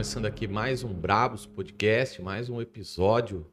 começando 0.00 0.24
aqui 0.24 0.48
mais 0.48 0.82
um 0.82 0.94
Brabos 0.94 1.44
Podcast, 1.44 2.22
mais 2.22 2.48
um 2.48 2.58
episódio 2.58 3.46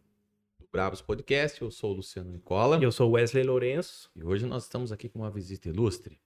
do 0.57 0.66
Brabos 0.71 1.02
Podcast. 1.02 1.61
Eu 1.61 1.69
sou 1.69 1.92
o 1.92 1.96
Luciano 1.96 2.32
Nicola 2.32 2.79
Eu 2.82 2.89
sou 2.89 3.11
Wesley 3.11 3.43
Lourenço. 3.43 4.10
e 4.15 4.24
hoje 4.24 4.46
nós 4.46 4.64
estamos 4.64 4.93
aqui 4.93 5.10
com 5.10 5.19
uma 5.19 5.29
visita 5.29 5.68
ilustre. 5.68 6.21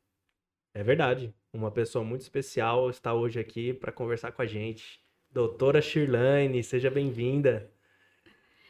É 0.75 0.83
verdade. 0.83 1.33
Uma 1.51 1.71
pessoa 1.71 2.05
muito 2.05 2.21
especial 2.21 2.87
está 2.91 3.15
hoje 3.15 3.39
aqui 3.39 3.73
para 3.73 3.91
conversar 3.91 4.31
com 4.31 4.43
a 4.43 4.45
gente. 4.45 5.01
Doutora 5.31 5.81
Shirlane, 5.81 6.63
seja 6.63 6.91
bem-vinda. 6.91 7.71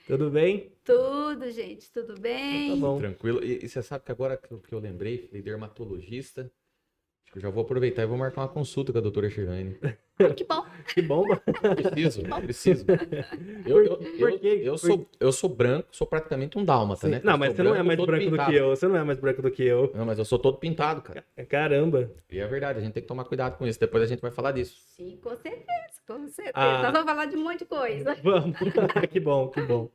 Tudo 0.08 0.30
bem? 0.30 0.72
Tudo, 0.86 1.52
gente, 1.52 1.92
tudo 1.92 2.18
bem? 2.18 2.70
Tá 2.70 2.76
bom. 2.78 2.98
Tranquilo. 2.98 3.44
E, 3.44 3.66
e 3.66 3.68
você 3.68 3.84
sabe 3.84 4.06
que 4.06 4.12
agora 4.14 4.38
que 4.38 4.54
eu, 4.54 4.60
que 4.62 4.74
eu 4.74 4.80
lembrei, 4.80 5.28
falei 5.28 5.42
dermatologista, 5.42 6.44
acho 7.26 7.34
que 7.34 7.40
eu 7.40 7.42
já 7.42 7.50
vou 7.50 7.66
aproveitar 7.66 8.04
e 8.04 8.06
vou 8.06 8.18
marcar 8.18 8.40
uma 8.40 8.48
consulta 8.48 8.94
com 8.94 9.00
a 9.00 9.02
doutora 9.02 9.30
Shirlane. 9.30 9.78
Que 10.36 10.44
bom. 10.44 10.66
Que 10.94 11.02
bom. 11.02 11.24
Preciso, 11.76 12.24
preciso. 12.42 12.86
Eu, 13.66 13.84
eu, 13.86 14.00
eu, 14.18 14.40
eu 14.42 14.78
sou, 14.78 15.08
eu 15.20 15.32
sou 15.32 15.50
branco, 15.50 15.88
sou 15.92 16.06
praticamente 16.06 16.58
um 16.58 16.66
dálmata, 16.66 17.02
Sim. 17.08 17.12
né? 17.14 17.22
Não, 17.24 17.34
Eu 17.34 17.38
mas 17.38 17.54
você 17.56 17.64
não 17.64 17.76
é 17.76 17.84
mais 17.84 18.00
branco 18.00 18.26
do 18.26 18.32
pintado. 18.32 18.52
que 18.52 18.58
eu. 18.58 18.70
Você 18.70 18.88
não 18.88 18.96
é 18.98 19.04
mais 19.04 19.20
branco 19.20 19.42
do 19.42 19.52
que 19.52 19.64
eu. 19.64 19.92
Não, 19.96 20.06
mas 20.06 20.20
eu 20.20 20.26
sou 20.26 20.38
todo 20.40 20.58
pintado, 20.58 21.02
cara. 21.02 21.24
Caramba. 21.48 22.12
E 22.30 22.40
é 22.40 22.48
verdade, 22.48 22.80
a 22.80 22.82
gente 22.82 22.94
tem 22.94 23.02
que 23.04 23.08
tomar 23.08 23.24
cuidado 23.26 23.58
com 23.58 23.66
isso. 23.66 23.80
Depois 23.80 24.04
a 24.04 24.08
gente 24.08 24.20
vai 24.22 24.32
falar 24.32 24.52
disso. 24.52 24.76
Sim, 24.96 25.18
com 25.24 25.30
certeza, 25.38 26.02
com 26.08 26.28
certeza. 26.28 26.52
Ah. 26.56 26.82
Nós 26.84 26.92
vamos 26.92 27.08
falar 27.10 27.26
de 27.26 27.38
um 27.38 27.44
monte 27.44 27.60
de 27.60 27.66
coisa. 27.66 28.16
Vamos. 28.24 28.58
que 29.12 29.20
bom, 29.20 29.48
que 29.50 29.62
bom. 29.62 29.90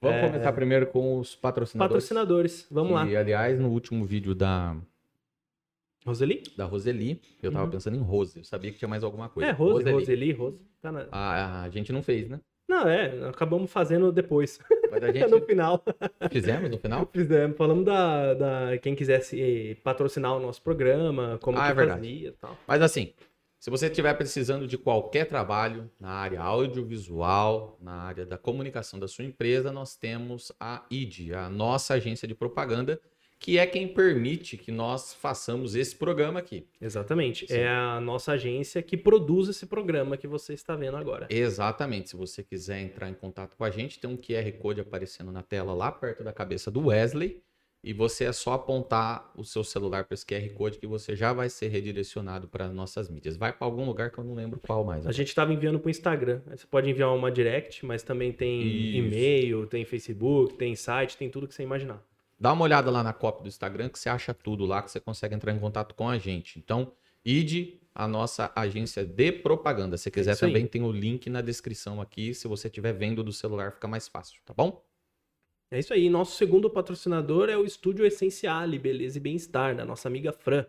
Vamos 0.00 0.16
É. 0.16 0.26
começar 0.26 0.52
primeiro 0.54 0.86
com 0.86 1.18
os 1.18 1.36
patrocinadores. 1.36 1.92
Patrocinadores. 2.04 2.66
Vamos 2.70 2.92
lá. 2.92 3.06
E, 3.06 3.14
aliás, 3.16 3.60
no 3.60 3.68
último 3.68 4.04
vídeo 4.04 4.34
da, 4.34 4.74
Roseli? 6.06 6.42
da 6.56 6.64
Roseli, 6.64 7.20
eu 7.42 7.52
tava 7.52 7.64
Uhum. 7.64 7.70
pensando 7.70 7.96
em 7.96 8.00
Rose. 8.00 8.38
Eu 8.38 8.44
sabia 8.44 8.72
que 8.72 8.78
tinha 8.78 8.88
mais 8.88 9.04
alguma 9.04 9.28
coisa. 9.28 9.50
É, 9.50 9.52
Rose, 9.52 9.72
Roseli. 9.84 9.92
Roseli, 9.92 10.32
Rose. 10.32 10.58
Tá 10.80 10.90
na- 10.90 11.06
A, 11.12 11.62
a 11.62 11.68
gente 11.68 11.92
não 11.92 12.02
fez, 12.02 12.28
né? 12.28 12.40
Não, 12.68 12.88
é, 12.88 13.28
acabamos 13.28 13.70
fazendo 13.70 14.12
depois. 14.12 14.58
Mas 14.90 15.02
a 15.02 15.06
no 15.28 15.38
gente 15.38 15.46
final. 15.46 15.84
fizemos 16.30 16.70
no 16.70 16.78
final. 16.78 17.08
Fizemos, 17.12 17.56
falamos 17.56 17.84
da, 17.84 18.34
da 18.34 18.78
quem 18.78 18.94
quisesse 18.94 19.76
patrocinar 19.82 20.36
o 20.36 20.40
nosso 20.40 20.62
programa, 20.62 21.38
como 21.42 21.58
Ah, 21.58 21.66
que 21.66 21.70
é 21.72 21.74
verdade. 21.74 22.00
fazia 22.00 22.28
e 22.28 22.32
tal. 22.32 22.56
Mas 22.68 22.80
assim, 22.80 23.12
se 23.58 23.68
você 23.70 23.86
estiver 23.88 24.14
precisando 24.14 24.66
de 24.68 24.78
qualquer 24.78 25.26
trabalho 25.26 25.90
na 25.98 26.10
área 26.10 26.40
audiovisual, 26.40 27.76
na 27.82 27.92
área 27.92 28.24
da 28.24 28.38
comunicação 28.38 28.98
da 29.00 29.08
sua 29.08 29.24
empresa, 29.24 29.72
nós 29.72 29.96
temos 29.96 30.52
a 30.60 30.84
ID, 30.90 31.32
a 31.34 31.48
nossa 31.50 31.94
agência 31.94 32.26
de 32.26 32.34
propaganda, 32.34 33.00
que 33.40 33.58
é 33.58 33.66
quem 33.66 33.88
permite 33.88 34.58
que 34.58 34.70
nós 34.70 35.14
façamos 35.14 35.74
esse 35.74 35.96
programa 35.96 36.38
aqui. 36.38 36.66
Exatamente. 36.78 37.46
Sim. 37.48 37.54
É 37.54 37.68
a 37.68 37.98
nossa 37.98 38.32
agência 38.32 38.82
que 38.82 38.98
produz 38.98 39.48
esse 39.48 39.64
programa 39.64 40.18
que 40.18 40.28
você 40.28 40.52
está 40.52 40.76
vendo 40.76 40.98
agora. 40.98 41.26
Exatamente. 41.30 42.10
Se 42.10 42.16
você 42.16 42.42
quiser 42.44 42.80
entrar 42.82 43.08
em 43.08 43.14
contato 43.14 43.56
com 43.56 43.64
a 43.64 43.70
gente, 43.70 43.98
tem 43.98 44.10
um 44.10 44.16
QR 44.16 44.52
Code 44.58 44.82
aparecendo 44.82 45.32
na 45.32 45.42
tela 45.42 45.72
lá 45.72 45.90
perto 45.90 46.22
da 46.22 46.34
cabeça 46.34 46.70
do 46.70 46.88
Wesley. 46.88 47.42
E 47.82 47.94
você 47.94 48.24
é 48.24 48.32
só 48.32 48.52
apontar 48.52 49.32
o 49.34 49.42
seu 49.42 49.64
celular 49.64 50.04
para 50.04 50.12
esse 50.12 50.26
QR 50.26 50.46
Code 50.50 50.78
que 50.78 50.86
você 50.86 51.16
já 51.16 51.32
vai 51.32 51.48
ser 51.48 51.68
redirecionado 51.68 52.46
para 52.46 52.68
nossas 52.68 53.08
mídias. 53.08 53.38
Vai 53.38 53.54
para 53.54 53.66
algum 53.66 53.86
lugar 53.86 54.10
que 54.10 54.18
eu 54.18 54.24
não 54.24 54.34
lembro 54.34 54.60
qual 54.60 54.84
mais. 54.84 55.06
A 55.06 55.12
gente 55.12 55.28
estava 55.28 55.50
enviando 55.50 55.80
para 55.80 55.88
o 55.88 55.90
Instagram. 55.90 56.42
Você 56.54 56.66
pode 56.66 56.90
enviar 56.90 57.16
uma 57.16 57.30
direct, 57.30 57.86
mas 57.86 58.02
também 58.02 58.32
tem 58.32 58.60
Isso. 58.60 58.98
e-mail, 58.98 59.66
tem 59.66 59.86
Facebook, 59.86 60.58
tem 60.58 60.76
site, 60.76 61.16
tem 61.16 61.30
tudo 61.30 61.48
que 61.48 61.54
você 61.54 61.62
imaginar. 61.62 62.04
Dá 62.40 62.54
uma 62.54 62.64
olhada 62.64 62.90
lá 62.90 63.02
na 63.02 63.12
cópia 63.12 63.42
do 63.42 63.48
Instagram 63.48 63.90
que 63.90 63.98
você 63.98 64.08
acha 64.08 64.32
tudo 64.32 64.64
lá, 64.64 64.82
que 64.82 64.90
você 64.90 64.98
consegue 64.98 65.34
entrar 65.34 65.52
em 65.52 65.58
contato 65.58 65.94
com 65.94 66.08
a 66.08 66.16
gente. 66.16 66.58
Então, 66.58 66.92
ide 67.22 67.78
a 67.94 68.08
nossa 68.08 68.50
agência 68.56 69.04
de 69.04 69.30
propaganda. 69.30 69.98
Se 69.98 70.10
quiser 70.10 70.32
Isso 70.32 70.46
aí. 70.46 70.50
também 70.50 70.66
tem 70.66 70.82
o 70.82 70.90
link 70.90 71.28
na 71.28 71.42
descrição 71.42 72.00
aqui. 72.00 72.32
Se 72.32 72.48
você 72.48 72.68
estiver 72.68 72.94
vendo 72.94 73.22
do 73.22 73.30
celular, 73.30 73.72
fica 73.72 73.86
mais 73.86 74.08
fácil, 74.08 74.40
tá 74.46 74.54
bom? 74.54 74.82
É 75.70 75.78
isso 75.78 75.92
aí. 75.92 76.08
Nosso 76.08 76.36
segundo 76.36 76.70
patrocinador 76.70 77.50
é 77.50 77.58
o 77.58 77.64
Estúdio 77.64 78.06
Essenciale, 78.06 78.78
Beleza 78.78 79.18
e 79.18 79.20
Bem-Estar, 79.20 79.76
da 79.76 79.84
nossa 79.84 80.08
amiga 80.08 80.32
Fran. 80.32 80.64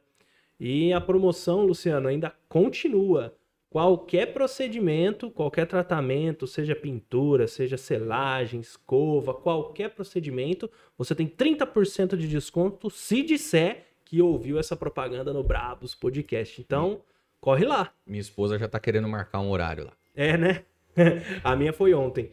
E 0.60 0.92
a 0.92 1.00
promoção, 1.00 1.64
Luciano, 1.66 2.10
ainda 2.10 2.36
continua. 2.50 3.34
Qualquer 3.72 4.34
procedimento, 4.34 5.32
qualquer 5.32 5.66
tratamento, 5.66 6.46
seja 6.46 6.76
pintura, 6.76 7.48
seja 7.48 7.78
selagem, 7.78 8.60
escova, 8.60 9.34
qualquer 9.34 9.92
procedimento, 9.92 10.70
você 10.98 11.16
tem 11.16 11.26
30% 11.26 12.18
de 12.18 12.28
desconto 12.28 12.90
se 12.90 13.24
disser 13.24 13.86
que 14.04 14.22
ouviu 14.22 14.60
essa 14.60 14.76
propaganda 14.76 15.32
no 15.32 15.42
Brabos 15.42 15.96
Podcast. 15.96 16.60
Então, 16.60 17.00
corre 17.40 17.64
lá. 17.64 17.94
Minha 18.06 18.20
esposa 18.20 18.60
já 18.60 18.68
tá 18.68 18.78
querendo 18.78 19.08
marcar 19.08 19.40
um 19.40 19.50
horário 19.50 19.86
lá. 19.86 19.94
É, 20.14 20.36
né? 20.36 20.66
A 21.42 21.56
minha 21.56 21.72
foi 21.72 21.94
ontem. 21.94 22.30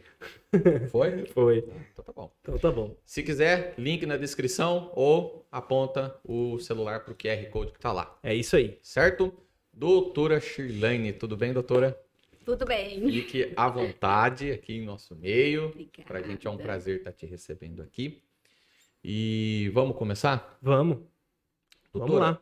Foi? 0.91 1.25
Foi. 1.27 1.59
Então 1.93 2.03
tá 2.03 2.11
bom. 2.11 2.31
Então 2.41 2.57
tá 2.57 2.69
bom. 2.69 2.97
Se 3.05 3.23
quiser, 3.23 3.75
link 3.77 4.05
na 4.05 4.17
descrição 4.17 4.91
ou 4.93 5.45
aponta 5.49 6.19
o 6.21 6.59
celular 6.59 7.05
pro 7.05 7.15
QR 7.15 7.45
Code 7.49 7.71
que 7.71 7.79
tá 7.79 7.93
lá, 7.93 8.19
É 8.21 8.35
isso 8.35 8.57
aí. 8.57 8.77
certo? 8.81 9.33
Doutora 9.79 10.41
Shirlane, 10.41 11.13
tudo 11.13 11.37
bem, 11.37 11.53
doutora? 11.53 11.97
Tudo 12.43 12.65
bem. 12.65 13.09
Fique 13.09 13.53
à 13.55 13.69
vontade 13.69 14.51
aqui 14.51 14.73
em 14.73 14.83
nosso 14.83 15.15
meio. 15.15 15.67
Obrigada. 15.67 16.03
Pra 16.03 16.21
gente 16.21 16.45
é 16.45 16.49
um 16.49 16.57
prazer 16.57 16.97
estar 16.97 17.13
te 17.13 17.25
recebendo 17.25 17.81
aqui. 17.81 18.21
E 19.01 19.71
vamos 19.73 19.95
começar? 19.95 20.59
Vamos. 20.61 20.97
Vamos 21.93 22.19
lá. 22.19 22.41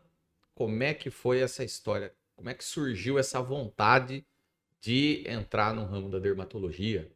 Como 0.55 0.81
é 0.81 0.95
que 0.95 1.11
foi 1.11 1.39
essa 1.41 1.63
história? 1.63 2.11
Como 2.35 2.49
é 2.49 2.55
que 2.55 2.63
surgiu 2.63 3.19
essa 3.19 3.39
vontade 3.39 4.25
de 4.81 5.23
entrar 5.27 5.75
no 5.75 5.85
ramo 5.85 6.09
da 6.09 6.17
dermatologia? 6.17 7.11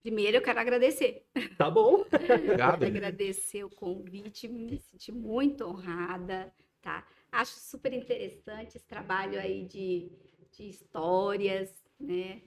Primeiro 0.00 0.38
eu 0.38 0.42
quero 0.42 0.60
agradecer. 0.60 1.26
Tá 1.58 1.70
bom. 1.70 2.06
Obrigado. 2.08 2.78
Quero 2.78 2.96
agradecer 2.96 3.64
o 3.64 3.68
convite, 3.68 4.48
me 4.48 4.78
senti 4.78 5.12
muito 5.12 5.66
honrada, 5.66 6.50
tá? 6.80 7.06
Acho 7.32 7.52
super 7.60 7.92
interessante 7.92 8.76
esse 8.76 8.86
trabalho 8.86 9.38
aí 9.40 9.64
de, 9.64 10.10
de 10.52 10.68
histórias, 10.68 11.72
né? 11.98 12.42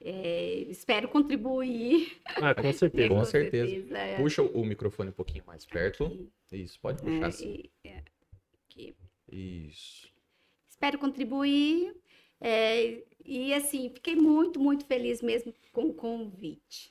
É, 0.00 0.54
espero 0.68 1.08
contribuir. 1.08 2.20
Ah, 2.26 2.54
com 2.54 2.72
certeza. 2.72 3.08
Com 3.08 3.24
certeza. 3.24 3.96
é, 3.98 4.16
Puxa 4.16 4.42
o 4.42 4.64
microfone 4.64 5.10
um 5.10 5.14
pouquinho 5.14 5.44
mais 5.46 5.64
perto. 5.64 6.04
aqui, 6.06 6.30
Isso, 6.52 6.80
pode 6.80 7.00
é, 7.02 7.04
puxar 7.04 7.26
assim. 7.28 7.48
e- 7.84 7.88
é, 7.88 8.02
aqui. 8.68 8.96
Isso. 9.30 10.10
Espero 10.68 10.98
contribuir. 10.98 11.94
é, 12.40 13.04
e 13.24 13.54
assim, 13.54 13.88
fiquei 13.90 14.16
muito, 14.16 14.58
muito 14.58 14.84
feliz 14.84 15.22
mesmo 15.22 15.54
com 15.72 15.84
o 15.84 15.94
convite. 15.94 16.90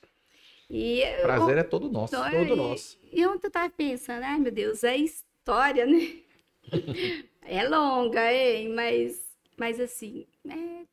E 0.70 1.00
eu- 1.02 1.22
Prazer 1.22 1.58
é 1.58 1.62
todo 1.62 1.90
nosso. 1.90 2.14
Todo 2.16 2.54
e- 2.54 2.56
nosso. 2.56 2.98
E 3.12 3.26
ontem 3.26 3.48
eu 3.48 3.50
tava 3.50 3.68
pensando, 3.68 4.22
ai 4.24 4.38
meu 4.38 4.50
Deus, 4.50 4.82
é 4.82 4.96
história, 4.96 5.84
né? 5.84 6.22
é 7.42 7.68
longa, 7.68 8.32
hein? 8.32 8.68
Mas, 8.70 9.36
mas 9.56 9.80
assim, 9.80 10.26
é, 10.48 10.86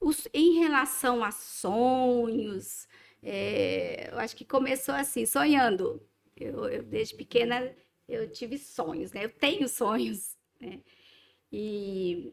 os- 0.00 0.28
em 0.32 0.58
relação 0.58 1.24
a 1.24 1.30
sonhos, 1.30 2.88
é, 3.22 4.10
eu 4.12 4.18
acho 4.18 4.36
que 4.36 4.44
começou 4.44 4.94
assim, 4.94 5.26
sonhando. 5.26 6.02
Eu, 6.36 6.68
eu, 6.68 6.82
desde 6.82 7.14
pequena 7.14 7.74
eu 8.08 8.30
tive 8.30 8.58
sonhos, 8.58 9.12
né? 9.12 9.24
Eu 9.24 9.30
tenho 9.30 9.68
sonhos, 9.68 10.36
né? 10.60 10.80
E, 11.50 12.32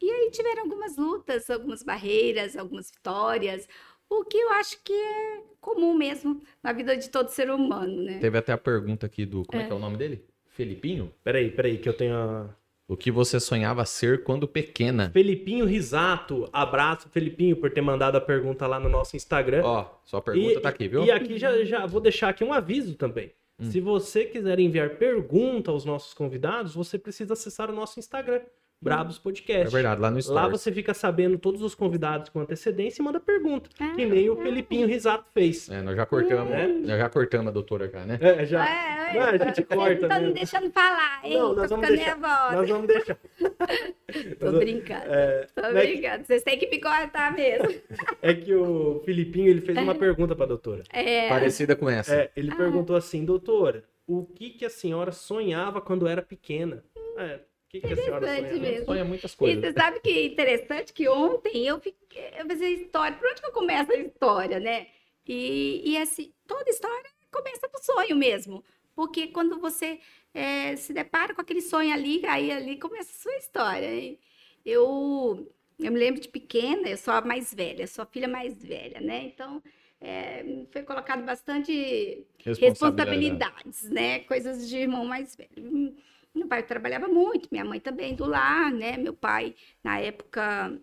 e 0.00 0.10
aí 0.10 0.30
tiveram 0.30 0.62
algumas 0.64 0.96
lutas, 0.96 1.50
algumas 1.50 1.82
barreiras, 1.82 2.56
algumas 2.56 2.90
vitórias, 2.90 3.68
o 4.08 4.24
que 4.24 4.38
eu 4.38 4.50
acho 4.52 4.82
que 4.82 4.92
é 4.92 5.42
comum 5.60 5.94
mesmo 5.94 6.42
na 6.62 6.72
vida 6.72 6.96
de 6.96 7.10
todo 7.10 7.28
ser 7.28 7.50
humano, 7.50 8.02
né? 8.02 8.18
Teve 8.20 8.38
até 8.38 8.52
a 8.52 8.58
pergunta 8.58 9.06
aqui 9.06 9.26
do. 9.26 9.44
Como 9.44 9.60
é, 9.60 9.66
que 9.66 9.72
é 9.72 9.74
o 9.74 9.78
nome 9.78 9.96
dele? 9.96 10.24
Felipinho? 10.50 11.12
Peraí, 11.22 11.50
peraí, 11.50 11.76
que 11.78 11.88
eu 11.88 11.92
tenho 11.96 12.14
a... 12.14 12.55
O 12.88 12.96
que 12.96 13.10
você 13.10 13.40
sonhava 13.40 13.84
ser 13.84 14.22
quando 14.22 14.46
pequena? 14.46 15.10
Felipinho 15.10 15.64
Risato. 15.66 16.48
Abraço, 16.52 17.08
Felipinho, 17.08 17.56
por 17.56 17.70
ter 17.70 17.80
mandado 17.80 18.16
a 18.16 18.20
pergunta 18.20 18.64
lá 18.66 18.78
no 18.78 18.88
nosso 18.88 19.16
Instagram. 19.16 19.62
Ó, 19.64 19.86
sua 20.04 20.22
pergunta 20.22 20.52
E- 20.52 20.60
tá 20.60 20.68
aqui, 20.68 20.86
viu? 20.86 21.04
E 21.04 21.10
aqui 21.10 21.36
já, 21.36 21.64
já 21.64 21.84
vou 21.84 22.00
deixar 22.00 22.28
aqui 22.28 22.44
um 22.44 22.52
aviso 22.52 22.94
também. 22.94 23.32
Hum. 23.58 23.70
Se 23.70 23.80
você 23.80 24.24
quiser 24.24 24.60
enviar 24.60 24.90
pergunta 24.90 25.70
aos 25.72 25.84
nossos 25.84 26.14
convidados, 26.14 26.74
você 26.74 26.96
precisa 26.96 27.32
acessar 27.32 27.70
o 27.70 27.74
nosso 27.74 27.98
Instagram, 27.98 28.42
Brabos 28.80 29.18
Podcast. 29.18 29.66
É 29.66 29.70
verdade, 29.70 30.00
lá 30.00 30.10
no 30.10 30.16
Lá 30.16 30.22
Stories. 30.22 30.50
você 30.60 30.70
fica 30.70 30.92
sabendo 30.92 31.38
todos 31.38 31.62
os 31.62 31.74
convidados 31.74 32.28
com 32.28 32.40
antecedência 32.40 33.00
e 33.00 33.04
manda 33.04 33.18
pergunta. 33.18 33.70
Ah, 33.80 33.94
Que 33.96 34.04
nem 34.04 34.28
o 34.28 34.36
Felipinho 34.36 34.86
Risato 34.86 35.24
fez. 35.32 35.68
É, 35.70 35.80
nós 35.80 35.96
já 35.96 36.04
cortamos, 36.04 36.52
É. 36.52 36.66
nós 36.68 36.98
já 36.98 37.08
cortamos 37.08 37.48
a 37.48 37.50
doutora 37.50 37.88
já, 37.88 38.04
né? 38.04 38.18
É, 38.20 38.44
já. 38.44 38.64
É, 38.68 39.14
Não, 39.14 39.22
a 39.22 39.32
gente 39.38 39.54
vocês 39.54 39.66
corta 39.66 39.78
não 39.78 39.92
estão 39.94 40.08
me 40.08 40.18
mesmo. 40.20 40.34
deixando 40.34 40.70
falar, 40.70 41.20
hein? 41.24 41.38
Não, 41.38 41.48
Tô 41.48 41.54
nós 41.54 41.70
vamos 41.70 41.86
ficando 41.86 41.96
deixar. 41.96 42.16
nervosa. 42.18 42.56
Nós 42.56 42.68
vamos 42.68 42.86
deixar. 42.86 43.18
Tô 44.38 44.52
brincando. 44.52 45.04
É, 45.06 45.46
Tô 45.54 45.60
é 45.62 45.72
que- 45.86 45.92
brincando. 45.92 46.24
Vocês 46.26 46.42
têm 46.42 46.58
que 46.58 46.68
me 46.68 46.80
cortar 46.80 47.32
mesmo. 47.34 47.68
É 48.22 48.34
que 48.34 48.52
o 48.54 49.00
Filipinho 49.04 49.48
ele 49.48 49.60
fez 49.60 49.78
uma 49.78 49.94
pergunta 49.94 50.34
pra 50.34 50.46
doutora. 50.46 50.82
É, 50.92 51.28
Parecida 51.28 51.74
com 51.76 51.88
essa. 51.88 52.14
É, 52.14 52.30
ele 52.36 52.54
perguntou 52.54 52.94
assim, 52.96 53.24
doutora, 53.24 53.84
o 54.06 54.24
que, 54.24 54.50
que 54.50 54.64
a 54.64 54.70
senhora 54.70 55.12
sonhava 55.12 55.80
quando 55.80 56.06
era 56.08 56.20
pequena? 56.22 56.82
É, 57.16 57.38
que, 57.68 57.80
que 57.80 57.92
a 57.92 57.96
senhora 57.96 58.26
Interessante 58.26 58.28
sonha? 58.28 58.58
mesmo. 58.60 58.84
Sonha 58.84 59.04
muitas 59.04 59.34
E 59.42 59.54
coisas. 59.54 59.60
você 59.60 59.72
sabe 59.72 60.00
que 60.00 60.10
é 60.10 60.24
interessante 60.26 60.92
que 60.92 61.08
ontem 61.08 61.66
eu 61.66 61.80
fiquei, 61.80 62.30
eu 62.38 62.46
fiz 62.48 62.60
a 62.62 62.68
história, 62.70 63.16
por 63.18 63.28
onde 63.28 63.40
que 63.40 63.46
eu 63.46 63.52
começo 63.52 63.92
a 63.92 63.96
história, 63.96 64.60
né? 64.60 64.86
E, 65.26 65.82
e 65.92 65.96
assim, 65.98 66.32
toda 66.46 66.70
história 66.70 67.10
começa 67.30 67.68
do 67.68 67.78
sonho 67.84 68.16
mesmo. 68.16 68.64
Porque 68.94 69.28
quando 69.28 69.60
você 69.60 70.00
eh, 70.32 70.76
se 70.76 70.92
depara 70.92 71.34
com 71.34 71.40
aquele 71.42 71.60
sonho 71.60 71.92
ali, 71.92 72.24
aí 72.26 72.50
ali 72.50 72.78
começa 72.78 73.10
a 73.10 73.20
sua 73.22 73.36
história. 73.36 73.86
hein? 73.94 74.18
Eu, 74.64 75.46
eu 75.78 75.92
me 75.92 75.98
lembro 75.98 76.20
de 76.20 76.28
pequena, 76.28 76.88
eu 76.88 76.96
sou 76.96 77.12
a 77.14 77.20
mais 77.20 77.52
velha, 77.54 77.86
sou 77.86 78.02
a 78.02 78.06
filha 78.06 78.26
mais 78.28 78.62
velha, 78.64 79.00
né? 79.00 79.24
Então, 79.24 79.62
eh, 80.00 80.64
foi 80.72 80.82
colocado 80.82 81.24
bastante 81.24 82.26
responsabilidades, 82.58 83.82
né? 83.90 84.20
Coisas 84.20 84.68
de 84.68 84.76
irmão 84.78 85.04
mais 85.04 85.36
velho. 85.36 85.94
Meu 86.36 86.48
pai 86.48 86.62
trabalhava 86.62 87.08
muito, 87.08 87.48
minha 87.52 87.64
mãe 87.64 87.80
também 87.80 88.14
do 88.14 88.26
lar, 88.26 88.70
né? 88.72 88.96
Meu 88.98 89.14
pai, 89.14 89.56
na 89.84 89.98
época, 90.00 90.78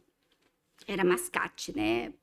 era 0.87 1.03
mascate, 1.03 1.75
né? 1.75 2.13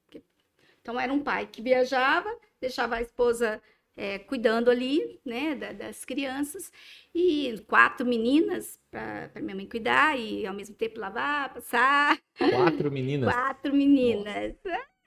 Então, 0.80 0.98
era 0.98 1.12
um 1.12 1.22
pai 1.22 1.46
que 1.46 1.62
viajava, 1.62 2.28
deixava 2.60 2.96
a 2.96 3.02
esposa 3.02 3.62
eh, 3.96 4.20
cuidando 4.20 4.70
ali, 4.70 5.20
né? 5.24 5.54
da- 5.54 5.72
das 5.72 6.04
crianças, 6.04 6.72
e 7.14 7.58
quatro 7.68 8.06
meninas 8.06 8.78
para 8.90 9.30
minha 9.42 9.54
mãe 9.56 9.68
cuidar, 9.68 10.18
e 10.18 10.46
ao 10.46 10.54
mesmo 10.54 10.74
tempo 10.76 11.00
lavar, 11.00 11.52
passar. 11.54 12.18
Quatro 12.48 12.90
meninas. 12.90 13.34
Quatro 13.34 13.74
meninas. 13.74 14.56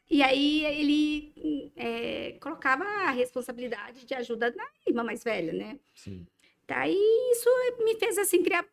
E 0.09 0.21
aí 0.23 0.65
ele 0.65 1.71
eh, 1.75 2.37
colocava 2.41 2.83
a 2.83 3.11
responsabilidade 3.11 4.05
de 4.05 4.13
ajuda 4.13 4.51
da 4.51 4.63
irmã 4.87 5.03
mais 5.03 5.23
velha, 5.23 5.53
né? 5.53 5.79
Sim. 5.95 6.27
Tá, 6.65 6.88
e 6.88 7.31
isso 7.31 7.50
me 7.83 7.95
fez 7.95 8.18
assim 8.18 8.42
criar. 8.42 8.65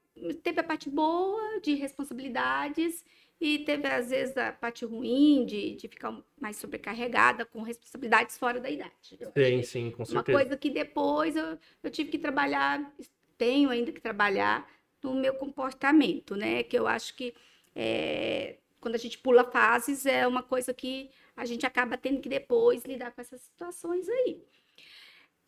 Teve 0.42 0.60
a 0.60 0.64
parte 0.64 0.88
boa 0.88 1.60
de 1.60 1.74
responsabilidades 1.74 3.04
e 3.40 3.60
teve 3.60 3.88
às 3.88 4.10
vezes 4.10 4.36
a 4.36 4.52
parte 4.52 4.84
ruim 4.84 5.44
de, 5.46 5.74
de 5.74 5.88
ficar 5.88 6.16
mais 6.40 6.56
sobrecarregada 6.56 7.44
com 7.44 7.62
responsabilidades 7.62 8.36
fora 8.38 8.60
da 8.60 8.70
idade. 8.70 9.18
Sim, 9.34 9.62
sim, 9.62 9.90
com 9.90 10.02
uma 10.02 10.06
certeza. 10.06 10.38
coisa 10.38 10.56
que 10.56 10.70
depois 10.70 11.34
eu, 11.34 11.58
eu 11.82 11.90
tive 11.90 12.10
que 12.10 12.18
trabalhar, 12.18 12.94
tenho 13.38 13.70
ainda 13.70 13.90
que 13.90 14.00
trabalhar 14.00 14.70
no 15.02 15.14
meu 15.14 15.34
comportamento, 15.34 16.36
né? 16.36 16.62
Que 16.62 16.78
eu 16.78 16.86
acho 16.86 17.16
que 17.16 17.34
é, 17.74 18.58
quando 18.78 18.94
a 18.94 18.98
gente 18.98 19.18
pula 19.18 19.44
fases 19.44 20.06
é 20.06 20.26
uma 20.26 20.42
coisa 20.42 20.74
que 20.74 21.10
a 21.34 21.44
gente 21.46 21.64
acaba 21.64 21.96
tendo 21.96 22.20
que 22.20 22.28
depois 22.28 22.84
lidar 22.84 23.12
com 23.12 23.20
essas 23.20 23.40
situações 23.40 24.08
aí. 24.08 24.42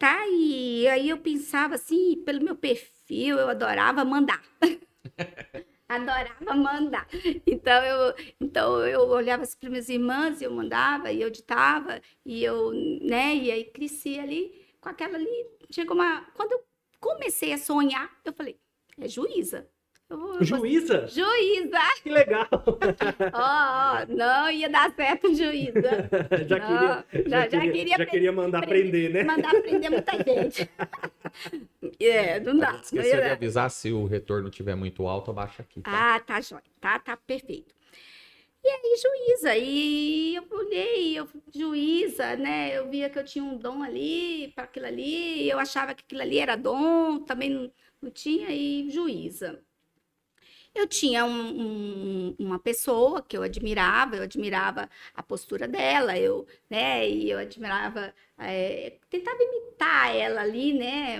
Tá, 0.02 0.26
e 0.26 0.88
aí 0.88 1.10
eu 1.10 1.18
pensava 1.18 1.76
assim, 1.76 2.20
pelo 2.24 2.42
meu 2.42 2.56
perfil, 2.56 3.38
eu 3.38 3.48
adorava 3.48 4.04
mandar. 4.04 4.42
Adorava 5.88 6.56
mandar. 6.56 7.06
Então 7.46 7.84
eu, 7.84 8.14
então 8.40 8.84
eu 8.84 9.02
olhava 9.02 9.44
assim 9.44 9.56
para 9.60 9.70
minhas 9.70 9.88
irmãs 9.88 10.40
e 10.40 10.44
eu 10.44 10.50
mandava 10.50 11.12
e 11.12 11.22
eu 11.22 11.30
ditava 11.30 12.02
e 12.26 12.42
eu, 12.42 12.72
né, 13.00 13.36
e 13.36 13.52
aí 13.52 13.64
cresci 13.66 14.18
ali 14.18 14.66
com 14.80 14.88
aquela 14.88 15.16
ali. 15.16 15.46
Chegou 15.70 15.94
uma, 15.94 16.22
quando 16.34 16.50
eu 16.50 16.64
comecei 16.98 17.52
a 17.52 17.58
sonhar, 17.58 18.10
eu 18.24 18.32
falei, 18.32 18.58
é 18.98 19.06
juíza. 19.06 19.70
Juíza? 20.40 21.06
Juíza! 21.08 21.78
Que 22.02 22.10
legal! 22.10 22.48
Ó, 23.32 24.02
ó, 24.02 24.06
não 24.08 24.50
ia 24.50 24.68
dar 24.68 24.92
certo 24.94 25.34
juíza. 25.34 26.08
já, 26.48 26.58
Não, 26.58 27.02
queria, 27.02 27.28
já- 27.28 27.48
já 27.48 27.60
queria 27.60 27.96
já 27.98 28.06
queria 28.06 28.32
mandar 28.32 28.58
aprender. 28.64 29.06
aprender, 29.06 29.12
né? 29.12 29.24
Mandar 29.24 29.50
prender 29.62 29.90
muita 29.90 30.12
gente. 30.22 30.68
É, 31.98 32.38
não 32.40 32.56
dá. 32.56 32.74
Esqueceu 32.82 33.16
ia 33.18 33.22
de 33.24 33.30
avisar 33.30 33.70
se 33.70 33.92
o 33.92 34.06
retorno 34.06 34.48
estiver 34.48 34.74
muito 34.74 35.06
alto, 35.06 35.30
abaixa 35.30 35.62
aqui. 35.62 35.80
Tá? 35.80 36.14
Ah, 36.16 36.20
tá 36.20 36.40
jóia. 36.40 36.62
Tá, 36.80 36.98
tá 36.98 37.16
perfeito. 37.16 37.74
E 38.64 38.68
aí, 38.68 38.96
juíza, 39.02 39.56
e 39.56 40.34
eu 40.36 40.44
olhei, 40.50 41.18
eu, 41.18 41.28
juíza, 41.52 42.36
né? 42.36 42.76
Eu 42.76 42.88
via 42.88 43.10
que 43.10 43.18
eu 43.18 43.24
tinha 43.24 43.42
um 43.44 43.56
dom 43.56 43.82
ali, 43.82 44.52
para 44.54 44.64
aquilo 44.64 44.86
ali, 44.86 45.48
eu 45.48 45.58
achava 45.58 45.94
que 45.94 46.04
aquilo 46.04 46.22
ali 46.22 46.38
era 46.38 46.54
dom, 46.56 47.18
também 47.20 47.50
não, 47.50 47.72
não 48.00 48.10
tinha, 48.10 48.50
e 48.50 48.88
juíza. 48.90 49.60
Eu 50.74 50.86
tinha 50.86 51.24
um- 51.24 52.30
um- 52.30 52.36
uma 52.38 52.58
pessoa 52.58 53.22
que 53.22 53.36
eu 53.36 53.42
admirava, 53.42 54.16
eu 54.16 54.22
admirava 54.22 54.88
a 55.14 55.22
postura 55.22 55.68
dela, 55.68 56.18
eu, 56.18 56.46
né? 56.70 57.08
E 57.08 57.30
eu 57.30 57.38
admirava, 57.38 58.14
eh, 58.38 58.98
tentava 59.10 59.36
imitar 59.42 60.16
ela 60.16 60.40
ali, 60.42 60.72
né? 60.72 61.18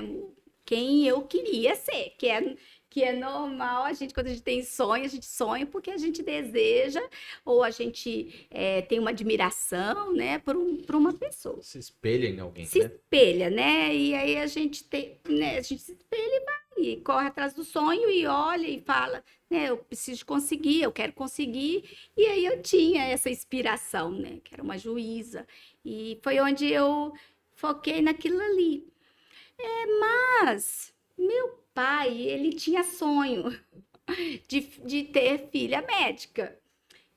Quem 0.64 1.06
eu 1.06 1.22
queria 1.26 1.74
ser, 1.74 2.10
que 2.18 2.28
é 2.28 2.56
que 2.92 3.02
é 3.02 3.10
normal, 3.10 3.84
a 3.84 3.94
gente, 3.94 4.12
quando 4.12 4.26
a 4.26 4.28
gente 4.28 4.42
tem 4.42 4.62
sonho, 4.62 5.06
a 5.06 5.08
gente 5.08 5.24
sonha 5.24 5.64
porque 5.64 5.90
a 5.90 5.96
gente 5.96 6.22
deseja, 6.22 7.02
ou 7.42 7.62
a 7.62 7.70
gente 7.70 8.46
eh, 8.50 8.82
tem 8.82 8.98
uma 8.98 9.08
admiração, 9.08 10.12
né, 10.12 10.38
por, 10.38 10.58
um, 10.58 10.76
por 10.76 10.96
uma 10.96 11.14
pessoa. 11.14 11.56
Se 11.62 11.78
espelha 11.78 12.28
em 12.28 12.38
alguém, 12.38 12.66
Se 12.66 12.80
né? 12.80 12.84
espelha, 12.84 13.48
né? 13.48 13.96
E 13.96 14.14
aí 14.14 14.36
a 14.36 14.46
gente 14.46 14.84
tem, 14.84 15.18
né, 15.26 15.56
a 15.56 15.62
gente 15.62 15.80
se 15.80 15.92
espelha 15.92 16.36
e 16.36 16.44
vai, 16.44 16.84
e 16.84 16.96
corre 17.00 17.28
atrás 17.28 17.54
do 17.54 17.64
sonho 17.64 18.10
e 18.10 18.26
olha 18.26 18.68
e 18.68 18.82
fala, 18.82 19.24
né, 19.48 19.70
eu 19.70 19.78
preciso 19.78 20.26
conseguir, 20.26 20.82
eu 20.82 20.92
quero 20.92 21.14
conseguir. 21.14 21.88
E 22.14 22.26
aí 22.26 22.44
eu 22.44 22.60
tinha 22.60 23.04
essa 23.04 23.30
inspiração, 23.30 24.10
né, 24.10 24.38
que 24.44 24.52
era 24.52 24.62
uma 24.62 24.76
juíza. 24.76 25.46
E 25.82 26.18
foi 26.22 26.38
onde 26.40 26.70
eu 26.70 27.14
foquei 27.54 28.02
naquilo 28.02 28.38
ali. 28.38 28.86
É, 29.58 29.86
mas 29.98 30.91
meu 31.26 31.58
pai, 31.74 32.16
ele 32.20 32.52
tinha 32.52 32.82
sonho 32.84 33.44
de, 34.48 34.60
de 34.84 35.04
ter 35.04 35.48
filha 35.50 35.82
médica. 35.82 36.58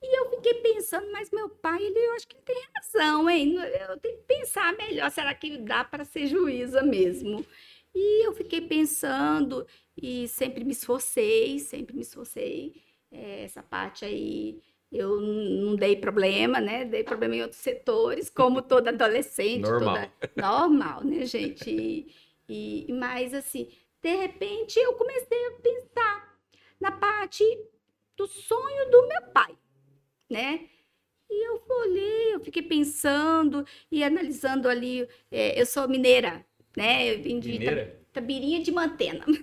E 0.01 0.19
eu 0.19 0.29
fiquei 0.29 0.55
pensando, 0.55 1.11
mas 1.11 1.31
meu 1.31 1.49
pai, 1.49 1.83
ele, 1.83 1.97
eu 1.97 2.13
acho 2.13 2.27
que 2.27 2.35
ele 2.35 2.43
tem 2.43 2.63
razão, 2.75 3.29
hein? 3.29 3.55
Eu 3.89 3.97
tenho 3.97 4.17
que 4.17 4.23
pensar 4.23 4.73
melhor, 4.73 5.09
será 5.09 5.33
que 5.33 5.57
dá 5.57 5.83
para 5.83 6.05
ser 6.05 6.27
juíza 6.27 6.83
mesmo? 6.83 7.45
E 7.93 8.27
eu 8.27 8.33
fiquei 8.33 8.61
pensando 8.61 9.65
e 9.97 10.27
sempre 10.27 10.63
me 10.63 10.73
esforcei, 10.73 11.57
sempre 11.59 11.95
me 11.95 12.01
esforcei. 12.01 12.75
É, 13.11 13.43
essa 13.45 13.63
parte 13.63 14.03
aí 14.03 14.61
eu 14.91 15.19
não 15.19 15.75
dei 15.75 15.95
problema, 15.95 16.59
né? 16.59 16.85
Dei 16.85 17.03
problema 17.03 17.35
em 17.35 17.41
outros 17.41 17.61
setores, 17.61 18.29
como 18.29 18.61
toda 18.61 18.91
adolescente, 18.91 19.61
Normal. 19.61 19.95
toda 19.95 20.13
normal, 20.35 21.03
né, 21.03 21.25
gente? 21.25 21.69
E, 21.69 22.87
e 22.87 22.93
mas 22.93 23.33
assim, 23.33 23.69
de 24.05 24.15
repente 24.15 24.77
eu 24.77 24.93
comecei 24.93 25.47
a 25.47 25.51
pensar 25.53 26.37
na 26.79 26.91
parte 26.91 27.43
do 28.15 28.27
sonho 28.27 28.91
do 28.91 29.07
meu 29.07 29.21
pai, 29.33 29.57
né? 30.29 30.69
E 31.27 31.47
eu 31.47 31.59
olhei, 31.67 32.35
eu 32.35 32.39
fiquei 32.39 32.61
pensando 32.61 33.65
e 33.91 34.03
analisando 34.03 34.69
ali. 34.69 35.07
é, 35.31 35.59
eu 35.59 35.65
sou 35.65 35.87
mineira, 35.87 36.45
né? 36.77 37.11
Eu 37.11 37.19
vim 37.19 37.39
de 37.39 37.49
Mineira? 37.53 37.99
Tabirinha 38.13 38.61
de 38.61 38.71
Mantena. 38.71 39.25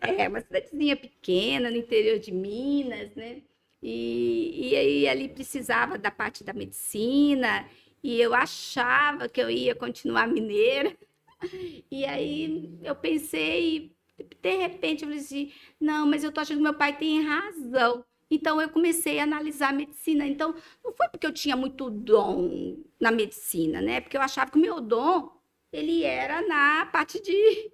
É, 0.00 0.26
uma 0.26 0.40
cidadezinha 0.40 0.96
pequena 0.96 1.70
no 1.70 1.76
interior 1.76 2.18
de 2.18 2.32
Minas, 2.32 3.14
né? 3.14 3.42
E, 3.80 4.70
e 4.70 4.76
aí 4.76 5.08
ali 5.08 5.28
precisava 5.28 5.96
da 5.96 6.10
parte 6.10 6.42
da 6.42 6.52
medicina, 6.52 7.68
e 8.02 8.20
eu 8.20 8.34
achava 8.34 9.28
que 9.28 9.40
eu 9.40 9.48
ia 9.48 9.76
continuar 9.76 10.26
mineira. 10.26 10.96
E 11.90 12.04
aí 12.04 12.78
eu 12.82 12.94
pensei, 12.96 13.96
de 14.40 14.56
repente 14.56 15.02
eu 15.02 15.08
falei 15.08 15.22
assim, 15.22 15.52
não, 15.80 16.06
mas 16.06 16.24
eu 16.24 16.32
tô 16.32 16.40
achando 16.40 16.58
que 16.58 16.62
meu 16.62 16.74
pai 16.74 16.96
tem 16.96 17.22
razão. 17.22 18.04
Então 18.30 18.60
eu 18.60 18.68
comecei 18.68 19.18
a 19.18 19.22
analisar 19.24 19.70
a 19.70 19.72
medicina. 19.72 20.26
Então 20.26 20.54
não 20.84 20.92
foi 20.92 21.08
porque 21.08 21.26
eu 21.26 21.32
tinha 21.32 21.56
muito 21.56 21.88
dom 21.90 22.76
na 23.00 23.10
medicina, 23.10 23.80
né? 23.80 24.00
Porque 24.00 24.16
eu 24.16 24.20
achava 24.22 24.50
que 24.50 24.58
o 24.58 24.60
meu 24.60 24.80
dom 24.80 25.30
ele 25.72 26.02
era 26.04 26.46
na 26.46 26.86
parte 26.86 27.20
de, 27.22 27.72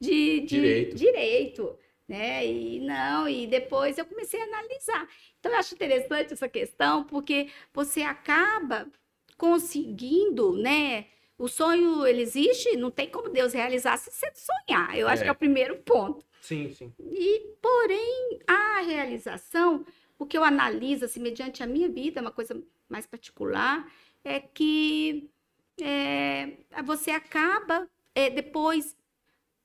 de, 0.00 0.40
de 0.40 0.46
Direito. 0.46 0.94
direito, 0.94 1.78
né? 2.08 2.46
E 2.46 2.80
não, 2.80 3.28
e 3.28 3.46
depois 3.46 3.98
eu 3.98 4.04
comecei 4.06 4.40
a 4.40 4.44
analisar. 4.44 5.08
Então 5.38 5.52
eu 5.52 5.58
acho 5.58 5.74
interessante 5.74 6.32
essa 6.32 6.48
questão 6.48 7.04
porque 7.04 7.48
você 7.72 8.02
acaba 8.02 8.86
conseguindo, 9.36 10.52
né? 10.56 11.06
O 11.40 11.48
sonho, 11.48 12.06
ele 12.06 12.20
existe, 12.20 12.76
não 12.76 12.90
tem 12.90 13.08
como 13.08 13.30
Deus 13.30 13.54
realizar 13.54 13.96
se 13.96 14.10
você 14.10 14.30
sonhar. 14.34 14.94
Eu 14.98 15.08
acho 15.08 15.22
É. 15.22 15.24
que 15.24 15.28
é 15.30 15.32
o 15.32 15.34
primeiro 15.36 15.78
ponto. 15.78 16.22
Sim, 16.42 16.70
sim. 16.74 16.92
E, 17.00 17.54
porém, 17.62 18.40
a 18.46 18.82
realização, 18.82 19.82
o 20.18 20.26
que 20.26 20.36
eu 20.36 20.44
analiso, 20.44 21.06
assim, 21.06 21.18
mediante 21.18 21.62
a 21.62 21.66
minha 21.66 21.88
vida, 21.88 22.20
uma 22.20 22.30
coisa 22.30 22.62
mais 22.90 23.06
particular, 23.06 23.90
é 24.22 24.38
que 24.38 25.30
é, 25.80 26.58
você 26.84 27.10
acaba 27.10 27.88
é, 28.14 28.28
depois 28.28 28.94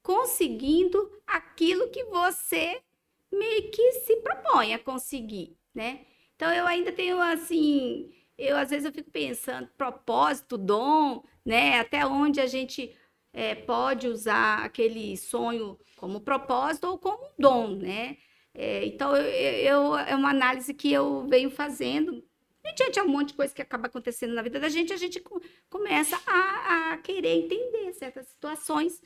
conseguindo 0.01 1.11
aquilo 1.27 1.89
que 1.89 2.05
você 2.05 2.81
meio 3.29 3.69
que 3.71 3.91
se 4.05 4.15
propõe 4.17 4.73
a 4.73 4.79
conseguir, 4.79 5.57
né? 5.73 6.05
Então, 6.37 6.53
eu 6.53 6.65
ainda 6.67 6.91
tenho, 6.93 7.19
assim, 7.19 8.13
eu 8.37 8.55
às 8.55 8.69
vezes 8.69 8.85
eu 8.85 8.93
fico 8.93 9.11
pensando, 9.11 9.67
propósito, 9.77 10.57
dom, 10.57 11.21
né? 11.45 11.79
Até 11.79 12.05
onde 12.05 12.41
a 12.41 12.47
gente 12.47 12.95
é, 13.31 13.53
pode 13.53 14.07
usar 14.07 14.63
aquele 14.63 15.15
sonho 15.17 15.77
como 15.97 16.21
propósito 16.21 16.87
ou 16.87 16.97
como 16.97 17.29
dom, 17.37 17.75
né? 17.75 18.17
É, 18.53 18.85
então, 18.85 19.15
eu, 19.15 19.23
eu, 19.23 19.97
é 19.97 20.15
uma 20.15 20.29
análise 20.29 20.73
que 20.73 20.91
eu 20.91 21.27
venho 21.27 21.49
fazendo. 21.49 22.23
Mediante 22.63 22.99
um 23.01 23.07
monte 23.07 23.27
de 23.27 23.33
coisa 23.35 23.53
que 23.53 23.61
acaba 23.61 23.87
acontecendo 23.87 24.33
na 24.33 24.41
vida 24.41 24.59
da 24.59 24.69
gente, 24.69 24.91
a 24.91 24.97
gente 24.97 25.21
começa 25.69 26.19
a, 26.25 26.93
a 26.93 26.97
querer 26.97 27.35
entender 27.35 27.93
certas 27.93 28.27
situações. 28.27 29.01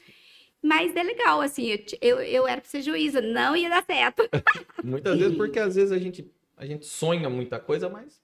Mas 0.61 0.95
é 0.95 1.03
legal, 1.03 1.41
assim, 1.41 1.77
eu, 2.01 2.21
eu, 2.21 2.47
era 2.47 2.61
para 2.61 2.69
ser 2.69 2.81
juíza, 2.81 3.21
não 3.21 3.55
ia 3.55 3.69
dar 3.69 3.83
certo. 3.83 4.29
Muitas 4.83 5.17
vezes, 5.17 5.35
porque 5.37 5.57
às 5.57 5.75
vezes 5.75 5.91
a 5.91 5.97
gente, 5.97 6.31
a 6.55 6.65
gente 6.65 6.85
sonha 6.85 7.29
muita 7.29 7.59
coisa, 7.59 7.89
mas 7.89 8.21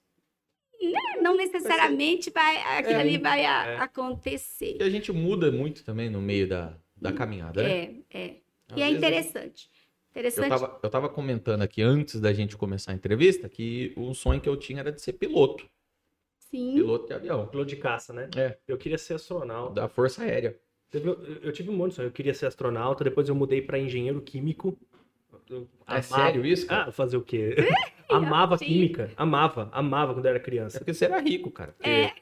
não 1.22 1.36
necessariamente 1.36 2.30
vai, 2.30 2.56
aquilo 2.78 2.98
é, 2.98 3.00
ali 3.00 3.18
vai 3.18 3.44
a, 3.44 3.66
é. 3.66 3.76
acontecer. 3.78 4.76
E 4.78 4.82
a 4.82 4.90
gente 4.90 5.12
muda 5.12 5.50
muito 5.50 5.84
também 5.84 6.10
no 6.10 6.20
meio 6.20 6.48
da, 6.48 6.76
da 6.96 7.12
caminhada, 7.12 7.62
né? 7.62 7.70
É, 7.70 8.18
é. 8.18 8.36
Às 8.68 8.78
e 8.78 8.82
é 8.82 8.90
interessante. 8.90 9.70
Interessante. 10.10 10.50
Eu 10.50 10.58
tava, 10.58 10.80
eu 10.82 10.90
tava 10.90 11.08
comentando 11.08 11.62
aqui 11.62 11.82
antes 11.82 12.20
da 12.20 12.32
gente 12.32 12.56
começar 12.56 12.92
a 12.92 12.94
entrevista 12.94 13.48
que 13.48 13.92
um 13.96 14.14
sonho 14.14 14.40
que 14.40 14.48
eu 14.48 14.56
tinha 14.56 14.80
era 14.80 14.90
de 14.90 15.00
ser 15.00 15.12
piloto. 15.12 15.68
Sim. 16.38 16.74
Piloto 16.74 17.06
de 17.06 17.12
avião. 17.12 17.46
Piloto 17.48 17.68
de 17.68 17.76
caça, 17.76 18.12
né? 18.12 18.30
É. 18.34 18.56
Eu 18.66 18.78
queria 18.78 18.96
ser 18.96 19.14
astronauta. 19.14 19.74
Da 19.74 19.88
Força 19.88 20.22
Aérea. 20.22 20.58
Eu 21.42 21.52
tive 21.52 21.68
um 21.68 21.74
monte 21.74 21.90
de 21.90 21.96
sonho. 21.96 22.06
Eu 22.08 22.12
queria 22.12 22.32
ser 22.32 22.46
astronauta, 22.46 23.04
depois 23.04 23.28
eu 23.28 23.34
mudei 23.34 23.60
para 23.60 23.78
engenheiro 23.78 24.22
químico. 24.22 24.78
Eu 25.48 25.68
é 25.86 26.02
sério 26.02 26.44
isso? 26.44 26.66
Cara? 26.66 26.88
Ah, 26.88 26.92
fazer 26.92 27.16
o 27.16 27.22
quê? 27.22 27.54
amava 28.10 28.58
química. 28.58 29.10
Amava, 29.16 29.68
amava 29.72 30.14
quando 30.14 30.26
era 30.26 30.40
criança. 30.40 30.76
É 30.76 30.80
porque 30.80 30.94
você 30.94 31.04
era 31.04 31.20
rico, 31.20 31.50
cara. 31.50 31.72
Porque... 31.72 31.88
É. 31.88 32.12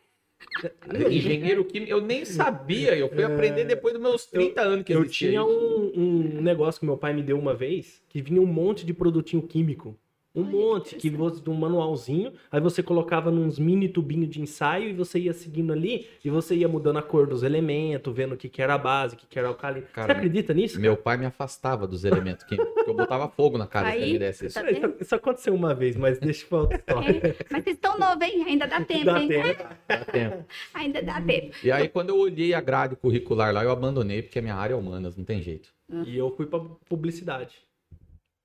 Engenheiro 1.10 1.64
químico, 1.64 1.90
eu 1.90 2.00
nem 2.00 2.24
sabia, 2.24 2.94
eu 2.96 3.08
fui 3.08 3.22
é... 3.22 3.24
aprender 3.24 3.64
depois 3.64 3.94
dos 3.94 4.02
meus 4.02 4.26
30 4.26 4.60
eu, 4.60 4.70
anos 4.70 4.84
que 4.84 4.92
Eu 4.92 5.06
tinha 5.06 5.42
um, 5.42 5.92
um, 5.96 6.40
negócio 6.40 6.78
que 6.78 6.86
meu 6.86 6.98
pai 6.98 7.12
me 7.14 7.22
deu 7.22 7.38
uma 7.38 7.54
vez, 7.54 8.02
que 8.08 8.20
vinha 8.20 8.40
um 8.40 8.46
monte 8.46 8.84
de 8.84 8.92
produtinho 8.92 9.42
químico. 9.42 9.98
Um 10.34 10.42
Olha, 10.42 10.50
monte, 10.50 10.96
que 10.96 11.08
você, 11.10 11.40
de 11.40 11.48
um 11.48 11.54
manualzinho, 11.54 12.32
aí 12.50 12.60
você 12.60 12.82
colocava 12.82 13.30
nos 13.30 13.56
mini 13.56 13.88
tubinhos 13.88 14.28
de 14.28 14.40
ensaio 14.40 14.88
e 14.88 14.92
você 14.92 15.20
ia 15.20 15.32
seguindo 15.32 15.72
ali 15.72 16.08
e 16.24 16.28
você 16.28 16.56
ia 16.56 16.66
mudando 16.66 16.96
a 16.96 17.02
cor 17.02 17.28
dos 17.28 17.44
elementos, 17.44 18.12
vendo 18.12 18.34
o 18.34 18.36
que, 18.36 18.48
que 18.48 18.60
era 18.60 18.74
a 18.74 18.78
base, 18.78 19.14
o 19.14 19.18
que, 19.18 19.26
que 19.28 19.38
era 19.38 19.46
alcalino. 19.46 19.86
Cara, 19.92 20.08
você 20.08 20.18
acredita 20.18 20.52
nisso? 20.52 20.80
Meu 20.80 20.96
pai 20.96 21.16
me 21.16 21.24
afastava 21.24 21.86
dos 21.86 22.04
elementos 22.04 22.44
porque 22.44 22.60
eu 22.90 22.94
botava 22.94 23.28
fogo 23.28 23.56
na 23.56 23.68
cara 23.68 23.90
aí, 23.90 24.06
se 24.06 24.12
me 24.12 24.18
desse 24.18 24.46
isso. 24.46 24.60
Tá 24.60 24.68
isso. 24.68 24.94
isso. 25.00 25.14
aconteceu 25.14 25.54
uma 25.54 25.72
vez, 25.72 25.96
mas 25.96 26.18
deixa 26.18 26.44
eu 26.44 26.48
falar 26.48 27.08
é, 27.08 27.36
Mas 27.52 27.62
vocês 27.62 27.76
estão 27.76 27.96
novos, 27.96 28.26
hein? 28.26 28.44
Ainda 28.44 28.66
dá 28.66 28.80
tempo, 28.80 29.04
dá 29.04 29.20
hein? 29.20 29.28
Tempo. 29.28 29.64
Dá 29.86 30.04
tempo. 30.04 30.44
Ainda 30.74 31.02
dá 31.02 31.20
tempo. 31.20 31.54
E 31.62 31.70
aí, 31.70 31.88
quando 31.88 32.08
eu 32.08 32.18
olhei 32.18 32.54
a 32.54 32.60
grade 32.60 32.96
curricular 32.96 33.54
lá, 33.54 33.62
eu 33.62 33.70
abandonei, 33.70 34.20
porque 34.20 34.40
a 34.40 34.42
minha 34.42 34.56
área 34.56 34.74
é 34.74 34.76
humanas, 34.76 35.16
não 35.16 35.24
tem 35.24 35.40
jeito. 35.40 35.72
E 36.06 36.16
eu 36.16 36.34
fui 36.34 36.46
para 36.46 36.60
publicidade. 36.88 37.54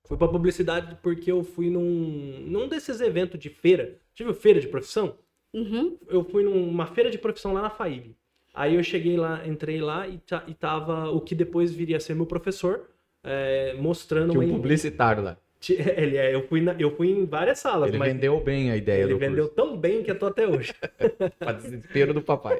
Fui 0.10 0.18
pra 0.18 0.28
publicidade 0.28 0.98
porque 1.04 1.32
eu 1.32 1.44
fui 1.44 1.70
num, 1.70 2.44
num 2.48 2.68
desses 2.68 3.00
eventos 3.00 3.39
de 3.39 3.48
feira. 3.48 3.96
Tive 4.16 4.34
feira 4.34 4.60
de 4.60 4.68
profissão? 4.68 5.16
Uhum. 5.54 6.00
Eu 6.08 6.24
fui 6.24 6.44
numa 6.44 6.88
feira 6.88 7.12
de 7.12 7.20
profissão 7.20 7.54
lá 7.54 7.62
na 7.62 7.70
FAIB. 7.70 8.16
Aí 8.51 8.74
eu 8.74 8.84
cheguei 8.84 9.16
lá, 9.16 9.48
entrei 9.48 9.80
lá 9.80 10.08
e, 10.08 10.20
e 10.48 10.54
tava 10.56 11.12
o 11.12 11.22
que 11.22 11.36
depois 11.36 11.72
viria 11.72 11.98
a 11.98 12.00
ser 12.00 12.16
meu 12.16 12.25
professor, 12.25 12.89
é, 13.24 13.75
mostrando... 13.75 14.32
Tinha 14.32 14.46
um 14.46 14.56
publicitário 14.56 15.22
lá. 15.22 15.38
Ele 15.70 16.18
é, 16.18 16.34
eu 16.34 16.42
fui, 16.48 16.60
na, 16.60 16.74
eu 16.80 16.89
fui 16.96 17.12
em 17.12 17.25
várias 17.25 17.60
salas. 17.60 17.89
Ele 17.89 18.00
vendeu 18.00 18.39
bem 18.44 18.72
a 18.72 18.78
ideia 18.78 19.04
ele 19.04 19.13
do 19.13 19.20
vendeu 19.20 19.48
curso. 19.48 19.56
tão 19.56 19.78
bem 19.78 20.01
que 20.01 20.10
eu 20.10 20.18
tô 20.18 20.25
até 20.25 20.48
hoje. 20.48 20.74
pra 21.38 21.51
desespero 21.51 22.16
do 22.16 22.22
papai. 22.24 22.60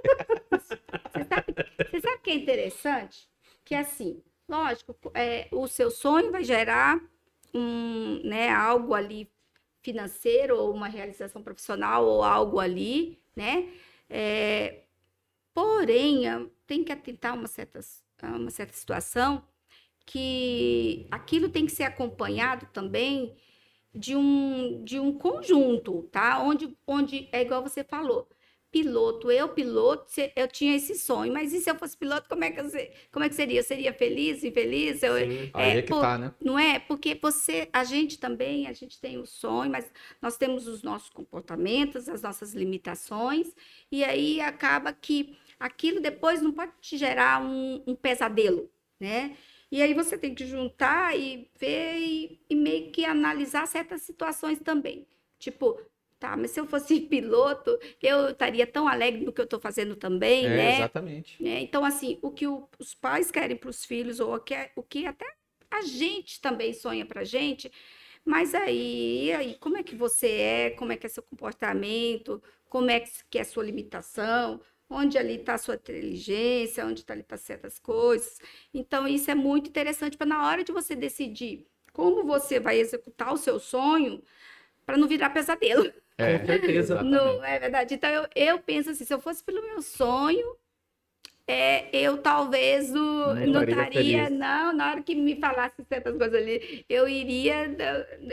Você 0.52 1.24
sabe, 1.24 1.56
você 1.90 2.00
sabe 2.00 2.16
o 2.16 2.22
que 2.22 2.30
é 2.30 2.36
interessante? 2.36 3.28
Que 3.66 3.74
assim, 3.74 4.22
lógico, 4.48 4.96
é, 5.16 5.48
o 5.52 5.68
seu 5.68 5.90
sonho 5.90 6.32
vai 6.32 6.44
gerar 6.44 7.02
um, 7.54 8.22
né, 8.24 8.50
algo 8.50 8.94
ali 8.94 9.32
financeiro 9.82 10.58
ou 10.58 10.74
uma 10.74 10.88
realização 10.88 11.42
profissional 11.42 12.06
ou 12.06 12.24
algo 12.24 12.60
ali, 12.60 13.22
né? 13.36 13.70
É, 14.10 14.84
porém, 15.54 16.24
tem 16.68 16.84
que 16.84 16.92
atentar 16.92 17.34
uma 17.36 17.48
certa, 17.48 17.80
uma 18.24 18.50
certa 18.50 18.74
situação 18.74 19.44
que 20.06 21.08
aquilo 21.12 21.50
tem 21.50 21.66
que 21.66 21.72
ser 21.72 21.84
acompanhado 21.84 22.68
também 22.74 23.36
de 23.94 24.16
um, 24.16 24.84
de 24.84 25.00
um 25.00 25.14
conjunto, 25.18 26.04
tá? 26.12 26.42
Onde, 26.42 26.78
onde 26.86 27.30
é 27.32 27.42
igual 27.42 27.62
você 27.62 27.84
falou, 27.84 28.28
piloto, 28.72 29.32
eu 29.32 29.50
piloto, 29.50 30.12
eu 30.36 30.48
tinha 30.48 30.76
esse 30.76 30.96
sonho, 30.96 31.34
mas 31.34 31.54
e 31.54 31.60
se 31.60 31.70
eu 31.70 31.76
fosse 31.76 31.98
piloto, 31.98 32.30
como 32.30 32.44
é 32.44 32.52
que, 32.52 32.60
eu, 32.60 32.66
como 33.12 33.26
é 33.26 33.30
que 33.30 33.36
seria? 33.36 33.60
Eu 33.60 33.64
seria 33.64 33.94
feliz, 33.94 34.44
infeliz? 34.44 35.02
Eu, 35.02 35.18
Sim, 35.18 35.52
é, 35.56 35.78
é 35.78 35.82
que 35.82 35.88
por, 35.88 36.02
tá, 36.02 36.18
né? 36.18 36.34
Não 36.40 36.58
é? 36.58 36.80
Porque 36.80 37.18
você, 37.20 37.68
a 37.74 37.84
gente 37.84 38.20
também, 38.20 38.68
a 38.68 38.74
gente 38.74 39.00
tem 39.00 39.18
o 39.18 39.26
sonho, 39.26 39.72
mas 39.72 39.92
nós 40.22 40.38
temos 40.38 40.68
os 40.68 40.84
nossos 40.84 41.10
comportamentos, 41.10 42.08
as 42.08 42.22
nossas 42.22 42.54
limitações, 42.54 43.54
e 43.92 44.04
aí 44.04 44.40
acaba 44.40 44.94
que 44.94 45.38
aquilo 45.60 46.00
depois 46.00 46.42
não 46.42 46.52
pode 46.52 46.74
te 46.80 46.98
gerar 46.98 47.42
um, 47.42 47.84
um 47.88 47.96
pesadelo, 47.96 48.70
né? 49.00 49.36
E 49.72 49.82
aí 49.82 49.94
você 49.94 50.18
tem 50.18 50.34
que 50.34 50.46
juntar 50.46 51.18
e 51.18 51.48
ver 51.60 51.98
e, 52.00 52.40
e 52.50 52.56
meio 52.56 52.92
que 52.92 53.06
analisar 53.06 53.68
certas 53.68 54.02
situações 54.02 54.60
também. 54.60 55.08
Tipo, 55.38 55.80
Tá, 56.20 56.36
mas 56.36 56.52
se 56.52 56.60
eu 56.60 56.66
fosse 56.66 57.00
piloto, 57.08 57.80
eu 58.02 58.30
estaria 58.30 58.68
tão 58.68 58.88
alegre 58.88 59.24
do 59.24 59.32
que 59.32 59.40
eu 59.40 59.46
estou 59.46 59.60
fazendo 59.60 59.96
também, 59.96 60.46
é, 60.46 60.50
né? 60.50 60.76
Exatamente. 60.76 61.48
É, 61.48 61.62
então, 61.62 61.86
assim, 61.86 62.20
o 62.22 62.30
que 62.30 62.46
o, 62.46 62.68
os 62.78 62.94
pais 62.94 63.32
querem 63.32 63.56
para 63.56 63.70
os 63.70 63.86
filhos, 63.86 64.20
ou 64.20 64.36
o 64.36 64.40
que, 64.40 64.54
é, 64.54 64.72
o 64.76 64.84
que 64.84 65.06
até 65.06 65.26
a 65.72 65.82
gente 65.82 66.42
também 66.42 66.74
sonha 66.74 67.06
para 67.06 67.22
a 67.22 67.24
gente, 67.24 67.72
mas 68.26 68.54
aí, 68.54 69.32
aí, 69.32 69.56
como 69.56 69.78
é 69.78 69.84
que 69.84 69.96
você 69.96 70.28
é, 70.28 70.70
como 70.72 70.92
é 70.92 70.98
que 70.98 71.06
é 71.06 71.10
seu 71.10 71.24
comportamento, 71.24 72.44
como 72.68 72.90
é 72.92 73.00
que 73.30 73.40
é 73.40 73.44
sua 73.44 73.64
limitação, 73.64 74.60
onde 74.90 75.18
ali 75.18 75.36
está 75.36 75.54
a 75.54 75.58
sua 75.58 75.76
inteligência, 75.76 76.86
onde 76.86 77.02
está 77.02 77.14
ali 77.14 77.24
tá 77.24 77.38
certas 77.38 77.80
coisas. 77.80 78.40
Então, 78.74 79.08
isso 79.08 79.32
é 79.32 79.36
muito 79.36 79.70
interessante 79.70 80.18
para 80.18 80.28
na 80.28 80.48
hora 80.48 80.64
de 80.64 80.72
você 80.72 80.96
decidir 80.96 81.66
como 81.94 82.26
você 82.26 82.60
vai 82.60 82.80
executar 82.80 83.34
o 83.34 83.38
seu 83.38 83.60
sonho, 83.60 84.22
para 84.86 84.98
não 84.98 85.08
virar 85.08 85.30
pesadelo. 85.30 85.92
É, 86.20 86.40
Com 86.40 86.46
certeza. 86.46 87.02
Não, 87.02 87.44
é 87.44 87.60
verdade. 87.60 87.94
Então, 87.94 88.10
eu, 88.10 88.28
eu 88.36 88.60
penso 88.60 88.90
assim, 88.90 89.06
se 89.06 89.14
eu 89.14 89.20
fosse 89.20 89.44
pelo 89.44 89.62
meu 89.62 89.82
sonho, 89.82 90.56
é, 91.48 91.90
eu 91.92 92.20
talvez 92.20 92.92
o, 92.92 93.34
não, 93.48 93.64
estaria, 93.64 94.30
não, 94.30 94.72
na 94.72 94.92
hora 94.92 95.02
que 95.02 95.16
me 95.16 95.36
falasse 95.36 95.84
certas 95.90 96.16
coisas 96.16 96.40
ali, 96.40 96.86
eu 96.88 97.10
iria, 97.10 97.66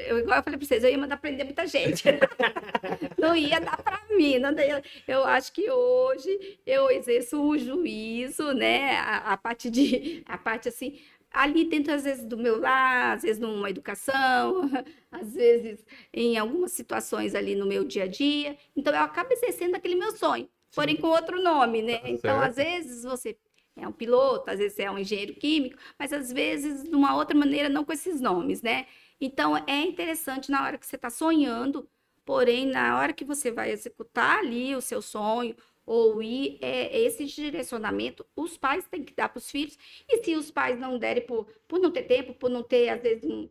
eu, 0.06 0.18
igual 0.18 0.36
eu 0.36 0.42
falei 0.42 0.58
para 0.58 0.66
vocês, 0.66 0.84
eu 0.84 0.90
ia 0.90 0.98
mandar 0.98 1.16
prender 1.16 1.46
muita 1.46 1.66
gente. 1.66 2.04
não 3.16 3.34
ia 3.34 3.58
dar 3.58 3.78
para 3.78 4.02
mim. 4.14 4.38
Não, 4.38 4.50
eu, 4.58 4.82
eu 5.08 5.24
acho 5.24 5.50
que 5.52 5.70
hoje 5.70 6.58
eu 6.66 6.90
exerço 6.90 7.40
o 7.40 7.56
juízo, 7.56 8.52
né? 8.52 8.96
A, 8.98 9.32
a 9.32 9.36
parte 9.38 9.70
de, 9.70 10.22
a 10.26 10.36
parte 10.36 10.68
assim, 10.68 10.98
ali 11.36 11.64
dentro, 11.64 11.92
às 11.92 12.04
vezes, 12.04 12.24
do 12.24 12.36
meu 12.36 12.58
lar, 12.58 13.16
às 13.16 13.22
vezes 13.22 13.38
numa 13.38 13.68
educação, 13.68 14.70
às 15.12 15.34
vezes 15.34 15.84
em 16.12 16.38
algumas 16.38 16.72
situações 16.72 17.34
ali 17.34 17.54
no 17.54 17.66
meu 17.66 17.84
dia 17.84 18.04
a 18.04 18.06
dia. 18.06 18.56
Então, 18.74 18.92
eu 18.92 19.00
acabo 19.00 19.32
exercendo 19.32 19.74
aquele 19.74 19.94
meu 19.94 20.16
sonho, 20.16 20.48
porém 20.74 20.96
com 20.96 21.08
outro 21.08 21.42
nome, 21.42 21.82
né? 21.82 21.98
Tá 21.98 22.08
então, 22.08 22.40
às 22.40 22.56
vezes, 22.56 23.04
você 23.04 23.36
é 23.76 23.86
um 23.86 23.92
piloto, 23.92 24.50
às 24.50 24.58
vezes 24.58 24.78
é 24.78 24.90
um 24.90 24.98
engenheiro 24.98 25.34
químico, 25.34 25.76
mas 25.98 26.10
às 26.10 26.32
vezes 26.32 26.84
de 26.84 26.94
uma 26.96 27.14
outra 27.14 27.36
maneira, 27.36 27.68
não 27.68 27.84
com 27.84 27.92
esses 27.92 28.18
nomes, 28.18 28.62
né? 28.62 28.86
Então, 29.20 29.56
é 29.66 29.82
interessante 29.82 30.50
na 30.50 30.64
hora 30.64 30.78
que 30.78 30.86
você 30.86 30.96
está 30.96 31.10
sonhando, 31.10 31.86
porém, 32.24 32.66
na 32.66 32.98
hora 32.98 33.12
que 33.12 33.24
você 33.24 33.50
vai 33.50 33.70
executar 33.70 34.38
ali 34.38 34.74
o 34.74 34.80
seu 34.80 35.02
sonho, 35.02 35.54
ou 35.86 36.20
ir, 36.20 36.58
é, 36.60 36.98
esse 37.00 37.24
direcionamento 37.24 38.26
os 38.34 38.58
pais 38.58 38.86
têm 38.88 39.04
que 39.04 39.14
dar 39.14 39.28
para 39.28 39.38
os 39.38 39.50
filhos. 39.50 39.78
E 40.08 40.22
se 40.24 40.34
os 40.34 40.50
pais 40.50 40.78
não 40.78 40.98
derem 40.98 41.24
por, 41.24 41.46
por 41.68 41.78
não 41.78 41.90
ter 41.92 42.02
tempo, 42.02 42.34
por 42.34 42.50
não 42.50 42.62
ter, 42.62 42.88
às 42.88 43.00
vezes, 43.00 43.24
um, 43.24 43.48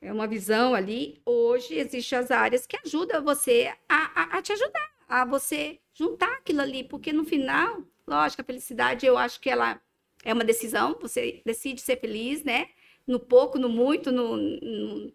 é 0.00 0.12
uma 0.12 0.26
visão 0.26 0.74
ali, 0.74 1.20
hoje 1.24 1.74
existem 1.74 2.18
as 2.18 2.30
áreas 2.30 2.66
que 2.66 2.76
ajudam 2.84 3.22
você 3.22 3.72
a, 3.88 4.22
a, 4.22 4.38
a, 4.38 4.42
te 4.42 4.52
ajudar, 4.52 4.90
a 5.08 5.24
você 5.24 5.78
juntar 5.94 6.32
aquilo 6.38 6.62
ali, 6.62 6.82
porque 6.82 7.12
no 7.12 7.24
final, 7.24 7.84
lógico, 8.06 8.42
a 8.42 8.44
felicidade, 8.44 9.06
eu 9.06 9.16
acho 9.18 9.40
que 9.40 9.50
ela 9.50 9.80
é 10.24 10.32
uma 10.32 10.44
decisão, 10.44 10.98
você 11.00 11.42
decide 11.44 11.80
ser 11.80 12.00
feliz, 12.00 12.42
né? 12.42 12.68
No 13.06 13.20
pouco, 13.20 13.58
no 13.58 13.68
muito, 13.68 14.10
no, 14.10 14.36
no... 14.36 15.12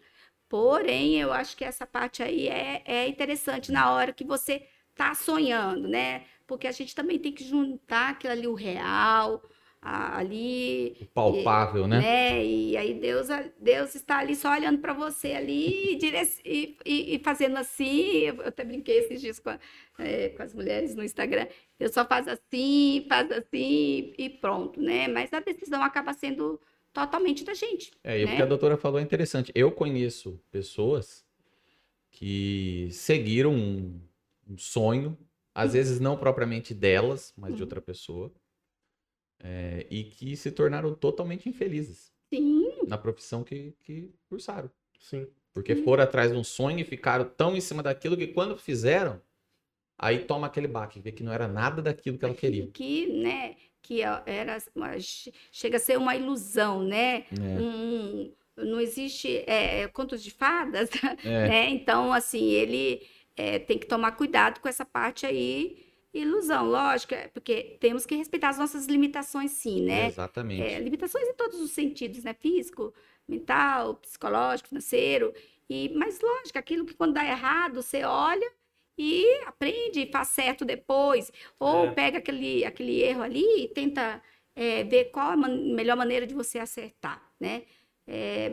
porém, 0.48 1.20
eu 1.20 1.32
acho 1.32 1.56
que 1.56 1.64
essa 1.64 1.86
parte 1.86 2.22
aí 2.22 2.48
é, 2.48 2.82
é 2.84 3.08
interessante 3.08 3.72
na 3.72 3.92
hora 3.92 4.12
que 4.12 4.24
você 4.24 4.66
tá 4.98 5.14
sonhando, 5.14 5.86
né? 5.86 6.24
Porque 6.46 6.66
a 6.66 6.72
gente 6.72 6.94
também 6.94 7.18
tem 7.18 7.32
que 7.32 7.44
juntar 7.44 8.10
aquilo 8.10 8.32
ali, 8.32 8.46
o 8.48 8.54
real, 8.54 9.40
ali. 9.80 10.96
O 11.00 11.06
palpável, 11.06 11.84
e, 11.84 11.88
né? 11.88 12.00
né? 12.00 12.44
E 12.44 12.76
aí 12.76 12.94
Deus, 12.94 13.28
Deus 13.60 13.94
está 13.94 14.18
ali 14.18 14.34
só 14.34 14.50
olhando 14.50 14.78
para 14.80 14.92
você 14.92 15.32
ali 15.32 15.96
e, 15.96 16.76
e, 16.84 17.14
e, 17.14 17.18
fazendo 17.20 17.56
assim. 17.58 18.22
Eu 18.22 18.42
até 18.44 18.64
brinquei 18.64 18.98
esses 18.98 19.20
dias 19.20 19.38
com, 19.38 19.50
a, 19.50 19.58
é, 20.00 20.30
com 20.30 20.42
as 20.42 20.52
mulheres 20.52 20.96
no 20.96 21.04
Instagram. 21.04 21.46
Eu 21.78 21.92
só 21.92 22.04
faço 22.04 22.30
assim, 22.30 23.06
faz 23.08 23.30
assim 23.30 24.12
e 24.18 24.28
pronto, 24.28 24.80
né? 24.80 25.06
Mas 25.06 25.32
a 25.32 25.38
decisão 25.38 25.80
acaba 25.82 26.12
sendo 26.12 26.60
totalmente 26.92 27.44
da 27.44 27.54
gente. 27.54 27.92
É, 28.02 28.18
e 28.18 28.24
o 28.24 28.26
né? 28.26 28.36
que 28.36 28.42
a 28.42 28.46
doutora 28.46 28.76
falou 28.76 28.98
é 28.98 29.02
interessante. 29.02 29.52
Eu 29.54 29.70
conheço 29.70 30.40
pessoas 30.50 31.24
que 32.10 32.88
seguiram 32.90 33.54
um, 33.54 34.00
um 34.48 34.58
sonho, 34.58 35.18
às 35.54 35.72
vezes 35.74 36.00
não 36.00 36.16
propriamente 36.16 36.74
delas, 36.74 37.32
mas 37.36 37.54
de 37.54 37.62
Uhum. 37.62 37.66
outra 37.66 37.80
pessoa, 37.80 38.32
é, 39.40 39.86
e 39.90 40.04
que 40.04 40.36
se 40.36 40.50
tornaram 40.50 40.94
totalmente 40.94 41.48
infelizes 41.48 42.12
Sim, 42.32 42.68
na 42.86 42.98
profissão 42.98 43.44
que, 43.44 43.72
que 43.82 44.12
cursaram. 44.28 44.70
Sim. 45.00 45.26
Porque 45.54 45.74
foram 45.76 46.04
atrás 46.04 46.30
de 46.32 46.36
um 46.38 46.44
sonho 46.44 46.80
e 46.80 46.84
ficaram 46.84 47.24
tão 47.28 47.56
em 47.56 47.60
cima 47.60 47.82
daquilo 47.82 48.16
que 48.16 48.28
quando 48.28 48.56
fizeram, 48.56 49.20
aí 49.98 50.20
toma 50.24 50.46
aquele 50.46 50.68
baque, 50.68 51.00
vê 51.00 51.12
que 51.12 51.22
não 51.22 51.32
era 51.32 51.48
nada 51.48 51.82
daquilo 51.82 52.18
que 52.18 52.24
ela 52.24 52.34
queria. 52.34 52.68
que, 52.72 53.06
né, 53.06 53.56
que 53.82 54.04
ó, 54.04 54.22
era, 54.26 54.58
chega 55.50 55.76
a 55.76 55.80
ser 55.80 55.98
uma 55.98 56.14
ilusão, 56.16 56.82
né? 56.82 57.24
É, 57.40 57.58
Um- 57.60 58.32
não 58.56 58.80
existe 58.80 59.44
é, 59.46 59.86
contos 59.88 60.22
de 60.22 60.32
fadas, 60.32 60.90
é, 61.24 61.48
né? 61.48 61.70
Então, 61.70 62.12
assim, 62.12 62.44
ele 62.50 63.06
é, 63.38 63.58
tem 63.60 63.78
que 63.78 63.86
tomar 63.86 64.12
cuidado 64.12 64.60
com 64.60 64.68
essa 64.68 64.84
parte 64.84 65.24
aí, 65.26 65.86
ilusão, 66.12 66.66
lógico, 66.68 67.14
é, 67.14 67.28
porque 67.28 67.78
temos 67.80 68.04
que 68.06 68.16
respeitar 68.16 68.48
as 68.50 68.58
nossas 68.58 68.86
limitações, 68.86 69.52
sim, 69.52 69.82
né? 69.82 70.06
exatamente. 70.06 70.74
É, 70.74 70.78
limitações 70.80 71.28
em 71.28 71.34
todos 71.34 71.60
os 71.60 71.70
sentidos, 71.70 72.24
né? 72.24 72.34
Físico, 72.34 72.92
mental, 73.28 73.94
psicológico, 73.96 74.68
financeiro. 74.70 75.32
E, 75.70 75.90
mas, 75.94 76.20
lógico, 76.20 76.58
aquilo 76.58 76.84
que 76.84 76.94
quando 76.94 77.14
dá 77.14 77.24
errado, 77.24 77.82
você 77.82 78.02
olha 78.04 78.50
e 78.98 79.24
aprende 79.46 80.00
e 80.00 80.10
faz 80.10 80.28
certo 80.28 80.64
depois. 80.64 81.30
Ou 81.60 81.86
É. 81.86 81.90
pega 81.92 82.18
aquele, 82.18 82.64
aquele 82.64 83.00
erro 83.02 83.22
ali 83.22 83.44
e 83.64 83.68
tenta 83.68 84.20
é, 84.56 84.82
ver 84.84 85.06
qual 85.12 85.30
a 85.32 85.36
man- 85.36 85.74
melhor 85.74 85.96
maneira 85.96 86.26
de 86.26 86.34
você 86.34 86.58
acertar, 86.58 87.22
né? 87.38 87.62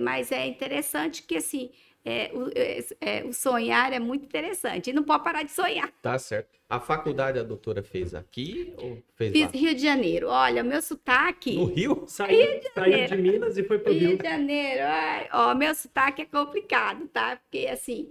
Mas 0.02 0.32
é 0.32 0.46
interessante 0.46 1.24
que, 1.24 1.38
assim, 1.38 1.72
é, 2.06 2.32
o, 2.34 2.50
é, 2.54 2.86
é, 3.02 3.24
o 3.26 3.34
sonhar 3.34 3.92
é 3.92 4.00
muito 4.00 4.26
interessante. 4.26 4.92
E 4.92 4.94
não 4.94 5.04
pode 5.04 5.24
parar 5.24 5.42
de 5.42 5.52
sonhar. 5.52 5.92
Tá 6.04 6.20
certo. 6.20 6.60
A 6.70 6.80
faculdade 6.80 7.40
a 7.40 7.44
doutora 7.44 7.82
fez 7.82 8.14
aqui 8.14 8.74
ou 8.78 9.02
fez 9.16 9.32
Fiz 9.32 9.46
lá? 9.46 9.52
Rio 9.52 9.74
de 9.74 9.82
Janeiro. 9.82 10.28
Olha, 10.28 10.64
meu 10.64 10.82
sotaque... 10.82 11.56
No 11.56 11.66
Rio? 11.66 12.06
Saiu, 12.08 12.62
saiu 12.74 13.08
de 13.08 13.18
Minas 13.18 13.58
e 13.58 13.64
foi 13.64 13.80
pro 13.80 13.92
Rio 13.92 14.10
Rio. 14.10 14.18
de 14.18 14.24
Janeiro, 14.24 14.82
ai, 14.84 15.30
ó, 15.34 15.56
meu 15.56 15.74
sotaque 15.74 16.22
é 16.22 16.26
complicado, 16.26 17.08
tá? 17.08 17.38
Porque, 17.38 17.68
assim, 17.68 18.10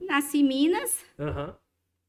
nasci 0.00 0.38
em 0.38 0.44
Minas, 0.44 1.04
Aham. 1.18 1.56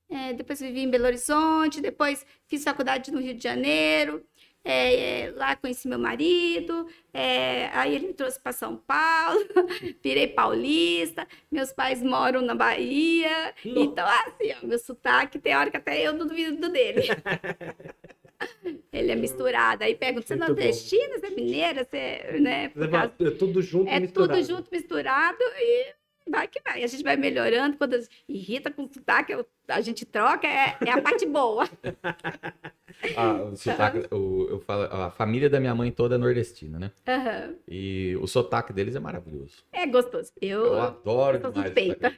é, 0.10 0.34
depois 0.34 0.60
vivi 0.60 0.82
em 0.82 0.90
Belo 0.90 1.06
Horizonte, 1.06 1.80
depois 1.82 2.26
fiz 2.48 2.64
faculdade 2.64 3.12
no 3.12 3.20
Rio 3.20 3.36
de 3.36 3.44
Janeiro, 3.44 4.24
é, 4.68 5.22
é, 5.28 5.32
lá 5.32 5.56
conheci 5.56 5.88
meu 5.88 5.98
marido, 6.00 6.88
é, 7.14 7.68
aí 7.74 7.96
ele 7.96 8.08
me 8.08 8.14
trouxe 8.14 8.40
para 8.40 8.52
São 8.52 8.76
Paulo, 8.78 9.40
virei 10.04 10.28
paulista, 10.28 11.28
meus 11.52 11.72
pais 11.72 12.02
moram 12.04 12.42
na 12.42 12.54
Bahia, 12.54 13.54
então, 13.64 14.06
assim, 14.06 14.54
ó, 14.62 14.66
meu 14.68 14.78
sotaque, 14.80 15.40
tem 15.40 15.56
hora 15.56 15.72
que 15.72 15.78
até 15.78 16.02
eu 16.02 16.14
duvido 16.18 16.58
do 16.58 16.70
dele. 16.70 17.02
Ele 18.94 19.12
é 19.12 19.16
misturado. 19.16 19.84
Aí 19.84 19.96
pergunta, 19.96 20.28
você 20.28 20.34
é 20.34 20.38
nordestina, 20.38 21.18
você 21.20 21.26
é 21.26 21.30
mineira, 21.32 21.84
você, 21.84 21.98
é, 21.98 22.40
né? 22.40 22.70
causa- 22.70 23.14
É 23.20 23.32
tudo 23.32 23.62
junto 23.62 23.90
é 23.90 24.00
misturado. 24.00 24.34
tudo 24.34 24.48
junto, 24.48 24.70
misturado 24.72 25.44
e 25.60 25.94
vai 26.30 26.48
que 26.48 26.62
vai. 26.64 26.84
A 26.84 26.88
gente 26.88 27.04
vai 27.04 27.16
melhorando. 27.18 27.78
Quando 27.78 27.98
irrita 28.28 28.72
com 28.72 28.88
sotaque, 28.92 29.32
eu- 29.34 29.46
a 29.68 29.82
gente 29.82 30.06
troca, 30.06 30.48
é, 30.48 30.78
é 30.86 30.92
a 30.92 31.02
parte 31.02 31.26
boa. 31.26 31.68
Ah, 33.16 33.34
o 33.44 33.56
sotaque, 33.56 34.08
o- 34.14 34.48
eu 34.50 34.60
falo, 34.62 34.84
a 34.92 35.12
família 35.12 35.50
da 35.50 35.60
minha 35.60 35.76
mãe 35.76 35.92
toda 35.92 36.16
é 36.16 36.18
nordestina, 36.18 36.80
né? 36.80 36.92
Aham. 37.08 37.56
E 37.68 38.18
o 38.20 38.28
sotaque 38.28 38.74
deles 38.74 38.96
é 38.96 39.00
maravilhoso. 39.00 39.64
É 39.72 39.86
gostoso. 39.86 40.32
Eu, 40.42 40.66
Eu 40.66 40.82
adoro 40.82 41.38
eu 41.38 41.52
demais. 41.52 41.58
o 41.58 41.64
suspeita. 41.66 42.10
sotaque. 42.10 42.18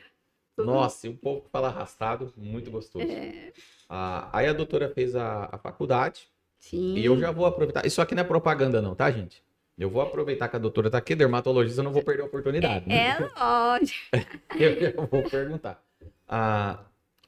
Nossa, 0.57 1.07
e 1.07 1.09
o 1.09 1.17
povo 1.17 1.41
que 1.41 1.49
fala 1.49 1.67
arrastado, 1.69 2.33
muito 2.37 2.69
gostoso. 2.71 3.05
É, 3.05 3.51
Ah, 3.89 4.29
aí 4.31 4.47
a 4.47 4.53
doutora 4.53 4.89
fez 4.89 5.15
a, 5.15 5.49
a 5.51 5.57
faculdade 5.57 6.29
sim. 6.59 6.95
e 6.95 7.03
eu 7.05 7.17
já 7.19 7.31
vou 7.31 7.45
aproveitar. 7.45 7.85
Isso 7.85 8.01
aqui 8.01 8.13
não 8.15 8.21
é 8.23 8.25
propaganda, 8.25 8.81
não, 8.81 8.93
tá, 8.95 9.09
gente? 9.11 9.43
Eu 9.79 9.89
vou 9.89 10.01
aproveitar 10.01 10.49
que 10.49 10.55
a 10.57 10.59
doutora 10.59 10.89
tá 10.91 10.97
aqui, 10.97 11.15
dermatologista, 11.15 11.79
eu 11.79 11.85
não 11.85 11.93
vou 11.93 12.03
perder 12.03 12.23
a 12.23 12.25
oportunidade. 12.25 12.87
né? 12.87 12.95
É 12.95 13.17
lógico. 13.39 14.09
Eu, 14.59 14.71
eu 14.73 15.07
vou 15.07 15.23
perguntar. 15.23 15.81
Ah, 16.27 16.83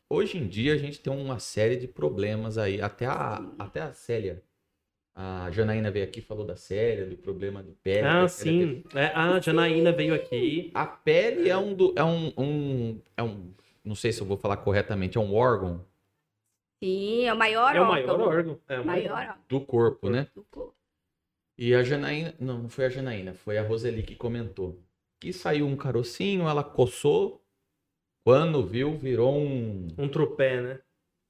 hoje 0.10 0.38
em 0.38 0.46
dia 0.48 0.74
a 0.74 0.78
gente 0.78 1.00
tem 1.00 1.14
uma 1.14 1.40
série 1.40 1.78
de 1.78 1.88
problemas 1.88 2.58
aí. 2.58 2.82
Até 2.82 3.06
a, 3.06 3.42
até 3.58 3.80
a 3.82 3.94
Célia. 3.94 4.44
A 5.16 5.50
Janaína 5.52 5.90
veio 5.92 6.04
aqui 6.06 6.20
e 6.20 6.22
falou 6.24 6.46
da 6.46 6.56
Célia, 6.58 7.06
do 7.06 7.16
problema 7.16 7.64
de 7.64 7.72
pele. 7.72 8.06
Ah, 8.08 8.28
sim. 8.28 8.84
É, 8.94 9.06
a 9.08 9.40
Janaína 9.40 9.92
veio 9.94 10.14
aqui. 10.14 10.72
A 10.74 10.86
pele 10.86 11.50
é 11.50 11.58
um, 11.58 11.74
do- 11.74 11.94
é 11.98 12.04
um, 12.04 12.34
um- 12.38 13.02
é 13.16 13.24
um. 13.24 13.54
Não 13.84 13.96
sei 13.96 14.12
se 14.12 14.20
eu 14.22 14.26
vou 14.28 14.36
falar 14.38 14.58
corretamente, 14.58 15.18
é 15.18 15.22
um 15.22 15.34
órgão 15.34 15.86
Sim, 16.84 17.26
é 17.26 17.34
o 17.34 17.38
maior 17.38 17.76
É 17.76 17.80
o 17.82 17.88
maior 17.88 18.10
órgão. 18.20 18.28
órgão. 18.28 18.60
É 18.68 18.80
o 18.80 18.86
Maior 18.86 19.18
órgão 19.20 19.36
do 19.48 19.62
corpo, 19.62 20.10
né? 20.10 20.28
do 20.36 20.44
corpo. 20.52 20.74
E 21.58 21.74
a 21.76 21.84
Janaína. 21.84 22.34
Não, 22.40 22.64
não 22.64 22.70
foi 22.70 22.86
a 22.86 22.90
Janaína, 22.90 23.34
foi 23.34 23.58
a 23.58 23.64
Roseli 23.64 24.04
que 24.04 24.16
comentou. 24.16 24.82
Que 25.20 25.32
saiu 25.32 25.68
um 25.68 25.76
carocinho, 25.76 26.48
ela 26.48 26.64
coçou. 26.64 27.44
Quando 28.26 28.66
viu, 28.66 28.98
virou 28.98 29.36
um. 29.38 29.88
Um 29.98 30.08
trupé, 30.10 30.62
né? 30.62 30.80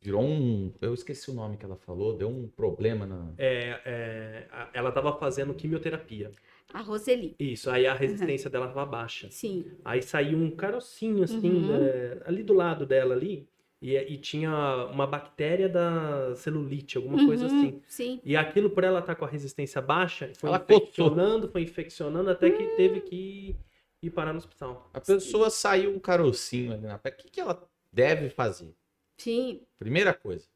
Virou 0.02 0.24
um. 0.24 0.74
Eu 0.82 0.94
esqueci 0.94 1.30
o 1.30 1.34
nome 1.34 1.58
que 1.58 1.66
ela 1.66 1.76
falou, 1.76 2.18
deu 2.18 2.28
um 2.30 2.48
problema 2.48 3.06
na. 3.06 3.34
É, 3.38 3.80
é, 3.86 4.48
a- 4.52 4.70
ela 4.74 4.92
tava 4.92 5.18
fazendo 5.18 5.54
quimioterapia. 5.54 6.32
A 6.74 6.82
Roseli. 6.82 7.36
Isso, 7.40 7.70
aí 7.70 7.86
a 7.86 7.94
resistência 7.94 8.50
dela 8.50 8.68
tava 8.68 8.86
baixa. 8.86 9.30
Sim. 9.30 9.66
Aí 9.84 10.02
saiu 10.02 10.38
um 10.38 10.50
carocinho, 10.56 11.24
assim, 11.24 11.50
Uhum. 11.50 11.76
é, 11.84 12.22
ali 12.26 12.44
do 12.44 12.54
lado 12.54 12.86
dela 12.86 13.14
ali. 13.14 13.48
E, 13.82 13.96
e 13.98 14.18
tinha 14.18 14.52
uma 14.92 15.08
bactéria 15.08 15.68
da 15.68 16.36
celulite, 16.36 16.98
alguma 16.98 17.26
coisa 17.26 17.48
Uhum, 17.48 17.58
assim. 17.58 17.82
Sim. 17.88 18.22
E 18.24 18.38
aquilo, 18.38 18.70
por 18.70 18.84
ela 18.84 19.00
estar 19.00 19.16
com 19.16 19.26
a 19.26 19.28
resistência 19.28 19.82
baixa, 19.82 20.32
foi 20.36 20.50
Ela 20.50 20.60
infeccionando, 20.70 21.50
foi 21.50 21.64
infeccionando, 21.64 22.30
até 22.30 22.52
que 22.52 22.64
teve 22.76 23.02
que 23.02 23.56
ir 24.04 24.10
parar 24.12 24.34
no 24.34 24.38
hospital. 24.40 24.88
A 24.94 25.02
pessoa 25.02 25.50
saiu 25.50 25.96
um 25.96 26.00
carocinho 26.00 26.74
ali 26.74 26.84
na 26.86 27.00
pele. 27.00 27.16
O 27.16 27.18
que, 27.24 27.30
que 27.32 27.42
ela 27.42 27.68
deve 27.92 28.30
fazer? 28.30 28.76
Sim. 29.18 29.62
Primeira 29.80 30.14
coisa. 30.14 30.48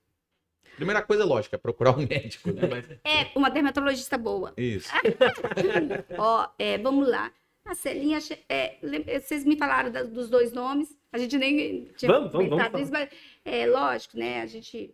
Primeira 0.75 1.01
coisa, 1.01 1.23
lógico, 1.25 1.55
é 1.55 1.57
procurar 1.57 1.97
um 1.97 2.05
médico, 2.07 2.51
né? 2.51 2.61
Mas- 2.69 2.89
É 3.03 3.31
uma 3.35 3.49
dermatologista 3.49 4.17
boa. 4.19 4.53
Isso. 4.57 4.89
Ó, 6.17 6.47
é, 6.59 6.77
vamos 6.77 7.07
lá. 7.07 7.31
A 7.65 7.73
Celinha, 7.73 8.19
é, 8.47 8.77
lem- 8.81 9.03
vocês 9.03 9.43
me 9.43 9.57
falaram 9.57 9.91
da- 9.91 10.03
dos 10.03 10.29
dois 10.29 10.51
nomes. 10.53 10.95
A 11.11 11.17
gente 11.17 11.37
nem 11.37 11.85
tinha 11.97 12.11
Vamos, 12.11 12.31
vamos, 12.31 12.49
vamos 12.49 12.49
comentado 12.49 12.79
isso, 12.79 12.91
mas 12.91 13.09
é 13.43 13.65
lógico, 13.65 14.17
né? 14.17 14.41
A 14.41 14.45
gente. 14.45 14.93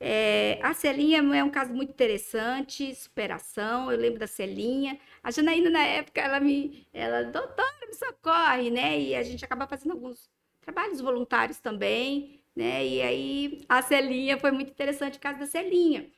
é, 0.00 0.58
a 0.62 0.72
Celinha 0.74 1.18
é 1.18 1.44
um 1.44 1.50
caso 1.50 1.72
muito 1.74 1.90
interessante, 1.90 2.94
superação. 2.94 3.92
Eu 3.92 3.98
lembro 3.98 4.18
da 4.18 4.26
Celinha. 4.26 4.98
A 5.22 5.30
Janaína, 5.30 5.70
na 5.70 5.84
época, 5.86 6.20
ela 6.20 6.40
me. 6.40 6.86
Ela, 6.92 7.22
doutora, 7.24 7.86
me 7.86 7.94
socorre, 7.94 8.70
né? 8.70 8.98
E 9.00 9.14
a 9.14 9.22
gente 9.22 9.44
acaba 9.44 9.66
fazendo 9.66 9.92
alguns 9.92 10.28
trabalhos 10.60 11.00
voluntários 11.00 11.60
também, 11.60 12.40
né? 12.56 12.84
E 12.86 13.02
aí 13.02 13.60
a 13.68 13.82
Celinha 13.82 14.38
foi 14.38 14.50
muito 14.50 14.70
interessante 14.70 15.18
o 15.18 15.20
caso 15.20 15.38
da 15.38 15.46
Celinha. 15.46 16.10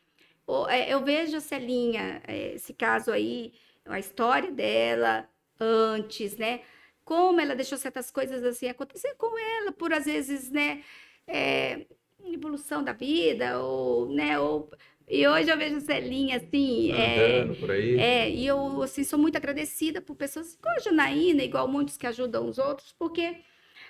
É, 0.70 0.92
Eu 0.92 1.04
vejo 1.04 1.36
a 1.36 1.40
Celinha, 1.40 2.22
é, 2.26 2.54
esse 2.54 2.74
caso 2.74 3.10
aí, 3.10 3.52
a 3.86 3.98
história 3.98 4.50
dela 4.50 5.28
antes, 5.60 6.36
né? 6.36 6.60
Como 7.04 7.40
ela 7.40 7.54
deixou 7.54 7.78
certas 7.78 8.10
coisas 8.10 8.44
assim 8.44 8.68
acontecer 8.68 9.14
com 9.16 9.38
ela, 9.38 9.72
por 9.72 9.92
às 9.92 10.04
vezes, 10.06 10.50
né? 10.50 10.82
É, 11.26 11.86
evolução 12.24 12.82
da 12.82 12.92
vida, 12.92 13.60
ou, 13.60 14.08
né? 14.14 14.38
Ou, 14.38 14.70
e 15.08 15.26
hoje 15.26 15.50
eu 15.50 15.58
vejo 15.58 15.76
a 15.76 15.80
Celinha 15.80 16.36
assim, 16.36 16.92
é, 16.92 17.44
por 17.60 17.70
aí. 17.70 17.98
é, 17.98 18.30
e 18.30 18.46
eu 18.46 18.82
assim, 18.82 19.04
sou 19.04 19.18
muito 19.18 19.36
agradecida 19.36 20.00
por 20.00 20.14
pessoas 20.16 20.54
igual 20.54 20.74
a 20.76 20.80
Janaína, 20.80 21.42
igual 21.42 21.68
muitos 21.68 21.96
que 21.96 22.06
ajudam 22.06 22.48
os 22.48 22.58
outros, 22.58 22.94
porque 22.98 23.36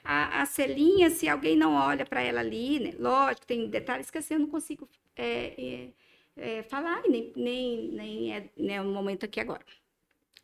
a, 0.04 0.42
a 0.42 0.46
Celinha, 0.46 1.10
se 1.10 1.28
alguém 1.28 1.56
não 1.56 1.74
olha 1.74 2.04
para 2.04 2.22
ela 2.22 2.40
ali, 2.40 2.80
né? 2.80 2.94
Lógico, 2.98 3.46
tem 3.46 3.68
detalhes 3.68 4.10
que 4.10 4.18
assim, 4.18 4.34
eu 4.34 4.40
não 4.40 4.48
consigo 4.48 4.88
é, 5.16 5.90
é, 6.36 6.58
é, 6.58 6.62
falar, 6.62 7.02
e 7.06 7.10
nem, 7.10 7.32
nem, 7.36 7.88
nem 7.92 8.34
é 8.34 8.50
né, 8.56 8.80
o 8.80 8.84
momento 8.86 9.24
aqui 9.24 9.40
agora. 9.40 9.64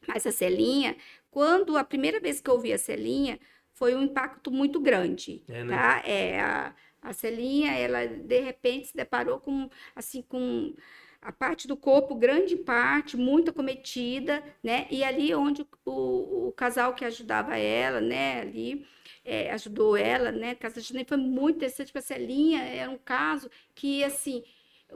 Mas 0.09 0.27
a 0.27 0.33
Celinha, 0.33 0.97
quando 1.31 1.77
a 1.77 1.85
primeira 1.85 2.19
vez 2.21 2.41
que 2.41 2.51
eu 2.51 2.59
vi 2.59 2.73
a 2.73 2.79
Celinha, 2.79 3.39
foi 3.75 3.95
um 3.95 4.03
impacto 4.03 4.51
muito 4.51 4.81
grande, 4.81 5.43
É, 5.49 5.63
né? 5.65 5.77
tá? 5.77 6.03
É, 6.05 6.41
a, 6.41 6.75
a 7.03 7.13
Celinha, 7.13 7.73
ela 7.73 8.07
de 8.07 8.41
repente 8.41 8.89
se 8.89 8.97
deparou 8.97 9.39
com, 9.39 9.71
assim, 9.95 10.23
com 10.23 10.75
a 11.21 11.33
parte 11.33 11.67
do 11.69 11.77
corpo, 11.77 12.15
grande 12.15 12.57
parte, 12.57 13.17
muito 13.17 13.51
acometida, 13.51 14.43
né? 14.63 14.87
E 14.91 15.03
ali 15.05 15.35
onde 15.35 15.67
o, 15.85 16.49
o 16.49 16.53
casal 16.53 16.95
que 16.95 17.05
ajudava 17.05 17.57
ela, 17.57 18.01
né? 18.01 18.41
Ali 18.41 18.87
é, 19.25 19.51
ajudou 19.53 19.97
ela, 19.97 20.31
né? 20.33 20.55
Casa 20.55 20.81
Janine 20.81 21.05
foi 21.07 21.17
muito 21.19 21.57
interessante 21.57 21.93
para 21.93 22.01
a 22.01 22.03
Celinha, 22.03 22.63
era 22.63 22.91
um 22.91 22.99
caso 22.99 23.51
que, 23.75 24.03
assim, 24.05 24.43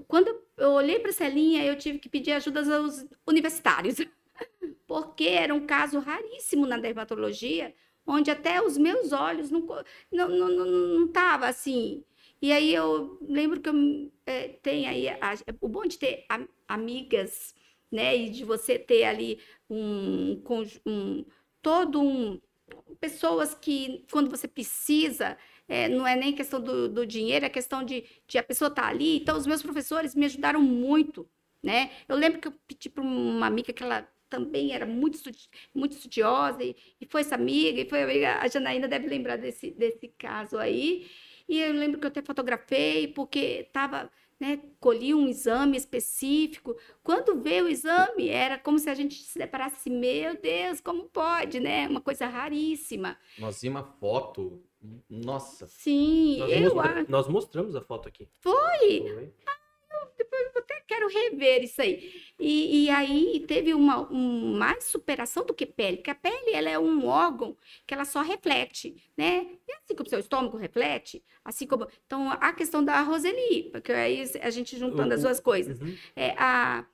quando 0.09 0.29
eu 0.57 0.71
olhei 0.71 0.99
para 0.99 1.11
essa 1.11 1.29
linha, 1.29 1.65
eu 1.65 1.77
tive 1.77 1.99
que 1.99 2.09
pedir 2.09 2.33
ajuda 2.33 2.61
aos 2.77 3.05
universitários, 3.27 3.97
porque 4.87 5.25
era 5.25 5.55
um 5.55 5.67
caso 5.67 5.99
raríssimo 5.99 6.67
na 6.67 6.79
dermatologia, 6.79 7.75
onde 8.07 8.31
até 8.31 8.63
os 8.63 8.77
meus 8.77 9.13
olhos 9.13 9.51
não 9.51 9.61
não 10.11 10.29
não, 10.29 10.49
não, 10.49 10.67
não 10.67 11.09
tava 11.09 11.47
assim. 11.47 12.05
E 12.41 12.53
aí 12.53 12.75
eu 12.75 13.19
lembro 13.23 13.61
que 13.61 13.71
é, 14.27 14.49
tem 14.49 14.89
aí 14.89 15.09
a, 15.09 15.35
o 15.61 15.69
bom 15.69 15.87
de 15.87 15.99
ter 15.99 16.25
a, 16.29 16.41
amigas, 16.67 17.55
né, 17.91 18.17
e 18.17 18.31
de 18.31 18.45
você 18.45 18.79
ter 18.79 19.05
ali 19.05 19.39
um, 19.71 20.43
um 20.87 21.25
todo 21.63 22.01
um 22.01 22.41
pessoas 23.01 23.55
que 23.55 24.05
quando 24.11 24.31
você 24.31 24.49
precisa 24.49 25.37
é, 25.69 25.89
não 25.89 26.07
é 26.07 26.17
nem 26.17 26.35
questão 26.35 26.61
do, 26.61 26.89
do, 26.89 27.07
dinheiro, 27.07 27.47
é 27.47 27.49
questão 27.49 27.85
de, 27.85 28.05
de 28.27 28.39
a 28.39 28.43
pessoa 28.43 28.69
estar 28.69 28.83
tá 28.83 28.89
ali. 28.89 29.17
Então, 29.17 29.37
os 29.37 29.47
meus 29.47 29.63
professores 29.63 30.15
me 30.15 30.27
ajudaram 30.27 30.61
muito, 30.61 31.29
né? 31.63 31.91
Eu 32.09 32.17
lembro 32.17 32.41
que 32.41 32.49
eu 32.49 32.53
pedi 32.67 32.91
para 32.91 33.03
uma 33.03 33.47
amiga 33.47 33.73
que 33.73 33.83
ela 33.83 34.07
também 34.33 34.73
era 34.73 34.87
muito, 34.87 35.19
muito 35.75 35.93
estudiosa 35.93 36.65
e, 36.65 36.75
e, 36.99 37.05
foi 37.05 37.21
essa 37.21 37.35
amiga, 37.35 37.83
e 37.83 37.89
foi 37.89 38.03
amiga, 38.03 38.39
a 38.39 38.49
Janaína 38.49 38.89
deve 38.89 39.07
lembrar 39.07 39.37
desse, 39.37 39.71
desse 39.73 40.09
caso 40.09 40.57
aí. 40.57 41.07
E 41.47 41.61
eu 41.61 41.75
lembro 41.75 42.01
que 42.01 42.07
eu 42.07 42.09
até 42.09 42.23
fotografei, 42.23 43.09
porque 43.09 43.67
estava 43.67 44.11
né, 44.41 44.59
colhi 44.81 45.15
um 45.15 45.29
exame 45.29 45.77
específico. 45.77 46.75
Quando 47.05 47.43
veio 47.43 47.67
o 47.67 47.69
exame, 47.69 48.31
era 48.31 48.59
como 48.59 48.79
se 48.79 48.89
a 48.89 48.95
gente 48.95 49.17
se 49.23 49.39
deparasse 49.39 49.77
assim, 49.77 49.91
meu 49.91 50.41
Deus, 50.41 50.81
como 50.81 51.05
pode, 51.05 51.61
né? 51.61 51.87
Uma 51.87 52.01
coisa 52.01 52.27
raríssima. 52.27 53.19
Nós 53.39 53.61
vimos 53.61 53.83
uma 53.83 53.87
foto, 54.01 54.65
nossa. 55.11 55.67
Sim, 55.69 56.39
nós 56.39 56.51
eu 56.51 56.75
mostra... 56.75 57.07
Nós 57.07 57.29
mostramos 57.29 57.77
a 57.77 57.83
foto 57.83 58.09
aqui. 58.09 58.27
Foi? 58.41 58.55
Foi. 59.15 59.35
Ah, 59.47 60.09
depois 60.17 60.52
quero 60.93 61.09
rever 61.09 61.65
isso 61.65 61.81
aí. 61.81 62.13
E, 62.39 62.85
e 62.85 62.91
aí 62.91 63.45
teve 63.47 63.73
uma 63.73 64.11
um, 64.13 64.57
mais 64.57 64.85
superação 64.85 65.45
do 65.45 65.55
que 65.55 65.65
pele, 65.65 65.99
porque 65.99 66.11
a 66.11 66.15
pele 66.15 66.53
ela 66.53 66.69
é 66.69 66.79
um 66.79 67.07
órgão 67.07 67.57
que 67.87 67.95
ela 67.95 68.05
só 68.05 68.21
reflete, 68.21 68.97
né? 69.17 69.47
E 69.67 69.73
assim 69.73 69.95
como 69.95 70.07
o 70.07 70.11
seu 70.11 70.19
estômago 70.19 70.57
reflete, 70.57 71.23
assim 71.45 71.67
como. 71.67 71.87
Então, 72.07 72.31
a 72.31 72.53
questão 72.53 72.85
da 72.85 73.01
Roseli, 73.01 73.71
porque 73.71 73.93
aí 73.93 74.23
a 74.41 74.51
gente 74.51 74.77
juntando 74.77 75.15
as 75.15 75.23
duas 75.23 75.41
coisas, 75.41 75.81
uhum. 75.81 75.97
é, 76.17 76.31
a, 76.37 76.85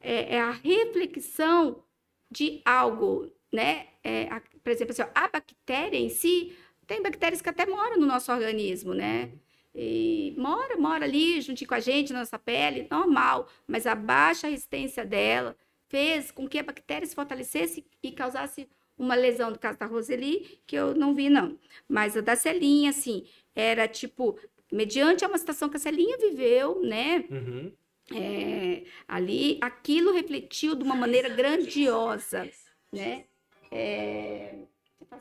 é, 0.00 0.36
é, 0.36 0.40
a 0.40 0.50
reflexão 0.50 1.82
de 2.30 2.60
algo, 2.64 3.30
né? 3.52 3.86
É, 4.04 4.24
a, 4.24 4.40
por 4.62 4.70
exemplo, 4.70 4.92
assim, 4.92 5.10
a 5.14 5.28
bactéria 5.28 5.98
em 5.98 6.08
si, 6.08 6.56
tem 6.86 7.02
bactérias 7.02 7.40
que 7.40 7.48
até 7.48 7.66
moram 7.66 7.98
no 7.98 8.06
nosso 8.06 8.30
organismo, 8.32 8.94
né? 8.94 9.24
Uhum. 9.24 9.38
E 9.74 10.34
mora, 10.36 10.76
mora 10.76 11.04
ali 11.04 11.40
junto 11.40 11.64
com 11.66 11.74
a 11.74 11.80
gente, 11.80 12.12
na 12.12 12.20
nossa 12.20 12.38
pele, 12.38 12.88
normal, 12.90 13.48
mas 13.66 13.86
a 13.86 13.94
baixa 13.94 14.48
resistência 14.48 15.04
dela 15.04 15.56
fez 15.88 16.30
com 16.30 16.48
que 16.48 16.58
a 16.58 16.62
bactéria 16.62 17.06
se 17.06 17.14
fortalecesse 17.14 17.84
e 18.02 18.12
causasse 18.12 18.68
uma 18.98 19.14
lesão, 19.14 19.50
no 19.50 19.58
caso 19.58 19.78
da 19.78 19.86
Roseli, 19.86 20.60
que 20.66 20.76
eu 20.76 20.94
não 20.94 21.14
vi, 21.14 21.30
não. 21.30 21.58
Mas 21.88 22.16
a 22.16 22.20
da 22.20 22.36
Celinha, 22.36 22.90
assim, 22.90 23.26
era 23.54 23.88
tipo, 23.88 24.38
mediante 24.70 25.24
uma 25.24 25.38
situação 25.38 25.68
que 25.68 25.76
a 25.76 25.80
Celinha 25.80 26.18
viveu, 26.18 26.82
né? 26.82 27.24
Uhum. 27.30 27.72
É, 28.12 28.84
ali, 29.06 29.58
aquilo 29.60 30.12
refletiu 30.12 30.74
de 30.74 30.82
uma 30.82 30.94
maneira 30.96 31.28
grandiosa, 31.28 32.48
né? 32.92 33.24
É... 33.70 34.58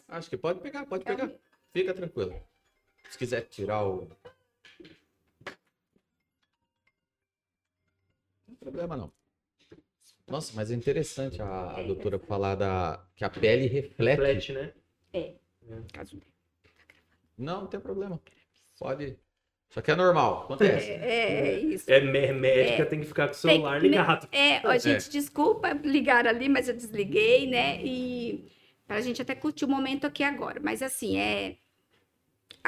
Acho 0.07 0.29
que 0.29 0.37
pode 0.37 0.59
pegar, 0.59 0.85
pode 0.85 1.05
pegar. 1.05 1.31
Fica 1.71 1.93
tranquilo. 1.93 2.41
Se 3.09 3.17
quiser 3.17 3.41
tirar 3.41 3.85
o, 3.87 4.07
problema 8.71 8.95
não. 8.95 9.11
Nossa, 10.27 10.53
mas 10.55 10.69
é 10.69 10.75
interessante 10.75 11.41
a, 11.41 11.71
a 11.77 11.83
doutora 11.83 12.19
falar 12.19 12.55
da, 12.55 13.03
que 13.15 13.25
a 13.25 13.29
pele 13.29 13.65
reflete. 13.67 14.19
Reflete, 14.19 14.53
né? 14.53 14.73
É. 15.11 15.19
é. 15.19 15.81
Caso 15.91 16.15
dele. 16.15 16.31
Não, 17.37 17.61
não 17.61 17.67
tem 17.67 17.79
problema. 17.79 18.21
Pode. 18.77 19.17
Só 19.69 19.81
que 19.81 19.91
é 19.91 19.95
normal, 19.95 20.43
acontece. 20.43 20.89
É, 20.89 20.95
é, 20.95 21.47
é 21.47 21.59
isso. 21.59 21.91
É 21.91 22.01
médica, 22.01 22.83
é, 22.83 22.85
tem 22.85 22.99
que 22.99 23.05
ficar 23.05 23.27
com 23.27 23.33
o 23.33 23.37
celular 23.37 23.79
tem, 23.79 23.89
ligado. 23.89 24.27
É, 24.31 24.67
ó, 24.67 24.77
gente, 24.77 25.07
é. 25.07 25.11
desculpa 25.11 25.73
ligar 25.73 26.27
ali, 26.27 26.49
mas 26.49 26.67
eu 26.67 26.75
desliguei, 26.75 27.47
né? 27.47 27.79
E 27.83 28.49
pra 28.87 29.01
gente 29.01 29.21
até 29.21 29.35
curtir 29.35 29.65
o 29.65 29.67
momento 29.67 30.05
aqui 30.05 30.23
agora. 30.23 30.59
Mas 30.59 30.81
assim, 30.81 31.17
é 31.17 31.57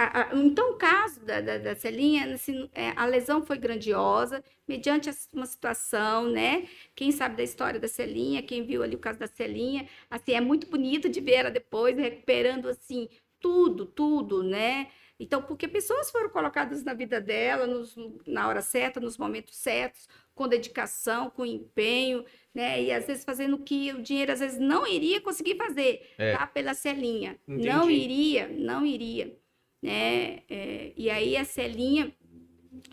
a, 0.03 0.21
a, 0.31 0.35
então, 0.35 0.71
o 0.71 0.75
caso 0.75 1.19
da, 1.25 1.41
da, 1.41 1.57
da 1.57 1.75
Celinha, 1.75 2.33
assim, 2.33 2.69
é, 2.73 2.93
a 2.95 3.05
lesão 3.05 3.45
foi 3.45 3.57
grandiosa, 3.57 4.43
mediante 4.67 5.09
uma 5.33 5.45
situação, 5.45 6.29
né? 6.29 6.67
Quem 6.95 7.11
sabe 7.11 7.35
da 7.35 7.43
história 7.43 7.79
da 7.79 7.87
Celinha, 7.87 8.41
quem 8.41 8.63
viu 8.65 8.83
ali 8.83 8.95
o 8.95 8.99
caso 8.99 9.19
da 9.19 9.27
Celinha, 9.27 9.87
assim, 10.09 10.33
é 10.33 10.41
muito 10.41 10.67
bonito 10.67 11.09
de 11.09 11.19
ver 11.19 11.33
ela 11.33 11.51
depois 11.51 11.97
recuperando, 11.97 12.67
assim, 12.67 13.09
tudo, 13.39 13.85
tudo, 13.85 14.43
né? 14.43 14.87
Então, 15.19 15.41
porque 15.41 15.67
pessoas 15.67 16.09
foram 16.09 16.29
colocadas 16.29 16.83
na 16.83 16.95
vida 16.95 17.21
dela 17.21 17.67
nos, 17.67 17.95
na 18.25 18.47
hora 18.47 18.61
certa, 18.61 18.99
nos 18.99 19.19
momentos 19.19 19.55
certos, 19.55 20.09
com 20.33 20.47
dedicação, 20.47 21.29
com 21.29 21.45
empenho, 21.45 22.25
né? 22.53 22.81
E 22.81 22.91
às 22.91 23.05
vezes 23.05 23.23
fazendo 23.23 23.55
o 23.57 23.63
que 23.63 23.91
o 23.93 24.01
dinheiro 24.01 24.31
às 24.31 24.39
vezes 24.39 24.59
não 24.59 24.87
iria 24.87 25.21
conseguir 25.21 25.57
fazer, 25.57 26.09
é. 26.17 26.35
tá? 26.35 26.47
Pela 26.47 26.73
Celinha. 26.73 27.39
Entendi. 27.47 27.67
Não 27.67 27.89
iria, 27.89 28.47
não 28.47 28.83
iria 28.83 29.37
né? 29.81 30.43
É, 30.49 30.93
e 30.95 31.09
aí 31.09 31.35
a 31.37 31.45
Celinha, 31.45 32.13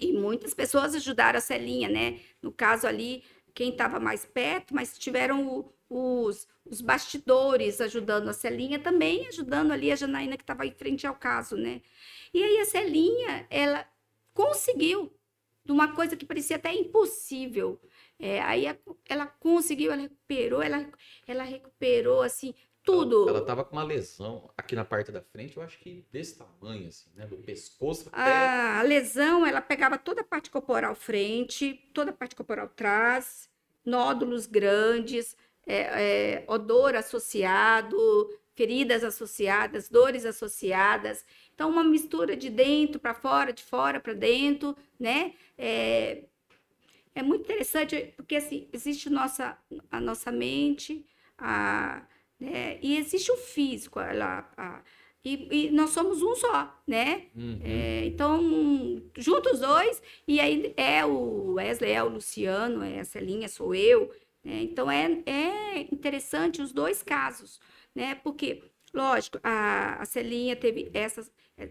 e 0.01 0.13
muitas 0.13 0.55
pessoas 0.55 0.95
ajudaram 0.95 1.39
a 1.39 1.41
Celinha, 1.43 1.89
né? 1.89 2.21
No 2.43 2.53
caso 2.53 2.87
ali, 2.87 3.23
quem 3.55 3.71
estava 3.71 4.01
mais 4.01 4.25
perto, 4.25 4.75
mas 4.75 4.99
tiveram 4.99 5.47
o, 5.49 5.73
os, 5.91 6.47
os 6.65 6.81
bastidores 6.81 7.81
ajudando 7.81 8.29
a 8.29 8.33
Celinha 8.33 8.79
também, 8.79 9.27
ajudando 9.29 9.73
ali 9.73 9.91
a 9.91 9.97
Janaína 9.97 10.37
que 10.37 10.43
estava 10.43 10.67
em 10.67 10.73
frente 10.73 11.07
ao 11.07 11.15
caso, 11.15 11.57
né? 11.57 11.81
E 12.33 12.43
aí 12.43 12.59
a 12.59 12.65
Celinha, 12.65 13.47
ela 13.51 13.87
conseguiu, 14.35 15.13
de 15.65 15.73
uma 15.73 15.95
coisa 15.95 16.17
que 16.17 16.27
parecia 16.27 16.57
até 16.57 16.73
impossível, 16.73 17.81
é, 18.19 18.41
aí 18.43 18.67
a, 18.67 18.77
ela 19.09 19.27
conseguiu, 19.27 19.93
ela 19.93 20.03
recuperou, 20.03 20.63
ela, 20.63 20.89
ela 21.27 21.45
recuperou, 21.45 22.23
assim, 22.23 22.55
tudo. 22.93 23.29
Ela, 23.29 23.39
ela 23.39 23.47
tava 23.47 23.65
com 23.65 23.77
uma 23.77 23.83
lesão 23.83 24.51
aqui 24.57 24.75
na 24.75 24.85
parte 24.85 25.13
da 25.13 25.21
frente, 25.21 25.57
eu 25.57 25.63
acho 25.63 25.79
que 25.79 26.07
desse 26.11 26.39
tamanho, 26.39 26.89
assim, 26.89 27.11
né? 27.15 27.27
Do 27.27 27.37
pescoço 27.37 28.09
até... 28.11 28.79
A 28.79 28.83
lesão, 28.83 29.47
ela 29.47 29.61
pegava 29.61 29.99
toda 29.99 30.23
a 30.23 30.25
parte 30.25 30.51
corporal 30.51 30.95
frente, 30.95 31.75
toda 31.93 32.11
a 32.11 32.15
parte 32.15 32.35
corporal 32.35 32.69
trás, 32.69 33.49
nódulos 33.85 34.47
grandes, 34.47 35.37
é, 35.67 35.77
é, 35.77 36.45
odor 36.47 36.95
associado, 36.95 37.99
feridas 38.55 39.05
associadas, 39.05 39.89
dores 39.89 40.25
associadas. 40.25 41.25
Então, 41.55 41.71
uma 41.71 41.85
mistura 41.85 42.37
de 42.37 42.51
dentro 42.51 42.99
para 42.99 43.15
fora, 43.15 43.53
de 43.53 43.63
fora 43.63 44.01
para 44.01 44.15
dentro, 44.15 44.77
né? 44.99 45.35
É, 45.57 46.25
é 47.15 47.23
muito 47.23 47.43
interessante, 47.43 48.13
porque 48.17 48.37
assim, 48.37 48.69
existe 48.73 49.11
nossa, 49.11 49.59
a 49.91 50.01
nossa 50.01 50.31
mente, 50.31 51.05
a 51.37 52.03
né? 52.39 52.79
E 52.83 52.97
existe 52.97 53.31
o 53.33 53.37
físico, 53.37 54.01
ela, 54.01 54.49
a, 54.57 54.83
e, 55.25 55.67
e, 55.67 55.71
nós 55.71 55.91
somos 55.91 56.23
um 56.23 56.35
só, 56.35 56.81
né? 56.87 57.27
Uhum. 57.35 57.61
É, 57.63 58.05
então, 58.07 59.03
juntos 59.17 59.55
os 59.55 59.61
dois, 59.61 60.03
e 60.27 60.41
aí 60.41 60.73
é 60.77 61.05
o 61.05 61.55
Wesley, 61.55 61.93
é 61.93 62.03
o 62.03 62.09
Luciano, 62.09 62.83
é 62.83 63.01
a 63.01 63.05
Celinha, 63.05 63.49
sou 63.49 63.75
eu. 63.75 64.11
Né? 64.45 64.63
Então, 64.63 64.91
é, 64.91 65.23
é 65.27 65.81
interessante 65.93 66.63
os 66.63 66.73
dois 66.73 67.03
casos, 67.03 67.61
né? 67.95 68.15
Porque, 68.15 68.63
lógico, 68.95 69.39
a, 69.43 70.01
a 70.01 70.05
Celinha 70.07 70.55
teve 70.55 70.89
essas, 70.95 71.31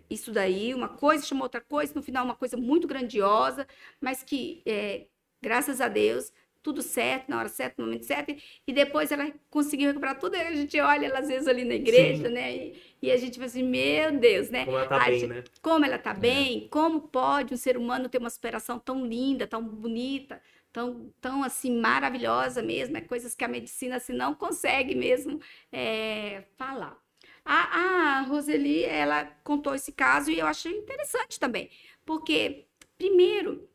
isso 0.09 0.31
daí, 0.31 0.73
uma 0.73 0.89
coisa 0.89 1.25
chamou 1.25 1.43
outra 1.43 1.61
coisa, 1.61 1.93
no 1.95 2.03
final 2.03 2.25
uma 2.25 2.35
coisa 2.35 2.57
muito 2.57 2.87
grandiosa, 2.87 3.65
mas 4.01 4.23
que, 4.23 4.61
é, 4.65 5.07
graças 5.41 5.79
a 5.79 5.87
Deus, 5.87 6.31
tudo 6.61 6.81
certo, 6.81 7.29
na 7.29 7.39
hora 7.39 7.49
certa, 7.49 7.75
no 7.81 7.87
momento 7.87 8.05
certo, 8.05 8.35
e 8.65 8.73
depois 8.73 9.11
ela 9.11 9.31
conseguiu 9.49 9.87
recuperar 9.87 10.19
tudo, 10.19 10.35
a 10.35 10.53
gente 10.53 10.79
olha 10.79 11.07
ela 11.07 11.19
às 11.19 11.27
vezes 11.27 11.47
ali 11.47 11.63
na 11.63 11.75
igreja, 11.75 12.27
Sim. 12.27 12.33
né, 12.33 12.55
e, 12.55 12.81
e, 13.01 13.11
a 13.11 13.17
gente 13.17 13.35
fala 13.35 13.45
assim, 13.45 13.63
meu 13.63 14.17
Deus, 14.17 14.49
né? 14.49 14.65
Como 14.65 14.77
ela 14.77 14.87
tá 14.87 14.95
a 14.95 15.05
bem, 15.05 15.19
gente, 15.19 15.29
né? 15.29 15.43
Como 15.61 15.85
ela 15.85 15.97
tá 15.97 16.11
é. 16.11 16.13
bem, 16.13 16.67
como 16.69 17.01
pode 17.01 17.53
um 17.53 17.57
ser 17.57 17.77
humano 17.77 18.09
ter 18.09 18.17
uma 18.17 18.29
superação 18.29 18.79
tão 18.79 19.05
linda, 19.05 19.47
tão 19.47 19.63
bonita, 19.63 20.41
tão, 20.71 21.11
tão 21.19 21.43
assim, 21.43 21.79
maravilhosa 21.79 22.61
mesmo, 22.61 22.97
é 22.97 23.01
coisas 23.01 23.33
que 23.33 23.43
a 23.43 23.47
medicina 23.47 23.97
assim, 23.97 24.13
não 24.13 24.35
consegue 24.35 24.93
mesmo 24.93 25.39
é, 25.71 26.43
falar. 26.55 26.97
A, 27.43 28.19
a 28.19 28.21
Roseli, 28.21 28.83
ela 28.83 29.25
contou 29.43 29.73
esse 29.73 29.91
caso 29.91 30.29
e 30.29 30.37
eu 30.37 30.45
achei 30.45 30.71
interessante 30.71 31.39
também, 31.39 31.69
porque, 32.05 32.65
primeiro, 32.97 33.69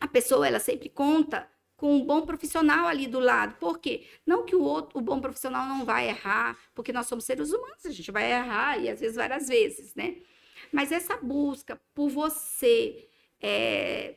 a 0.00 0.08
pessoa, 0.08 0.46
ela 0.46 0.58
sempre 0.58 0.88
conta 0.88 1.48
com 1.76 1.94
um 1.96 2.04
bom 2.04 2.22
profissional 2.22 2.86
ali 2.86 3.06
do 3.06 3.20
lado. 3.20 3.56
Por 3.58 3.78
quê? 3.78 4.06
Não 4.24 4.44
que 4.44 4.56
o 4.56 4.62
outro, 4.62 4.98
o 4.98 5.02
bom 5.02 5.20
profissional 5.20 5.66
não 5.66 5.84
vai 5.84 6.08
errar, 6.08 6.58
porque 6.74 6.92
nós 6.92 7.06
somos 7.06 7.24
seres 7.24 7.52
humanos, 7.52 7.84
a 7.84 7.90
gente 7.90 8.10
vai 8.10 8.32
errar 8.32 8.78
e 8.78 8.88
às 8.88 9.00
vezes 9.00 9.16
várias 9.16 9.48
vezes, 9.48 9.94
né? 9.94 10.16
Mas 10.72 10.90
essa 10.90 11.16
busca 11.18 11.80
por 11.94 12.08
você 12.08 13.08
é, 13.40 14.16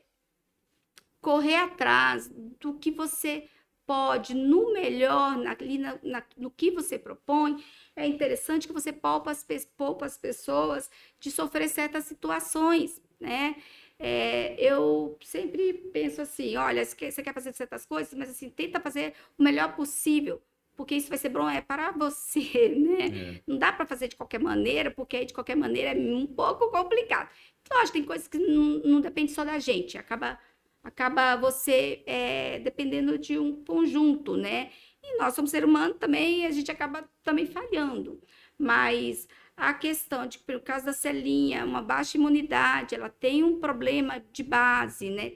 correr 1.22 1.56
atrás 1.56 2.30
do 2.30 2.74
que 2.76 2.92
você 2.92 3.48
pode, 3.86 4.36
no 4.36 4.72
melhor, 4.72 5.36
na, 5.38 5.58
na, 6.04 6.24
no 6.38 6.52
que 6.52 6.70
você 6.70 7.00
propõe, 7.00 7.64
é 7.96 8.06
interessante 8.06 8.68
que 8.68 8.74
você 8.74 8.94
poupa 8.94 9.32
as, 9.32 9.46
poupa 9.76 10.06
as 10.06 10.16
pessoas 10.16 10.90
de 11.20 11.32
sofrer 11.32 11.68
certas 11.68 12.06
situações, 12.06 13.02
né? 13.20 13.56
É, 14.02 14.56
eu 14.58 15.18
sempre 15.22 15.74
penso 15.92 16.22
assim, 16.22 16.56
olha, 16.56 16.86
você 16.86 17.22
quer 17.22 17.34
fazer 17.34 17.54
certas 17.54 17.86
coisas, 17.86 18.14
mas 18.14 18.30
assim, 18.30 18.50
tenta 18.50 18.80
fazer 18.80 19.14
o 19.38 19.44
melhor 19.44 19.76
possível, 19.76 20.42
porque 20.76 20.96
isso 20.96 21.10
vai 21.10 21.18
ser 21.18 21.28
bom 21.28 21.50
é 21.50 21.60
para 21.60 21.92
você, 21.92 22.70
né? 22.80 23.36
É. 23.38 23.42
Não 23.46 23.58
dá 23.58 23.74
para 23.74 23.86
fazer 23.86 24.08
de 24.08 24.16
qualquer 24.16 24.40
maneira, 24.40 24.90
porque 24.90 25.18
aí 25.18 25.26
de 25.26 25.34
qualquer 25.34 25.58
maneira 25.58 25.92
é 25.92 26.02
um 26.02 26.26
pouco 26.26 26.72
complicado. 26.72 27.30
Lógico, 27.70 27.94
tem 27.94 28.06
coisas 28.06 28.28
que 28.28 28.38
não, 28.38 28.80
não 28.80 29.02
depende 29.02 29.34
só 29.34 29.44
da 29.44 29.60
gente, 29.60 29.98
acaba 29.98 30.40
acaba 30.82 31.36
você 31.36 32.02
é, 32.06 32.60
dependendo 32.60 33.18
de 33.18 33.38
um 33.38 33.64
conjunto, 33.66 34.38
né? 34.38 34.72
E 35.04 35.18
nós 35.18 35.34
somos 35.34 35.52
ser 35.52 35.66
humano 35.66 35.94
também, 35.96 36.46
a 36.46 36.52
gente 36.52 36.72
acaba 36.72 37.08
também 37.24 37.46
falhando. 37.46 38.22
Mas 38.58 39.28
a 39.60 39.74
questão 39.74 40.26
de, 40.28 40.40
por 40.40 40.60
causa 40.62 40.88
da 40.88 40.94
celinha, 40.94 41.66
uma 41.66 41.82
baixa 41.82 42.18
imunidade, 42.18 42.96
ela 42.96 43.10
tem 43.10 43.44
um 43.44 43.60
problema 43.60 44.24
de 44.32 44.44
base, 44.44 45.10
né? 45.10 45.34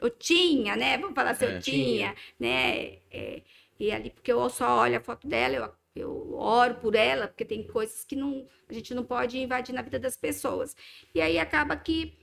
Ou, 0.00 0.10
tinha, 0.10 0.76
né? 0.76 0.98
Vamos 0.98 1.14
falar 1.14 1.30
assim, 1.30 1.46
é, 1.46 1.58
tinha, 1.58 1.84
tinha, 1.84 2.16
né? 2.38 2.98
É, 3.10 3.42
e 3.78 3.90
ali, 3.90 4.10
porque 4.10 4.32
eu 4.32 4.48
só 4.50 4.80
olho 4.80 4.96
a 4.96 5.00
foto 5.00 5.26
dela, 5.26 5.56
eu 5.56 5.74
eu 5.94 6.34
oro 6.34 6.74
por 6.76 6.94
ela, 6.94 7.28
porque 7.28 7.44
tem 7.44 7.66
coisas 7.66 8.04
que 8.04 8.16
não, 8.16 8.46
a 8.68 8.72
gente 8.72 8.92
não 8.94 9.04
pode 9.04 9.38
invadir 9.38 9.72
na 9.72 9.82
vida 9.82 9.98
das 9.98 10.16
pessoas. 10.16 10.76
E 11.14 11.20
aí 11.20 11.38
acaba 11.38 11.76
que 11.76 12.18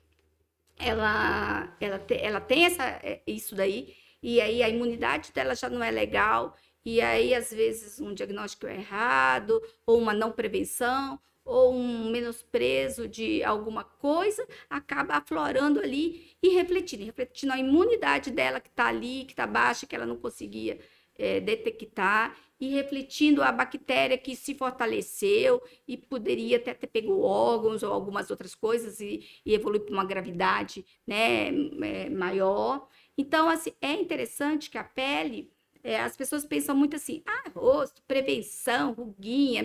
ela, 0.77 1.75
ela, 1.79 1.99
te, 1.99 2.15
ela 2.15 2.41
tem 2.41 2.65
essa, 2.65 2.83
é, 2.83 3.21
isso 3.25 3.55
daí, 3.55 3.95
e 4.21 4.41
aí 4.41 4.61
a 4.61 4.69
imunidade 4.69 5.31
dela 5.31 5.55
já 5.55 5.69
não 5.69 5.83
é 5.83 5.89
legal, 5.89 6.55
e 6.85 7.01
aí 7.01 7.33
às 7.33 7.51
vezes 7.51 7.99
um 7.99 8.13
diagnóstico 8.13 8.67
errado, 8.67 9.61
ou 9.85 9.99
uma 9.99 10.13
não 10.13 10.31
prevenção, 10.31 11.19
ou 11.43 11.73
um 11.73 12.11
menosprezo 12.11 13.07
de 13.07 13.43
alguma 13.43 13.83
coisa, 13.83 14.47
acaba 14.69 15.15
aflorando 15.15 15.79
ali 15.79 16.35
e 16.41 16.49
refletindo, 16.49 17.03
refletindo 17.03 17.53
a 17.53 17.57
imunidade 17.57 18.31
dela 18.31 18.59
que 18.59 18.69
está 18.69 18.87
ali, 18.87 19.25
que 19.25 19.33
está 19.33 19.47
baixa, 19.47 19.87
que 19.87 19.95
ela 19.95 20.05
não 20.05 20.17
conseguia 20.17 20.79
é, 21.17 21.39
detectar, 21.39 22.37
e 22.61 22.69
refletindo 22.69 23.41
a 23.41 23.51
bactéria 23.51 24.15
que 24.19 24.35
se 24.35 24.53
fortaleceu 24.53 25.59
e 25.87 25.97
poderia 25.97 26.57
até 26.57 26.75
ter 26.75 26.85
pego 26.85 27.21
órgãos 27.21 27.81
ou 27.81 27.91
algumas 27.91 28.29
outras 28.29 28.53
coisas 28.53 28.99
e, 28.99 29.27
e 29.43 29.55
evoluir 29.55 29.81
para 29.81 29.93
uma 29.93 30.05
gravidade 30.05 30.85
né, 31.05 31.47
é, 31.47 32.09
maior. 32.11 32.87
Então, 33.17 33.49
assim, 33.49 33.71
é 33.81 33.93
interessante 33.93 34.69
que 34.69 34.77
a 34.77 34.83
pele, 34.83 35.51
é, 35.83 35.99
as 35.99 36.15
pessoas 36.15 36.45
pensam 36.45 36.75
muito 36.75 36.95
assim, 36.95 37.23
ah, 37.25 37.49
rosto, 37.55 38.01
prevenção, 38.07 38.93
ruguinha. 38.93 39.63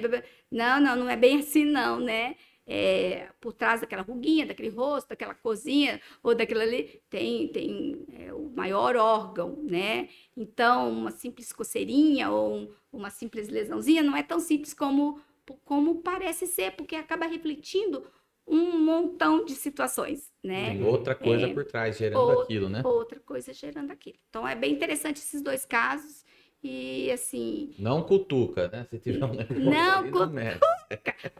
Não, 0.50 0.80
não, 0.80 0.96
não 0.96 1.10
é 1.10 1.16
bem 1.16 1.38
assim, 1.40 1.64
não, 1.64 2.00
né? 2.00 2.36
é, 2.66 3.28
por 3.40 3.52
trás 3.52 3.80
daquela 3.80 4.02
ruguinha, 4.02 4.44
daquele 4.44 4.70
rosto, 4.70 5.08
daquela 5.08 5.34
cozinha 5.34 6.00
ou 6.22 6.34
daquilo 6.34 6.60
ali, 6.60 7.00
tem, 7.08 7.48
tem 7.48 8.04
é, 8.12 8.34
o 8.34 8.50
maior 8.50 8.96
órgão, 8.96 9.62
né? 9.62 10.08
Então, 10.36 10.90
uma 10.90 11.12
simples 11.12 11.52
coceirinha 11.52 12.30
ou 12.30 12.56
um, 12.56 12.74
uma 12.92 13.10
simples 13.10 13.48
lesãozinha 13.48 14.02
não 14.02 14.16
é 14.16 14.22
tão 14.22 14.40
simples 14.40 14.74
como, 14.74 15.20
como 15.64 16.02
parece 16.02 16.46
ser, 16.46 16.72
porque 16.72 16.96
acaba 16.96 17.26
refletindo 17.26 18.04
um 18.46 18.78
montão 18.78 19.44
de 19.44 19.52
situações, 19.52 20.32
né? 20.42 20.70
Tem 20.70 20.84
outra 20.84 21.14
coisa 21.14 21.46
é, 21.46 21.52
por 21.52 21.64
trás 21.64 21.98
gerando 21.98 22.40
aquilo, 22.40 22.68
né? 22.68 22.82
Outra 22.84 23.18
coisa 23.20 23.52
gerando 23.52 23.90
aquilo. 23.90 24.16
Então, 24.28 24.46
é 24.46 24.54
bem 24.54 24.72
interessante 24.72 25.16
esses 25.16 25.42
dois 25.42 25.64
casos. 25.64 26.24
E 26.62 27.10
assim. 27.12 27.74
Não 27.78 28.02
cutuca, 28.02 28.68
né? 28.68 28.86
Se 28.90 28.98
tiver 28.98 29.24
um 29.24 29.34
negócio. 29.34 29.64
Não 29.64 30.10
cutuca. 30.10 30.58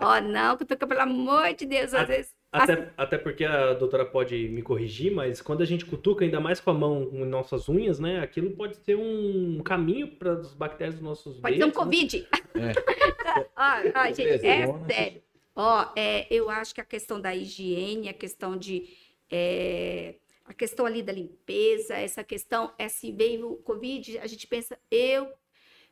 Ó, 0.01 0.17
oh, 0.17 0.21
não 0.21 0.57
cutuca, 0.57 0.87
pelo 0.87 1.01
amor 1.01 1.55
de 1.55 1.67
Deus. 1.67 1.95
Às 1.95 2.03
a, 2.03 2.05
vezes. 2.05 2.37
Até, 2.53 2.93
até 2.97 3.19
porque 3.19 3.45
a 3.45 3.75
doutora 3.75 4.05
pode 4.05 4.49
me 4.49 4.63
corrigir, 4.63 5.13
mas 5.13 5.41
quando 5.41 5.63
a 5.63 5.67
gente 5.67 5.85
cutuca, 5.85 6.25
ainda 6.25 6.41
mais 6.41 6.61
com 6.61 6.71
a 6.71 6.75
mão 6.75 7.11
em 7.13 7.25
nossas 7.25 7.69
unhas, 7.69 7.99
né? 7.99 8.21
Aquilo 8.21 8.51
pode 8.51 8.77
ser 8.77 8.97
um 8.97 9.61
caminho 9.65 10.09
para 10.09 10.33
as 10.33 10.55
bactérias 10.55 10.95
dos 10.95 11.03
nossos 11.03 11.41
Pode 11.41 11.57
ser 11.57 11.65
um 11.65 11.69
né? 11.69 11.73
Covid. 11.73 12.29
Né? 12.55 12.73
É. 12.73 13.47
ó, 13.57 14.03
ó, 14.03 14.07
gente, 14.07 14.23
é 14.23 14.39
sério. 14.39 15.23
Ó, 15.57 15.91
é, 15.97 16.27
eu 16.31 16.51
acho 16.51 16.75
que 16.75 16.81
a 16.83 16.85
questão 16.85 17.19
da 17.19 17.35
higiene, 17.35 18.11
a 18.11 18.15
questão 18.15 18.57
de. 18.57 18.95
É, 19.31 20.17
a 20.45 20.55
questão 20.55 20.87
ali 20.87 21.03
da 21.03 21.13
limpeza, 21.13 21.97
essa 21.97 22.23
questão, 22.23 22.73
é 22.79 22.85
assim, 22.85 23.17
veio 23.17 23.51
o 23.53 23.57
Covid, 23.57 24.19
a 24.19 24.27
gente 24.29 24.47
pensa, 24.47 24.79
eu, 24.91 25.33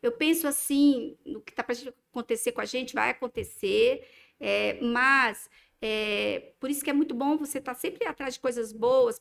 eu 0.00 0.12
penso 0.12 0.46
assim, 0.46 1.16
no 1.26 1.40
que 1.40 1.50
está 1.50 1.64
para 1.64 1.74
acontecer 2.12 2.52
com 2.52 2.60
a 2.60 2.64
gente, 2.64 2.94
vai 2.94 3.10
acontecer, 3.10 4.06
é, 4.38 4.80
mas 4.80 5.50
é, 5.80 6.52
por 6.60 6.70
isso 6.70 6.84
que 6.84 6.90
é 6.90 6.92
muito 6.92 7.14
bom 7.14 7.36
você 7.36 7.58
estar 7.58 7.74
tá 7.74 7.80
sempre 7.80 8.06
atrás 8.06 8.34
de 8.34 8.40
coisas 8.40 8.72
boas, 8.72 9.20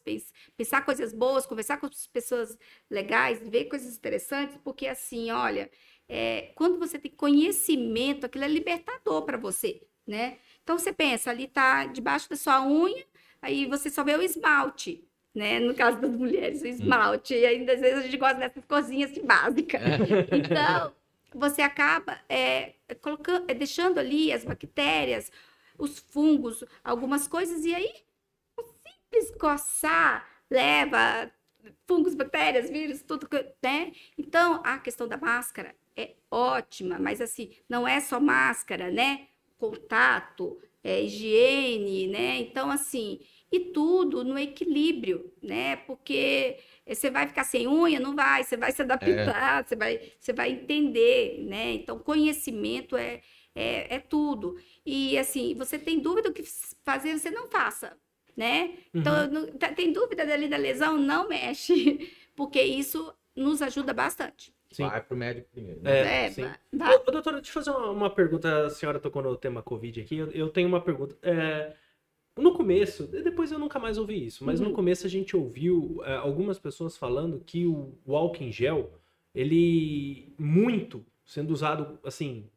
pensar 0.56 0.86
coisas 0.86 1.14
boas, 1.14 1.48
conversar 1.48 1.78
com 1.80 1.88
as 1.88 2.06
pessoas 2.06 2.56
legais, 2.90 3.40
ver 3.50 3.66
coisas 3.66 3.98
interessantes, 3.98 4.58
porque 4.64 4.86
assim, 4.86 5.32
olha, 5.32 5.72
é, 6.08 6.52
quando 6.56 6.78
você 6.78 7.00
tem 7.00 7.12
conhecimento, 7.12 8.26
aquilo 8.28 8.44
é 8.44 8.48
libertador 8.48 9.24
para 9.24 9.38
você, 9.38 9.82
né? 10.08 10.38
Então 10.64 10.78
você 10.78 10.94
pensa, 10.94 11.30
ali 11.30 11.46
está 11.46 11.86
debaixo 11.86 12.30
da 12.30 12.36
sua 12.36 12.66
unha, 12.66 13.06
aí 13.42 13.66
você 13.66 13.90
só 13.90 14.04
vê 14.04 14.16
o 14.16 14.22
esmalte 14.22 15.08
né? 15.34 15.60
No 15.60 15.74
caso 15.74 16.00
das 16.00 16.16
mulheres, 16.16 16.62
o 16.62 16.66
hum. 16.66 16.70
esmalte. 16.70 17.34
E 17.34 17.46
ainda 17.46 17.74
às 17.74 17.82
vezes 17.82 18.00
a 18.00 18.02
gente 18.04 18.18
gosta 18.18 18.36
dessas 18.36 18.64
coisinhas 18.66 19.12
assim, 19.12 19.26
básicas. 19.26 19.82
É. 19.82 20.36
Então, 20.54 20.94
você 21.34 21.62
acaba 21.62 22.20
é, 22.30 22.74
colocando, 23.02 23.50
é, 23.50 23.54
deixando 23.54 23.98
ali 23.98 24.32
as 24.32 24.46
bactérias, 24.46 25.32
os 25.78 25.98
fungos, 25.98 26.64
algumas 26.84 27.28
coisas, 27.28 27.66
e 27.66 27.74
aí 27.74 27.92
o 28.56 28.64
simples 28.64 29.36
coçar 29.40 30.28
leva 30.50 31.32
fungos, 31.88 32.14
bactérias, 32.14 32.70
vírus, 32.70 33.02
tudo, 33.02 33.28
né? 33.64 33.92
Então, 34.18 34.62
a 34.64 34.78
questão 34.78 35.08
da 35.08 35.18
máscara 35.18 35.76
é 35.98 36.12
ótima, 36.30 37.00
mas 37.00 37.20
assim, 37.20 37.56
não 37.68 37.88
é 37.88 38.00
só 38.00 38.20
máscara, 38.20 38.92
né? 38.92 39.28
Contato, 39.64 40.60
é, 40.84 41.02
higiene, 41.02 42.08
né? 42.08 42.38
Então, 42.38 42.70
assim, 42.70 43.22
e 43.50 43.60
tudo 43.72 44.22
no 44.22 44.38
equilíbrio, 44.38 45.32
né? 45.42 45.78
Porque 45.78 46.58
você 46.86 47.10
vai 47.10 47.28
ficar 47.28 47.46
sem 47.46 47.66
unha, 47.66 47.98
não 47.98 48.14
vai, 48.14 48.44
você 48.44 48.58
vai 48.58 48.74
se 48.74 48.82
adaptar, 48.82 49.62
é. 49.62 49.64
você, 49.64 49.76
vai, 49.78 50.02
você 50.20 50.34
vai 50.34 50.52
entender, 50.52 51.46
né? 51.46 51.72
Então, 51.76 51.98
conhecimento 51.98 52.98
é, 52.98 53.22
é, 53.56 53.96
é, 53.96 54.00
tudo. 54.00 54.58
E 54.86 55.18
assim, 55.18 55.56
você 55.56 55.80
tem 55.80 55.98
dúvida 55.98 56.28
do 56.28 56.34
que 56.34 56.44
fazer, 56.84 57.18
você 57.18 57.32
não 57.32 57.48
faça, 57.48 57.96
né? 58.36 58.72
Então, 58.94 59.14
uhum. 59.14 59.32
Não, 59.32 59.76
tem 59.76 59.94
dúvida 59.94 60.26
dali 60.26 60.50
da 60.50 60.58
lesão, 60.58 60.98
não 60.98 61.30
mexe, 61.30 62.12
porque 62.36 62.62
isso 62.62 63.14
nos 63.34 63.62
ajuda 63.62 63.94
bastante. 63.94 64.54
Sim. 64.74 64.88
Vai 64.88 65.02
pro 65.02 65.16
médico 65.16 65.48
primeiro. 65.52 65.82
Né? 65.82 66.00
É, 66.00 66.26
é 66.26 66.32
sim. 66.32 66.50
Vai. 66.74 66.96
Ô, 66.96 67.12
doutora, 67.12 67.38
deixa 67.38 67.50
eu 67.50 67.54
fazer 67.54 67.70
uma, 67.70 67.92
uma, 67.92 68.10
pergunta. 68.10 68.66
A 68.66 68.70
senhora 68.70 69.00
tocou 69.00 69.22
no 69.22 69.36
tema 69.38 69.62
Covid 69.62 70.02
aqui. 70.02 70.18
Eu, 70.18 70.32
eu 70.32 70.50
tenho 70.50 70.68
uma 70.68 70.82
pergunta. 70.82 71.16
É, 71.22 71.74
no 72.36 72.54
começo, 72.54 73.06
depois 73.06 73.52
eu 73.52 73.60
nunca 73.60 73.78
mais 73.78 73.98
ouvi 73.98 74.26
isso, 74.26 74.44
mas 74.44 74.60
uhum. 74.60 74.70
no 74.70 74.74
começo 74.74 75.06
a 75.06 75.10
gente 75.10 75.38
ouviu 75.38 76.02
é, 76.04 76.16
algumas 76.16 76.58
pessoas 76.58 76.98
falando 76.98 77.40
que 77.46 77.68
o, 77.68 77.94
o 78.04 78.16
álcool 78.16 78.44
em 78.44 78.52
gel, 78.52 79.00
ele 79.36 80.34
muito 80.38 81.06
sendo 81.24 81.52
usado 81.52 82.00
assim 82.04 82.50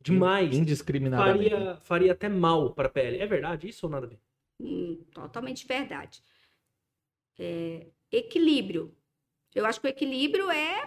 demais, 0.00 0.56
indiscriminadamente, 0.56 1.50
faria, 1.50 1.76
faria 1.82 2.12
até 2.12 2.28
mal 2.28 2.72
para 2.72 2.88
a 2.88 2.90
pele. 2.90 3.18
É 3.18 3.26
verdade 3.26 3.68
isso 3.68 3.84
ou 3.86 3.92
nada 3.92 4.06
a 4.06 4.08
ver? 4.08 4.18
Hum, 4.58 4.98
totalmente 5.12 5.66
verdade. 5.66 6.22
É, 7.38 7.86
equilíbrio. 8.10 8.94
Eu 9.54 9.66
acho 9.66 9.80
que 9.80 9.86
o 9.86 9.90
equilíbrio 9.90 10.50
é 10.50 10.81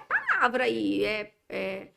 palavra 0.45 0.65
aí, 0.65 1.03
é, 1.03 1.31
é 1.49 1.87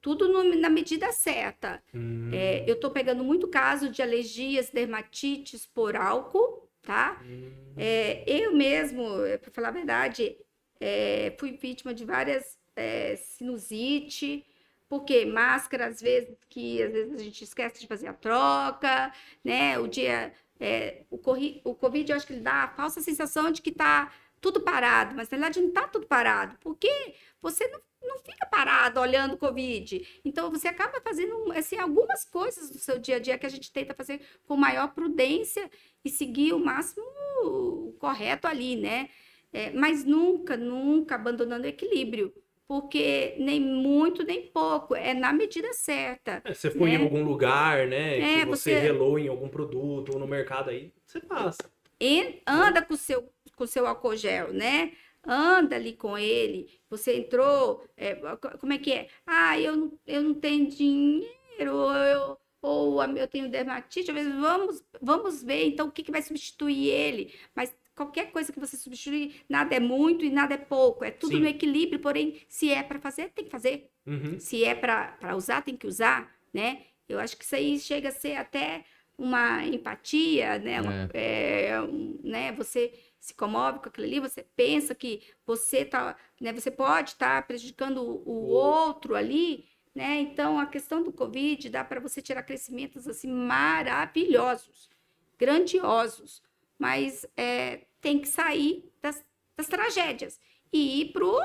tudo 0.00 0.28
no, 0.28 0.44
na 0.56 0.70
medida 0.70 1.12
certa. 1.12 1.82
Hum. 1.94 2.30
É, 2.32 2.64
eu 2.68 2.74
estou 2.74 2.90
pegando 2.90 3.24
muito 3.24 3.48
caso 3.48 3.90
de 3.90 4.00
alergias, 4.00 4.70
dermatites 4.70 5.66
por 5.66 5.96
álcool, 5.96 6.68
tá? 6.82 7.20
Hum. 7.24 7.50
É, 7.76 8.24
eu 8.26 8.54
mesmo, 8.54 9.24
é, 9.24 9.36
para 9.36 9.50
falar 9.50 9.68
a 9.68 9.72
verdade, 9.72 10.36
é, 10.80 11.34
fui 11.38 11.52
vítima 11.52 11.92
de 11.92 12.04
várias 12.04 12.58
é, 12.76 13.16
sinusite, 13.16 14.46
porque 14.88 15.24
máscara, 15.24 15.86
às 15.86 16.00
vezes, 16.00 16.36
que 16.48 16.82
às 16.82 16.92
vezes 16.92 17.14
a 17.14 17.22
gente 17.22 17.44
esquece 17.44 17.80
de 17.80 17.86
fazer 17.86 18.08
a 18.08 18.14
troca, 18.14 19.12
né? 19.44 19.78
O 19.78 19.86
dia. 19.86 20.32
É, 20.62 21.04
o, 21.08 21.16
corri, 21.16 21.62
o 21.64 21.74
Covid, 21.74 22.10
eu 22.10 22.16
acho 22.16 22.26
que 22.26 22.34
ele 22.34 22.42
dá 22.42 22.64
a 22.64 22.68
falsa 22.68 23.00
sensação 23.00 23.50
de 23.50 23.62
que 23.62 23.70
está 23.70 24.12
tudo 24.40 24.60
parado, 24.60 25.14
mas 25.14 25.28
na 25.28 25.36
verdade 25.36 25.60
não 25.60 25.68
está 25.68 25.86
tudo 25.88 26.06
parado, 26.06 26.56
porque 26.60 26.90
você 27.42 27.66
não, 27.68 27.80
não 28.02 28.18
fica 28.18 28.46
parado 28.46 29.00
olhando 29.00 29.34
o 29.34 29.38
Covid. 29.38 30.20
Então, 30.24 30.50
você 30.50 30.68
acaba 30.68 31.00
fazendo 31.00 31.52
assim, 31.52 31.76
algumas 31.76 32.24
coisas 32.24 32.70
do 32.70 32.78
seu 32.78 32.98
dia 32.98 33.16
a 33.16 33.18
dia 33.20 33.38
que 33.38 33.46
a 33.46 33.50
gente 33.50 33.72
tenta 33.72 33.94
fazer 33.94 34.20
com 34.46 34.56
maior 34.56 34.94
prudência 34.94 35.70
e 36.04 36.08
seguir 36.10 36.52
o 36.54 36.58
máximo 36.58 37.04
correto 37.98 38.46
ali, 38.46 38.76
né? 38.76 39.08
é, 39.52 39.70
mas 39.70 40.04
nunca, 40.04 40.56
nunca 40.56 41.14
abandonando 41.14 41.64
o 41.64 41.68
equilíbrio. 41.68 42.32
Porque 42.66 43.34
nem 43.36 43.58
muito, 43.60 44.22
nem 44.22 44.46
pouco. 44.46 44.94
É 44.94 45.12
na 45.12 45.32
medida 45.32 45.72
certa. 45.72 46.40
É, 46.44 46.54
você 46.54 46.70
foi 46.70 46.90
né? 46.90 46.96
em 46.96 47.02
algum 47.02 47.24
lugar, 47.24 47.88
né? 47.88 48.20
É, 48.20 48.40
que 48.40 48.44
você, 48.46 48.74
você- 48.74 48.78
relou 48.78 49.18
em 49.18 49.26
algum 49.26 49.48
produto 49.48 50.12
ou 50.12 50.20
no 50.20 50.26
mercado 50.26 50.70
aí, 50.70 50.92
você 51.04 51.18
passa. 51.18 51.58
En- 52.00 52.40
anda 52.46 52.80
com 52.80 52.94
o 52.94 52.96
seu, 52.96 53.28
com 53.60 53.66
seu 53.66 53.86
álcool 53.86 54.16
gel, 54.16 54.54
né? 54.54 54.92
Anda 55.22 55.76
ali 55.76 55.92
com 55.92 56.16
ele. 56.16 56.80
Você 56.88 57.14
entrou, 57.18 57.84
é, 57.94 58.14
co- 58.14 58.56
como 58.58 58.72
é 58.72 58.78
que 58.78 58.90
é? 58.90 59.08
Ah, 59.26 59.60
eu 59.60 59.76
não, 59.76 59.98
eu 60.06 60.22
não 60.22 60.34
tenho 60.34 60.66
dinheiro, 60.66 61.74
ou 61.76 61.92
eu, 61.94 62.38
ou 62.62 63.02
eu 63.04 63.28
tenho 63.28 63.50
dermatite. 63.50 64.10
Às 64.10 64.14
vezes, 64.16 64.34
vamos, 64.34 64.82
vamos 65.00 65.42
ver, 65.42 65.66
então, 65.66 65.88
o 65.88 65.92
que, 65.92 66.02
que 66.02 66.10
vai 66.10 66.22
substituir 66.22 66.88
ele? 66.88 67.34
Mas 67.54 67.76
qualquer 67.94 68.32
coisa 68.32 68.50
que 68.50 68.58
você 68.58 68.78
substituir, 68.78 69.42
nada 69.46 69.74
é 69.74 69.80
muito 69.80 70.24
e 70.24 70.30
nada 70.30 70.54
é 70.54 70.58
pouco. 70.58 71.04
É 71.04 71.10
tudo 71.10 71.34
Sim. 71.34 71.40
no 71.40 71.48
equilíbrio, 71.48 72.00
porém, 72.00 72.40
se 72.48 72.70
é 72.70 72.82
para 72.82 72.98
fazer, 72.98 73.28
tem 73.34 73.44
que 73.44 73.50
fazer. 73.50 73.90
Uhum. 74.06 74.38
Se 74.40 74.64
é 74.64 74.74
para 74.74 75.36
usar, 75.36 75.60
tem 75.62 75.76
que 75.76 75.86
usar, 75.86 76.34
né? 76.52 76.82
Eu 77.06 77.18
acho 77.20 77.36
que 77.36 77.44
isso 77.44 77.54
aí 77.54 77.78
chega 77.78 78.08
a 78.08 78.12
ser 78.12 78.36
até 78.36 78.84
uma 79.18 79.66
empatia, 79.66 80.58
né? 80.58 80.80
Uma- 80.80 81.10
é, 81.12 81.78
um, 81.82 82.18
né? 82.24 82.52
Você 82.52 82.92
se 83.20 83.34
comove 83.34 83.80
com 83.80 83.88
aquilo 83.88 84.06
ali, 84.06 84.18
você 84.18 84.42
pensa 84.56 84.94
que 84.94 85.22
você 85.46 85.84
tá, 85.84 86.16
né? 86.40 86.52
Você 86.54 86.70
pode 86.70 87.10
estar 87.10 87.46
prejudicando 87.46 87.98
o, 88.02 88.48
outro 88.48 89.14
ali, 89.14 89.68
né? 89.94 90.20
Então 90.20 90.58
a 90.58 90.66
questão 90.66 91.02
do 91.02 91.12
Covid 91.12 91.68
dá 91.68 91.84
para 91.84 92.00
você 92.00 92.22
tirar 92.22 92.42
crescimentos 92.42 93.06
assim 93.06 93.30
maravilhosos, 93.30 94.88
grandiosos, 95.38 96.42
mas 96.78 97.26
é, 97.36 97.86
tem 98.00 98.18
que 98.18 98.28
sair 98.28 98.90
das, 99.02 99.22
das 99.54 99.68
tragédias 99.68 100.40
e 100.72 101.02
ir 101.02 101.12
pro 101.12 101.38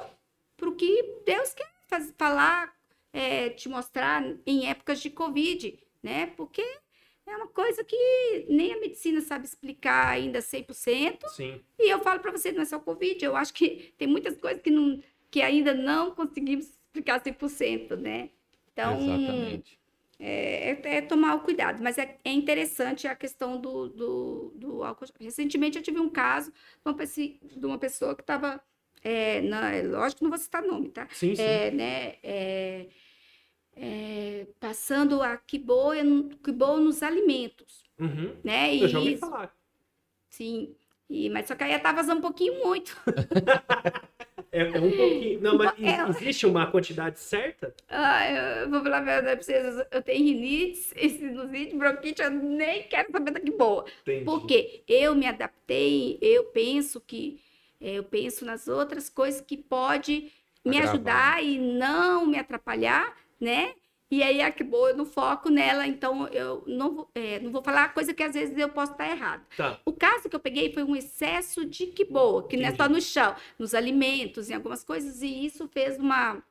pro 0.56 0.74
que 0.74 1.22
Deus 1.26 1.54
quer 1.54 1.70
faz- 1.88 2.14
falar, 2.18 2.74
é, 3.12 3.50
te 3.50 3.68
mostrar 3.68 4.24
em 4.46 4.70
épocas 4.70 5.02
de 5.02 5.10
Covid, 5.10 5.78
né? 6.02 6.28
Porque 6.28 6.64
é 7.28 7.36
uma 7.36 7.48
coisa 7.48 7.84
que 7.84 8.46
nem 8.50 8.74
a 8.74 8.80
medicina 8.80 9.22
sabe 9.22 9.46
explicar 9.46 10.10
ainda 10.10 10.42
100%. 10.42 11.28
Sim. 11.30 11.62
E 11.80 11.92
eu 11.92 12.00
falo 12.00 12.20
para 12.20 12.32
você, 12.32 12.52
não 12.52 12.62
é 12.62 12.66
só 12.66 12.80
Covid, 12.80 13.24
eu 13.24 13.36
acho 13.36 13.54
que 13.54 13.94
tem 13.98 14.08
muitas 14.08 14.38
coisas 14.38 14.62
que, 14.62 14.70
não, 14.70 15.02
que 15.32 15.42
ainda 15.42 15.74
não 15.74 16.12
conseguimos 16.12 16.68
explicar 16.68 17.20
100%, 17.22 17.98
né? 17.98 18.30
Então, 18.72 18.94
Exatamente. 19.02 19.80
é, 20.20 20.72
é- 20.72 20.96
é 20.98 21.02
tomar 21.02 21.36
o 21.36 21.42
cuidado. 21.42 21.82
Mas 21.82 21.98
é, 21.98 22.18
é 22.24 22.32
interessante 22.32 23.08
a 23.08 23.16
questão 23.16 23.60
do, 23.60 23.90
do, 23.90 24.54
do 24.56 24.84
álcool. 24.84 25.06
Recentemente 25.20 25.78
eu 25.78 25.84
tive 25.84 26.00
um 26.00 26.10
caso 26.10 26.52
de 26.52 27.66
uma, 27.66 27.78
pessoa 27.78 28.16
que 28.16 28.22
estava. 28.22 28.62
É, 29.04 29.38
é 29.38 29.84
lógico 29.84 30.20
que 30.20 30.24
não 30.24 30.32
vou 30.32 30.40
citar 30.40 30.64
nome, 30.64 30.90
tá? 30.90 31.08
Sim, 31.12 31.36
sim. 31.36 31.42
É, 31.42 31.72
né, 31.72 32.16
é, 34.76 34.78
é, 34.78 34.80
passando 34.80 35.22
a 35.22 35.38
quiboa, 35.38 35.96
quiboa 36.44 36.80
nos 36.80 37.02
alimentos, 37.02 37.84
Uhum. 38.00 38.36
né? 38.44 38.76
E 38.76 38.82
Eu 38.82 38.88
já 38.90 39.00
ouvi 39.00 39.14
isso- 39.14 39.22
falar. 39.22 39.56
Sim. 40.30 40.76
E, 41.10 41.30
mas 41.30 41.48
só 41.48 41.56
que 41.56 41.64
aí 41.64 41.78
tá 41.80 41.92
vazando 41.92 42.20
um 42.20 42.22
pouquinho 42.22 42.64
muito. 42.66 42.96
É, 44.52 44.62
é 44.62 44.80
um 44.80 44.90
pouquinho. 44.90 45.42
Não, 45.42 45.58
mas 45.58 45.74
É. 45.82 46.08
existe 46.12 46.46
uma 46.46 46.72
quantidade 46.72 47.20
certa? 47.20 47.74
Ah, 47.90 48.32
eu 48.64 48.70
vou 48.70 48.82
falar 48.82 49.00
a 49.00 49.02
verdade 49.02 49.36
pra 49.36 49.44
vocês, 49.44 49.86
eu 49.92 50.02
tenho 50.02 50.24
rinite, 50.24 50.78
sinusite, 51.10 51.76
bronquite, 51.76 52.22
eu 52.22 52.32
nem 52.32 52.84
quero 52.84 53.12
saber 53.12 53.32
da 53.32 53.40
quiboa. 53.42 53.84
Entendi. 54.04 54.24
Porque 54.24 54.82
eu 54.88 55.14
me 55.14 55.26
adaptei, 55.28 56.18
eu 56.22 56.46
penso 56.46 57.02
que 57.02 57.42
eh, 57.82 57.96
eu 57.96 58.04
penso 58.06 58.46
nas 58.46 58.70
outras 58.70 59.10
coisas 59.10 59.42
que 59.42 59.58
pode 59.58 60.32
me 60.64 60.78
Agravar. 60.78 60.94
ajudar 60.94 61.44
e 61.44 61.58
não 61.60 62.26
me 62.26 62.40
atrapalhar, 62.40 63.14
né? 63.42 63.74
E 64.10 64.22
aí 64.22 64.40
a 64.42 64.52
que 64.52 64.64
boa 64.64 64.90
eu 64.92 64.98
não 64.98 65.06
foco 65.06 65.50
nela, 65.50 65.88
então 65.88 66.28
eu 66.28 66.64
não 66.68 66.94
vou, 66.94 67.12
eh, 67.16 67.40
não 67.40 67.52
vou 67.52 67.64
falar 67.64 67.94
coisa 67.94 68.14
que 68.14 68.22
às 68.22 68.34
vezes 68.34 68.56
eu 68.56 68.70
posso 68.70 68.92
estar 68.92 69.10
errada. 69.10 69.44
Tá. 69.58 69.80
O 69.84 69.92
caso 69.92 70.30
que 70.30 70.36
eu 70.36 70.40
peguei 70.40 70.72
foi 70.72 70.84
um 70.84 70.96
excesso 70.96 71.66
de 71.66 71.88
que 71.88 72.06
boa, 72.06 72.48
que 72.48 72.56
não 72.56 72.68
é 72.68 72.76
só 72.76 72.88
no 72.88 73.02
chão, 73.02 73.36
nos 73.58 73.74
alimentos, 73.74 74.50
em 74.50 74.54
algumas 74.54 74.84
coisas, 74.84 75.22
e 75.22 75.46
isso 75.46 75.68
fez 75.68 75.98
uma 75.98 76.44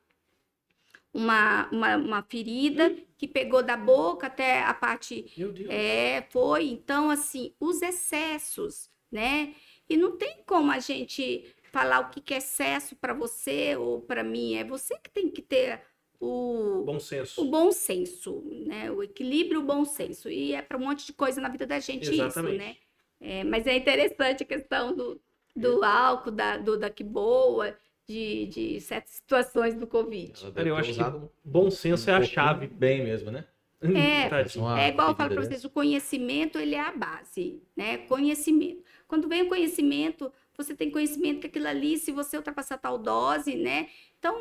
uma, 1.14 1.68
uma, 1.70 1.96
uma 1.96 2.22
ferida 2.22 2.92
que 3.16 3.28
pegou 3.28 3.62
da 3.62 3.76
boca 3.76 4.26
até 4.26 4.64
a 4.64 4.74
parte 4.74 5.32
Meu 5.36 5.52
Deus. 5.52 5.68
é, 5.70 6.26
foi. 6.30 6.66
Então, 6.66 7.08
assim, 7.08 7.54
os 7.60 7.80
excessos, 7.80 8.90
né? 9.12 9.54
E 9.88 9.96
não 9.96 10.16
tem 10.16 10.42
como 10.44 10.72
a 10.72 10.80
gente 10.80 11.54
falar 11.70 12.00
o 12.00 12.10
que 12.10 12.34
é 12.34 12.38
excesso 12.38 12.96
para 12.96 13.14
você 13.14 13.76
ou 13.76 14.00
para 14.00 14.24
mim. 14.24 14.56
É 14.56 14.64
você 14.64 14.98
que 14.98 15.08
tem 15.08 15.30
que 15.30 15.40
ter 15.40 15.80
o, 16.24 16.84
Bom 16.84 16.98
senso. 17.00 17.42
o 17.42 17.50
bom 17.50 17.70
senso, 17.72 18.42
né? 18.66 18.90
O 18.90 19.02
equilíbrio, 19.02 19.60
o 19.60 19.64
bom 19.64 19.84
senso. 19.84 20.28
E 20.28 20.54
é 20.54 20.62
para 20.62 20.76
um 20.76 20.80
monte 20.80 21.06
de 21.06 21.12
coisa 21.12 21.40
na 21.40 21.48
vida 21.48 21.66
da 21.66 21.78
gente 21.78 22.10
Exatamente. 22.10 22.56
isso, 22.56 22.64
né? 22.64 22.76
É, 23.20 23.44
mas 23.44 23.66
é 23.66 23.76
interessante 23.76 24.42
a 24.42 24.46
questão 24.46 24.94
do, 24.94 25.20
do 25.54 25.84
álcool, 25.84 26.30
da, 26.30 26.56
do 26.56 26.78
da 26.78 26.90
que 26.90 27.04
boa, 27.04 27.76
de, 28.06 28.46
de 28.46 28.80
certas 28.80 29.14
situações 29.14 29.74
do 29.74 29.86
Covid. 29.86 30.52
Cara, 30.52 30.68
eu 30.68 30.76
acho 30.76 30.94
que 30.94 31.02
um 31.02 31.28
Bom 31.44 31.70
senso 31.70 32.10
é 32.10 32.14
a 32.14 32.22
chave. 32.22 32.66
Bem 32.66 33.02
mesmo, 33.02 33.30
né? 33.30 33.44
É, 33.82 34.24
É 34.78 34.88
igual 34.88 35.10
eu 35.10 35.14
falo 35.14 35.34
para 35.34 35.42
vocês, 35.42 35.64
o 35.64 35.70
conhecimento 35.70 36.58
ele 36.58 36.74
é 36.74 36.80
a 36.80 36.92
base, 36.92 37.62
né? 37.76 37.98
Conhecimento. 37.98 38.82
Quando 39.06 39.28
vem 39.28 39.42
o 39.42 39.48
conhecimento, 39.48 40.32
você 40.56 40.74
tem 40.74 40.90
conhecimento 40.90 41.40
que 41.40 41.46
aquilo 41.46 41.66
ali, 41.68 41.98
se 41.98 42.12
você 42.12 42.36
ultrapassar 42.36 42.78
tal 42.78 42.98
dose, 42.98 43.54
né? 43.56 43.88
Então, 44.18 44.36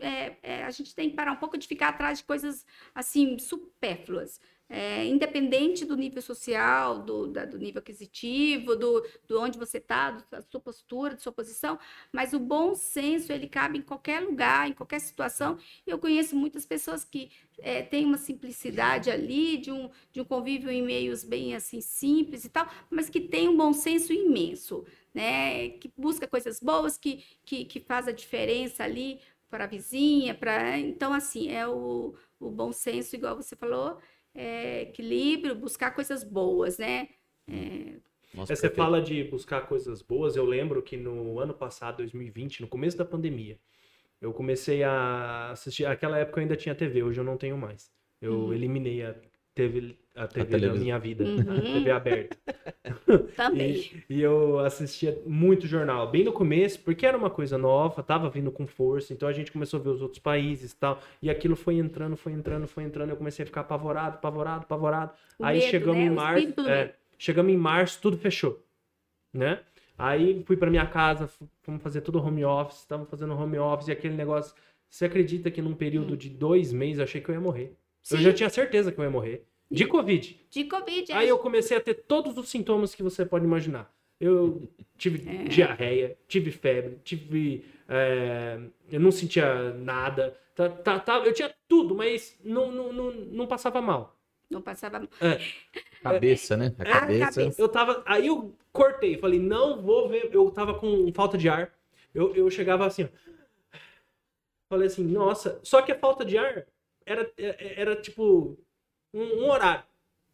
é, 0.00 0.36
é, 0.42 0.64
a 0.64 0.70
gente 0.70 0.94
tem 0.94 1.10
que 1.10 1.16
parar 1.16 1.32
um 1.32 1.36
pouco 1.36 1.58
de 1.58 1.66
ficar 1.66 1.88
atrás 1.88 2.18
de 2.18 2.24
coisas 2.24 2.64
assim 2.94 3.38
supérfluas. 3.38 4.40
É, 4.68 5.04
independente 5.06 5.84
do 5.84 5.96
nível 5.96 6.20
social, 6.20 6.98
do, 7.04 7.28
da- 7.28 7.44
do 7.44 7.56
nível 7.56 7.78
aquisitivo, 7.78 8.74
do, 8.74 9.00
do 9.28 9.40
onde 9.40 9.56
você 9.56 9.78
está, 9.78 10.10
da 10.28 10.42
sua 10.42 10.60
postura, 10.60 11.14
da 11.14 11.20
sua 11.20 11.30
posição, 11.30 11.78
mas 12.12 12.32
o 12.32 12.40
bom 12.40 12.74
senso 12.74 13.32
ele 13.32 13.46
cabe 13.46 13.78
em 13.78 13.82
qualquer 13.82 14.20
lugar, 14.20 14.68
em 14.68 14.72
qualquer 14.72 14.98
situação. 15.00 15.56
Eu 15.86 16.00
conheço 16.00 16.34
muitas 16.34 16.66
pessoas 16.66 17.04
que 17.04 17.30
é, 17.60 17.80
têm 17.82 18.04
uma 18.04 18.18
simplicidade 18.18 19.08
ali, 19.08 19.56
de 19.56 19.70
um, 19.70 19.88
de 20.12 20.20
um 20.20 20.24
convívio 20.24 20.68
em 20.70 20.82
meios 20.82 21.22
bem 21.22 21.54
assim 21.54 21.80
simples 21.80 22.44
e 22.44 22.48
tal, 22.48 22.68
mas 22.90 23.08
que 23.08 23.20
tem 23.20 23.48
um 23.48 23.56
bom 23.56 23.72
senso 23.72 24.12
imenso, 24.12 24.84
né? 25.16 25.70
Que 25.80 25.92
busca 25.96 26.28
coisas 26.28 26.60
boas, 26.60 26.98
que, 26.98 27.24
que, 27.44 27.64
que 27.64 27.80
faz 27.80 28.08
a 28.08 28.12
diferença 28.12 28.84
ali 28.84 29.20
para 29.50 29.64
a 29.64 29.68
vizinha, 29.68 30.34
para 30.34 30.78
então 30.78 31.12
assim 31.14 31.50
é 31.50 31.66
o, 31.68 32.14
o 32.40 32.50
bom 32.50 32.72
senso, 32.72 33.16
igual 33.16 33.36
você 33.36 33.56
falou, 33.56 33.98
é, 34.34 34.82
equilíbrio, 34.82 35.54
buscar 35.56 35.92
coisas 35.92 36.24
boas, 36.24 36.78
né? 36.78 37.08
Nossa, 38.32 38.54
É, 38.54 38.56
você 38.56 38.68
fala 38.70 39.00
de 39.00 39.24
buscar 39.24 39.62
coisas 39.66 40.02
boas. 40.02 40.36
Eu 40.36 40.44
lembro 40.44 40.82
que 40.82 40.96
no 40.96 41.38
ano 41.40 41.54
passado, 41.54 41.98
2020, 41.98 42.60
no 42.60 42.68
começo 42.68 42.96
da 42.96 43.04
pandemia, 43.04 43.58
eu 44.20 44.32
comecei 44.34 44.82
a 44.84 45.52
assistir. 45.52 45.86
Aquela 45.86 46.18
época 46.18 46.40
eu 46.40 46.42
ainda 46.42 46.56
tinha 46.56 46.74
TV, 46.74 47.02
hoje 47.04 47.20
eu 47.20 47.24
não 47.24 47.38
tenho 47.38 47.58
mais. 47.58 47.92
Eu 48.20 48.52
Uhum. 48.52 48.52
eliminei 48.54 49.04
a 49.04 49.16
TV, 49.56 49.96
a 50.14 50.28
TV 50.28 50.58
da 50.58 50.58
televisão. 50.58 50.84
minha 50.84 50.98
vida, 50.98 51.24
Uhum. 51.24 51.40
a 51.58 51.62
TV 51.62 51.90
aberta. 51.90 52.36
Também. 53.36 53.90
E 54.08 54.20
eu 54.20 54.58
assistia 54.60 55.18
muito 55.26 55.66
jornal, 55.66 56.10
bem 56.10 56.24
no 56.24 56.32
começo, 56.32 56.80
porque 56.80 57.06
era 57.06 57.16
uma 57.16 57.30
coisa 57.30 57.58
nova, 57.58 58.02
tava 58.02 58.28
vindo 58.30 58.52
com 58.52 58.66
força, 58.66 59.12
então 59.12 59.28
a 59.28 59.32
gente 59.32 59.50
começou 59.50 59.80
a 59.80 59.82
ver 59.82 59.88
os 59.90 60.02
outros 60.02 60.20
países 60.20 60.72
e 60.72 60.76
tal, 60.76 61.00
e 61.22 61.30
aquilo 61.30 61.56
foi 61.56 61.76
entrando, 61.76 62.16
foi 62.16 62.32
entrando, 62.32 62.68
foi 62.68 62.84
entrando, 62.84 63.10
eu 63.10 63.16
comecei 63.16 63.42
a 63.42 63.46
ficar 63.46 63.62
apavorado, 63.62 64.16
apavorado, 64.16 64.62
apavorado. 64.64 65.12
O 65.38 65.44
Aí 65.44 65.58
medo, 65.58 65.70
chegamos 65.70 65.96
né? 65.96 66.04
em 66.04 66.10
março, 66.10 66.60
é, 66.68 66.94
chegamos 67.18 67.52
em 67.52 67.56
março, 67.56 68.00
tudo 68.00 68.18
fechou, 68.18 68.62
né? 69.32 69.60
Aí 69.98 70.42
fui 70.44 70.56
pra 70.56 70.70
minha 70.70 70.86
casa, 70.86 71.28
fomos 71.62 71.82
fazer 71.82 72.02
tudo 72.02 72.20
home 72.22 72.44
office, 72.44 72.80
estamos 72.80 73.08
fazendo 73.08 73.34
home 73.34 73.58
office 73.58 73.88
e 73.88 73.92
aquele 73.92 74.14
negócio. 74.14 74.54
Você 74.90 75.06
acredita 75.06 75.50
que 75.50 75.62
num 75.62 75.74
período 75.74 76.16
de 76.16 76.28
dois 76.30 76.72
meses 76.72 76.98
eu 76.98 77.04
achei 77.04 77.20
que 77.20 77.30
eu 77.30 77.34
ia 77.34 77.40
morrer? 77.40 77.74
Eu 78.10 78.18
Sim. 78.18 78.22
já 78.22 78.32
tinha 78.32 78.48
certeza 78.50 78.92
que 78.92 78.98
eu 79.00 79.04
ia 79.04 79.10
morrer. 79.10 79.46
De 79.70 79.86
Covid. 79.86 80.40
De 80.50 80.64
Covid. 80.64 81.12
Aí 81.12 81.26
é. 81.26 81.30
eu 81.30 81.38
comecei 81.38 81.76
a 81.76 81.80
ter 81.80 81.94
todos 81.94 82.36
os 82.38 82.48
sintomas 82.48 82.94
que 82.94 83.02
você 83.02 83.24
pode 83.26 83.44
imaginar. 83.44 83.92
Eu 84.20 84.68
tive 84.96 85.28
É. 85.28 85.44
diarreia, 85.44 86.16
tive 86.28 86.50
febre, 86.50 86.98
tive. 87.04 87.64
é, 87.88 88.58
eu 88.90 89.00
não 89.00 89.10
sentia 89.10 89.72
nada. 89.74 90.38
Tá, 90.54 90.68
tá, 90.70 90.98
tá- 90.98 91.18
eu 91.18 91.34
tinha 91.34 91.54
tudo, 91.68 91.94
mas 91.94 92.38
não, 92.42 92.70
não, 92.72 92.92
não, 92.92 93.10
não 93.12 93.46
passava 93.46 93.82
mal. 93.82 94.16
Não 94.48 94.62
passava. 94.62 95.06
Cabeça, 96.02 96.56
né? 96.56 96.72
A 96.78 96.82
A 96.82 97.00
cabeça. 97.00 97.32
cabeça. 97.40 97.60
Eu 97.60 97.68
tava. 97.68 98.02
Aí 98.06 98.28
eu 98.28 98.54
cortei, 98.72 99.18
falei, 99.18 99.38
não 99.40 99.82
vou 99.82 100.08
ver. 100.08 100.30
Eu 100.32 100.50
tava 100.50 100.74
com 100.78 101.12
falta 101.12 101.36
de 101.36 101.48
ar. 101.48 101.74
Eu, 102.14 102.34
eu 102.34 102.48
chegava 102.50 102.86
assim, 102.86 103.04
ó. 103.04 103.08
Falei 104.68 104.86
assim, 104.86 105.04
nossa. 105.04 105.60
Só 105.62 105.82
que 105.82 105.92
a 105.92 105.98
falta 105.98 106.24
de 106.24 106.38
ar 106.38 106.66
era, 107.04 107.30
era, 107.36 107.56
era 107.60 107.96
tipo 107.96 108.58
um, 109.18 109.44
um 109.44 109.50
horário. 109.50 109.84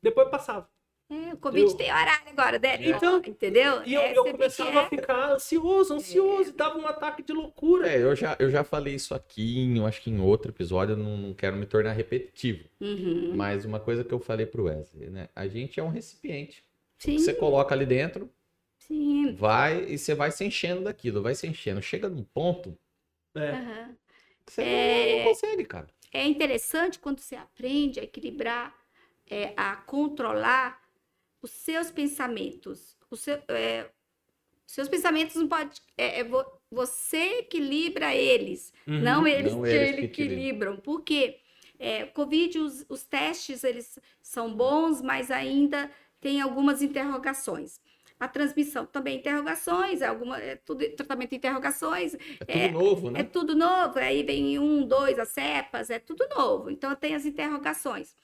Depois 0.02 0.28
passava. 0.28 0.68
É, 1.10 1.34
o 1.34 1.36
Covid 1.36 1.64
Eu- 1.66 1.76
tem 1.76 1.90
horário 1.92 2.26
agora, 2.30 2.58
né? 2.58 2.78
Então, 2.88 3.18
entendeu? 3.26 3.82
E 3.84 3.92
eu, 3.92 4.00
É, 4.00 4.16
eu 4.16 4.24
começava 4.24 4.70
tem 4.70 4.78
a 4.80 4.88
ficar 4.88 5.32
ansioso, 5.32 5.92
ansioso, 5.92 6.48
e 6.50 6.52
dava 6.52 6.78
um 6.78 6.86
ataque 6.86 7.22
de 7.22 7.34
loucura. 7.34 7.86
É, 7.86 8.02
eu 8.02 8.16
já, 8.16 8.34
eu 8.38 8.50
já 8.50 8.64
falei 8.64 8.94
isso 8.94 9.14
aqui, 9.14 9.58
em, 9.58 9.76
eu 9.76 9.86
acho 9.86 10.00
que 10.00 10.10
em 10.10 10.18
outro 10.20 10.50
episódio, 10.50 10.94
eu 10.94 10.96
não, 10.96 11.16
não 11.18 11.34
quero 11.34 11.54
me 11.56 11.66
tornar 11.66 11.92
repetitivo. 11.92 12.64
Uhum. 12.80 13.32
Mas 13.36 13.66
uma 13.66 13.78
coisa 13.78 14.02
que 14.02 14.12
eu 14.12 14.18
falei 14.18 14.46
pro 14.46 14.64
Wesley, 14.64 15.10
né? 15.10 15.28
A 15.36 15.46
gente 15.46 15.78
é 15.78 15.82
um 15.82 15.90
recipiente. 15.90 16.64
Sim, 16.98 17.18
Você 17.18 17.34
coloca 17.34 17.74
ali 17.74 17.84
dentro, 17.84 18.30
sim. 18.78 19.34
vai 19.34 19.84
e 19.84 19.98
você 19.98 20.14
vai 20.14 20.30
se 20.30 20.42
enchendo 20.46 20.82
daquilo, 20.84 21.20
vai 21.20 21.34
se 21.34 21.46
enchendo. 21.46 21.82
Chega 21.82 22.08
num 22.08 22.24
ponto 22.24 22.74
É. 23.34 23.86
Que 24.46 24.52
você 24.52 24.62
É. 24.62 25.16
não 25.18 25.24
consegue, 25.24 25.64
cara. 25.66 25.86
É 26.12 26.26
interessante 26.26 26.98
quando 26.98 27.20
você 27.20 27.36
aprende 27.36 27.98
a 28.00 28.04
equilibrar, 28.04 28.76
é, 29.28 29.54
a 29.56 29.76
controlar 29.76 30.80
os 31.42 31.50
seus 31.50 31.90
pensamentos. 31.90 32.96
O 33.10 33.16
seu, 33.16 33.42
é, 33.48 33.90
seus 34.66 34.88
pensamentos 34.88 35.36
não 35.36 35.48
pode. 35.48 35.80
É, 35.96 36.20
é 36.20 36.24
vo- 36.24 36.44
você 36.70 37.40
equilibra 37.40 38.14
eles, 38.14 38.72
Uhum. 38.86 39.00
não 39.00 39.26
eles 39.26 39.54
Não 39.54 39.62
que 39.66 39.74
eles 39.74 40.02
equilibram. 40.02 40.52
equilibram. 40.58 40.76
Por 40.78 41.02
quê? 41.02 41.40
É, 41.78 42.04
Covid, 42.06 42.58
os, 42.58 42.86
os 42.88 43.04
testes 43.04 43.64
eles 43.64 43.98
são 44.22 44.54
bons, 44.54 45.00
mas 45.02 45.30
ainda 45.30 45.90
tem 46.20 46.40
algumas 46.40 46.82
interrogações. 46.82 47.80
A 48.22 48.28
transmissão 48.28 48.86
também 48.86 49.18
interrogações, 49.18 50.00
é 50.00 50.06
alguma, 50.06 50.38
é 50.38 50.54
tudo 50.54 50.88
tratamento 50.90 51.30
de 51.30 51.36
interrogações, 51.36 52.14
É 52.46 52.68
tudo 52.68 52.78
novo, 52.78 53.10
né? 53.10 53.20
é 53.20 53.22
tudo 53.24 53.54
novo, 53.56 53.98
aí 53.98 54.22
vem 54.22 54.58
um, 54.60 54.86
dois, 54.86 55.18
as 55.18 55.30
cepas, 55.30 55.90
é 55.90 55.98
tudo 55.98 56.24
novo. 56.28 56.70
Então 56.70 56.94
tem 56.94 57.16
as 57.16 57.26
interrogações. 57.26 58.14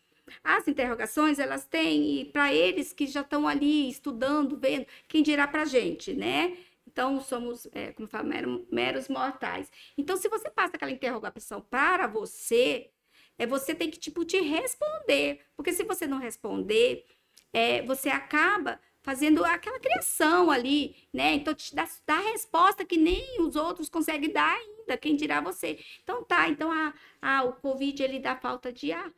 As 0.45 0.69
interrogações, 0.69 1.41
elas 1.41 1.67
têm, 1.67 2.21
e 2.21 2.25
para 2.27 2.53
eles 2.55 2.93
que 2.93 3.07
já 3.09 3.23
estão 3.23 3.49
ali 3.49 3.89
estudando, 3.89 4.57
vendo, 4.57 4.87
quem 5.09 5.21
dirá 5.21 5.49
para 5.49 5.63
a 5.63 5.65
gente, 5.65 6.15
né? 6.15 6.57
Então 6.87 7.21
somos, 7.21 7.67
é, 7.73 7.93
como 7.93 8.07
eu 8.07 8.11
falo, 8.11 8.29
mero- 8.29 8.67
meros 8.71 9.09
mortais. 9.09 9.69
Então, 9.97 10.17
se 10.17 10.29
você 10.29 10.49
passa 10.49 10.77
aquela 10.77 10.93
interrogação 10.93 11.61
para 11.61 12.07
você, 12.07 12.91
é 13.37 13.47
você 13.47 13.75
tem 13.75 13.91
que 13.91 13.99
tipo 13.99 14.25
te 14.25 14.41
responder, 14.41 15.41
porque 15.57 15.73
se 15.73 15.83
você 15.83 16.07
não 16.07 16.19
responder, 16.19 17.05
é, 17.53 17.83
você 17.83 18.09
acaba 18.11 18.81
fazendo 19.09 19.43
aquela 19.43 19.81
criação 19.81 20.51
ali, 20.51 20.95
né? 21.15 21.33
Então 21.33 21.55
te 21.55 21.75
dá, 21.75 21.89
dá 22.07 22.19
resposta 22.33 22.85
que 22.85 22.99
nem 22.99 23.41
os 23.41 23.57
outros 23.57 23.89
conseguem 23.89 24.31
dar 24.31 24.55
ainda, 24.55 24.99
quem 24.99 25.17
dirá 25.17 25.41
você. 25.41 25.79
Então 26.03 26.23
tá, 26.23 26.47
então 26.51 26.71
a, 26.71 26.93
a, 27.23 27.43
o 27.45 27.55
Covid 27.55 28.03
ele 28.03 28.21
dá 28.21 28.37
falta 28.37 28.71
de 28.71 28.93
ar. 28.93 29.11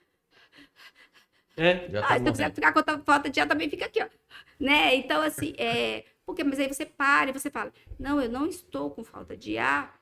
É. 1.56 1.88
Já 1.90 2.02
tá 2.02 2.14
Ah, 2.14 2.18
se 2.18 2.24
tu 2.24 2.30
quiser 2.30 2.54
ficar 2.54 2.72
com 2.72 2.78
a 2.80 2.98
falta 3.00 3.28
de 3.28 3.40
ar, 3.40 3.48
também 3.48 3.68
fica 3.68 3.86
aqui, 3.86 4.00
ó. 4.00 4.08
Né? 4.60 4.94
Então, 4.94 5.20
assim, 5.22 5.54
é. 5.58 6.04
Porque, 6.24 6.44
mas 6.44 6.60
aí 6.60 6.68
você 6.68 6.86
para 6.86 7.30
e 7.30 7.32
você 7.32 7.50
fala: 7.50 7.72
Não, 7.98 8.20
eu 8.20 8.28
não 8.30 8.46
estou 8.46 8.90
com 8.90 9.02
falta 9.02 9.36
de 9.36 9.58
ar. 9.58 10.00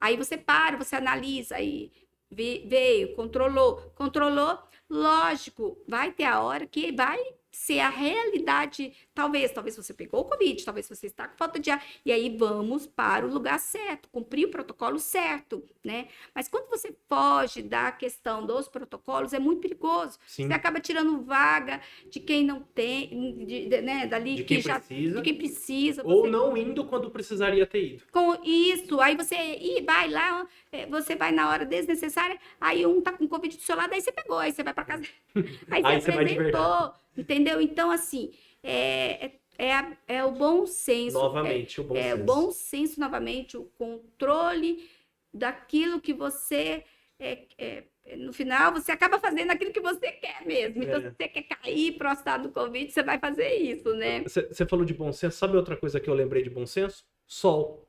Aí 0.00 0.16
você 0.16 0.36
para, 0.36 0.76
você 0.76 0.96
analisa, 0.96 1.56
aí 1.56 1.92
ve- 2.30 2.66
veio, 2.68 3.14
controlou, 3.14 3.76
controlou. 3.94 4.58
Lógico, 4.88 5.78
vai 5.88 6.12
ter 6.12 6.24
a 6.24 6.40
hora 6.42 6.66
que 6.66 6.92
vai 6.92 7.18
ser 7.50 7.80
a 7.80 7.88
realidade. 7.88 8.92
Talvez, 9.14 9.50
talvez 9.52 9.76
você 9.76 9.92
pegou 9.92 10.20
o 10.20 10.24
Covid, 10.24 10.64
talvez 10.64 10.88
você 10.88 11.06
está 11.06 11.26
com 11.28 11.36
falta 11.36 11.58
de 11.58 11.70
ar. 11.70 11.84
E 12.04 12.12
aí 12.12 12.36
vamos 12.36 12.86
para 12.86 13.26
o 13.26 13.30
lugar 13.32 13.58
certo, 13.58 14.08
cumprir 14.10 14.46
o 14.46 14.50
protocolo 14.50 14.98
certo, 14.98 15.62
né? 15.84 16.08
Mas 16.34 16.48
quando 16.48 16.68
você 16.68 16.94
foge 17.08 17.62
da 17.62 17.90
questão 17.92 18.46
dos 18.46 18.68
protocolos, 18.68 19.32
é 19.32 19.38
muito 19.38 19.60
perigoso. 19.60 20.18
Sim. 20.26 20.46
Você 20.46 20.52
acaba 20.52 20.80
tirando 20.80 21.22
vaga 21.22 21.80
de 22.08 22.20
quem 22.20 22.44
não 22.44 22.60
tem, 22.62 23.44
de- 23.44 23.66
de- 23.68 23.80
né, 23.82 24.06
dali 24.06 24.36
De 24.36 24.42
que 24.44 24.54
quem 24.54 24.62
já 24.62 24.78
precisa. 24.78 25.16
de 25.16 25.22
quem 25.22 25.34
precisa. 25.34 26.02
Ou 26.04 26.22
você- 26.22 26.30
não 26.30 26.56
indo 26.56 26.84
quando 26.86 27.10
precisaria 27.10 27.66
ter 27.66 27.94
ido. 27.94 28.04
com 28.12 28.34
isso, 28.44 29.00
aí 29.00 29.16
você 29.16 29.34
ih, 29.36 29.82
vai 29.82 30.08
lá, 30.08 30.46
eh, 30.72 30.86
você 30.86 31.14
vai 31.16 31.32
na 31.32 31.48
hora 31.48 31.64
desnecessária, 31.66 32.38
aí 32.60 32.86
um 32.86 33.00
tá 33.00 33.12
com 33.12 33.26
Covid 33.28 33.56
do 33.56 33.62
seu 33.62 33.76
lado, 33.76 33.92
aí 33.92 34.00
você 34.00 34.12
pegou, 34.12 34.38
aí 34.38 34.52
você 34.52 34.62
vai 34.62 34.72
para 34.74 34.84
casa, 34.84 35.02
aí 35.70 35.82
você 35.82 35.86
Aí 35.86 36.00
você 36.00 36.10
apresentou, 36.12 36.92
entendeu? 37.16 37.60
Então, 37.60 37.90
assim, 37.90 38.32
é, 38.62 39.26
é, 39.26 39.32
é, 39.58 39.74
a- 39.74 39.96
é 40.08 40.24
o 40.24 40.32
bom 40.32 40.66
senso. 40.66 41.18
Novamente, 41.18 41.80
o 41.80 41.84
bom 41.84 41.96
é, 41.96 42.08
é 42.08 42.14
o 42.14 42.16
senso. 42.18 42.26
bom 42.26 42.50
senso, 42.50 43.00
novamente, 43.00 43.56
o 43.56 43.64
controle 43.76 44.88
daquilo 45.32 46.00
que 46.00 46.12
você. 46.12 46.84
é, 47.18 47.44
é, 47.58 47.84
no 48.16 48.32
final, 48.32 48.72
você 48.72 48.90
acaba 48.90 49.20
fazendo 49.20 49.50
aquilo 49.52 49.72
que 49.72 49.80
você 49.80 50.10
quer 50.10 50.44
mesmo. 50.46 50.82
Então, 50.82 50.96
É. 50.98 51.02
se 51.02 51.10
você 51.16 51.28
quer 51.28 51.42
cair 51.42 51.92
pro 51.98 52.10
estado 52.10 52.44
do 52.48 52.52
Covid, 52.52 52.90
você 52.90 53.02
vai 53.02 53.18
fazer 53.18 53.54
isso, 53.56 53.94
né? 53.94 54.22
Você 54.24 54.66
falou 54.66 54.84
de 54.84 54.94
bom 54.94 55.12
senso. 55.12 55.36
Sabe 55.36 55.56
outra 55.56 55.76
coisa 55.76 56.00
que 56.00 56.08
eu 56.10 56.14
lembrei 56.14 56.42
de 56.42 56.50
bom 56.50 56.66
senso? 56.66 57.04
Sol. 57.26 57.86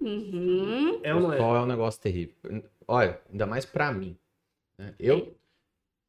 Uhum. 0.00 1.00
É 1.02 1.14
o 1.14 1.32
é? 1.32 1.38
sol 1.38 1.56
é 1.56 1.60
um 1.62 1.66
negócio 1.66 2.00
terrível. 2.00 2.34
Olha, 2.86 3.20
ainda 3.30 3.46
mais 3.46 3.64
pra 3.64 3.90
mim. 3.92 4.16
né? 4.78 4.94
Eu, 4.98 5.34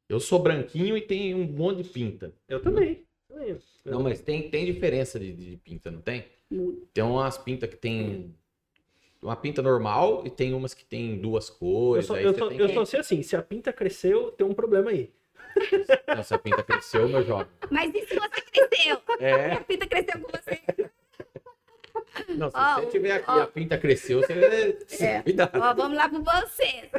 eu 0.08 0.20
sou 0.20 0.38
branquinho 0.38 0.96
e 0.96 1.00
tenho 1.00 1.36
um 1.38 1.44
monte 1.46 1.82
de 1.82 1.88
pinta. 1.88 2.32
Eu 2.48 2.60
também. 2.62 3.04
também. 3.28 3.56
Não, 3.84 4.02
mas 4.02 4.20
tem, 4.20 4.48
tem 4.50 4.64
diferença 4.64 5.18
de, 5.18 5.32
de 5.32 5.56
pinta, 5.58 5.90
não 5.90 6.00
tem? 6.00 6.24
Tem 6.92 7.04
umas 7.04 7.36
pintas 7.38 7.68
que 7.70 7.76
tem 7.76 8.34
uma 9.22 9.36
pinta 9.36 9.60
normal 9.62 10.22
e 10.24 10.30
tem 10.30 10.54
umas 10.54 10.74
que 10.74 10.84
tem 10.84 11.18
duas 11.18 11.48
Eu 11.48 11.54
cores. 11.56 12.06
só, 12.06 12.14
aí 12.14 12.24
eu, 12.24 12.32
você 12.32 12.38
só, 12.38 12.48
tem 12.48 12.58
eu 12.58 12.66
que- 12.68 12.74
só 12.74 12.84
sei 12.84 13.00
assim, 13.00 13.22
se 13.22 13.36
a 13.36 13.42
pinta 13.42 13.72
cresceu, 13.72 14.30
tem 14.32 14.46
um 14.46 14.54
problema 14.54 14.90
aí. 14.90 15.12
Não, 16.14 16.22
se 16.22 16.34
a 16.34 16.38
pinta 16.38 16.62
cresceu, 16.62 17.08
meu 17.08 17.22
jovem. 17.24 17.46
Mas 17.70 17.92
e 17.94 18.06
se 18.06 18.14
você 18.14 18.40
cresceu? 18.52 19.00
É, 19.20 19.52
A 19.52 19.60
pinta 19.60 19.86
cresceu 19.86 20.20
com 20.20 20.28
você. 20.28 20.60
não, 22.36 22.50
se 22.50 22.56
Ó, 22.56 22.74
você 22.80 22.86
tiver 22.86 23.12
aqui 23.12 23.30
e 23.30 23.40
a 23.40 23.46
pinta 23.46 23.78
cresceu, 23.78 24.20
você... 24.20 24.76
É. 25.04 25.22
Cuidado. 25.22 25.58
Ó, 25.60 25.74
vamos 25.74 25.96
lá 25.96 26.08
com 26.10 26.22
vocês. 26.22 26.90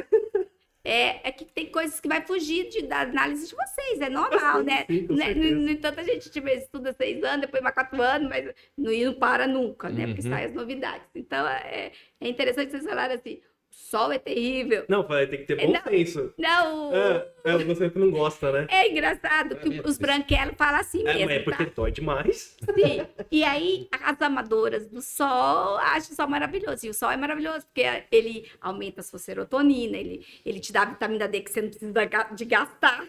É, 0.88 1.28
é 1.28 1.32
que 1.32 1.44
tem 1.44 1.66
coisas 1.70 2.00
que 2.00 2.08
vai 2.08 2.22
fugir 2.26 2.68
de- 2.68 2.82
da 2.82 3.00
análise 3.02 3.46
de 3.48 3.54
vocês, 3.54 4.00
é 4.00 4.08
normal, 4.08 4.58
Sim, 4.60 4.64
né? 4.64 4.86
sim, 4.86 5.06
com 5.06 5.14
Né? 5.14 5.34
No, 5.34 5.50
no 5.62 5.70
entanto, 5.70 6.00
a 6.00 6.02
gente 6.02 6.30
tipo, 6.30 6.48
estuda 6.48 6.92
seis 6.94 7.22
anos, 7.22 7.42
depois 7.42 7.62
vai 7.62 7.72
quatro 7.72 8.00
anos, 8.00 8.28
mas 8.28 8.44
não, 8.76 8.92
não 8.92 9.14
para 9.14 9.46
nunca, 9.46 9.88
né? 9.90 10.06
Porque 10.06 10.22
Uhum. 10.22 10.30
saem 10.30 10.46
as 10.46 10.54
novidades. 10.54 11.06
Então, 11.14 11.46
é, 11.46 11.92
é 12.20 12.28
interessante 12.28 12.70
vocês 12.70 12.84
falarem 12.84 13.16
assim, 13.16 13.40
sol 13.78 14.12
é 14.12 14.18
terrível. 14.18 14.84
Não, 14.88 15.02
ter 15.04 15.38
que 15.38 15.44
ter 15.44 15.58
É, 15.60 15.66
bom 15.66 15.72
não. 15.72 15.82
senso. 15.82 16.34
Não, 16.36 16.92
É, 16.94 17.26
é 17.44 17.58
você 17.58 17.88
que 17.88 17.98
não 17.98 18.10
gosta, 18.10 18.50
né? 18.52 18.66
é 18.70 18.90
engraçado 18.90 19.56
que 19.56 19.78
É, 19.78 19.82
os 19.84 19.98
branquelos 19.98 20.54
falam 20.56 20.80
assim 20.80 21.06
É, 21.06 21.14
mesmo, 21.14 21.30
é 21.30 21.38
porque 21.40 21.64
tá? 21.66 21.72
dói 21.76 21.90
demais. 21.92 22.56
Sim. 22.60 23.06
E 23.30 23.44
aí, 23.44 23.88
as 24.02 24.20
amadoras 24.20 24.86
do 24.88 25.00
sol 25.00 25.78
acham 25.78 26.12
o 26.12 26.14
sol 26.16 26.28
maravilhoso. 26.28 26.86
E 26.86 26.90
o 26.90 26.94
sol 26.94 27.10
é 27.10 27.16
maravilhoso, 27.16 27.66
porque 27.66 28.04
ele 28.10 28.50
aumenta 28.60 29.00
a 29.00 29.04
sua 29.04 29.18
serotonina, 29.18 29.96
ele, 29.96 30.24
ele 30.44 30.60
te 30.60 30.72
dá 30.72 30.82
a 30.82 30.86
vitamina 30.86 31.28
D 31.28 31.40
que 31.40 31.50
você 31.50 31.62
não 31.62 31.68
precisa 31.70 31.92
de 32.34 32.44
gastar. 32.44 33.06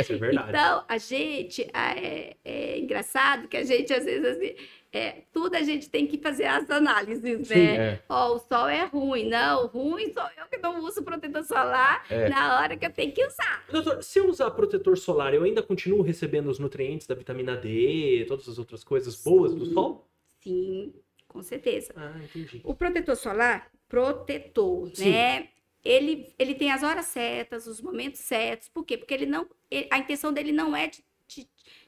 Isso 0.00 0.12
é 0.14 0.16
verdade. 0.16 0.48
Então, 0.48 0.84
a 0.88 0.98
gente, 0.98 1.62
é, 1.74 2.36
é 2.44 2.78
engraçado 2.78 3.46
que 3.48 3.56
a 3.56 3.64
gente, 3.64 3.92
às 3.92 4.04
vezes, 4.04 4.24
assim, 4.24 4.54
é, 4.92 5.22
tudo 5.32 5.54
a 5.54 5.62
gente 5.62 5.90
tem 5.90 6.06
que 6.06 6.16
fazer 6.18 6.44
as 6.46 6.68
análises, 6.70 7.46
Sim, 7.48 7.54
né? 7.54 7.76
É. 7.94 8.02
Ó, 8.08 8.34
o 8.36 8.38
sol 8.38 8.68
é 8.68 8.84
ruim. 8.86 9.28
Não, 9.28 9.66
ruim 9.66 10.12
sou 10.12 10.22
eu 10.36 10.46
que 10.50 10.56
não 10.58 10.82
uso 10.82 11.02
protetor 11.02 11.44
solar 11.44 12.04
É. 12.10 12.28
na 12.28 12.58
hora 12.60 12.76
que 12.76 12.86
eu 12.86 12.92
tenho 12.92 13.12
que 13.12 13.24
usar. 13.24 13.64
Doutor, 13.70 14.02
se 14.02 14.18
eu 14.18 14.28
usar 14.28 14.50
protetor 14.52 14.96
solar, 14.96 15.34
eu 15.34 15.42
ainda 15.44 15.62
continuo 15.62 16.00
recebendo 16.02 16.48
os 16.48 16.58
nutrientes 16.58 17.06
da 17.06 17.14
vitamina 17.14 17.54
D, 17.56 18.24
todas 18.26 18.48
as 18.48 18.58
outras 18.58 18.82
coisas 18.82 19.22
boas 19.22 19.54
do 19.54 19.66
Sim. 19.66 19.74
sol? 19.74 20.08
Sim, 20.40 20.94
com 21.26 21.42
certeza. 21.42 21.92
Ah, 21.94 22.18
entendi. 22.24 22.60
O 22.64 22.74
protetor 22.74 23.16
solar, 23.16 23.70
protetor, 23.88 24.90
Sim. 24.94 25.10
né? 25.10 25.48
Ele, 25.84 26.34
ele 26.38 26.54
tem 26.54 26.72
as 26.72 26.82
horas 26.82 27.06
certas, 27.06 27.66
os 27.66 27.80
momentos 27.80 28.20
certos. 28.20 28.68
Por 28.68 28.84
quê? 28.84 28.96
Porque 28.98 29.14
ele 29.14 29.26
não. 29.26 29.46
ele- 29.70 29.88
a 29.90 29.98
intenção 29.98 30.32
dele 30.32 30.50
não 30.52 30.74
é 30.74 30.88
de, 30.88 31.04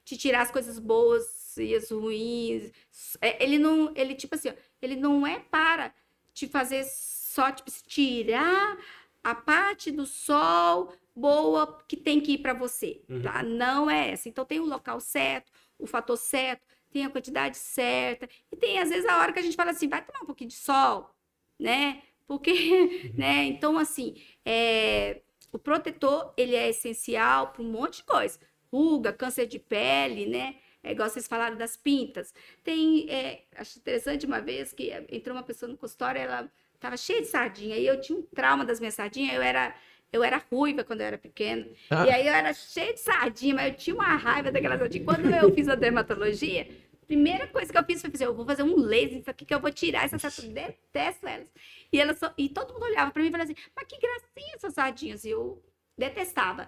de 0.04 0.16
tirar 0.16 0.42
as 0.42 0.50
coisas 0.50 0.78
boas 0.78 1.24
e 1.56 1.74
as 1.74 1.90
ruins. 1.90 2.72
É, 3.20 3.42
Ele 3.42 3.58
não. 3.58 3.92
Ele, 3.96 4.14
tipo 4.14 4.34
assim, 4.34 4.50
ó, 4.50 4.52
ele 4.80 4.96
não 4.96 5.26
é 5.26 5.38
para 5.40 5.94
te 6.32 6.46
fazer 6.48 6.84
só, 6.84 7.50
tipo, 7.52 7.70
tirar 7.86 8.78
a 9.22 9.34
parte 9.34 9.90
do 9.90 10.06
sol 10.06 10.92
boa 11.14 11.82
que 11.86 11.96
tem 11.96 12.20
que 12.20 12.32
ir 12.32 12.38
para 12.38 12.54
você, 12.54 13.02
Uhum. 13.08 13.22
tá? 13.22 13.42
Não 13.42 13.90
é 13.90 14.10
essa. 14.12 14.28
Então 14.28 14.44
tem 14.44 14.60
o 14.60 14.64
local 14.64 15.00
certo, 15.00 15.52
o 15.78 15.86
fator 15.86 16.16
certo, 16.16 16.62
tem 16.90 17.04
a 17.04 17.10
quantidade 17.10 17.56
certa. 17.58 18.28
E 18.50 18.56
tem, 18.56 18.78
às 18.78 18.88
vezes, 18.88 19.06
a 19.08 19.18
hora 19.18 19.32
que 19.32 19.38
a 19.38 19.42
gente 19.42 19.56
fala 19.56 19.70
assim, 19.72 19.88
vai 19.88 20.04
tomar 20.04 20.22
um 20.22 20.26
pouquinho 20.26 20.48
de 20.48 20.56
sol, 20.56 21.10
né? 21.58 22.02
Porque, 22.26 22.52
né? 23.14 23.44
Então, 23.44 23.78
assim, 23.78 24.16
é, 24.44 25.20
o 25.52 25.58
protetor, 25.58 26.32
ele 26.36 26.54
é 26.54 26.68
essencial 26.68 27.48
para 27.52 27.62
um 27.62 27.70
monte 27.70 27.98
de 27.98 28.04
coisa. 28.04 28.38
Ruga, 28.72 29.12
câncer 29.12 29.46
de 29.46 29.58
pele, 29.58 30.26
né? 30.26 30.56
É 30.82 30.92
igual 30.92 31.08
vocês 31.08 31.26
falaram 31.28 31.56
das 31.56 31.76
pintas. 31.76 32.32
Tem, 32.64 33.08
é, 33.10 33.44
acho 33.56 33.78
interessante 33.78 34.24
uma 34.26 34.40
vez 34.40 34.72
que 34.72 34.90
entrou 35.10 35.36
uma 35.36 35.42
pessoa 35.42 35.70
no 35.70 35.76
consultório, 35.76 36.20
ela 36.20 36.50
estava 36.74 36.96
cheia 36.96 37.20
de 37.20 37.26
sardinha, 37.26 37.76
e 37.76 37.86
eu 37.86 38.00
tinha 38.00 38.18
um 38.18 38.22
trauma 38.22 38.64
das 38.64 38.80
minhas 38.80 38.94
sardinhas, 38.94 39.34
eu 39.34 39.42
era, 39.42 39.74
Eu 40.12 40.24
era 40.24 40.42
ruiva 40.50 40.82
quando 40.82 41.02
eu 41.02 41.06
era 41.06 41.18
pequena. 41.18 41.68
Ah. 41.88 42.04
E 42.06 42.10
aí 42.10 42.26
eu 42.26 42.32
era 42.32 42.52
cheia 42.52 42.92
de 42.92 42.98
sardinha, 43.00 43.54
mas 43.54 43.68
eu 43.72 43.76
tinha 43.78 43.94
uma 43.94 44.16
raiva 44.16 44.50
daquela 44.50 44.76
sardinha. 44.76 45.04
Quando 45.04 45.30
eu 45.32 45.54
fiz 45.54 45.68
a 45.68 45.76
dermatologia, 45.76 46.66
a 47.02 47.06
primeira 47.06 47.46
coisa 47.46 47.70
que 47.70 47.78
eu 47.78 47.84
fiz 47.84 48.00
foi 48.00 48.10
fazer, 48.10 48.26
eu 48.26 48.34
vou 48.34 48.44
fazer 48.44 48.64
um 48.64 48.74
laser, 48.74 49.18
isso 49.20 49.30
aqui 49.30 49.44
que 49.44 49.54
eu 49.54 49.60
vou 49.60 49.70
tirar 49.70 50.04
essa 50.06 50.18
sardinha. 50.18 50.48
Eu 50.48 50.54
detesto 50.54 51.28
elas. 51.28 51.52
E, 51.92 52.00
elas 52.00 52.18
só- 52.18 52.34
e 52.36 52.48
todo 52.48 52.72
mundo 52.72 52.82
olhava 52.86 53.12
pra 53.12 53.22
mim 53.22 53.28
e 53.28 53.30
falava 53.30 53.52
assim, 53.52 53.60
mas 53.76 53.86
que 53.86 53.98
gracinha 53.98 54.54
essas 54.56 54.74
sardinhas. 54.74 55.24
E 55.24 55.30
eu 55.30 55.62
detestava. 55.96 56.66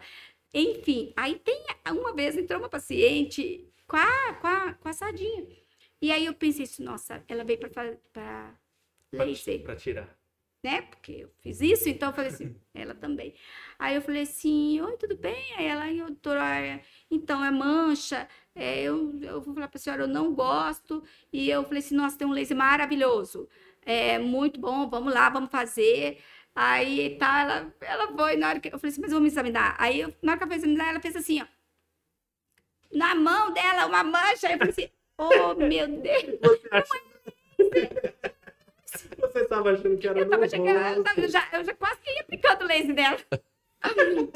Enfim, 0.55 1.13
aí 1.17 1.35
tem 1.37 1.65
uma 1.91 2.13
vez 2.15 2.37
entrou 2.37 2.61
uma 2.61 2.69
paciente 2.69 3.67
com 3.87 3.97
a, 3.97 4.35
com 4.41 4.47
a, 4.47 4.75
com 4.75 4.89
a 4.89 4.93
sardinha. 4.93 5.47
E 6.01 6.11
aí 6.13 6.27
eu 6.27 6.35
pensei 6.35 6.65
assim, 6.65 6.83
nossa, 6.83 7.23
ela 7.29 7.45
veio 7.45 7.59
para 7.61 7.71
para 8.13 8.55
laser, 9.13 9.63
Pra 9.63 9.77
tirar. 9.77 10.09
né? 10.65 10.83
Porque 10.83 11.13
eu 11.13 11.31
fiz 11.41 11.61
isso, 11.61 11.89
então 11.89 12.09
eu 12.11 12.15
falei 12.15 12.31
assim, 12.31 12.55
ela 12.75 12.95
também. 12.95 13.35
Aí 13.79 13.95
eu 13.95 14.03
falei 14.03 14.23
assim, 14.23 14.81
oi, 14.81 14.97
tudo 14.97 15.17
bem? 15.17 15.55
Aí 15.57 15.67
ela, 15.67 15.83
"Ai, 15.83 15.97
doutora, 15.99 16.57
é, 16.61 16.83
então 17.11 17.45
é 17.45 17.51
mancha, 17.51 18.29
é, 18.55 18.83
eu, 18.83 19.19
eu 19.23 19.41
vou 19.41 19.55
falar 19.55 19.69
para 19.69 19.79
a 19.79 19.81
senhora, 19.81 20.03
eu 20.05 20.09
não 20.09 20.35
gosto. 20.35 21.03
E 21.33 21.49
eu 21.51 21.65
falei 21.65 21.81
assim, 21.81 21.95
nossa, 21.95 22.17
tem 22.19 22.27
um 22.27 22.33
laser 22.33 22.57
maravilhoso, 22.57 23.49
é 23.83 24.19
muito 24.19 24.61
bom, 24.61 24.89
vamos 24.89 25.13
lá, 25.13 25.29
vamos 25.31 25.51
fazer. 25.51 26.23
Aí 26.55 27.17
tá, 27.19 27.41
ela, 27.43 27.75
ela 27.81 28.09
foi, 28.17 28.37
na 28.37 28.49
hora 28.49 28.61
que 28.61 28.69
eu 28.69 28.79
falei 28.79 28.93
assim, 28.93 29.01
mas 29.01 29.13
vamos 29.13 29.33
examinar. 29.33 29.75
Aí 29.79 30.01
eu, 30.01 30.15
na 30.23 30.33
hora 30.33 30.39
que 30.39 30.45
eu 30.45 30.49
fui 30.49 30.57
examinar, 30.57 30.89
ela 30.91 31.01
fez 31.01 31.17
assim, 31.17 31.41
ó. 31.43 31.47
Na 32.93 33.15
mão 33.15 33.53
dela, 33.53 33.87
uma 33.87 34.05
mancha. 34.05 34.51
Eu 34.53 34.59
falei 34.59 34.71
assim, 34.71 34.89
oh 35.19 35.55
meu 35.55 35.89
Deus. 35.89 36.39
Você, 36.43 36.69
acha... 36.71 38.13
Você 39.19 39.45
tava 39.47 39.71
achando 39.73 39.97
que 39.99 40.07
era 40.09 40.19
Eu 40.19 40.29
tava 40.29 40.49
chegando, 40.49 40.97
eu, 40.99 41.03
tava- 41.05 41.21
eu 41.21 41.29
já, 41.29 41.49
eu 41.53 41.65
já 41.65 41.75
quase 41.75 42.01
que 42.01 42.11
ia 42.11 42.21
aplicando 42.21 42.63
o 42.63 42.67
laser 42.67 42.95
dela. 42.95 43.19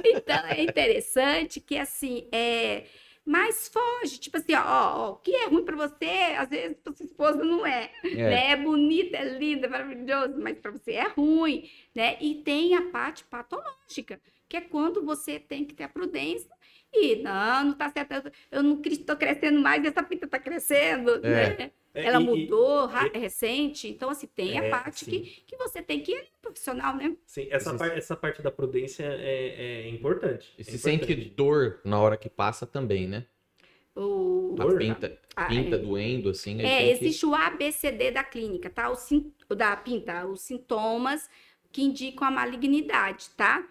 Então, 0.04 0.44
é 0.48 0.60
interessante 0.62 1.60
que, 1.60 1.78
assim, 1.78 2.28
é... 2.32 2.84
Mas 3.24 3.68
foge, 3.68 4.18
tipo 4.18 4.36
assim, 4.36 4.54
ó, 4.54 4.60
ó, 4.64 4.98
ó, 4.98 5.10
o 5.12 5.16
que 5.16 5.32
é 5.34 5.46
ruim 5.46 5.64
pra 5.64 5.76
você, 5.76 6.34
às 6.36 6.48
vezes 6.48 6.76
pra 6.82 6.92
sua 6.92 7.06
esposa 7.06 7.42
não 7.44 7.64
é, 7.66 7.90
né? 8.04 8.50
É 8.52 8.56
bonita, 8.56 9.16
é 9.16 9.24
linda, 9.36 9.66
é 9.66 9.70
maravilhoso, 9.70 10.34
mas 10.38 10.58
pra 10.58 10.70
você 10.72 10.92
é 10.92 11.08
ruim, 11.08 11.68
né? 11.94 12.16
E 12.20 12.36
tem 12.42 12.74
a 12.76 12.82
parte 12.90 13.24
patológica, 13.24 14.20
que 14.48 14.56
é 14.56 14.60
quando 14.60 15.04
você 15.04 15.38
tem 15.40 15.64
que 15.64 15.74
ter 15.74 15.84
a 15.84 15.88
prudência 15.88 16.48
e, 17.02 17.16
não, 17.22 17.64
não 17.66 17.72
tá 17.74 17.90
certo, 17.90 18.32
eu- 18.50 18.62
não 18.62 18.80
estou 18.84 19.16
crescendo 19.16 19.60
mais, 19.60 19.84
essa 19.84 20.02
pinta 20.02 20.26
tá 20.26 20.38
crescendo, 20.38 21.20
né? 21.20 21.70
É, 21.94 22.04
Ela 22.04 22.18
e- 22.20 22.22
e- 22.22 22.26
mudou, 22.26 22.86
ra- 22.86 23.10
recente, 23.14 23.88
então, 23.88 24.10
assim, 24.10 24.26
tem 24.26 24.58
É, 24.58 24.66
a 24.68 24.70
parte 24.70 25.04
sim. 25.06 25.10
que, 25.10 25.20
que 25.46 25.56
você 25.56 25.80
tem 25.82 26.00
que 26.02 26.12
ir 26.12 26.24
profissional, 26.42 26.94
né? 26.94 27.16
Sim, 27.24 27.46
essa, 27.50 27.70
Esses- 27.70 27.78
par- 27.78 27.96
essa 27.96 28.16
parte 28.16 28.42
da 28.42 28.50
prudência 28.50 29.04
é, 29.04 29.84
é 29.86 29.88
importante. 29.88 30.52
E 30.58 30.60
É 30.60 30.64
se 30.64 30.78
sente 30.78 31.04
importante. 31.12 31.30
dor 31.34 31.80
na 31.84 31.98
hora 31.98 32.16
que 32.16 32.28
passa 32.28 32.66
também, 32.66 33.06
né? 33.08 33.24
O... 33.94 34.54
A 34.58 34.64
Dor? 34.64 34.78
pinta, 34.78 35.18
Ah, 35.34 35.46
pinta 35.46 35.76
é. 35.76 35.78
doendo, 35.78 36.28
assim. 36.30 36.60
É, 36.60 36.78
tem 36.78 36.98
que- 36.98 37.04
existe 37.04 37.24
o 37.24 37.34
ABCD 37.34 38.10
da 38.10 38.22
clínica, 38.22 38.68
tá? 38.68 38.90
O, 38.90 38.96
sin- 38.96 39.32
o 39.48 39.54
da 39.54 39.74
pinta, 39.76 40.26
os 40.26 40.42
sintomas 40.42 41.28
que 41.72 41.82
indicam 41.82 42.26
a 42.28 42.30
malignidade, 42.30 43.30
tá? 43.30 43.66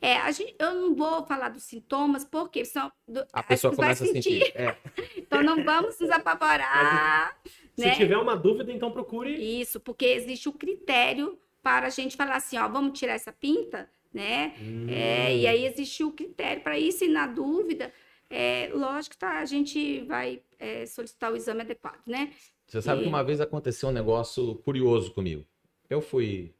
É, 0.00 0.16
a 0.16 0.30
gente, 0.30 0.54
eu 0.58 0.74
não 0.74 0.94
vou 0.94 1.24
falar 1.26 1.48
dos 1.50 1.64
sintomas, 1.64 2.24
porque 2.24 2.64
senão 2.64 2.90
do- 3.06 3.26
A 3.32 3.42
pessoa 3.42 3.74
começa 3.74 4.04
a 4.04 4.06
sentir. 4.06 4.42
É, 4.54 4.76
Então 5.16 5.42
não 5.42 5.62
vamos 5.64 5.98
nos 6.00 6.10
apavorar, 6.10 7.36
Se 7.76 7.84
né? 7.86 7.94
tiver 7.94 8.16
uma 8.16 8.36
dúvida, 8.36 8.72
então 8.72 8.90
procure. 8.90 9.34
Isso, 9.60 9.78
porque 9.80 10.06
existe 10.06 10.48
o 10.48 10.52
critério 10.52 11.38
para 11.62 11.86
a 11.86 11.90
gente 11.90 12.16
falar 12.16 12.36
assim, 12.36 12.56
ó, 12.58 12.68
vamos 12.68 12.98
tirar 12.98 13.12
essa 13.14 13.32
pinta, 13.32 13.90
né? 14.12 14.54
É, 14.88 15.36
e 15.36 15.46
aí 15.46 15.64
existe 15.66 16.02
o 16.02 16.12
critério 16.12 16.62
para 16.62 16.78
isso, 16.78 17.04
e 17.04 17.08
na 17.08 17.26
dúvida, 17.26 17.92
é, 18.28 18.70
lógico 18.72 19.14
que 19.14 19.18
tá, 19.20 19.38
a 19.38 19.44
gente 19.44 20.00
vai 20.02 20.42
é, 20.58 20.86
solicitar 20.86 21.32
o 21.32 21.36
exame 21.36 21.60
adequado, 21.62 22.00
né? 22.06 22.32
Você 22.66 22.80
sabe 22.80 23.00
E- 23.00 23.02
que 23.04 23.08
uma 23.08 23.22
vez 23.22 23.40
aconteceu 23.40 23.88
um 23.88 23.92
negócio 23.92 24.54
curioso 24.56 25.12
comigo. 25.12 25.44
Eu 25.88 26.00
fui 26.00 26.54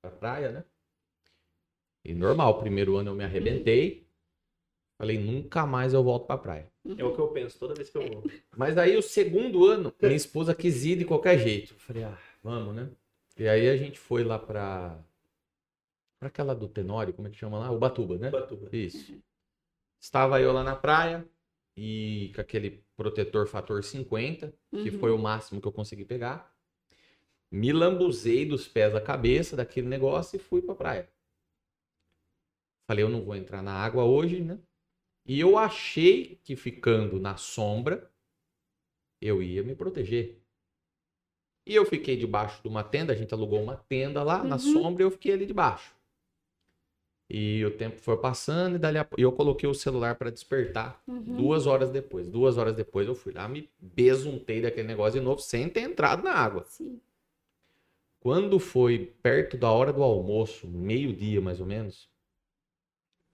pra 0.00 0.10
praia, 0.10 0.50
né? 0.52 0.64
E 2.08 2.14
normal, 2.14 2.58
primeiro 2.58 2.96
ano 2.96 3.10
eu 3.10 3.14
me 3.14 3.22
arrebentei. 3.22 4.08
Falei, 4.96 5.18
nunca 5.18 5.66
mais 5.66 5.92
eu 5.92 6.02
volto 6.02 6.26
pra 6.26 6.38
praia. 6.38 6.72
É 6.96 7.04
o 7.04 7.14
que 7.14 7.20
eu 7.20 7.28
penso 7.28 7.58
toda 7.58 7.74
vez 7.74 7.90
que 7.90 7.98
eu 7.98 8.08
vou. 8.08 8.24
Mas 8.56 8.78
aí 8.78 8.96
o 8.96 9.02
segundo 9.02 9.66
ano, 9.66 9.92
minha 10.00 10.16
esposa 10.16 10.54
quis 10.54 10.86
ir 10.86 10.96
de 10.96 11.04
qualquer 11.04 11.38
jeito. 11.38 11.74
Eu 11.74 11.78
falei, 11.78 12.04
ah, 12.04 12.18
vamos, 12.42 12.74
né? 12.74 12.88
E 13.36 13.46
aí 13.46 13.68
a 13.68 13.76
gente 13.76 13.98
foi 13.98 14.24
lá 14.24 14.38
pra. 14.38 14.98
Pra 16.18 16.28
aquela 16.28 16.54
do 16.54 16.66
Tenório, 16.66 17.12
como 17.12 17.28
é 17.28 17.30
que 17.30 17.36
chama 17.36 17.58
lá? 17.58 17.70
Ubatuba, 17.70 18.16
né? 18.16 18.30
Batuba. 18.30 18.70
Isso. 18.72 19.14
Estava 20.00 20.40
eu 20.40 20.50
lá 20.50 20.64
na 20.64 20.74
praia 20.74 21.28
e 21.76 22.32
com 22.34 22.40
aquele 22.40 22.82
protetor 22.96 23.46
fator 23.46 23.84
50, 23.84 24.52
que 24.70 24.88
Uhum. 24.90 24.98
foi 24.98 25.10
o 25.12 25.18
máximo 25.18 25.60
que 25.60 25.68
eu 25.68 25.72
consegui 25.72 26.06
pegar. 26.06 26.56
Me 27.52 27.70
lambuzei 27.70 28.46
dos 28.46 28.66
pés 28.66 28.94
à 28.94 29.00
cabeça 29.00 29.54
daquele 29.54 29.86
negócio 29.88 30.36
e 30.36 30.38
fui 30.38 30.62
pra 30.62 30.74
praia. 30.74 31.08
Falei, 32.88 33.04
eu 33.04 33.10
não 33.10 33.22
vou 33.22 33.36
entrar 33.36 33.62
na 33.62 33.72
água 33.74 34.02
hoje, 34.04 34.40
né? 34.40 34.58
E 35.26 35.38
eu 35.38 35.58
achei 35.58 36.40
que 36.42 36.56
ficando 36.56 37.20
na 37.20 37.36
sombra 37.36 38.10
eu 39.20 39.42
ia 39.42 39.62
me 39.62 39.74
proteger. 39.74 40.40
E 41.66 41.74
eu 41.74 41.84
fiquei 41.84 42.16
debaixo 42.16 42.62
de 42.62 42.68
uma 42.68 42.82
tenda, 42.82 43.12
a 43.12 43.16
gente 43.16 43.34
alugou 43.34 43.62
uma 43.62 43.76
tenda 43.76 44.22
lá 44.22 44.42
na 44.42 44.54
Uhum. 44.56 44.58
sombra 44.72 45.02
e 45.02 45.04
eu 45.04 45.10
fiquei 45.10 45.34
ali 45.34 45.44
debaixo. 45.44 45.94
E 47.28 47.62
o 47.62 47.70
tempo 47.76 48.00
foi 48.00 48.16
passando 48.16 48.76
e 48.76 48.78
dali 48.78 48.96
a... 48.96 49.06
eu 49.18 49.30
coloquei 49.32 49.68
o 49.68 49.74
celular 49.74 50.14
para 50.14 50.30
despertar 50.30 51.02
Uhum. 51.06 51.36
duas 51.36 51.66
horas 51.66 51.90
depois. 51.90 52.26
Duas 52.26 52.56
horas 52.56 52.74
depois 52.74 53.06
eu 53.06 53.14
fui 53.14 53.34
lá, 53.34 53.46
me 53.46 53.68
besuntei 53.78 54.62
daquele 54.62 54.88
negócio 54.88 55.20
de 55.20 55.24
novo 55.26 55.42
sem 55.42 55.68
ter 55.68 55.82
entrado 55.82 56.22
na 56.22 56.32
água. 56.32 56.64
Sim. 56.64 56.98
Quando 58.20 58.58
foi 58.58 59.12
perto 59.22 59.58
da 59.58 59.70
hora 59.70 59.92
do 59.92 60.02
almoço, 60.02 60.66
meio-dia 60.66 61.40
mais 61.40 61.60
ou 61.60 61.66
menos, 61.66 62.08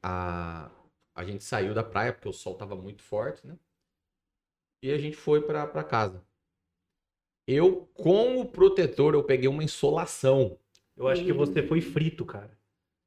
a... 0.04 0.70
a 1.14 1.24
gente 1.24 1.42
saiu 1.42 1.72
da 1.74 1.82
praia 1.82 2.12
porque 2.12 2.28
o 2.28 2.32
sol 2.32 2.54
tava 2.54 2.76
muito 2.76 3.02
forte, 3.02 3.46
né? 3.46 3.56
E 4.82 4.92
a 4.92 4.98
gente 4.98 5.16
foi 5.16 5.40
pra 5.40 5.66
pra 5.66 5.82
casa. 5.82 6.22
Eu, 7.46 7.88
com 7.94 8.40
o 8.40 8.46
protetor, 8.46 9.14
eu 9.14 9.22
peguei 9.24 9.48
uma 9.48 9.64
insolação. 9.64 10.58
Eu 10.96 11.08
acho 11.08 11.24
que 11.24 11.32
você 11.32 11.62
foi 11.62 11.80
frito, 11.80 12.24
cara. 12.24 12.56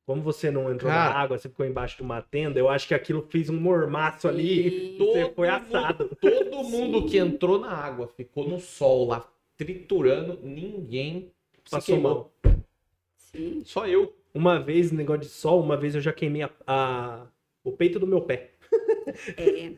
Como 0.05 0.21
você 0.21 0.49
não 0.49 0.71
entrou 0.71 0.89
Cara. 0.91 1.13
na 1.13 1.19
água, 1.19 1.37
você 1.37 1.49
ficou 1.49 1.65
embaixo 1.65 1.97
de 1.97 2.01
uma 2.03 2.21
tenda, 2.21 2.57
eu 2.59 2.69
acho 2.69 2.87
que 2.87 2.93
aquilo 2.93 3.21
fez 3.23 3.49
um 3.49 3.59
mormaço 3.59 4.27
ali. 4.27 4.93
E- 4.95 4.97
Você 4.97 5.29
foi 5.33 5.49
mundo- 5.51 5.57
assado. 5.75 6.15
Todo 6.21 6.63
mundo 6.63 7.01
Sim. 7.01 7.07
que 7.07 7.17
entrou 7.17 7.59
na 7.59 7.71
água 7.71 8.07
ficou 8.07 8.47
no 8.47 8.57
sol 8.59 9.05
lá, 9.07 9.29
triturando, 9.57 10.39
ninguém 10.43 11.33
se 11.65 11.71
Passou 11.71 11.95
queimou. 11.95 12.13
mal. 12.43 12.55
Sim. 13.17 13.63
Só 13.65 13.85
eu. 13.85 14.15
Uma 14.33 14.59
vez, 14.59 14.91
negócio 14.91 15.21
de 15.21 15.27
sol, 15.29 15.61
uma 15.61 15.75
vez 15.77 15.95
eu 15.95 16.01
já 16.01 16.13
queimei 16.13 16.43
a- 16.43 16.49
a- 16.65 17.27
o 17.63 17.71
peito 17.71 17.97
do 17.99 18.05
meu 18.07 18.21
pé. 18.21 18.51
É, 19.37 19.71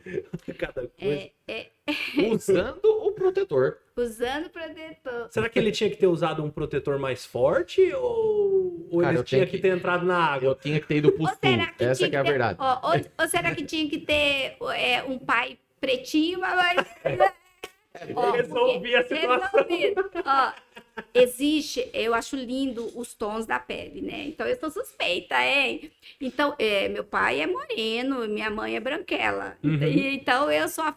Cada 0.58 0.86
coisa. 0.88 1.30
é, 1.48 1.66
é, 1.86 2.32
Usando 2.32 2.84
o 2.84 3.12
protetor. 3.12 3.78
usando 3.96 4.50
protetor. 4.50 5.28
Será 5.30 5.48
que 5.48 5.58
ele 5.58 5.70
tinha 5.70 5.88
que 5.88 5.96
ter 5.96 6.06
usado 6.08 6.42
um 6.42 6.50
protetor 6.50 6.98
mais 6.98 7.24
forte 7.24 7.80
ou, 7.94 8.88
ou 8.90 9.00
Cara, 9.00 9.12
ele 9.12 9.18
eu 9.20 9.24
tinha 9.24 9.46
que 9.46 9.52
que- 9.52 9.58
ter 9.62 9.68
entrado 9.76 10.04
na 10.04 10.18
água? 10.18 10.48
Eu 10.50 10.54
tinha 10.54 10.80
que 10.80 10.86
ter 10.86 10.96
ido 10.96 11.12
pro 11.12 11.26
sul. 11.26 11.36
será 11.42 11.66
que 11.68 11.84
Essa 11.84 11.98
tinha 11.98 12.10
que 12.10 12.16
é 12.16 12.18
a 12.18 12.22
ter- 12.24 12.30
verdade. 12.30 12.58
ó, 12.60 12.90
ou, 12.92 13.00
ou 13.20 13.28
será 13.28 13.54
que 13.54 13.64
tinha 13.64 13.88
que 13.88 13.98
ter 13.98 14.56
é, 14.74 15.02
um 15.04 15.18
pai 15.18 15.58
pretinho, 15.80 16.40
mas. 16.40 16.84
Ó, 18.14 18.30
Resolvi 18.32 18.94
a 18.94 19.02
situação. 19.06 19.50
resolvido. 19.66 20.10
Ó, 20.24 20.52
existe, 21.12 21.90
eu 21.92 22.14
acho 22.14 22.36
lindo 22.36 22.86
os 22.98 23.14
tons 23.14 23.46
da 23.46 23.58
pele, 23.58 24.00
né? 24.00 24.24
Então 24.26 24.46
eu 24.46 24.58
sou 24.58 24.70
suspeita, 24.70 25.34
hein? 25.44 25.90
Então, 26.20 26.54
é, 26.58 26.88
meu 26.88 27.04
pai 27.04 27.40
é 27.40 27.46
moreno, 27.46 28.28
minha 28.28 28.50
mãe 28.50 28.76
é 28.76 28.80
branquela. 28.80 29.58
Uhum. 29.62 29.82
E, 29.82 30.14
então 30.14 30.50
eu 30.50 30.68
sou 30.68 30.84
a 30.84 30.96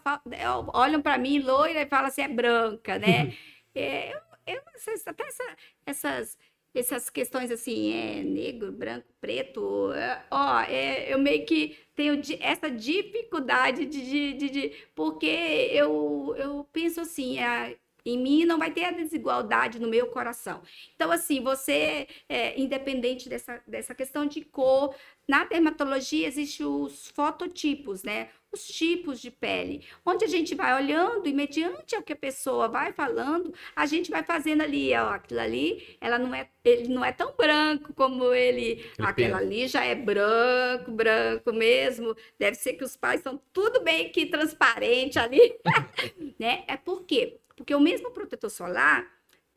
olham 0.72 1.02
para 1.02 1.18
mim 1.18 1.40
loira 1.40 1.82
e 1.82 1.86
falam 1.86 2.06
assim, 2.06 2.22
é 2.22 2.28
branca, 2.28 2.98
né? 2.98 3.32
É, 3.74 4.12
eu, 4.14 4.20
eu 4.46 4.62
não 4.64 4.78
sei, 4.78 4.96
se 4.96 5.08
até 5.08 5.24
essa- 5.26 5.56
essas 5.86 6.38
essas 6.74 7.08
questões 7.08 7.52
assim, 7.52 7.92
é 7.92 8.22
negro, 8.24 8.72
branco, 8.72 9.06
preto, 9.20 9.92
é, 9.92 10.24
ó, 10.30 10.60
é, 10.62 11.12
eu 11.12 11.18
meio 11.20 11.46
que 11.46 11.76
tenho 11.94 12.20
essa 12.40 12.70
dificuldade 12.70 13.86
de, 13.86 14.02
de, 14.04 14.32
de- 14.34 14.50
de- 14.50 14.72
porque 14.94 15.26
eu, 15.26 16.34
eu 16.36 16.64
penso 16.72 17.00
assim, 17.00 17.38
é, 17.38 17.76
em 18.04 18.18
mim, 18.18 18.44
não 18.44 18.58
vai 18.58 18.70
ter 18.70 18.84
a 18.84 18.90
desigualdade 18.90 19.78
no 19.80 19.88
meu 19.88 20.06
coração. 20.08 20.60
Então, 20.94 21.10
assim, 21.10 21.40
você, 21.42 22.06
é, 22.28 22.58
independente 22.60 23.28
dessa, 23.28 23.62
dessa 23.66 23.94
questão 23.94 24.26
de 24.26 24.42
cor, 24.44 24.94
na 25.26 25.44
dermatologia 25.44 26.26
existem 26.26 26.66
os 26.66 27.08
fototipos, 27.08 28.02
né? 28.02 28.28
Os 28.54 28.68
tipos 28.68 29.20
de 29.20 29.32
pele, 29.32 29.84
onde 30.06 30.24
a 30.24 30.28
gente 30.28 30.54
vai 30.54 30.80
olhando 30.80 31.26
e 31.26 31.32
mediante 31.32 31.96
o 31.96 32.02
que 32.02 32.12
a 32.12 32.16
pessoa 32.16 32.68
vai 32.68 32.92
falando, 32.92 33.52
a 33.74 33.84
gente 33.84 34.12
vai 34.12 34.22
fazendo 34.22 34.62
ali, 34.62 34.94
ó, 34.94 35.08
aquilo 35.08 35.40
ali, 35.40 35.98
ela 36.00 36.20
não 36.20 36.32
é, 36.32 36.48
ele 36.64 36.86
não 36.86 37.04
é 37.04 37.10
tão 37.10 37.34
branco 37.36 37.92
como 37.94 38.32
ele, 38.32 38.54
Ele 38.62 38.92
aquela 39.00 39.38
ali 39.38 39.66
já 39.66 39.84
é 39.84 39.96
branco, 39.96 40.92
branco 40.92 41.52
mesmo. 41.52 42.14
Deve 42.38 42.56
ser 42.56 42.74
que 42.74 42.84
os 42.84 42.96
pais 42.96 43.22
são 43.22 43.40
tudo 43.52 43.82
bem 43.82 44.08
que 44.10 44.26
transparente 44.26 45.18
ali, 45.18 45.56
né? 46.38 46.62
É 46.68 46.76
por 46.76 47.02
quê? 47.02 47.40
Porque 47.56 47.74
o 47.74 47.80
mesmo 47.80 48.12
protetor 48.12 48.50
solar, 48.50 49.04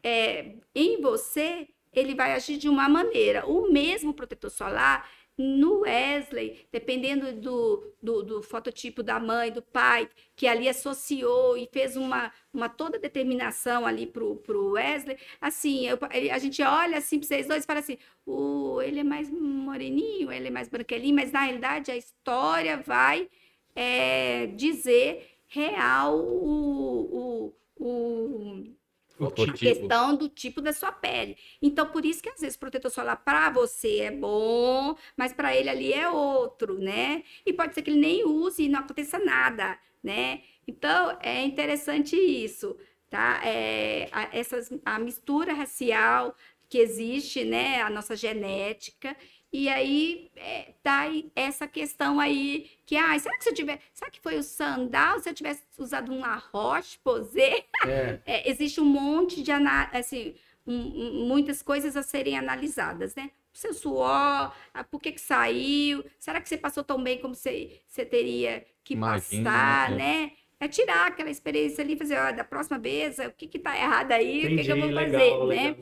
é, 0.03 0.55
em 0.73 0.99
você, 1.01 1.67
ele 1.93 2.15
vai 2.15 2.33
agir 2.33 2.57
de 2.57 2.67
uma 2.67 2.89
maneira. 2.89 3.45
O 3.45 3.71
mesmo 3.71 4.11
protetor 4.11 4.49
solar, 4.49 5.07
no 5.37 5.81
Wesley, 5.81 6.67
dependendo 6.71 7.31
do, 7.33 7.93
do, 8.01 8.23
do 8.23 8.41
fototipo 8.41 9.03
da 9.03 9.19
mãe, 9.19 9.51
do 9.51 9.61
pai, 9.61 10.09
que 10.35 10.47
ali 10.47 10.67
associou 10.67 11.55
e 11.57 11.67
fez 11.71 11.95
uma, 11.95 12.31
uma 12.53 12.67
toda 12.69 12.97
determinação 12.97 13.85
ali 13.85 14.07
pro, 14.07 14.37
pro 14.37 14.71
Wesley, 14.71 15.17
assim, 15.39 15.87
eu- 15.87 15.99
a 16.31 16.39
gente 16.39 16.61
olha 16.63 16.97
assim 16.97 17.19
para 17.19 17.27
vocês 17.27 17.47
dois 17.47 17.63
e 17.63 17.67
fala 17.67 17.79
assim, 17.79 17.97
o, 18.25 18.81
ele 18.81 18.99
é 18.99 19.03
mais 19.03 19.29
moreninho, 19.29 20.31
ele 20.31 20.47
é 20.47 20.51
mais 20.51 20.67
branquelinho, 20.67 21.15
mas 21.15 21.31
na 21.31 21.41
realidade 21.43 21.91
a 21.91 21.97
história 21.97 22.77
vai 22.77 23.29
é, 23.75 24.47
dizer 24.47 25.37
real 25.47 26.17
o, 26.19 27.53
o, 27.79 27.85
o, 27.85 28.76
a 29.25 29.29
Fototipo. 29.29 29.57
questão 29.57 30.15
do 30.15 30.29
tipo 30.29 30.61
da 30.61 30.73
sua 30.73 30.91
pele. 30.91 31.37
Então, 31.61 31.87
por 31.89 32.05
isso 32.05 32.21
que 32.21 32.29
às 32.29 32.39
vezes 32.39 32.57
protetor 32.57 32.91
solar 32.91 33.17
para 33.23 33.49
você 33.49 33.99
é 34.01 34.11
bom, 34.11 34.95
mas 35.15 35.33
para 35.33 35.55
ele 35.55 35.69
ali 35.69 35.93
é 35.93 36.09
outro, 36.09 36.77
né? 36.79 37.23
E 37.45 37.53
pode 37.53 37.73
ser 37.73 37.81
que 37.81 37.89
ele 37.89 37.99
nem 37.99 38.25
use 38.25 38.63
e 38.63 38.69
não 38.69 38.79
aconteça 38.81 39.17
nada, 39.19 39.77
né? 40.03 40.41
Então, 40.67 41.17
é 41.21 41.43
interessante 41.43 42.15
isso, 42.15 42.77
tá? 43.09 43.41
É, 43.43 44.09
a, 44.11 44.37
essas, 44.37 44.71
a 44.85 44.99
mistura 44.99 45.53
racial 45.53 46.35
que 46.69 46.77
existe, 46.77 47.43
né? 47.43 47.81
A 47.81 47.89
nossa 47.89 48.15
genética. 48.15 49.15
E 49.51 49.69
aí 49.69 50.29
é, 50.35 50.73
tá 50.83 50.99
aí 51.01 51.31
essa 51.35 51.67
questão 51.67 52.19
aí 52.19 52.69
que, 52.85 52.95
ah, 52.97 53.17
será 53.17 53.37
que 53.37 53.43
se 53.43 53.49
eu 53.49 53.53
tiver, 53.53 53.79
será 53.93 54.11
que 54.11 54.19
foi 54.19 54.37
o 54.37 54.43
sandal? 54.43 55.19
Se 55.19 55.29
eu 55.29 55.33
tivesse 55.33 55.63
usado 55.79 56.11
um 56.11 56.19
La 56.19 56.35
Roche 56.35 56.99
Posay, 57.03 57.65
É. 57.85 58.19
é, 58.25 58.49
existe 58.49 58.81
um 58.81 58.85
monte 58.85 59.41
de 59.41 59.51
assim, 59.93 60.35
um- 60.65 61.27
muitas 61.27 61.61
coisas 61.61 61.95
a 61.95 62.03
serem 62.03 62.37
analisadas, 62.37 63.15
né? 63.15 63.31
O 63.53 63.57
seu 63.57 63.73
suor, 63.73 64.53
ah, 64.73 64.83
por 64.83 65.01
que 65.01 65.11
que 65.13 65.21
saiu? 65.21 66.03
Será 66.19 66.39
que 66.41 66.47
você 66.49 66.57
passou 66.57 66.83
tão 66.83 67.01
bem 67.01 67.19
como 67.19 67.33
você, 67.33 67.81
você 67.87 68.05
teria 68.05 68.65
que 68.83 68.95
Imagina, 68.95 69.49
passar, 69.51 69.91
né? 69.91 69.97
né? 69.97 70.31
É 70.59 70.67
tirar 70.67 71.07
aquela 71.07 71.29
experiência 71.29 71.83
ali 71.83 71.93
e 71.93 71.97
fazer, 71.97 72.17
ó, 72.19 72.31
da 72.31 72.43
próxima 72.43 72.79
vez, 72.79 73.17
o 73.19 73.31
que 73.31 73.47
que 73.47 73.59
tá 73.59 73.75
errado 73.77 74.11
aí, 74.11 74.47
o 74.47 74.53
que 74.55 74.63
que 74.63 74.71
eu 74.71 74.77
vou 74.77 74.89
Entendi, 74.89 74.93
fazer, 74.93 75.17
legal, 75.17 75.47
né? 75.47 75.75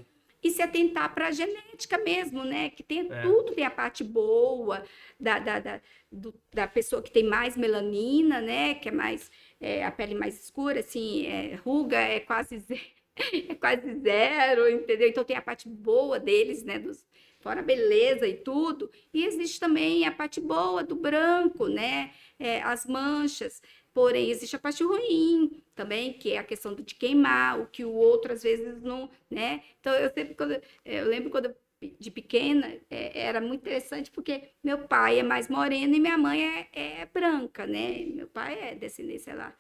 E 0.44 0.50
se 0.52 0.62
atentar 0.62 1.14
para 1.14 1.28
a 1.28 1.32
genética 1.32 1.98
mesmo, 1.98 2.44
né? 2.44 2.70
Que 2.70 2.84
tem 2.84 3.12
É. 3.12 3.22
tudo, 3.22 3.54
tem 3.54 3.66
a 3.66 3.72
parte 3.72 4.04
boa 4.04 4.84
da, 5.20 5.40
da, 5.40 5.60
da, 5.60 5.82
do- 6.12 6.34
da 6.54 6.68
pessoa 6.68 7.02
que 7.02 7.12
tem 7.12 7.24
mais 7.24 7.58
melanina, 7.58 8.42
né? 8.42 8.76
Que 8.76 8.90
é 8.90 8.92
mais 8.92 9.30
é, 9.60 9.84
a 9.86 9.92
pele 9.92 10.14
mais 10.16 10.40
escura, 10.44 10.80
assim, 10.82 11.26
é, 11.28 11.56
ruga 11.56 11.98
é 12.00 12.20
quase 12.20 12.60
zero, 12.60 12.82
é 13.50 13.56
quase 13.56 13.96
zero, 14.02 14.70
entendeu? 14.70 15.08
Então 15.10 15.24
tem 15.24 15.36
a 15.38 15.42
parte 15.42 15.68
boa 15.68 16.20
deles, 16.20 16.64
né? 16.64 16.78
Dos, 16.80 17.06
fora 17.40 17.60
a 17.62 17.64
beleza 17.64 18.28
e 18.28 18.36
tudo. 18.36 18.90
E 19.14 19.26
existe 19.26 19.60
também 19.60 20.06
a 20.06 20.12
parte 20.12 20.40
boa 20.42 20.84
do 20.84 20.96
branco, 20.96 21.68
né? 21.68 22.12
É, 22.40 22.62
as 22.62 22.86
manchas. 22.86 23.62
Porém, 23.96 24.30
existe 24.30 24.58
a 24.58 24.60
parte 24.60 24.84
ruim 24.84 25.64
também, 25.74 26.12
que 26.12 26.34
é 26.34 26.38
a 26.38 26.44
questão 26.44 26.76
de 26.76 26.94
queimar, 26.94 27.62
o 27.62 27.66
que 27.66 27.86
o 27.86 27.94
outro 27.94 28.34
às 28.34 28.44
vezes 28.44 28.82
não, 28.82 29.10
né? 29.32 29.64
Então, 29.80 29.94
eu 29.94 30.10
sempre, 30.10 30.36
quando, 30.36 30.62
eu 30.84 31.08
lembro 31.08 31.30
quando 31.30 31.46
eu, 31.46 31.56
de 31.98 32.12
pequena, 32.12 32.78
é, 32.90 33.18
era 33.18 33.40
muito 33.40 33.62
interessante 33.62 34.12
porque 34.12 34.50
meu 34.62 34.80
pai 34.80 35.20
é 35.20 35.24
mais 35.24 35.48
moreno 35.48 35.96
e 35.96 36.00
minha 36.02 36.18
mãe 36.18 36.44
é, 36.44 36.68
é 36.74 37.06
branca, 37.06 37.66
né? 37.66 38.04
Meu 38.08 38.28
pai 38.28 38.60
é 38.60 38.76
descendência 38.76 39.34
lá, 39.34 39.56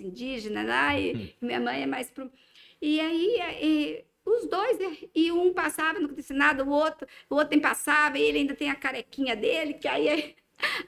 indígena 0.00 0.62
lá, 0.64 0.98
e 0.98 1.36
minha 1.42 1.60
mãe 1.60 1.82
é 1.82 1.86
mais 1.86 2.10
pro... 2.10 2.32
E 2.80 2.98
aí, 3.00 3.38
e, 3.62 4.04
os 4.24 4.46
dois, 4.48 4.78
né? 4.78 4.96
e 5.14 5.30
um 5.30 5.52
passava, 5.52 5.98
não 5.98 6.06
acontecia 6.06 6.34
nada, 6.34 6.64
o 6.64 6.70
outro, 6.70 7.06
o 7.28 7.34
outro 7.34 7.50
nem 7.50 7.60
passava, 7.60 8.18
e 8.18 8.22
ele 8.22 8.38
ainda 8.38 8.54
tem 8.54 8.70
a 8.70 8.74
carequinha 8.74 9.36
dele, 9.36 9.74
que 9.74 9.86
aí 9.86 10.08
é 10.08 10.34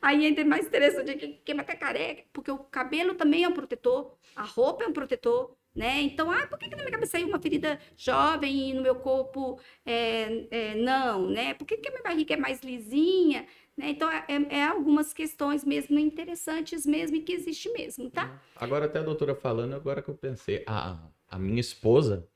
Aí 0.00 0.26
ainda 0.26 0.44
mais 0.44 0.66
interessante 0.66 1.14
que 1.16 1.28
queima 1.44 1.62
até 1.62 1.74
careca, 1.74 2.24
porque 2.32 2.50
o 2.50 2.58
cabelo 2.58 3.14
também 3.14 3.44
é 3.44 3.48
um 3.48 3.52
protetor, 3.52 4.16
a 4.34 4.42
roupa 4.42 4.84
é 4.84 4.86
um 4.86 4.92
protetor, 4.92 5.56
né? 5.74 6.00
Então, 6.00 6.30
ah, 6.30 6.46
por 6.46 6.58
que, 6.58 6.70
que 6.70 6.76
na 6.76 6.82
minha 6.82 6.92
cabeça 6.92 7.12
saiu 7.12 7.28
uma 7.28 7.38
ferida 7.38 7.78
jovem 7.96 8.70
e 8.70 8.74
no 8.74 8.80
meu 8.80 8.94
corpo 8.94 9.60
é, 9.84 10.46
é, 10.50 10.74
não, 10.74 11.28
né? 11.28 11.52
Por 11.54 11.66
que, 11.66 11.76
que 11.76 11.88
a 11.88 11.92
minha 11.92 12.02
barriga 12.02 12.34
é 12.34 12.36
mais 12.36 12.60
lisinha? 12.62 13.46
Né? 13.76 13.90
Então, 13.90 14.10
é, 14.10 14.24
é 14.48 14.64
algumas 14.64 15.12
questões 15.12 15.64
mesmo 15.64 15.98
interessantes 15.98 16.86
mesmo 16.86 17.16
e 17.16 17.20
que 17.20 17.32
existe 17.32 17.70
mesmo, 17.72 18.10
tá? 18.10 18.40
Agora 18.56 18.86
até 18.86 19.00
a 19.00 19.02
doutora 19.02 19.34
falando, 19.34 19.74
agora 19.74 20.00
que 20.00 20.08
eu 20.08 20.14
pensei, 20.14 20.64
a, 20.66 20.98
a 21.28 21.38
minha 21.38 21.60
esposa, 21.60 22.26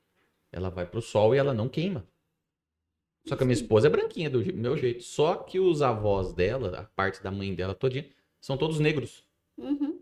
ela 0.53 0.69
vai 0.69 0.85
pro 0.85 1.01
sol 1.01 1.35
e 1.35 1.39
ela 1.39 1.55
não 1.55 1.69
queima. 1.69 2.07
Só 3.27 3.37
que 3.37 3.43
a 3.43 3.47
minha 3.47 3.55
esposa 3.55 3.87
é 3.87 3.91
branquinha 3.91 4.31
do 4.31 4.45
meu 4.55 4.77
jeito. 4.77 5.03
Só 5.03 5.35
que 5.37 5.61
os 5.61 5.83
avós 5.83 6.33
dela, 6.33 6.79
a 6.81 6.83
parte 6.85 7.23
da 7.23 7.31
mãe 7.31 7.55
dela 7.55 7.75
todinha, 7.75 8.07
são 8.41 8.57
todos 8.57 8.81
negros. 8.81 9.25
Uhum. 9.59 10.01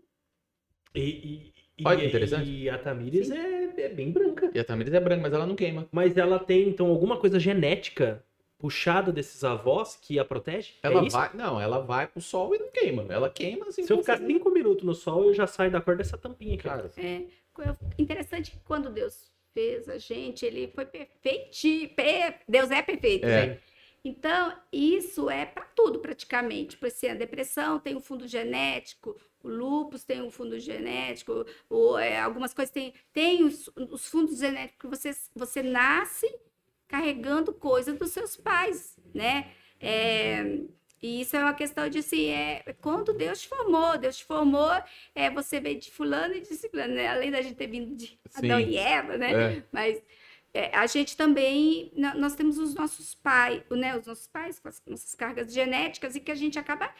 E, 0.95 1.01
e, 1.01 1.53
e- 1.77 1.85
Olha 1.87 1.99
que 1.99 2.05
interessante. 2.07 2.49
E 2.49 2.69
a 2.69 2.77
Tamires 2.77 3.29
é, 3.29 3.63
é 3.81 3.89
bem 3.89 4.11
branca. 4.11 4.49
E 4.53 4.59
a 4.59 4.63
Tamires 4.63 4.93
é 4.93 4.99
branca, 4.99 5.21
mas 5.21 5.33
ela 5.33 5.45
não 5.45 5.55
queima. 5.55 5.87
Mas 5.91 6.17
ela 6.17 6.39
tem, 6.39 6.67
então, 6.69 6.87
alguma 6.87 7.17
coisa 7.17 7.39
genética 7.39 8.23
puxada 8.57 9.11
desses 9.11 9.43
avós 9.43 9.95
que 9.95 10.19
a 10.19 10.25
protege? 10.25 10.73
Ela 10.83 11.01
é 11.01 11.05
isso? 11.05 11.15
vai, 11.15 11.33
não, 11.33 11.61
ela 11.61 11.79
vai 11.79 12.07
pro 12.07 12.21
sol 12.21 12.53
e 12.55 12.59
não 12.59 12.69
queima. 12.71 13.03
Ela 13.09 13.29
queima 13.29 13.67
assim. 13.67 13.83
Se 13.85 13.93
eu 13.93 13.99
ficar 13.99 14.17
cinco 14.17 14.49
minutos 14.49 14.83
no 14.83 14.93
sol, 14.93 15.25
eu 15.25 15.33
já 15.33 15.47
saio 15.47 15.71
da 15.71 15.79
cor 15.79 15.95
dessa 15.95 16.17
tampinha 16.17 16.55
aqui. 16.55 16.63
Cara, 16.63 16.91
É, 16.97 17.23
co- 17.53 17.63
interessante 17.97 18.51
que 18.51 18.57
quando 18.65 18.89
Deus 18.89 19.31
fez 19.53 19.87
a 19.89 19.97
gente, 19.97 20.45
ele 20.45 20.67
foi 20.73 20.85
perfeito. 20.85 21.49
Deus 22.47 22.71
é 22.71 22.81
perfeito, 22.81 23.25
É. 23.25 23.47
né? 23.47 23.59
Então, 24.03 24.57
isso 24.71 25.29
é 25.29 25.45
para 25.45 25.65
tudo 25.75 25.99
praticamente. 25.99 26.77
Por 26.77 26.87
exemplo, 26.87 27.15
a 27.15 27.19
depressão 27.19 27.79
tem 27.79 27.95
um 27.95 28.01
fundo 28.01 28.27
genético, 28.27 29.15
o 29.43 29.49
lúpus 29.49 30.03
tem 30.03 30.21
um 30.21 30.31
fundo 30.31 30.57
genético, 30.59 31.45
o, 31.69 31.97
é, 31.97 32.19
algumas 32.19 32.53
coisas 32.53 32.71
têm 32.71 32.93
tem 33.11 33.43
os, 33.43 33.69
os 33.75 34.07
fundos 34.07 34.39
genéticos 34.39 34.79
que 34.79 34.87
você, 34.87 35.11
você 35.35 35.61
nasce 35.61 36.33
carregando 36.87 37.53
coisas 37.53 37.97
dos 37.97 38.11
seus 38.11 38.35
pais, 38.35 38.97
né? 39.13 39.51
É, 39.79 40.43
e 41.01 41.21
isso 41.21 41.35
é 41.35 41.39
uma 41.39 41.53
questão 41.53 41.89
de 41.89 41.99
assim, 41.99 42.29
é, 42.29 42.75
quando 42.81 43.13
Deus 43.13 43.41
te 43.41 43.47
formou, 43.47 43.97
Deus 43.97 44.17
te 44.17 44.25
formou, 44.25 44.71
é, 45.15 45.29
você 45.29 45.59
veio 45.59 45.79
de 45.79 45.91
fulano 45.91 46.35
e 46.35 46.41
de 46.41 46.47
ciclano, 46.47 46.93
né? 46.93 47.07
Além 47.07 47.31
da 47.31 47.41
gente 47.41 47.55
ter 47.55 47.67
vindo 47.67 47.95
de 47.95 48.19
Adão 48.35 48.59
Sim. 48.59 48.69
e 48.69 48.77
Eva, 48.77 49.17
né? 49.17 49.57
É. 49.57 49.63
Mas 49.71 50.01
é, 50.53 50.75
a 50.75 50.85
gente 50.87 51.15
também, 51.15 51.91
nó- 51.95 52.15
nós 52.15 52.35
temos 52.35 52.57
os 52.57 52.73
nossos 52.73 53.13
pais, 53.13 53.61
né, 53.69 53.97
os 53.97 54.07
nossos 54.07 54.27
pais 54.27 54.59
com 54.59 54.67
as 54.67 54.81
nossas 54.85 55.13
cargas 55.15 55.53
genéticas 55.53 56.15
e 56.15 56.19
que 56.19 56.31
a 56.31 56.35
gente 56.35 56.57
acaba 56.57 56.93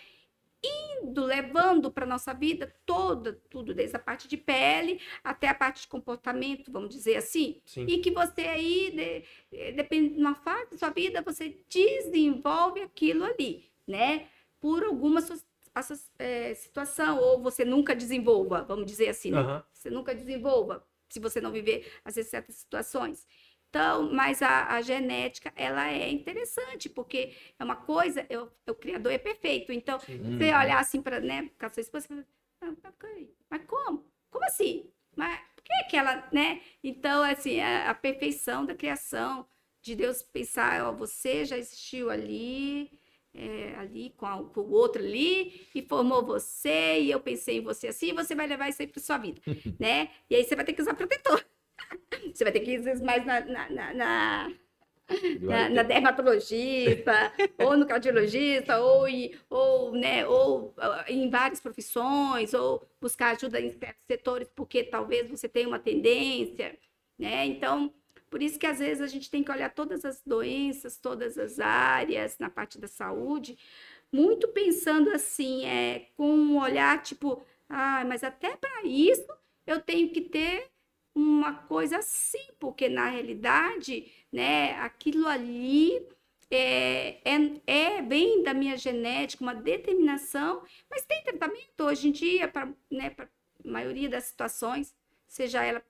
indo, 0.62 1.24
levando 1.24 1.90
para 1.90 2.06
nossa 2.06 2.34
vida 2.34 2.74
toda, 2.86 3.42
tudo, 3.50 3.74
desde 3.74 3.96
a 3.96 4.00
parte 4.00 4.28
de 4.28 4.36
pele 4.36 5.00
até 5.24 5.48
a 5.48 5.54
parte 5.54 5.82
de 5.82 5.88
comportamento, 5.88 6.72
vamos 6.72 6.90
dizer 6.90 7.16
assim. 7.16 7.62
Sim. 7.66 7.86
E 7.88 8.00
que 8.00 8.12
você 8.12 8.42
aí, 8.42 8.92
de, 8.92 9.24
eh, 9.58 9.72
depende 9.72 10.16
de 10.16 10.20
uma 10.20 10.36
fase 10.36 10.72
da 10.72 10.78
sua 10.78 10.90
vida, 10.90 11.22
você 11.22 11.58
desenvolve 11.70 12.82
aquilo 12.82 13.24
ali, 13.24 13.69
né? 13.90 14.28
Por 14.62 14.84
alguma 14.84 15.22
eh, 16.20 16.54
situação, 16.56 17.20
ou 17.20 17.42
você 17.42 17.64
nunca 17.66 17.96
desenvolva, 17.96 18.64
vamos 18.64 18.86
dizer 18.86 19.10
assim, 19.10 19.32
né? 19.32 19.40
Aham. 19.42 19.64
você 19.74 19.90
nunca 19.90 20.14
desenvolva, 20.16 20.86
se 21.10 21.20
você 21.20 21.42
não 21.42 21.52
viver, 21.52 21.92
às 22.04 22.16
vezes, 22.16 22.30
certas 22.32 22.56
situações. 22.56 23.26
Então, 23.70 24.12
mas 24.12 24.42
a, 24.42 24.74
a 24.76 24.82
genética, 24.82 25.54
ela 25.56 25.88
é 25.92 26.10
interessante, 26.10 26.90
porque 26.90 27.36
é 27.58 27.64
uma 27.64 27.76
coisa, 27.76 28.26
eu, 28.30 28.52
o 28.68 28.74
criador 28.76 29.12
é 29.12 29.18
perfeito. 29.18 29.72
Então, 29.72 30.00
Sim. 30.00 30.20
Você 30.38 30.46
olhar 30.54 30.80
assim 30.80 31.02
para, 31.02 31.20
né, 31.20 31.50
a 31.60 31.70
sua 31.70 31.82
esposa, 31.82 32.08
você 32.08 32.14
fala, 32.16 32.26
ah, 32.62 32.74
mas 32.84 32.94
peraí, 32.98 33.32
mas 33.50 33.64
como? 33.66 34.06
Como 34.32 34.46
assim? 34.46 34.92
Mas 35.16 35.40
por 35.56 35.64
que 35.64 35.84
que 35.90 35.98
ela, 35.98 36.28
né? 36.32 36.62
Então, 36.84 37.24
assim, 37.24 37.60
a, 37.60 37.92
a 37.92 37.94
perfeição 37.96 38.66
da 38.66 38.74
criação, 38.76 39.48
de 39.82 39.96
Deus 39.96 40.22
pensar, 40.24 40.84
ó, 40.84 40.92
você 40.92 41.46
já 41.46 41.58
existiu 41.58 42.10
ali, 42.10 42.92
é, 43.34 43.76
ali 43.78 44.12
com, 44.18 44.26
a- 44.26 44.44
com 44.44 44.62
o 44.62 44.72
outro 44.72 45.02
ali, 45.04 45.68
e 45.74 45.82
formou 45.82 46.26
você, 46.26 47.00
e 47.02 47.12
eu 47.12 47.20
pensei 47.20 47.58
em 47.58 47.62
você 47.62 47.88
assim, 47.88 48.14
você 48.14 48.36
vai 48.36 48.48
levar 48.48 48.70
isso 48.70 48.82
aí 48.82 48.88
para 48.88 49.02
sua 49.02 49.18
vida, 49.18 49.42
né? 49.80 50.10
E 50.30 50.36
aí 50.36 50.44
você 50.44 50.56
vai 50.56 50.66
ter 50.66 50.74
que 50.74 50.82
usar 50.82 50.94
protetor. 50.96 51.44
Você 52.34 52.44
vai 52.44 52.54
ter 52.54 52.62
que 52.62 52.72
ir 52.72 52.78
às 52.78 52.86
vezes 52.86 53.04
mais 53.04 53.26
na, 53.26 53.42
na, 53.42 53.70
na, 53.70 53.94
na, 53.94 54.52
na, 55.40 55.70
na 55.70 55.84
dermatologista, 55.84 57.34
ou 57.58 57.78
no 57.78 57.86
cardiologista, 57.88 58.80
ou, 58.80 59.08
em, 59.08 59.34
ou, 59.50 59.92
né, 59.94 60.26
ou 60.28 60.74
ah, 60.78 61.06
em 61.08 61.30
várias 61.30 61.60
profissões, 61.60 62.54
ou 62.54 62.88
buscar 63.02 63.36
ajuda 63.36 63.60
em 63.60 63.72
certos 63.72 64.04
setores, 64.08 64.50
porque 64.56 64.84
talvez 64.84 65.30
você 65.30 65.48
tenha 65.50 65.68
uma 65.68 65.80
tendência, 65.80 66.78
né? 67.18 67.46
Então, 67.46 67.94
por 68.30 68.42
isso 68.42 68.60
que 68.60 68.68
às 68.68 68.80
vezes 68.80 69.02
a 69.02 69.08
gente 69.08 69.30
tem 69.30 69.44
que 69.44 69.52
olhar 69.52 69.74
todas 69.74 70.06
as 70.06 70.22
doenças, 70.26 70.98
todas 70.98 71.38
as 71.38 71.60
áreas 71.60 72.38
na 72.40 72.50
parte 72.50 72.80
da 72.80 72.88
saúde, 72.88 73.58
muito 74.12 74.48
pensando 74.50 75.10
assim, 75.12 75.66
é, 75.66 76.08
com 76.16 76.30
um 76.30 76.60
olhar 76.60 77.02
tipo, 77.02 77.44
ah, 77.68 78.04
mas 78.06 78.24
até 78.24 78.56
para 78.56 78.84
isso 78.84 79.28
eu 79.66 79.80
tenho 79.82 80.10
que 80.10 80.22
ter 80.22 80.70
uma 81.14 81.54
coisa 81.54 81.98
assim, 81.98 82.52
porque 82.60 82.88
na 82.90 83.10
realidade, 83.10 84.12
né, 84.32 84.74
aquilo 84.80 85.28
ali 85.28 86.08
é, 86.52 87.20
é, 87.24 87.62
é 87.68 88.02
bem 88.02 88.42
da 88.44 88.54
minha 88.54 88.78
genética, 88.78 89.44
uma 89.44 89.54
determinação, 89.54 90.64
mas 90.90 91.06
tem 91.06 91.24
tratamento 91.24 91.84
hoje 91.84 92.10
em 92.10 92.12
dia 92.12 92.48
para 92.48 92.68
né, 92.90 93.16
a 93.18 93.28
maioria 93.64 94.10
das 94.10 94.26
situações, 94.26 94.96
seja 95.28 95.64
ela 95.64 95.84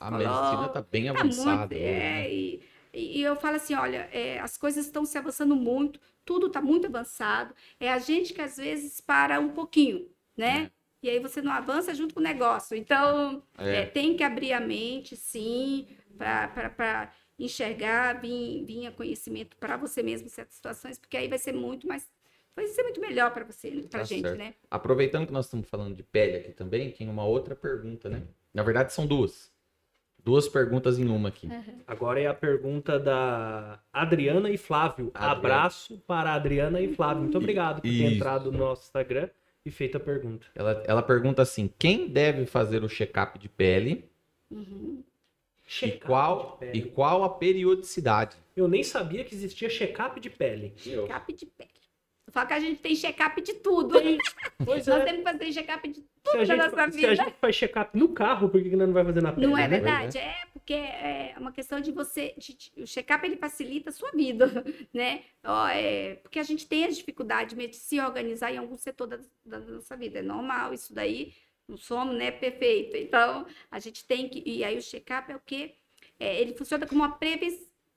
a 0.00 0.10
medicina 0.10 0.66
está 0.66 0.82
bem 0.82 1.08
avançada. 1.08 1.74
Tá 1.74 1.74
muito, 1.74 1.74
é, 1.74 2.22
né? 2.22 2.32
e, 2.32 2.62
e, 2.92 3.22
eu 3.22 3.36
falo 3.36 3.56
assim, 3.56 3.74
olha, 3.74 4.08
é, 4.12 4.40
as 4.40 4.56
coisas 4.56 4.86
estão 4.86 5.04
se 5.04 5.18
avançando 5.18 5.54
muito, 5.54 6.00
tudo 6.24 6.46
está 6.46 6.60
muito 6.60 6.86
avançado. 6.86 7.54
É 7.78 7.92
a 7.92 7.98
gente 7.98 8.32
que 8.32 8.40
às 8.40 8.56
vezes 8.56 9.00
para 9.00 9.38
um 9.40 9.50
pouquinho, 9.50 10.08
né? 10.36 10.64
É. 10.64 10.76
E 11.02 11.10
aí 11.10 11.20
você 11.20 11.40
não 11.42 11.52
avança 11.52 11.94
junto 11.94 12.14
com 12.14 12.20
o 12.20 12.22
negócio. 12.22 12.76
Então, 12.76 13.42
é. 13.58 13.82
É, 13.82 13.86
tem 13.86 14.16
que 14.16 14.24
abrir 14.24 14.52
a 14.52 14.60
mente, 14.60 15.14
sim, 15.14 15.86
para 16.16 17.12
enxergar, 17.38 18.20
vir, 18.20 18.64
vir 18.64 18.86
a 18.86 18.92
conhecimento 18.92 19.56
para 19.56 19.76
você 19.76 20.02
mesmo 20.02 20.26
em 20.26 20.30
certas 20.30 20.56
situações, 20.56 20.98
porque 20.98 21.16
aí 21.16 21.28
vai 21.28 21.38
ser 21.38 21.52
muito 21.52 21.86
mais 21.86 22.08
vai 22.56 22.66
ser 22.68 22.82
muito 22.84 23.00
melhor 23.00 23.30
para 23.32 23.44
você, 23.44 23.70
para 23.82 24.00
tá 24.00 24.04
gente, 24.04 24.22
certo. 24.22 24.38
né? 24.38 24.54
Aproveitando 24.70 25.26
que 25.26 25.32
nós 25.32 25.44
estamos 25.44 25.68
falando 25.68 25.94
de 25.94 26.02
pele 26.02 26.38
aqui 26.38 26.52
também, 26.52 26.90
tem 26.90 27.06
uma 27.06 27.24
outra 27.24 27.54
pergunta, 27.54 28.08
né? 28.08 28.22
Na 28.54 28.62
verdade, 28.62 28.94
são 28.94 29.06
duas. 29.06 29.52
Duas 30.26 30.48
perguntas 30.48 30.98
em 30.98 31.06
uma 31.06 31.28
aqui. 31.28 31.46
Uhum. 31.46 31.78
Agora 31.86 32.20
é 32.20 32.26
a 32.26 32.34
pergunta 32.34 32.98
da 32.98 33.78
Adriana 33.92 34.50
e 34.50 34.56
Flávio. 34.56 35.12
Adriana. 35.14 35.32
Abraço 35.32 36.02
para 36.04 36.34
Adriana 36.34 36.80
e 36.80 36.92
Flávio. 36.92 37.22
Muito 37.22 37.38
obrigado 37.38 37.80
por 37.80 37.86
Isso. 37.86 38.02
ter 38.02 38.12
entrado 38.16 38.50
no 38.50 38.58
nosso 38.58 38.82
Instagram 38.82 39.28
e 39.64 39.70
feito 39.70 39.96
a 39.96 40.00
pergunta. 40.00 40.44
Ela, 40.52 40.82
ela 40.84 41.00
pergunta 41.00 41.42
assim: 41.42 41.70
quem 41.78 42.08
deve 42.08 42.44
fazer 42.44 42.82
o 42.82 42.88
check-up 42.88 43.38
de 43.38 43.48
pele? 43.48 44.04
Uhum. 44.50 45.00
E, 45.80 45.92
qual, 45.92 46.58
e 46.72 46.82
qual 46.82 47.22
a 47.22 47.30
periodicidade? 47.30 48.36
Eu 48.56 48.66
nem 48.66 48.82
sabia 48.82 49.22
que 49.22 49.32
existia 49.32 49.68
check-up 49.68 50.18
de 50.18 50.28
pele. 50.28 50.72
Check-up 50.76 51.32
de 51.32 51.46
pele. 51.46 51.70
Só 52.36 52.44
que 52.44 52.52
a 52.52 52.60
gente 52.60 52.82
tem 52.82 52.94
check-up 52.94 53.40
de 53.40 53.54
tudo. 53.54 53.94
Pois 54.62 54.86
Nós 54.86 55.02
é. 55.02 55.04
temos 55.04 55.18
que 55.18 55.32
fazer 55.32 55.52
check-up 55.52 55.88
de 55.88 56.04
tudo 56.24 56.46
na 56.46 56.56
nossa 56.56 56.86
vida. 56.86 56.98
Se 56.98 57.06
a 57.06 57.14
gente 57.14 57.36
faz 57.40 57.56
check-up 57.56 57.96
no 57.96 58.08
carro, 58.08 58.48
por 58.48 58.60
que 58.60 58.74
não 58.74 58.92
vai 58.92 59.04
fazer 59.04 59.22
na 59.22 59.32
pele? 59.32 59.46
Não 59.46 59.56
é 59.56 59.62
né? 59.62 59.68
verdade. 59.68 60.18
É 60.18 60.34
porque 60.52 60.74
é 60.74 61.34
uma 61.38 61.52
questão 61.52 61.80
de 61.80 61.92
você. 61.92 62.34
De, 62.36 62.54
de, 62.54 62.82
o 62.82 62.86
check-up 62.86 63.24
ele 63.24 63.36
facilita 63.36 63.90
a 63.90 63.92
sua 63.92 64.10
vida, 64.10 64.50
né? 64.92 65.22
Ó, 65.44 65.68
é, 65.68 66.16
porque 66.16 66.38
a 66.38 66.42
gente 66.42 66.66
tem 66.66 66.84
as 66.84 66.96
dificuldades 66.96 67.56
de 67.56 67.76
se 67.76 68.00
organizar 68.00 68.52
em 68.52 68.58
algum 68.58 68.76
setor 68.76 69.06
da, 69.06 69.18
da 69.44 69.60
nossa 69.60 69.96
vida. 69.96 70.18
É 70.18 70.22
normal 70.22 70.74
isso 70.74 70.92
daí. 70.92 71.32
Não 71.68 71.76
somos, 71.76 72.16
né, 72.16 72.30
perfeito. 72.30 72.96
Então, 72.96 73.46
a 73.70 73.78
gente 73.78 74.04
tem 74.04 74.28
que. 74.28 74.42
E 74.44 74.64
aí, 74.64 74.76
o 74.76 74.82
check-up 74.82 75.30
é 75.30 75.36
o 75.36 75.40
quê? 75.44 75.74
É, 76.18 76.40
ele 76.40 76.54
funciona 76.54 76.86
como 76.86 77.02
uma. 77.02 77.18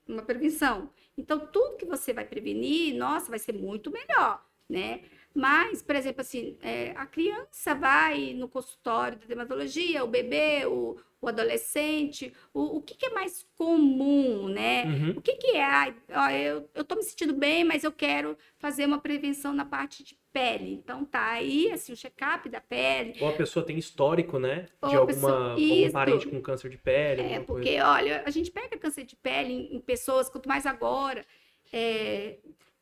Uma 0.08 0.24
prevenção. 0.24 0.90
Então, 1.20 1.40
tudo 1.48 1.78
que 1.78 1.86
você 1.86 2.14
vai 2.14 2.26
prevenir, 2.26 2.96
nossa, 2.96 3.30
vai 3.30 3.40
ser 3.40 3.52
muito 3.54 3.92
melhor, 3.92 4.42
né? 4.70 5.02
Mas, 5.34 5.82
por 5.82 5.96
exemplo, 5.96 6.22
assim, 6.22 6.58
é, 6.62 6.92
a 6.96 7.06
criança 7.06 7.76
vai 7.76 8.34
no 8.34 8.48
consultório 8.48 9.18
de 9.18 9.28
dermatologia, 9.28 10.04
o 10.04 10.08
bebê, 10.08 10.66
o, 10.66 10.98
o 11.22 11.28
adolescente, 11.28 12.34
o, 12.54 12.78
o 12.78 12.82
que, 12.82 12.96
que, 12.96 13.06
é 13.06 13.10
mais 13.12 13.46
comum, 13.56 14.48
né? 14.48 14.86
Uhum. 14.86 15.10
O 15.18 15.22
que, 15.22 15.36
que 15.36 15.56
é? 15.56 15.94
Ó, 16.14 16.30
eu, 16.30 16.70
eu 16.74 16.84
tô 16.84 16.96
me 16.96 17.04
sentindo 17.04 17.34
bem, 17.34 17.64
mas 17.64 17.84
eu 17.84 17.92
quero 17.92 18.38
fazer 18.58 18.86
uma 18.86 19.00
prevenção 19.00 19.54
na 19.54 19.66
parte 19.66 20.04
de 20.04 20.18
pele. 20.32 20.74
Então 20.74 21.06
tá 21.06 21.32
aí, 21.32 21.72
assim, 21.72 21.94
o 21.94 21.98
check-up 21.98 22.50
da 22.50 22.62
pele. 22.62 23.16
Ou 23.22 23.30
a 23.30 23.34
pessoa 23.34 23.66
tem 23.66 23.78
histórico, 23.78 24.40
né? 24.40 24.68
de 24.88 24.96
alguma, 24.96 25.06
pessoa... 25.06 25.52
algum 25.52 25.92
parente 25.92 26.28
com 26.28 26.42
câncer 26.42 26.70
de 26.70 26.78
pele. 26.78 27.22
É, 27.22 27.40
porque, 27.40 27.70
coisa. 27.70 27.88
olha, 27.88 28.24
a 28.26 28.30
gente 28.32 28.50
pega 28.50 28.78
câncer 28.78 29.06
de 29.06 29.16
pele 29.16 29.54
em, 29.54 29.76
em 29.76 29.80
pessoas, 29.80 30.30
quanto 30.30 30.50
mais 30.50 30.66
agora. 30.66 31.26
É, 31.72 32.38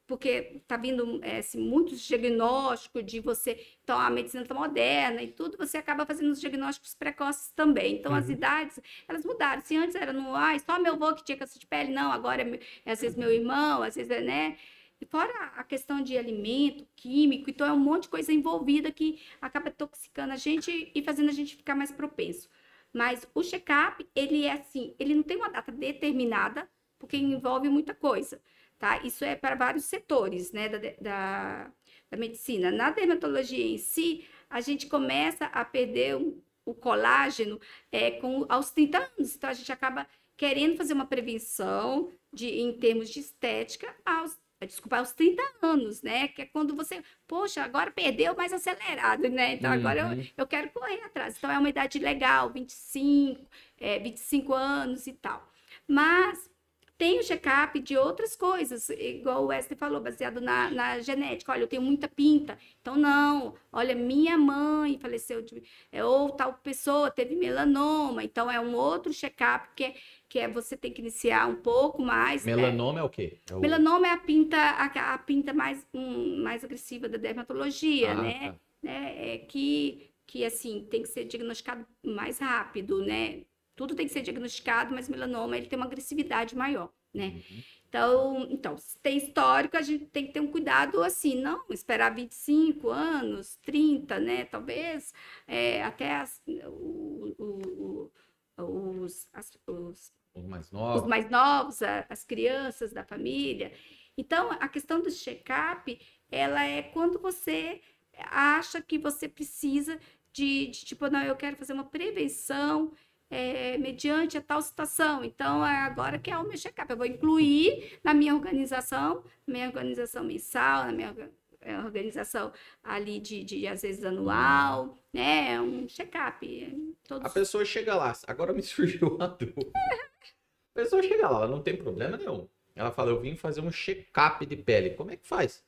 porque 0.07 0.61
tá 0.67 0.77
vindo 0.77 1.19
é, 1.21 1.39
assim, 1.39 1.59
muitos 1.59 2.01
diagnósticos 2.01 3.05
de 3.05 3.19
você. 3.19 3.61
Então, 3.83 3.99
a 3.99 4.09
medicina 4.09 4.43
está 4.43 4.55
moderna 4.55 5.21
e 5.21 5.27
tudo, 5.27 5.57
você 5.57 5.77
acaba 5.77 6.05
fazendo 6.05 6.31
os 6.31 6.39
diagnósticos 6.39 6.95
precoces 6.95 7.51
também. 7.51 7.95
Então, 7.95 8.13
uhum. 8.13 8.17
as 8.17 8.29
idades, 8.29 8.79
elas 9.07 9.25
mudaram. 9.25 9.61
Se 9.61 9.75
antes 9.75 9.95
era 9.95 10.13
no, 10.13 10.33
ah, 10.33 10.57
só 10.59 10.79
meu 10.79 10.93
avô 10.93 11.13
que 11.13 11.25
tinha 11.25 11.37
câncer 11.37 11.59
de 11.59 11.67
pele, 11.67 11.91
não, 11.91 12.11
agora 12.11 12.41
é, 12.41 12.59
é 12.85 12.91
às 12.91 13.01
vezes 13.01 13.17
meu 13.17 13.31
irmão, 13.31 13.83
às 13.83 13.95
vezes 13.95 14.09
é, 14.09 14.21
né? 14.21 14.57
E 14.99 15.05
fora 15.05 15.31
a 15.55 15.63
questão 15.63 16.01
de 16.01 16.17
alimento, 16.17 16.87
químico, 16.95 17.49
então 17.49 17.67
é 17.67 17.73
um 17.73 17.79
monte 17.79 18.03
de 18.03 18.09
coisa 18.09 18.33
envolvida 18.33 18.91
que 18.91 19.21
acaba 19.39 19.69
toxicando 19.69 20.33
a 20.33 20.37
gente 20.37 20.91
e 20.95 21.03
fazendo 21.03 21.29
a 21.29 21.33
gente 21.33 21.55
ficar 21.55 21.75
mais 21.75 21.91
propenso. 21.91 22.49
Mas 22.91 23.27
o 23.35 23.43
check-up, 23.43 24.07
ele 24.15 24.45
é 24.45 24.53
assim, 24.53 24.95
ele 24.97 25.13
não 25.13 25.21
tem 25.21 25.37
uma 25.37 25.49
data 25.49 25.71
determinada, 25.71 26.67
porque 26.97 27.15
envolve 27.15 27.69
muita 27.69 27.93
coisa, 27.93 28.41
tá? 28.79 29.01
Isso 29.03 29.23
é 29.23 29.35
para 29.35 29.55
vários 29.55 29.85
setores, 29.85 30.51
né, 30.51 30.69
da, 30.69 30.77
da, 31.01 31.71
da 32.09 32.17
medicina. 32.17 32.71
Na 32.71 32.91
dermatologia 32.91 33.65
em 33.65 33.77
si, 33.77 34.25
a 34.49 34.61
gente 34.61 34.87
começa 34.87 35.45
a 35.45 35.65
perder 35.65 36.15
um, 36.15 36.39
o 36.65 36.73
colágeno 36.73 37.59
é, 37.91 38.11
com, 38.11 38.45
aos 38.49 38.69
30 38.71 38.97
anos, 38.97 39.35
então 39.35 39.49
a 39.49 39.53
gente 39.53 39.71
acaba 39.71 40.07
querendo 40.35 40.77
fazer 40.77 40.93
uma 40.93 41.05
prevenção 41.05 42.11
de, 42.31 42.47
em 42.47 42.73
termos 42.73 43.09
de 43.09 43.19
estética 43.19 43.93
aos 44.05 44.37
desculpa, 44.65 44.97
aos 44.97 45.11
30 45.11 45.43
anos, 45.61 46.01
né? 46.01 46.29
Que 46.29 46.41
é 46.41 46.45
quando 46.45 46.75
você, 46.75 47.03
poxa, 47.27 47.61
agora 47.61 47.91
perdeu 47.91 48.35
mais 48.35 48.51
acelerado, 48.51 49.29
né? 49.29 49.53
Então 49.53 49.69
uhum. 49.69 49.77
agora 49.77 49.99
eu, 49.99 50.25
eu 50.35 50.47
quero 50.47 50.69
correr 50.71 51.03
atrás. 51.03 51.37
Então 51.37 51.51
é 51.51 51.59
uma 51.59 51.69
idade 51.69 51.99
legal, 51.99 52.49
25, 52.49 53.45
é, 53.79 53.99
25 53.99 54.53
anos 54.53 55.05
e 55.05 55.13
tal. 55.13 55.47
Mas 55.87 56.49
tem 56.97 57.19
o 57.19 57.23
check-up 57.23 57.79
de 57.79 57.95
outras 57.95 58.35
coisas, 58.35 58.89
igual 58.89 59.43
o 59.43 59.47
Wesley 59.47 59.77
falou, 59.77 60.01
baseado 60.01 60.41
na, 60.41 60.71
na, 60.71 60.99
genética. 60.99 61.51
Olha, 61.51 61.61
eu 61.61 61.67
tenho 61.67 61.81
muita 61.81 62.07
pinta, 62.07 62.57
então 62.81 62.95
não. 62.95 63.53
Olha, 63.71 63.93
minha 63.93 64.35
mãe 64.35 64.97
faleceu 64.97 65.43
de. 65.43 65.61
É, 65.91 66.03
ou 66.03 66.31
tal 66.31 66.53
pessoa 66.55 67.11
teve 67.11 67.35
melanoma, 67.35 68.23
então 68.23 68.49
é 68.49 68.59
um 68.59 68.73
outro 68.73 69.13
check-up 69.13 69.69
que 69.75 69.83
é, 69.83 69.95
que 70.27 70.39
é 70.39 70.47
você 70.47 70.75
tem 70.75 70.91
que 70.91 70.99
iniciar 70.99 71.47
um 71.47 71.55
pouco 71.55 72.01
mais. 72.01 72.43
Né? 72.43 72.55
Melanoma 72.55 72.93
né? 72.93 72.99
é 73.01 73.03
o 73.03 73.09
quê? 73.09 73.37
É 73.47 73.55
o... 73.55 73.59
Melanoma 73.59 74.07
é 74.07 74.11
a 74.11 74.17
pinta, 74.17 74.57
a, 74.57 75.13
a 75.13 75.17
pinta 75.19 75.53
mais, 75.53 75.85
um, 75.93 76.41
mais 76.41 76.63
agressiva 76.63 77.07
da 77.07 77.17
dermatologia, 77.19 78.11
ah, 78.11 78.21
né? 78.21 78.39
Tá. 78.39 78.55
né? 78.81 79.33
É 79.33 79.37
que, 79.37 80.09
que 80.25 80.43
assim 80.43 80.87
tem 80.89 81.03
que 81.03 81.09
ser 81.09 81.25
diagnosticado 81.25 81.85
mais 82.03 82.39
rápido, 82.39 83.05
né? 83.05 83.43
Tudo 83.77 83.93
tem 83.93 84.07
que 84.07 84.11
ser 84.11 84.23
diagnosticado, 84.23 84.93
mas 84.93 85.07
melanoma 85.07 85.55
ele 85.55 85.67
tem 85.67 85.77
uma 85.77 85.85
agressividade 85.85 86.55
maior, 86.55 86.91
né? 87.13 87.27
Uhum. 87.27 87.63
Então, 87.87 88.47
então, 88.49 88.75
se 88.75 88.97
tem 88.99 89.17
histórico, 89.17 89.77
a 89.77 89.81
gente 89.83 90.07
tem 90.07 90.25
que 90.25 90.33
ter 90.33 90.39
um 90.39 90.51
cuidado 90.51 91.01
assim, 91.03 91.39
não 91.39 91.63
esperar 91.69 92.13
25 92.13 92.89
anos, 92.89 93.57
30, 93.63 94.19
né? 94.19 94.45
Talvez 94.45 95.13
é, 95.47 95.83
até 95.83 96.15
as, 96.15 96.41
o, 96.65 97.35
o, 97.37 98.11
o, 98.57 99.03
os, 99.03 99.29
as, 99.31 99.51
os, 99.67 100.11
os, 100.33 100.45
mais 100.45 100.71
novos, 100.71 101.01
os 101.03 101.07
mais 101.07 101.29
novos 101.29 101.81
a, 101.83 102.03
as 102.09 102.23
crianças 102.23 102.91
da 102.91 103.05
família. 103.05 103.71
Então, 104.17 104.51
a 104.51 104.67
questão 104.67 104.99
do 104.99 105.11
check-up, 105.11 105.99
ela 106.31 106.63
é 106.63 106.81
quando 106.81 107.19
você 107.19 107.79
acha 108.17 108.81
que 108.81 108.97
você 108.97 109.29
precisa 109.29 109.99
de, 110.33 110.67
de 110.67 110.85
tipo, 110.85 111.09
não, 111.09 111.23
eu 111.23 111.35
quero 111.35 111.55
fazer 111.55 111.73
uma 111.73 111.85
prevenção 111.85 112.91
é, 113.29 113.77
mediante 113.77 114.37
a 114.37 114.41
tal 114.41 114.61
situação. 114.61 115.23
Então, 115.23 115.65
é 115.65 115.77
agora 115.77 116.19
que 116.19 116.31
é 116.31 116.37
o 116.37 116.47
meu 116.47 116.57
check-up. 116.57 116.89
Eu 116.89 116.97
vou 116.97 117.05
incluir 117.05 117.99
na 118.03 118.13
minha 118.13 118.33
organização, 118.33 119.23
minha 119.45 119.67
organização 119.67 120.23
mensal, 120.23 120.85
na 120.85 120.91
minha 120.91 121.15
é, 121.61 121.77
organização 121.79 122.51
ali 122.83 123.19
de, 123.19 123.43
de 123.43 123.67
às 123.67 123.81
vezes, 123.81 124.03
anual, 124.03 124.97
né? 125.13 125.59
Um 125.59 125.87
check-up. 125.87 126.95
Todos... 127.07 127.25
A 127.25 127.29
pessoa 127.29 127.65
chega 127.65 127.95
lá, 127.95 128.13
agora 128.27 128.53
me 128.53 128.61
surgiu 128.63 129.09
uma 129.09 129.27
dúvida. 129.27 129.71
A 129.75 130.73
pessoa 130.73 131.01
chega 131.01 131.27
lá, 131.29 131.39
ela 131.39 131.47
não 131.47 131.61
tem 131.61 131.75
problema 131.75 132.17
nenhum. 132.17 132.47
Ela 132.75 132.91
fala, 132.91 133.09
eu 133.09 133.19
vim 133.19 133.35
fazer 133.35 133.61
um 133.61 133.71
check-up 133.71 134.45
de 134.45 134.55
pele. 134.55 134.91
Como 134.91 135.11
é 135.11 135.17
que 135.17 135.27
faz? 135.27 135.65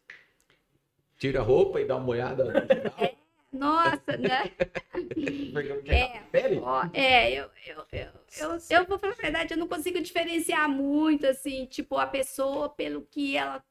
Tira 1.18 1.40
a 1.40 1.44
roupa 1.44 1.82
e 1.82 1.86
dá 1.86 1.98
uma 1.98 2.10
olhada? 2.10 2.46
É, 3.00 3.16
Nossa, 3.52 4.18
né? 4.18 4.52
Porque 5.54 5.92
É. 5.92 6.20
pele? 6.32 6.60
Ó, 6.60 6.84
é, 6.94 7.32
eu, 7.32 7.50
eu, 7.66 7.86
eu, 7.92 8.10
eu, 8.40 8.60
eu 8.70 8.86
vou 8.86 9.00
falar 9.00 9.14
a 9.14 9.22
verdade, 9.22 9.54
eu 9.54 9.58
não 9.58 9.68
consigo 9.68 10.02
diferenciar 10.02 10.70
muito, 10.70 11.26
assim, 11.26 11.66
tipo, 11.66 11.98
a 11.98 12.06
pessoa 12.06 12.70
pelo 12.70 13.02
que 13.02 13.36
ela 13.36 13.64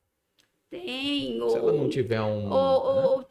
tem, 0.71 1.41
ou... 1.41 1.51
Se 1.51 1.59
ela 1.59 1.73
não 1.73 1.89
tiver 1.89 2.21
um. 2.21 2.51
Ou, 2.51 2.95
né? 2.95 3.03
ou, 3.03 3.17
ou 3.19 3.29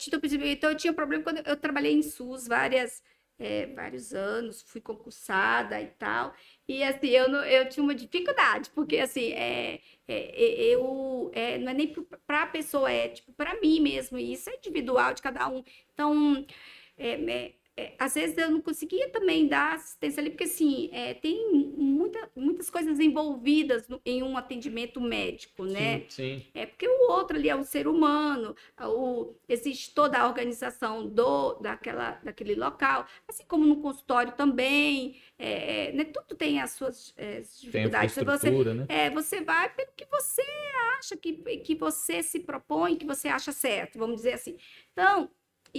então 0.51 0.71
eu 0.71 0.77
tinha 0.77 0.93
problema 0.93 1.23
quando 1.23 1.45
eu 1.45 1.55
trabalhei 1.57 1.93
em 1.93 2.01
SUS 2.01 2.47
várias, 2.47 3.03
é, 3.39 3.67
vários 3.67 4.13
anos, 4.13 4.61
fui 4.63 4.81
concursada 4.81 5.79
e 5.81 5.87
tal. 5.87 6.33
E 6.67 6.83
assim, 6.83 7.07
eu, 7.07 7.29
não, 7.29 7.43
eu 7.43 7.69
tinha 7.69 7.83
uma 7.83 7.95
dificuldade, 7.95 8.69
porque 8.71 8.97
assim, 8.97 9.31
é, 9.33 9.79
é, 10.07 10.41
eu, 10.73 11.31
é, 11.33 11.57
não 11.57 11.71
é 11.71 11.73
nem 11.73 11.93
para 12.25 12.43
a 12.43 12.47
pessoa, 12.47 12.91
é 12.91 13.09
tipo 13.09 13.31
para 13.33 13.59
mim 13.61 13.79
mesmo, 13.79 14.17
e 14.17 14.33
isso 14.33 14.49
é 14.49 14.55
individual 14.55 15.13
de 15.13 15.21
cada 15.21 15.47
um. 15.47 15.63
Então, 15.93 16.45
é, 16.97 17.53
é, 17.77 17.93
às 17.99 18.15
vezes 18.15 18.35
eu 18.37 18.49
não 18.49 18.59
conseguia 18.59 19.07
também 19.09 19.47
dar 19.47 19.75
assistência 19.75 20.19
ali, 20.19 20.31
porque 20.31 20.45
assim, 20.45 20.89
é, 20.91 21.13
tem 21.13 21.51
muita, 21.53 22.31
muitas 22.35 22.69
coisas 22.71 22.99
envolvidas 22.99 23.87
no- 23.87 24.01
em 24.03 24.23
um 24.23 24.35
atendimento 24.35 24.99
médico, 24.99 25.63
né? 25.63 25.99
Sim, 26.09 26.39
sim. 26.39 26.45
É 26.55 26.65
porque 26.65 26.87
o 26.87 27.11
outro 27.11 27.37
ali 27.37 27.49
é 27.49 27.55
um 27.55 27.63
ser 27.63 27.87
humano, 27.87 28.55
o, 28.81 29.35
existe 29.47 29.93
toda 29.93 30.17
a 30.17 30.27
organização 30.27 31.07
do, 31.07 31.53
daquela, 31.55 32.11
daquele 32.23 32.55
local, 32.55 33.05
assim 33.27 33.43
como 33.47 33.63
no 33.65 33.79
consultório 33.79 34.33
também, 34.33 35.21
é, 35.37 35.89
é, 35.89 35.91
né, 35.91 36.05
tudo 36.05 36.35
tem 36.35 36.59
as 36.59 36.71
suas 36.71 37.13
é, 37.15 37.41
Tem 37.41 37.43
dificuldades. 37.61 38.13
Se 38.13 38.23
você, 38.23 38.49
né? 38.49 38.85
é, 38.89 39.09
você 39.11 39.41
vai 39.41 39.69
pelo 39.75 39.91
que 39.95 40.05
você 40.09 40.41
acha, 40.97 41.15
que, 41.15 41.33
que 41.59 41.75
você 41.75 42.23
se 42.23 42.39
propõe, 42.39 42.95
que 42.95 43.05
você 43.05 43.27
acha 43.27 43.51
certo, 43.51 43.99
vamos 43.99 44.17
dizer 44.17 44.33
assim. 44.33 44.57
Então, 44.93 45.29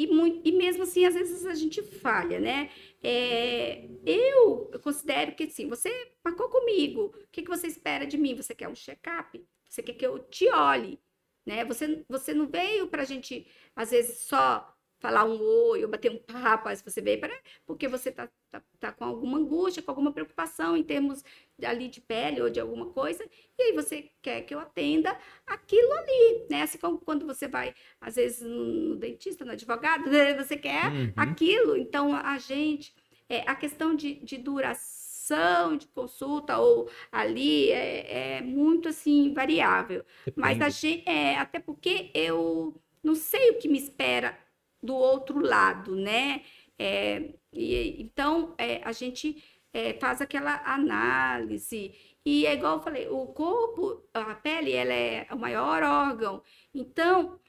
e, 0.05 0.41
e 0.45 0.53
mesmo 0.53 0.83
assim, 0.83 1.05
às 1.05 1.15
vezes 1.15 1.47
a 1.47 1.55
gente 1.55 1.83
falha, 1.83 2.39
né? 2.39 2.71
É, 3.03 3.89
eu, 4.05 4.71
eu 4.73 4.81
considero 4.81 5.35
que 5.35 5.45
assim, 5.45 5.69
você 5.69 5.91
marcou 6.25 6.49
comigo, 6.49 7.07
o 7.07 7.29
que, 7.31 7.43
que 7.43 7.49
você 7.49 7.67
espera 7.67 8.07
de 8.07 8.19
mim? 8.19 8.35
Você 8.35 8.55
quer 8.55 8.69
um 8.69 8.75
check-up? 8.75 9.45
Você 9.69 9.83
quer 9.83 9.95
que 9.95 10.07
eu 10.07 10.19
te 10.19 10.49
olhe? 10.51 11.01
Né? 11.47 11.65
Você, 11.65 12.05
você 12.09 12.35
não 12.35 12.47
veio 12.47 12.89
para 12.89 13.03
a 13.03 13.05
gente, 13.05 13.47
às 13.75 13.91
vezes, 13.91 14.21
só 14.21 14.75
falar 14.99 15.25
um 15.25 15.41
oi 15.41 15.85
ou 15.85 15.91
bater 15.91 16.11
um 16.11 16.19
papo, 16.19 16.65
mas 16.67 16.83
você 16.83 17.01
veio 17.01 17.21
para 17.21 17.35
porque 17.67 17.87
você 17.89 18.11
tá, 18.11 18.29
tá, 18.51 18.63
tá 18.81 18.93
com 18.93 19.05
alguma 19.05 19.39
angústia, 19.39 19.83
com 19.83 19.91
alguma 19.91 20.13
preocupação 20.13 20.77
em 20.77 20.83
termos 20.83 21.23
ali 21.65 21.89
de 21.89 22.01
pele 22.01 22.41
ou 22.41 22.51
de 22.51 22.61
alguma 22.61 22.87
coisa, 22.87 23.25
e 23.59 23.63
aí 23.63 23.73
você 23.73 24.11
quer 24.23 24.43
que 24.43 24.55
eu 24.55 24.59
atenda 24.61 25.17
aquilo 25.47 25.93
ali, 25.93 26.47
né? 26.51 26.63
Assim 26.63 26.79
como 26.79 26.99
quando 26.99 27.27
você 27.27 27.49
vai, 27.49 27.75
às 28.01 28.17
vezes, 28.17 28.43
no 28.43 28.97
dentista, 28.97 29.45
no 29.45 29.53
advogado, 29.53 30.05
né? 30.11 30.35
você 30.35 30.57
quer 30.57 30.93
Uhum. 30.93 31.13
aquilo. 31.17 31.77
Então, 31.77 32.15
a 32.15 32.39
gente, 32.39 32.95
é, 33.29 33.41
a 33.49 33.55
questão 33.55 33.95
de, 33.95 34.15
de 34.25 34.39
duração 34.39 35.77
de 35.77 35.87
consulta 35.89 36.59
ou 36.59 36.89
ali 37.13 37.71
é, 37.71 38.39
é 38.39 38.41
muito 38.43 38.89
assim 38.89 39.33
variável. 39.35 40.05
Mas 40.35 40.61
a 40.61 40.69
Depende. 40.69 40.81
gente, 40.81 41.09
é, 41.09 41.37
até 41.37 41.59
porque 41.59 42.11
eu 42.15 42.81
não 43.03 43.15
sei 43.15 43.51
o 43.51 43.59
que 43.59 43.69
me 43.69 43.79
espera 43.79 44.39
do 44.83 44.95
outro 44.95 45.41
lado, 45.41 45.95
né? 45.97 46.43
É, 46.79 47.35
e, 47.53 48.03
então, 48.03 48.55
é, 48.59 48.81
a 48.85 48.93
gente 48.93 49.43
é, 49.73 49.95
faz 49.95 50.21
aquela 50.21 50.63
análise. 50.65 51.95
E 52.25 52.47
é 52.47 52.55
igual 52.55 52.77
eu 52.77 52.83
falei, 52.83 53.09
o 53.09 53.27
corpo, 53.29 54.05
a 54.13 54.35
pele, 54.35 54.73
ela 54.73 54.93
é 54.93 55.27
o 55.33 55.39
maior 55.39 55.83
órgão. 55.83 56.43
Então, 56.75 57.41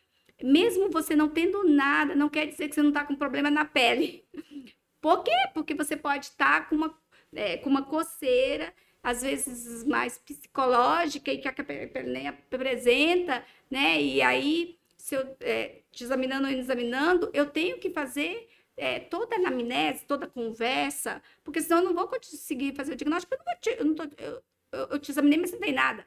mesmo 0.42 0.90
você 0.90 1.16
não 1.16 1.30
tendo 1.30 1.64
nada, 1.64 2.16
não 2.16 2.30
quer 2.30 2.48
dizer 2.48 2.70
que 2.70 2.76
você 2.76 2.82
não 2.82 2.90
está 2.90 3.04
com 3.06 3.16
problema 3.16 3.50
na 3.50 3.66
pele. 3.66 4.26
Por 5.02 5.24
quê? 5.24 5.32
Porque 5.54 5.74
você 5.74 5.96
pode 5.96 6.26
estar 6.26 6.68
com 6.70 6.76
uma, 6.76 6.98
é, 7.34 7.58
com 7.58 7.70
uma 7.70 7.84
coceira, 7.84 8.74
às 9.04 9.22
vezes 9.22 9.86
mais 9.86 10.18
psicológica, 10.18 11.32
e 11.32 11.38
que 11.40 11.48
a 11.48 11.54
pele 11.54 12.12
nem 12.12 12.28
apresenta, 12.28 13.46
né? 13.70 14.02
E 14.02 14.22
aí, 14.22 14.79
se 15.10 15.16
eu 15.16 15.36
é, 15.42 15.82
te 15.92 16.04
examinando 16.04 16.48
ou 16.48 16.54
examinando, 16.54 17.30
eu 17.34 17.46
tenho 17.50 17.80
que 17.80 17.90
fazer 17.90 18.48
é, 18.78 19.00
toda 19.00 19.36
a 19.36 19.40
anamnese, 19.40 20.06
toda 20.06 20.26
a 20.26 20.30
conversa, 20.30 21.22
porque 21.44 21.62
senão 21.62 21.80
eu 21.80 21.86
não 21.86 21.94
vou 21.96 22.08
conseguir 22.08 22.76
fazer 22.76 22.94
o 22.94 22.96
diagnóstico, 22.96 23.34
eu 23.34 23.40
não, 23.46 23.60
te, 23.60 23.70
eu, 23.80 23.86
não 23.86 23.96
tô- 23.96 24.24
eu- 24.24 24.44
eu- 24.72 24.88
eu 24.92 25.00
te 25.00 25.12
examinei, 25.12 25.40
mas 25.40 25.52
não 25.52 25.60
tem 25.60 25.74
nada. 25.74 26.06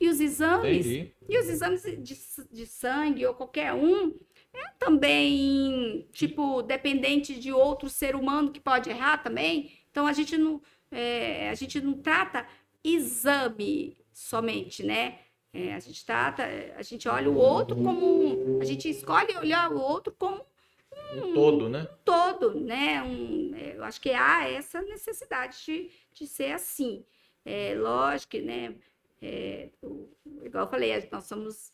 E 0.00 0.08
os 0.08 0.20
exames, 0.20 0.86
Entendi. 0.86 1.14
e 1.28 1.38
os 1.38 1.48
exames 1.48 1.82
de, 1.82 2.16
de 2.50 2.66
sangue 2.66 3.26
ou 3.26 3.34
qualquer 3.34 3.72
um 3.72 4.14
é 4.52 4.70
também, 4.78 6.06
tipo, 6.12 6.62
dependente 6.62 7.38
de 7.40 7.52
outro 7.52 7.88
ser 7.90 8.14
humano 8.14 8.52
que 8.52 8.60
pode 8.60 8.88
errar 8.90 9.18
também. 9.18 9.72
Então 9.90 10.06
a 10.06 10.12
gente 10.12 10.36
não, 10.38 10.62
é, 10.90 11.48
a 11.50 11.54
gente 11.54 11.80
não 11.80 11.94
trata 11.94 12.46
exame 12.84 13.96
somente, 14.12 14.82
né? 14.84 15.18
É, 15.52 15.74
a 15.74 15.80
gente 15.80 16.04
trata, 16.04 16.44
a 16.76 16.82
gente 16.82 17.06
olha 17.08 17.30
o 17.30 17.36
outro 17.36 17.76
como, 17.76 18.56
um- 18.56 18.60
a 18.60 18.64
gente 18.64 18.88
escolhe 18.88 19.36
olhar 19.36 19.70
o 19.70 19.78
outro 19.80 20.12
como 20.18 20.44
Um 21.14 21.34
todo, 21.34 21.68
né? 21.68 21.82
um 21.82 21.96
todo, 22.04 22.54
né? 22.58 23.02
Um, 23.02 23.54
é, 23.54 23.76
eu 23.76 23.84
acho 23.84 24.00
que 24.00 24.10
há 24.10 24.48
essa 24.48 24.80
necessidade 24.82 25.58
de, 25.64 25.90
de 26.14 26.26
ser 26.26 26.52
assim. 26.52 27.04
É, 27.44 27.74
lógico 27.74 28.30
que, 28.30 28.40
né? 28.40 28.74
é, 29.20 29.68
o- 29.82 30.08
igual 30.42 30.64
eu 30.64 30.70
falei, 30.70 31.08
nós 31.12 31.24
somos 31.24 31.72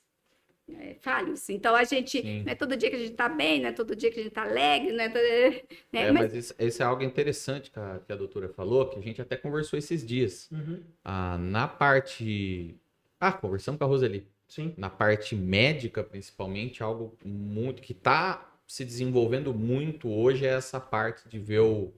é, 0.68 0.94
falhos. 1.00 1.48
Então 1.48 1.74
a 1.74 1.84
gente 1.84 2.20
Sim. 2.20 2.42
não 2.44 2.52
é 2.52 2.54
todo 2.54 2.76
dia 2.76 2.90
que 2.90 2.96
a 2.96 2.98
gente 2.98 3.14
tá 3.14 3.28
bem, 3.28 3.60
não 3.60 3.68
é 3.68 3.72
todo 3.72 3.96
dia 3.96 4.10
que 4.10 4.20
a 4.20 4.22
gente 4.22 4.32
tá 4.32 4.42
alegre, 4.42 4.92
não 4.92 5.04
é 5.04 5.08
todo, 5.08 5.22
né? 5.92 6.02
É, 6.02 6.12
mas, 6.12 6.14
mas 6.14 6.34
isso, 6.34 6.54
isso 6.58 6.82
é 6.82 6.84
algo 6.86 7.02
interessante 7.02 7.70
que 7.70 7.78
a, 7.78 8.00
que 8.04 8.12
a 8.12 8.16
doutora 8.16 8.48
falou, 8.48 8.88
que 8.88 8.98
a 8.98 9.02
gente 9.02 9.22
até 9.22 9.36
conversou 9.36 9.78
esses 9.78 10.04
dias. 10.06 10.48
Uhum. 10.50 10.82
Ah, 11.04 11.38
na 11.38 11.66
parte. 11.66 12.76
Ah, 13.20 13.32
conversamos 13.32 13.78
com 13.78 13.84
a 13.84 13.88
Roseli. 13.88 14.26
Sim. 14.46 14.72
Na 14.76 14.88
parte 14.88 15.34
médica, 15.34 16.02
principalmente, 16.02 16.82
algo 16.82 17.16
muito 17.24 17.82
que 17.82 17.92
está 17.92 18.50
se 18.66 18.84
desenvolvendo 18.84 19.52
muito 19.52 20.08
hoje 20.10 20.46
é 20.46 20.50
essa 20.50 20.78
parte 20.78 21.28
de 21.28 21.38
ver 21.38 21.60
o, 21.60 21.92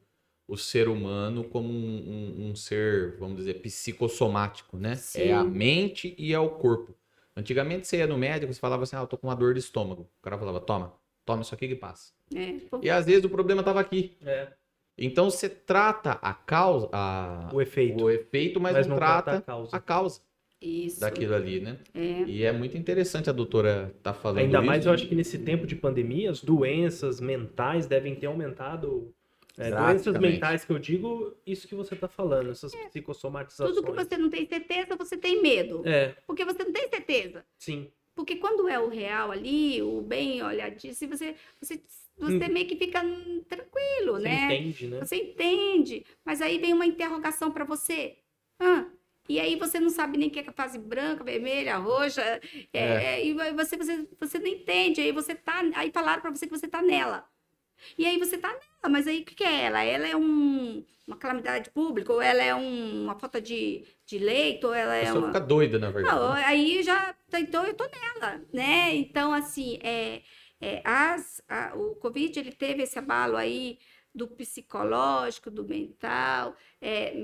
o 0.48 0.56
ser 0.56 0.88
humano 0.88 1.44
como 1.44 1.68
um, 1.68 2.42
um- 2.46 2.50
um 2.50 2.56
ser, 2.56 3.16
vamos 3.18 3.36
dizer, 3.38 3.54
psicossomático, 3.54 4.76
né? 4.78 4.92
É 5.14 5.32
a 5.32 5.44
Sim. 5.44 5.50
mente 5.50 6.14
e 6.18 6.32
é 6.32 6.38
o 6.38 6.48
corpo. 6.50 6.94
Antigamente 7.36 7.86
você 7.86 7.98
ia 7.98 8.06
no 8.06 8.18
médico, 8.18 8.52
você 8.52 8.60
falava 8.60 8.82
assim, 8.84 8.96
ah, 8.96 9.00
eu 9.00 9.06
tô 9.06 9.16
com 9.16 9.26
uma 9.28 9.36
dor 9.36 9.54
de 9.54 9.60
estômago. 9.60 10.02
O 10.02 10.22
cara 10.22 10.38
falava, 10.38 10.60
toma, 10.60 10.92
toma 11.24 11.42
isso 11.42 11.54
aqui 11.54 11.68
que 11.68 11.76
passa. 11.76 12.12
é, 12.34 12.54
E 12.82 12.90
às 12.90 13.06
vezes 13.06 13.24
o 13.24 13.28
problema 13.28 13.60
estava 13.60 13.80
aqui. 13.80 14.16
É, 14.22 14.52
Então 14.98 15.30
você 15.30 15.48
trata 15.48 16.12
a 16.22 16.34
causa, 16.34 16.88
a- 16.92 17.50
o 17.52 17.60
efeito. 17.60 18.04
o 18.04 18.10
efeito, 18.10 18.60
mas, 18.60 18.74
Mas 18.74 18.86
não, 18.86 18.94
não 18.94 18.98
trata 19.00 19.22
trata 19.30 19.38
a 19.38 19.46
causa. 19.46 19.76
a 19.76 19.80
causa 19.80 20.20
isso. 20.60 21.00
daquilo 21.00 21.34
ali, 21.34 21.60
né? 21.60 21.78
É. 21.94 22.22
E 22.26 22.44
é 22.44 22.52
muito 22.52 22.76
interessante 22.76 23.30
a 23.30 23.32
doutora 23.32 23.94
tá 24.02 24.12
falando 24.12 24.38
Ainda 24.38 24.58
isso. 24.58 24.66
mais 24.66 24.86
eu 24.86 24.92
acho 24.92 25.08
que 25.08 25.14
nesse 25.14 25.38
tempo 25.38 25.66
de 25.66 25.74
pandemia, 25.74 26.30
as 26.30 26.42
doenças 26.42 27.20
mentais 27.20 27.86
devem 27.86 28.14
ter 28.14 28.26
aumentado. 28.26 29.14
É, 29.58 29.70
doenças 29.70 30.16
mentais 30.18 30.64
que 30.64 30.72
eu 30.72 30.78
digo, 30.78 31.34
isso 31.46 31.66
que 31.68 31.74
você 31.74 31.94
está 31.94 32.08
falando, 32.08 32.50
essas 32.50 32.74
psicossomatizações. 32.74 33.76
Tudo 33.76 33.86
que 33.86 34.04
você 34.04 34.16
não 34.16 34.30
tem 34.30 34.46
certeza, 34.46 34.96
você 34.96 35.16
tem 35.16 35.42
medo. 35.42 35.82
É, 35.86 36.14
Porque 36.26 36.44
você 36.44 36.64
não 36.64 36.72
tem 36.72 36.88
certeza. 36.88 37.44
sim. 37.58 37.88
Porque 38.12 38.36
quando 38.36 38.68
é 38.68 38.78
o 38.78 38.88
real 38.88 39.30
ali, 39.30 39.80
o 39.80 40.02
bem 40.02 40.42
olhadíssimo, 40.42 41.16
você, 41.16 41.34
você, 41.58 41.80
você 42.18 42.48
meio 42.48 42.66
que 42.66 42.76
fica 42.76 43.02
hum, 43.02 43.42
tranquilo, 43.48 44.14
Você 44.14 44.22
né? 44.24 44.44
entende, 44.44 44.86
né? 44.88 44.98
Você 44.98 45.16
entende, 45.16 46.04
mas 46.22 46.42
aí 46.42 46.58
vem 46.58 46.74
uma 46.74 46.84
interrogação 46.84 47.50
para 47.50 47.64
você. 47.64 48.16
Ah, 48.58 48.84
e 49.34 49.40
aí 49.40 49.56
você 49.56 49.78
não 49.80 49.90
sabe 49.90 50.18
nem 50.18 50.28
o 50.28 50.30
que 50.30 50.40
é 50.40 50.44
a 50.48 50.52
fase 50.52 50.78
branca, 50.78 51.24
vermelha, 51.24 51.76
roxa, 51.76 52.22
é, 52.22 52.40
é, 52.72 53.24
e 53.26 53.40
aí 53.40 53.52
você, 53.54 53.76
você, 53.76 54.08
você 54.20 54.38
não 54.38 54.46
entende, 54.48 55.00
aí 55.00 55.12
você 55.12 55.34
tá, 55.34 55.60
aí 55.74 55.90
falaram 55.92 56.20
para 56.22 56.30
você 56.30 56.46
que 56.46 56.56
você 56.56 56.68
tá 56.68 56.82
nela. 56.82 57.24
E 57.98 58.06
aí 58.06 58.18
você 58.18 58.38
tá 58.38 58.48
nela, 58.48 58.88
mas 58.90 59.06
aí 59.06 59.20
o 59.22 59.24
que, 59.24 59.34
que 59.34 59.44
é 59.44 59.64
ela? 59.64 59.82
Ela 59.82 60.08
é 60.08 60.16
um, 60.16 60.84
uma 61.06 61.16
calamidade 61.16 61.70
pública, 61.70 62.12
ou 62.12 62.20
ela 62.22 62.42
é 62.42 62.54
um- 62.54 63.04
uma 63.04 63.18
falta 63.18 63.40
de, 63.40 63.84
de 64.06 64.18
leito, 64.18 64.66
ou 64.68 64.74
ela 64.74 64.92
A 64.92 64.96
é 64.96 65.00
pessoa 65.00 65.18
uma... 65.20 65.26
fica 65.28 65.40
doida, 65.40 65.78
na 65.78 65.90
verdade. 65.90 66.16
Não, 66.16 66.34
né? 66.34 66.44
aí 66.44 66.82
já, 66.82 67.14
tá, 67.30 67.40
então 67.40 67.64
eu 67.64 67.74
tô 67.74 67.84
nela, 67.84 68.42
né? 68.52 68.94
Então, 68.94 69.32
assim, 69.32 69.78
é, 69.82 70.22
é, 70.60 70.82
as, 70.84 71.42
a- 71.48 71.72
o 71.76 71.94
Covid, 71.96 72.38
ele 72.38 72.52
teve 72.52 72.82
esse 72.82 72.98
abalo 72.98 73.36
aí 73.36 73.78
do 74.14 74.26
psicológico, 74.28 75.50
do 75.50 75.64
mental, 75.64 76.56
é, 76.80 77.14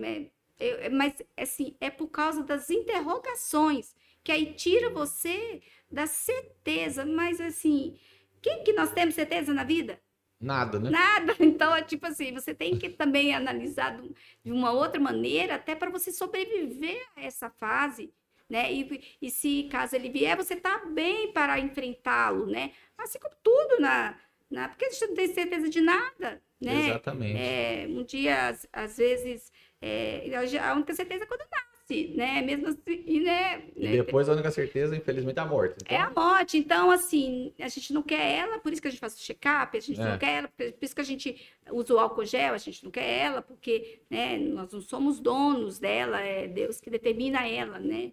eu- 0.59 0.91
mas, 0.93 1.15
assim, 1.37 1.77
é 1.81 1.91
por 1.91 2.09
causa 2.09 2.43
das 2.43 2.71
interrogações, 2.71 3.95
que 4.25 4.33
aí 4.33 4.55
tira 4.55 4.91
você 4.91 5.63
da 5.91 6.07
certeza, 6.07 7.05
mas, 7.07 7.41
assim, 7.41 7.99
quem 8.43 8.65
que 8.65 8.73
nós 8.73 8.91
temos 8.93 9.15
certeza 9.15 9.53
na 9.55 9.65
vida? 9.65 10.01
Nada, 10.41 10.79
né? 10.79 10.91
Nada. 10.91 11.35
Então, 11.41 11.75
é 11.75 11.83
tipo 11.83 12.07
assim, 12.07 12.33
você 12.33 12.55
tem 12.55 12.79
que 12.79 12.91
também 12.91 13.35
analisar 13.35 14.01
de 14.45 14.53
uma 14.53 14.73
outra 14.73 15.01
maneira, 15.01 15.55
até 15.57 15.75
para 15.75 15.91
você 15.91 16.13
sobreviver 16.13 17.01
a 17.17 17.23
essa 17.23 17.51
fase, 17.51 18.13
né? 18.49 18.73
E, 18.73 19.17
e 19.21 19.31
se 19.31 19.65
caso 19.71 19.97
ele 19.97 20.11
vier, 20.11 20.37
você 20.37 20.57
tá 20.57 20.85
bem 20.87 21.33
para 21.33 21.59
enfrentá-lo, 21.59 22.47
né? 22.47 22.73
Assim 22.99 23.19
como 23.19 23.35
tudo 23.43 23.81
na, 23.81 24.19
né? 24.51 24.69
Porque 24.69 24.85
a 24.85 24.91
gente 24.91 25.07
não 25.09 25.15
tem 25.15 25.33
certeza 25.35 25.69
de 25.69 25.81
nada, 25.81 26.43
né? 26.61 26.89
Exatamente. 26.91 27.39
É, 27.39 27.87
um 27.89 28.05
dia, 28.05 28.49
às, 28.49 28.69
às 28.73 28.97
vezes, 28.99 29.53
é, 29.81 30.31
a 30.61 30.75
única 30.75 30.95
certeza 30.95 31.25
é 31.25 31.27
quando 31.27 31.45
nasce, 31.51 32.15
né? 32.17 32.43
Mesmo 32.43 32.69
assim, 32.69 32.81
e, 33.07 33.21
né? 33.21 33.63
E 33.77 33.89
depois 33.89 34.29
a 34.29 34.33
única 34.33 34.51
certeza, 34.51 34.97
infelizmente, 34.97 35.39
é 35.39 35.43
a 35.43 35.47
morte. 35.47 35.77
É 35.89 35.97
a 35.97 36.11
morte. 36.11 36.59
Então, 36.59 36.91
assim, 36.91 37.53
a 37.61 37.69
gente 37.69 37.93
não 37.93 38.03
quer 38.03 38.39
ela, 38.39 38.59
por 38.59 38.73
isso 38.73 38.83
que 38.83 38.89
a 38.89 38.91
gente 38.91 39.01
faz 39.01 39.15
o 39.15 39.19
check-up, 39.23 39.77
a 39.77 39.81
gente 39.81 40.01
É. 40.01 40.05
não 40.05 40.19
quer 40.19 40.39
ela, 40.39 40.49
por 40.49 40.75
isso 40.83 40.95
que 40.95 41.01
a 41.01 41.05
gente 41.05 41.41
usa 41.71 41.95
o 41.95 41.99
álcool 41.99 42.25
gel, 42.25 42.55
a 42.55 42.59
gente 42.59 42.83
não 42.85 42.91
quer 42.91 43.09
ela, 43.21 43.43
porque 43.43 44.01
né, 44.11 44.39
nós 44.39 44.73
não 44.73 44.81
somos 44.81 45.21
donos 45.21 45.79
dela, 45.79 46.21
é 46.21 46.49
Deus 46.49 46.81
que 46.81 46.91
determina 46.91 47.47
ela, 47.47 47.79
né? 47.79 48.13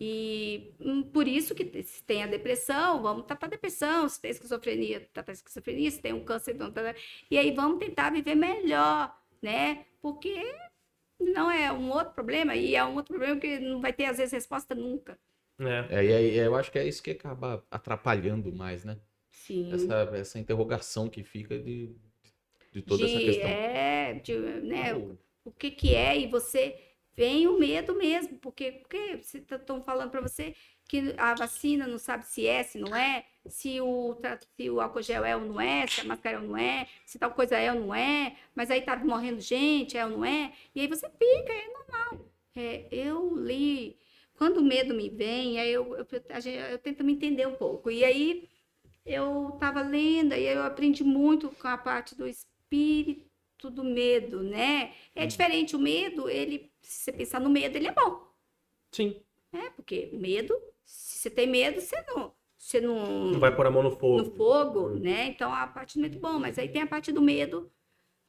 E 0.00 0.72
hum, 0.80 1.02
por 1.02 1.28
isso 1.28 1.54
que 1.54 1.64
se 1.84 2.02
tem 2.02 2.24
a 2.24 2.26
depressão, 2.26 3.00
vamos 3.02 3.24
tratar 3.24 3.46
a 3.46 3.50
depressão, 3.50 4.08
se 4.08 4.20
tem 4.20 4.32
esquizofrenia, 4.32 5.08
tratar 5.12 5.30
a 5.30 5.34
esquizofrenia, 5.34 5.88
se 5.92 6.00
tem 6.02 6.12
um 6.12 6.24
câncer, 6.24 6.54
vamos 6.56 6.74
tratar... 6.74 6.98
e 7.30 7.38
aí 7.38 7.52
vamos 7.52 7.78
tentar 7.78 8.10
viver 8.10 8.34
melhor, 8.34 9.16
né? 9.40 9.84
Porque 10.00 10.34
não 11.22 11.50
é 11.50 11.72
um 11.72 11.90
outro 11.90 12.12
problema, 12.12 12.54
e 12.54 12.74
é 12.74 12.84
um 12.84 12.94
outro 12.94 13.14
problema 13.14 13.40
que 13.40 13.58
não 13.58 13.80
vai 13.80 13.92
ter, 13.92 14.06
às 14.06 14.18
vezes, 14.18 14.32
resposta 14.32 14.74
nunca. 14.74 15.18
É. 15.58 15.98
É, 15.98 16.04
e 16.04 16.12
aí, 16.12 16.36
eu 16.38 16.54
acho 16.54 16.70
que 16.70 16.78
é 16.78 16.86
isso 16.86 17.02
que 17.02 17.10
acaba 17.10 17.64
atrapalhando 17.70 18.52
mais, 18.52 18.84
né? 18.84 18.98
Sim. 19.30 19.72
Essa, 19.72 20.10
essa 20.14 20.38
interrogação 20.38 21.08
que 21.08 21.22
fica 21.22 21.58
de, 21.58 21.94
de 22.72 22.82
toda 22.82 23.04
essa 23.04 23.18
de, 23.18 23.24
questão. 23.24 23.48
É, 23.48 24.14
de, 24.14 24.36
né, 24.38 24.94
o, 24.94 25.18
Pô, 25.42 25.50
o 25.50 25.52
que 25.52 25.70
que 25.70 25.94
é, 25.94 26.18
e 26.18 26.26
você 26.26 26.78
vem 27.14 27.46
o 27.46 27.58
medo 27.58 27.94
mesmo, 27.94 28.38
porque, 28.38 28.72
porque 28.72 29.20
estão 29.22 29.82
falando 29.82 30.10
para 30.10 30.20
você 30.20 30.54
que 30.88 31.14
a 31.16 31.34
vacina 31.34 31.86
não 31.86 31.98
sabe 31.98 32.26
se 32.26 32.46
é, 32.46 32.62
se 32.62 32.78
não 32.78 32.94
é, 32.94 33.26
se 33.48 33.80
o, 33.80 34.16
se 34.56 34.70
o 34.70 34.80
álcool 34.80 35.02
gel 35.02 35.24
é 35.24 35.36
ou 35.36 35.42
não 35.44 35.60
é, 35.60 35.86
se 35.86 36.00
a 36.00 36.04
máscara 36.04 36.36
é 36.36 36.40
ou 36.40 36.46
não 36.46 36.56
é, 36.56 36.86
se 37.04 37.18
tal 37.18 37.32
coisa 37.32 37.56
é 37.56 37.72
ou 37.72 37.80
não 37.80 37.94
é, 37.94 38.36
mas 38.54 38.70
aí 38.70 38.80
tá 38.82 38.96
morrendo 38.96 39.40
gente, 39.40 39.96
é 39.96 40.04
ou 40.04 40.12
não 40.12 40.24
é, 40.24 40.52
e 40.74 40.80
aí 40.80 40.86
você 40.86 41.08
fica, 41.10 41.52
é 41.52 41.68
normal. 41.68 42.30
É, 42.54 42.86
eu 42.90 43.34
li, 43.36 43.98
quando 44.34 44.58
o 44.58 44.64
medo 44.64 44.94
me 44.94 45.08
vem, 45.08 45.58
aí 45.60 45.70
eu, 45.72 45.96
eu, 45.96 46.06
gente- 46.40 46.56
eu 46.72 46.78
tento 46.78 47.02
me 47.04 47.12
entender 47.14 47.46
um 47.46 47.54
pouco, 47.56 47.90
e 47.90 48.04
aí 48.04 48.48
eu 49.04 49.50
estava 49.54 49.82
lendo 49.82 50.34
e 50.34 50.44
eu 50.46 50.62
aprendi 50.62 51.04
muito 51.04 51.50
com 51.50 51.68
a 51.68 51.78
parte 51.78 52.14
do 52.14 52.26
espírito 52.26 53.70
do 53.70 53.84
medo, 53.84 54.42
né? 54.42 54.94
É 55.14 55.26
Hum. 55.26 55.26
diferente, 55.26 55.76
o 55.76 55.78
medo, 55.78 56.28
ele, 56.28 56.72
se 56.82 57.04
você 57.04 57.12
pensar 57.12 57.40
no 57.40 57.50
medo, 57.50 57.76
ele 57.76 57.88
é 57.88 57.92
bom, 57.92 58.32
Sim. 58.92 59.22
né? 59.52 59.70
Porque 59.76 60.10
medo, 60.12 60.54
se 60.84 61.18
você 61.18 61.30
tem 61.30 61.46
medo, 61.46 61.80
você 61.80 62.02
não, 62.08 62.34
você 62.62 62.80
não, 62.80 63.32
Não 63.32 63.40
vai 63.40 63.54
pôr 63.54 63.66
a 63.66 63.70
mão 63.72 63.82
no 63.82 63.90
no 63.90 63.96
fogo. 63.96 64.36
fogo, 64.36 64.90
né? 64.90 65.26
Então 65.26 65.52
a 65.52 65.66
parte 65.66 65.98
do 65.98 66.00
medo 66.02 66.20
bom, 66.20 66.38
mas 66.38 66.56
aí 66.60 66.68
tem 66.68 66.80
a 66.80 66.86
parte 66.86 67.10
do 67.10 67.20
medo 67.20 67.68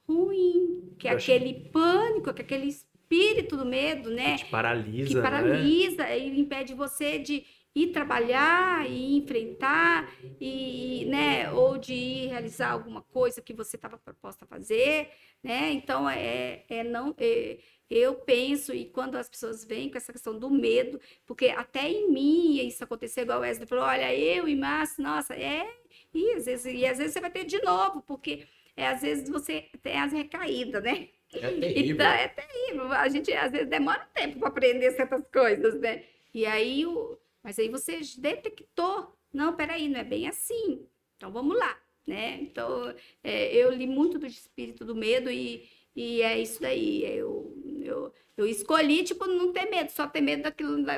ruim, 0.10 0.96
que 0.98 1.08
é 1.08 1.14
Eu 1.14 1.18
aquele 1.18 1.70
pânico, 1.70 2.34
que 2.34 2.42
é 2.42 2.44
aquele 2.44 2.66
espírito 2.66 3.56
do 3.56 3.64
medo, 3.64 4.10
né? 4.10 4.38
Te 4.38 4.46
paralisa, 4.46 5.08
que 5.08 5.16
né? 5.16 5.22
paralisa, 5.22 6.10
ele 6.10 6.40
impede 6.42 6.74
você 6.74 7.20
de 7.20 7.46
ir 7.76 7.92
trabalhar 7.92 8.90
e 8.90 9.16
enfrentar 9.18 10.12
e, 10.42 11.06
né, 11.06 11.52
ou 11.52 11.78
de 11.78 11.94
ir 11.94 12.28
realizar 12.30 12.72
alguma 12.72 13.04
coisa 13.04 13.40
que 13.40 13.54
você 13.54 13.76
estava 13.76 14.00
proposta 14.00 14.46
a 14.46 14.48
fazer, 14.48 15.10
né? 15.44 15.72
Então 15.72 16.10
é, 16.10 16.64
é 16.68 16.84
não 16.84 17.14
é, 17.20 17.60
eu 17.94 18.16
penso 18.16 18.74
e 18.74 18.86
quando 18.86 19.16
as 19.16 19.30
pessoas 19.30 19.64
vêm 19.64 19.90
com 19.90 19.98
essa 19.98 20.12
questão 20.12 20.38
do 20.38 20.50
medo, 20.50 21.00
porque 21.26 21.48
até 21.50 21.90
em 21.90 22.12
mim 22.12 22.66
isso 22.66 22.84
aconteceu 22.84 23.24
igual 23.24 23.40
o 23.40 23.42
Wesley 23.42 23.68
falou, 23.68 23.86
olha, 23.86 24.14
eu 24.16 24.48
e 24.48 24.56
Márcio, 24.56 25.04
nossa, 25.04 25.34
é 25.36 25.68
e 26.14 26.32
às 26.34 26.46
vezes 26.46 26.66
e 26.66 26.86
às 26.86 26.98
vezes 26.98 27.14
você 27.14 27.22
vai 27.22 27.30
ter 27.30 27.46
de 27.46 27.62
novo, 27.62 28.02
porque 28.02 28.48
é, 28.76 28.88
às 28.88 29.02
vezes 29.02 29.30
você 29.30 29.70
tem 29.82 30.00
as 30.00 30.12
recaídas, 30.12 30.84
né? 30.84 31.10
É 31.34 31.52
terrível. 31.52 31.96
Então, 31.96 32.08
é 32.08 32.28
terrível. 32.28 32.92
A 32.92 33.08
gente 33.10 33.32
às 33.34 33.52
vezes 33.52 33.68
demora 33.68 34.08
um 34.10 34.14
tempo 34.14 34.40
para 34.40 34.50
aprender 34.50 34.92
certas 34.92 35.28
coisas, 35.32 35.80
né? 35.80 36.04
E 36.34 36.46
aí, 36.46 36.86
o... 36.86 37.18
mas 37.44 37.58
aí 37.60 37.70
você 37.70 38.00
detectou. 38.18 39.16
Não, 39.32 39.56
peraí, 39.56 39.88
não 39.88 40.00
é 40.00 40.04
bem 40.04 40.28
assim. 40.28 40.88
Então 41.18 41.32
vamos 41.32 41.58
lá, 41.58 41.78
né? 42.06 42.40
Então, 42.42 42.94
é, 43.24 43.56
eu 43.56 43.72
li 43.72 43.88
muito 43.88 44.20
do 44.20 44.28
espírito 44.28 44.86
do 44.86 44.96
medo 44.96 45.32
e, 45.32 45.68
e 45.96 46.22
é 46.22 46.40
isso 46.40 46.62
daí. 46.62 47.04
Eu, 47.06 47.54
eu, 47.82 48.14
eu 48.38 48.46
escolhi, 48.46 49.04
tipo, 49.04 49.26
não 49.26 49.52
ter 49.54 49.66
medo, 49.70 49.90
só 49.90 50.08
ter 50.08 50.22
medo 50.22 50.44
daquilo, 50.44 50.84
da, 50.84 50.98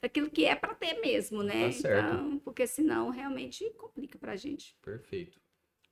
daquilo 0.00 0.30
que 0.30 0.44
é 0.44 0.54
para 0.54 0.74
ter 0.74 1.00
mesmo, 1.00 1.42
né? 1.42 1.66
Tá 1.66 1.72
certo. 1.72 2.14
Então, 2.14 2.38
porque 2.38 2.66
senão 2.66 3.10
realmente 3.10 3.68
complica 3.76 4.18
pra 4.18 4.36
gente. 4.36 4.76
Perfeito. 4.82 5.38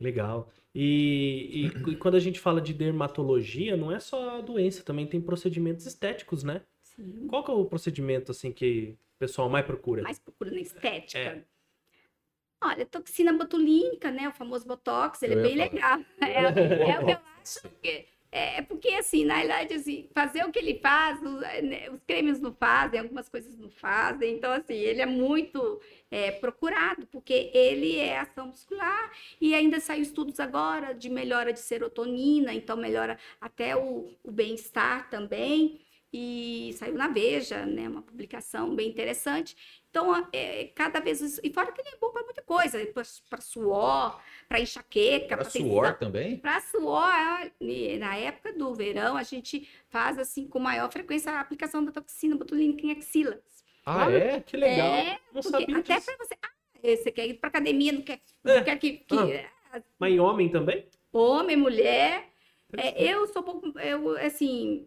Legal. 0.00 0.50
E, 0.74 1.66
e- 1.66 1.66
e 1.92 1.96
quando 1.96 2.14
a 2.14 2.20
gente 2.20 2.38
fala 2.40 2.60
de 2.60 2.72
dermatologia, 2.72 3.76
não 3.76 3.90
é 3.92 3.98
só 4.00 4.38
a 4.38 4.40
doença, 4.40 4.82
também 4.82 5.06
tem 5.06 5.20
procedimentos 5.20 5.86
estéticos, 5.86 6.42
né? 6.42 6.62
Sim. 6.82 7.26
Qual 7.28 7.44
que 7.44 7.50
é 7.50 7.54
o 7.54 7.64
procedimento, 7.64 8.30
assim, 8.30 8.52
que 8.52 8.96
o 9.16 9.18
pessoal 9.18 9.48
mais 9.48 9.66
procura? 9.66 10.02
mais 10.02 10.18
procura 10.18 10.50
na 10.50 10.60
estética. 10.60 11.18
É. 11.18 11.44
Olha, 12.60 12.84
toxina 12.86 13.32
botulínica, 13.32 14.10
né? 14.10 14.28
O 14.28 14.32
famoso 14.32 14.66
Botox, 14.66 15.22
ele 15.22 15.34
Eu 15.34 15.38
é 15.38 15.42
bem 15.42 15.56
legal. 15.56 15.98
É, 16.20 16.42
é 16.42 16.48
o 17.00 17.06
que 17.06 17.12
eu 17.12 17.18
acho 17.40 17.68
que. 17.82 18.06
É 18.30 18.60
porque, 18.60 18.88
assim, 18.90 19.24
na 19.24 19.36
verdade, 19.38 19.72
assim, 19.72 20.06
fazer 20.12 20.44
o 20.44 20.52
que 20.52 20.58
ele 20.58 20.78
faz, 20.80 21.18
os, 21.22 21.40
né, 21.40 21.88
os 21.90 22.40
não 22.40 22.52
fazem, 22.52 23.00
algumas 23.00 23.26
coisas 23.26 23.56
não 23.56 23.70
fazem. 23.70 24.34
Então, 24.34 24.52
assim, 24.52 24.74
ele 24.74 25.00
é 25.00 25.06
muito 25.06 25.80
é, 26.10 26.30
procurado, 26.32 27.06
porque 27.06 27.50
ele 27.54 27.96
é 27.96 28.18
ação 28.18 28.48
muscular 28.48 29.12
e 29.40 29.54
ainda 29.54 29.80
saiu 29.80 30.02
estudos 30.02 30.38
agora 30.40 30.92
de 30.92 31.08
melhora 31.08 31.54
de 31.54 31.60
serotonina, 31.60 32.52
então 32.52 32.76
melhora 32.76 33.18
até 33.40 33.74
o, 33.74 34.10
o 34.22 34.30
bem-estar 34.30 35.08
também. 35.08 35.80
E 36.12 36.72
saiu 36.78 36.94
na 36.94 37.08
Veja, 37.08 37.66
né? 37.66 37.88
Uma 37.88 38.02
publicação 38.02 38.74
bem 38.74 38.88
interessante. 38.88 39.54
Então, 39.90 40.28
é, 40.32 40.64
cada 40.74 41.00
vez. 41.00 41.40
E 41.42 41.50
fora 41.52 41.72
que 41.72 41.80
ele 41.80 41.88
é 41.88 41.96
bom 41.98 42.10
para 42.10 42.22
muita 42.22 42.42
coisa, 42.42 42.78
para 43.28 43.40
suor, 43.40 44.20
para 44.48 44.60
enxaqueca, 44.60 45.36
Para 45.36 45.44
suor 45.48 45.84
tensão. 45.84 45.98
também? 45.98 46.36
Para 46.36 46.60
suor, 46.60 47.50
na 47.98 48.16
época 48.16 48.52
do 48.52 48.74
verão, 48.74 49.16
a 49.16 49.22
gente 49.22 49.68
faz 49.88 50.18
assim 50.18 50.46
com 50.46 50.58
maior 50.58 50.90
frequência 50.92 51.32
a 51.32 51.40
aplicação 51.40 51.82
da 51.84 51.90
toxina 51.90 52.36
botulínica 52.36 52.86
em 52.86 52.92
axila. 52.92 53.40
Ah, 53.86 54.10
é? 54.12 54.40
Que 54.40 54.56
legal. 54.56 54.86
É, 54.94 55.18
não 55.32 55.42
sabia 55.42 55.78
até 55.78 55.98
para 56.00 56.16
você. 56.18 56.34
Ah, 56.42 56.50
você 56.82 57.10
quer 57.10 57.26
ir 57.26 57.34
para 57.34 57.48
academia, 57.48 57.90
não 57.92 58.02
quer, 58.02 58.20
É. 58.44 58.56
não 58.58 58.64
quer 58.64 58.78
que. 58.78 58.92
que 58.98 59.14
Mas 59.98 60.12
em 60.12 60.20
homem 60.20 60.50
também? 60.50 60.86
Homem, 61.10 61.56
mulher. 61.56 62.28
É, 62.76 63.02
eu 63.02 63.26
sou 63.28 63.40
um 63.40 63.44
pouco. 63.44 63.78
Eu, 63.78 64.16
assim. 64.18 64.86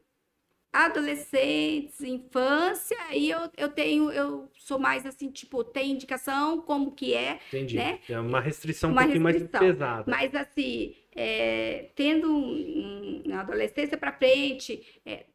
Adolescentes, 0.74 2.02
infância, 2.02 2.98
e 3.14 3.30
eu, 3.30 3.50
eu 3.58 3.70
tenho, 3.70 4.12
eu 4.12 4.50
sou 4.58 4.80
mais 4.80 5.06
assim, 5.06 5.30
tipo, 5.30 5.64
tem 5.64 5.92
indicação, 5.92 6.62
como 6.62 6.92
que 6.92 7.14
é, 7.14 7.40
Entendi. 7.50 7.76
Né? 7.76 8.00
É 8.08 8.20
uma 8.20 8.40
restrição 8.40 8.90
um 8.90 8.94
Uma 8.94 9.04
pouquinho 9.04 9.26
restrição. 9.26 9.60
mais 9.62 9.74
pesada. 9.74 10.04
Mas 10.10 10.34
assim, 10.36 10.96
é, 11.16 11.90
tendo 11.96 12.32
um- 12.34 13.22
na 13.26 13.42
adolescência 13.42 13.98
para 13.98 14.14
frente, 14.14 14.82
é, 15.06 15.26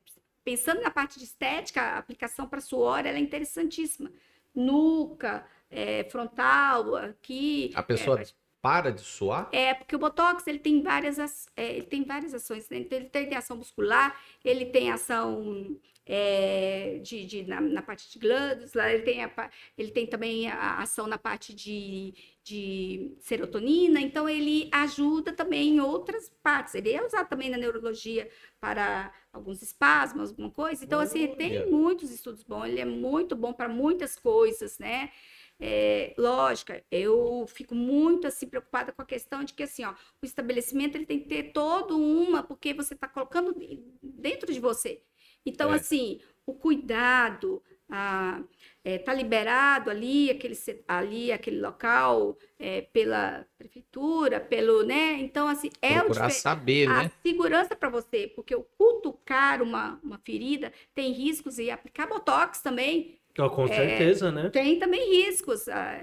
pensando 0.45 0.80
na 0.80 0.91
parte 0.91 1.18
de 1.18 1.24
estética, 1.24 1.82
a 1.82 1.99
aplicação 1.99 2.49
para 2.49 2.61
suor 2.61 3.01
ela 3.01 3.18
é 3.18 3.20
interessantíssima. 3.20 4.11
Nuca, 4.55 5.45
é, 5.70 6.05
frontal, 6.05 6.97
aqui. 6.97 7.72
A 7.74 7.82
pessoa 7.82 8.20
é, 8.20 8.24
para 8.66 8.90
de 8.92 9.00
suar? 9.02 9.48
é, 9.52 9.74
porque 9.74 9.94
o 9.96 9.98
Botox 9.98 10.46
ele 10.46 10.58
tem 10.58 10.82
várias, 10.82 11.18
as- 11.18 11.48
é, 11.56 11.76
ele 11.76 11.86
tem 11.86 12.04
várias 12.04 12.34
ações. 12.34 12.68
né? 12.68 12.78
Então, 12.78 12.98
ele 12.98 13.08
tem 13.08 13.34
ação 13.36 13.56
muscular, 13.56 14.20
ele 14.44 14.66
tem 14.66 14.90
ação 14.90 15.78
é, 16.04 17.00
de, 17.02 17.24
de- 17.26 17.42
na, 17.44 17.60
na 17.60 17.82
parte 17.82 18.10
de 18.12 18.18
glândulas, 18.18 18.74
ele 18.76 19.02
tem, 19.02 19.24
a 19.24 19.50
ele 19.76 19.90
tem 19.90 20.06
também 20.06 20.48
a 20.48 20.78
ação 20.80 21.06
na 21.06 21.18
parte 21.18 21.54
de, 21.54 22.14
de 22.44 23.12
serotonina, 23.20 24.00
então 24.00 24.28
ele 24.28 24.68
ajuda 24.72 25.32
também 25.32 25.74
em 25.76 25.80
outras 25.80 26.28
partes. 26.42 26.74
Ele 26.74 26.92
é 26.92 27.04
usado 27.04 27.28
também 27.28 27.50
na 27.50 27.56
neurologia 27.58 28.28
para 28.60 29.12
alguns 29.32 29.62
espasmos, 29.62 30.30
alguma 30.30 30.50
coisa. 30.50 30.84
Então, 30.84 31.00
assim, 31.00 31.26
tem 31.36 31.70
muitos 31.70 32.10
estudos 32.10 32.42
bons, 32.44 32.66
ele 32.66 32.80
é 32.80 32.84
muito 32.84 33.34
bom 33.34 33.52
para 33.52 33.68
muitas 33.68 34.16
coisas, 34.18 34.78
né? 34.78 35.10
É, 35.59 36.14
lógico, 36.18 36.72
eu 36.90 37.46
fico 37.48 37.74
muito 37.74 38.26
assim 38.26 38.46
preocupada 38.46 38.92
com 38.92 39.00
a 39.00 39.07
questão 39.07 39.42
de 39.42 39.54
que 39.54 39.62
assim, 39.62 39.84
ó, 39.84 39.92
o 40.22 40.26
estabelecimento 40.26 40.96
ele 40.96 41.07
tem 41.07 41.18
que 41.20 41.28
ter 41.28 41.44
todo 41.52 41.96
uma, 41.98 42.42
porque 42.42 42.74
você 42.74 42.92
está 42.94 43.09
colocando 43.09 43.54
de- 43.59 43.82
dentro 44.02 44.52
de 44.52 44.61
você. 44.61 45.02
Então, 45.46 45.72
É. 45.72 45.76
assim, 45.76 46.20
o 46.44 46.52
cuidado, 46.54 47.62
a, 47.88 48.42
é, 48.84 48.98
tá 48.98 49.14
liberado 49.14 49.90
ali 49.90 50.30
aquele 50.30 50.57
ali 50.86 51.32
aquele 51.32 51.61
local 51.61 52.36
é, 52.59 52.82
pela 52.82 53.46
prefeitura, 53.57 54.40
pelo, 54.40 54.82
né? 54.82 55.12
Então, 55.20 55.48
assim, 55.48 55.70
é 55.80 56.00
o 56.00 56.04
Procurar 56.04 56.26
difer- 56.28 56.42
saber, 56.42 56.88
a 56.90 57.04
né? 57.04 57.11
segurança 57.22 57.74
para 57.76 57.88
você, 57.88 58.26
porque 58.34 58.54
o 58.54 58.62
cutucar 58.62 59.62
uma, 59.62 59.98
uma 60.02 60.18
ferida 60.18 60.72
tem 60.94 61.12
riscos 61.12 61.59
e 61.59 61.70
aplicar 61.70 62.07
botox 62.07 62.61
também 62.61 63.18
Ó, 63.39 63.49
com 63.51 63.66
certeza, 63.68 64.30
né? 64.32 64.51
tem 64.51 64.78
também 64.78 65.24
riscos. 65.24 65.68
ah, 65.68 66.01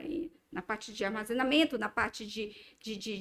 na 0.54 0.62
parte 0.62 0.94
de 0.94 1.04
armazenamento, 1.04 1.80
na 1.80 1.90
parte 1.90 2.26
de, 2.28 2.56
de, 2.80 2.96
de, 2.96 3.18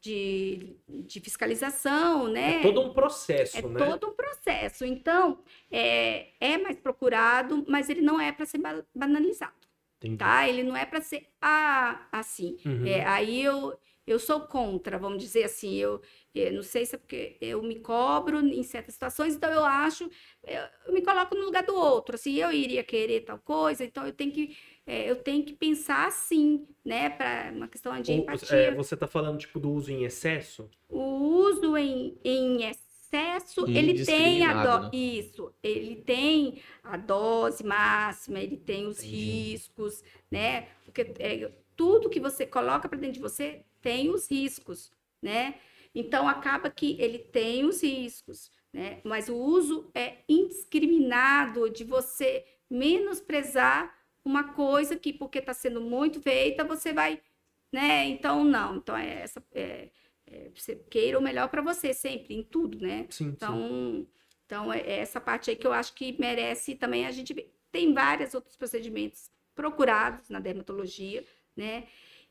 de, 0.00 0.76
de, 0.88 1.20
fiscalização, 1.20 2.28
né? 2.28 2.60
É 2.60 2.62
todo 2.62 2.80
um 2.80 2.92
processo, 2.92 3.58
É 3.58 3.62
né? 3.62 3.78
todo 3.78 4.08
um 4.08 4.12
processo. 4.14 4.84
Então, 4.84 5.40
é, 5.70 6.28
é 6.40 6.56
mais 6.56 6.76
procurado, 6.78 7.64
mas 7.68 7.90
ele 7.90 8.00
não 8.00 8.20
é 8.20 8.30
para 8.30 8.46
ser 8.46 8.58
ba- 8.58 8.84
banalizado, 8.94 9.52
Entendi. 9.98 10.16
tá? 10.18 10.48
Ele 10.48 10.62
não 10.62 10.76
é 10.76 10.86
para 10.86 11.00
ser 11.00 11.26
ah, 11.40 12.06
assim. 12.12 12.56
Uhum. 12.64 12.86
É, 12.86 13.04
aí 13.04 13.42
eu, 13.42 13.76
eu 14.06 14.18
sou 14.18 14.40
contra, 14.42 14.98
vamos 14.98 15.22
dizer 15.22 15.44
assim. 15.44 15.74
Eu, 15.74 16.00
eu 16.34 16.52
não 16.52 16.62
sei 16.62 16.86
se 16.86 16.94
é 16.94 16.98
porque 16.98 17.36
eu 17.40 17.62
me 17.62 17.80
cobro 17.80 18.38
em 18.40 18.62
certas 18.62 18.94
situações, 18.94 19.34
então 19.34 19.50
eu 19.50 19.64
acho, 19.64 20.08
eu, 20.44 20.62
eu 20.86 20.94
me 20.94 21.02
coloco 21.02 21.34
no 21.34 21.44
lugar 21.44 21.64
do 21.64 21.74
outro. 21.74 22.14
Assim, 22.14 22.36
eu 22.36 22.52
iria 22.52 22.84
querer 22.84 23.22
tal 23.22 23.38
coisa, 23.38 23.84
então 23.84 24.06
eu 24.06 24.12
tenho 24.12 24.30
que, 24.32 24.56
é, 24.86 25.10
eu 25.10 25.16
tenho 25.16 25.44
que 25.44 25.54
pensar 25.54 26.06
assim, 26.06 26.66
né? 26.84 27.10
Para 27.10 27.52
uma 27.54 27.68
questão 27.68 28.00
de 28.00 28.12
Ou, 28.12 28.18
empatia. 28.18 28.56
é, 28.56 28.74
você 28.74 28.96
tá 28.96 29.06
falando, 29.06 29.38
tipo, 29.38 29.58
do 29.58 29.72
uso 29.72 29.90
em 29.90 30.04
excesso? 30.04 30.70
O 30.88 31.00
uso 31.00 31.76
em, 31.76 32.16
em 32.24 32.64
excesso, 32.64 33.66
ele 33.68 34.04
tem 34.04 34.44
a 34.44 34.88
do... 34.88 34.96
isso, 34.96 35.52
ele 35.62 35.96
tem 35.96 36.60
a 36.84 36.96
dose 36.96 37.64
máxima, 37.64 38.38
ele 38.38 38.56
tem 38.56 38.86
os 38.86 38.98
Entendi. 38.98 39.16
riscos, 39.16 40.04
né? 40.30 40.68
Porque 40.84 41.14
é, 41.18 41.50
tudo 41.76 42.08
que 42.08 42.20
você 42.20 42.46
coloca 42.46 42.88
para 42.88 42.98
dentro 42.98 43.14
de 43.14 43.20
você 43.20 43.64
tem 43.86 44.10
os 44.10 44.28
riscos, 44.28 44.90
né? 45.22 45.60
Então 45.94 46.26
acaba 46.26 46.68
que 46.68 47.00
ele 47.00 47.20
tem 47.20 47.64
os 47.64 47.80
riscos, 47.80 48.50
né? 48.72 49.00
Mas 49.04 49.28
o 49.28 49.36
uso 49.36 49.88
é 49.94 50.24
indiscriminado 50.28 51.70
de 51.70 51.84
você 51.84 52.44
menosprezar 52.68 53.96
uma 54.24 54.54
coisa 54.54 54.96
que 54.96 55.12
porque 55.12 55.38
está 55.38 55.54
sendo 55.54 55.80
muito 55.80 56.20
feita 56.20 56.64
você 56.64 56.92
vai, 56.92 57.22
né? 57.70 58.06
Então 58.06 58.42
não, 58.42 58.74
então 58.74 58.96
é 58.96 59.22
essa 59.22 59.40
é, 59.54 59.88
é, 60.26 60.50
você 60.52 60.74
queira 60.74 61.16
o 61.16 61.22
melhor 61.22 61.48
para 61.48 61.62
você 61.62 61.94
sempre 61.94 62.34
em 62.34 62.42
tudo, 62.42 62.80
né? 62.80 63.06
Sim, 63.08 63.26
sim. 63.26 63.28
Então, 63.28 64.06
então 64.44 64.72
é 64.72 64.80
é 64.80 64.98
essa 64.98 65.20
parte 65.20 65.50
aí 65.50 65.54
que 65.54 65.66
eu 65.66 65.72
acho 65.72 65.94
que 65.94 66.16
merece 66.18 66.74
também 66.74 67.06
a 67.06 67.12
gente 67.12 67.32
tem 67.70 67.94
vários 67.94 68.34
outros 68.34 68.56
procedimentos 68.56 69.30
procurados 69.54 70.28
na 70.28 70.40
dermatologia, 70.40 71.24
né? 71.56 71.86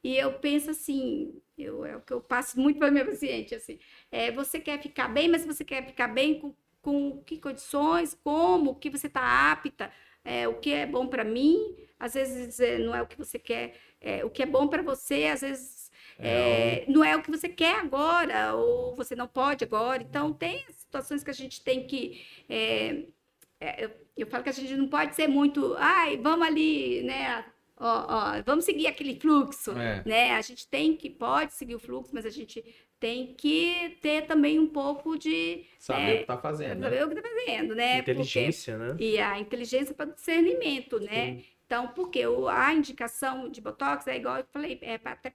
E 0.06 0.16
eu 0.16 0.34
penso 0.34 0.70
assim, 0.70 1.42
eu, 1.58 1.84
é 1.84 1.96
o 1.96 2.02
que 2.02 2.14
eu 2.14 2.22
passo 2.22 2.60
muito 2.60 2.78
para 2.78 2.92
minha 2.92 3.04
paciente, 3.04 3.56
assim, 3.56 3.80
é, 4.12 4.32
você 4.32 4.60
quer 4.60 4.80
ficar 4.80 5.08
bem, 5.08 5.28
mas 5.28 5.44
você 5.44 5.66
quer 5.66 5.84
ficar 5.84 6.08
bem 6.08 6.38
com, 6.38 6.56
com 6.80 7.24
que 7.24 7.40
condições, 7.40 8.14
como, 8.24 8.70
o 8.70 8.76
que 8.76 8.92
você 8.92 9.08
está 9.08 9.52
apta, 9.52 9.92
é, 10.24 10.48
o 10.48 10.60
que 10.60 10.72
é 10.72 10.86
bom 10.86 11.08
para 11.08 11.24
mim, 11.24 11.76
às 12.00 12.14
vezes 12.14 12.60
é, 12.60 12.78
não 12.78 12.94
é 12.94 13.02
o 13.02 13.08
que 13.08 13.18
você 13.18 13.40
quer, 13.40 13.80
é, 14.00 14.24
o 14.24 14.30
que 14.30 14.44
é 14.44 14.46
bom 14.46 14.68
para 14.68 14.84
você, 14.84 15.26
às 15.26 15.42
vezes 15.42 15.92
é, 16.20 16.86
não 16.88 17.04
é 17.04 17.16
o 17.16 17.24
que 17.24 17.32
você 17.32 17.50
quer 17.50 17.80
agora, 17.80 18.54
ou 18.54 18.96
você 18.96 19.16
não 19.16 19.28
pode 19.28 19.64
agora. 19.64 20.04
Então, 20.04 20.32
tem 20.32 20.64
situações 20.70 21.24
que 21.24 21.32
a 21.32 21.34
gente 21.34 21.64
tem 21.64 21.88
que. 21.88 22.24
é, 22.48 23.06
é, 23.60 23.86
eu, 23.86 23.92
eu 24.16 24.28
falo 24.28 24.44
que 24.44 24.50
a 24.50 24.54
gente 24.54 24.76
não 24.76 24.88
pode 24.88 25.16
ser 25.16 25.28
muito. 25.28 25.76
Ai, 25.80 26.16
vamos 26.18 26.46
ali, 26.46 27.02
né? 27.02 27.44
Ó, 27.78 28.06
ó, 28.08 28.42
vamos 28.46 28.64
seguir 28.66 28.88
aquele 28.88 29.20
fluxo, 29.20 29.72
É. 29.78 30.02
né? 30.06 30.32
A 30.32 30.42
gente 30.42 30.68
tem 30.68 30.96
que, 30.96 31.10
pode 31.10 31.54
seguir 31.54 31.76
o 31.76 31.80
fluxo, 31.80 32.12
mas 32.14 32.26
a 32.26 32.30
gente 32.30 32.64
tem 33.00 33.34
que 33.36 33.98
ter 34.02 34.26
também 34.26 34.58
um 34.60 34.68
pouco 34.68 35.18
de 35.18 35.66
Saber 35.78 36.02
É, 36.02 36.16
o 36.16 36.20
que 36.20 36.26
tá 36.26 36.38
fazendo. 36.38 36.80
né? 36.80 36.84
saber 36.90 37.04
o 37.06 37.10
que 37.10 37.16
está 37.20 37.30
fazendo, 37.30 37.76
né? 37.76 37.98
Porque- 37.98 38.12
Inteligência, 38.12 38.78
né? 38.78 38.96
e 39.00 39.20
a 39.20 39.38
inteligência 39.40 39.94
para 39.94 40.06
discernimento, 40.12 41.00
né? 41.02 41.36
Sim. 41.36 41.46
Então, 41.66 41.88
porque 41.90 42.26
o- 42.26 42.48
a 42.48 42.74
indicação 42.74 43.50
de 43.50 43.60
Botox 43.60 44.08
é 44.08 44.16
igual 44.16 44.38
eu 44.38 44.46
falei, 44.54 44.80
é 44.82 44.98
pra- 44.98 45.12
até 45.14 45.34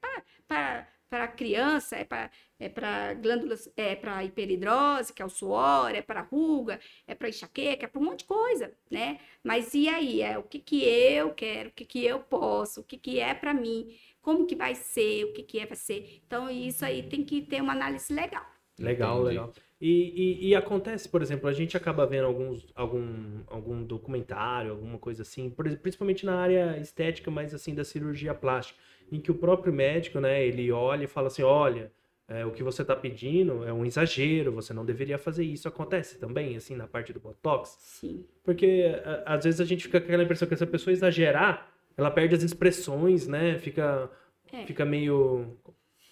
para 0.49 0.89
criança, 1.29 1.97
é 1.97 2.05
para 2.05 2.31
é 2.59 2.69
para 2.69 3.15
glândulas, 3.15 3.73
é 3.75 3.97
para 3.97 4.23
hiperidrose, 4.23 5.15
que 5.15 5.23
é 5.23 5.25
o 5.25 5.31
suor, 5.31 5.95
é 5.95 6.03
para 6.03 6.21
ruga, 6.21 6.79
é 7.07 7.15
para 7.15 7.29
enxaqueca, 7.29 7.87
é 7.87 7.89
para 7.89 8.01
um 8.01 8.05
monte 8.05 8.19
de 8.21 8.25
coisa, 8.27 8.71
né? 8.91 9.19
Mas 9.43 9.73
e 9.75 9.89
aí? 9.89 10.21
É 10.21 10.37
o 10.39 10.43
que 10.43 10.59
que 10.59 10.85
eu 10.85 11.33
quero, 11.33 11.71
o 11.71 11.73
que 11.73 11.85
que 11.87 12.05
eu 12.05 12.21
posso, 12.21 12.81
o 12.83 12.85
que 12.85 12.99
que 12.99 13.19
é 13.19 13.33
para 13.33 13.55
mim, 13.55 13.97
como 14.21 14.47
que 14.47 14.55
vai 14.55 14.75
ser, 14.75 15.25
o 15.25 15.33
que 15.33 15.43
que 15.43 15.59
é 15.59 15.67
vai 15.67 15.77
ser. 15.77 16.21
Então, 16.27 16.51
isso 16.51 16.85
aí 16.85 17.03
tem 17.03 17.25
que 17.25 17.41
ter 17.43 17.63
uma 17.63 17.73
análise 17.73 18.13
legal. 18.13 18.45
Legal, 18.79 19.21
Entendi. 19.21 19.29
legal. 19.29 19.53
E, 19.81 20.43
e, 20.47 20.49
e 20.49 20.55
acontece, 20.55 21.09
por 21.09 21.23
exemplo, 21.23 21.49
a 21.49 21.53
gente 21.55 21.77
acaba 21.77 22.07
vendo 22.07 22.27
alguns, 22.27 22.67
algum, 22.75 23.43
algum 23.47 23.83
documentário, 23.83 24.73
alguma 24.73 24.99
coisa 24.99 25.23
assim, 25.23 25.51
principalmente 25.83 26.27
na 26.27 26.39
área 26.39 26.79
estética, 26.79 27.31
mas 27.31 27.55
assim, 27.55 27.75
da 27.75 27.83
cirurgia 27.85 28.35
plástica, 28.35 28.79
em 29.11 29.21
que 29.21 29.31
o 29.31 29.35
próprio 29.35 29.73
médico, 29.73 30.21
né, 30.21 30.45
ele 30.45 30.71
olha 30.71 31.05
e 31.05 31.09
fala 31.09 31.27
assim, 31.29 31.43
olha, 31.43 31.91
é, 32.29 32.47
o 32.47 32.53
que 32.53 32.63
você 32.63 32.83
está 32.83 32.95
pedindo 32.95 33.65
é 33.65 33.73
um 33.73 33.85
exagero, 33.85 34.53
você 34.53 34.73
não 34.73 34.85
deveria 34.85 35.19
fazer 35.19 35.45
isso. 35.45 35.67
Acontece 35.67 36.19
também, 36.19 36.57
assim, 36.57 36.77
na 36.77 36.87
parte 36.87 37.13
do 37.13 37.19
Botox? 37.21 37.77
Sim. 37.81 38.25
Porque 38.45 38.85
a- 39.05 39.35
às 39.35 39.45
vezes 39.45 39.61
a 39.61 39.65
gente 39.65 39.85
fica 39.85 40.01
com 40.01 40.07
aquela 40.07 40.23
impressão 40.23 40.47
que 40.49 40.57
se 40.57 40.63
a 40.65 40.67
pessoa 40.67 40.93
exagerar, 40.93 41.69
ela 41.97 42.11
perde 42.11 42.35
as 42.37 42.43
expressões, 42.43 43.27
né, 43.27 43.59
fica, 43.59 44.11
É. 44.53 44.65
fica 44.65 44.85
meio... 44.85 45.57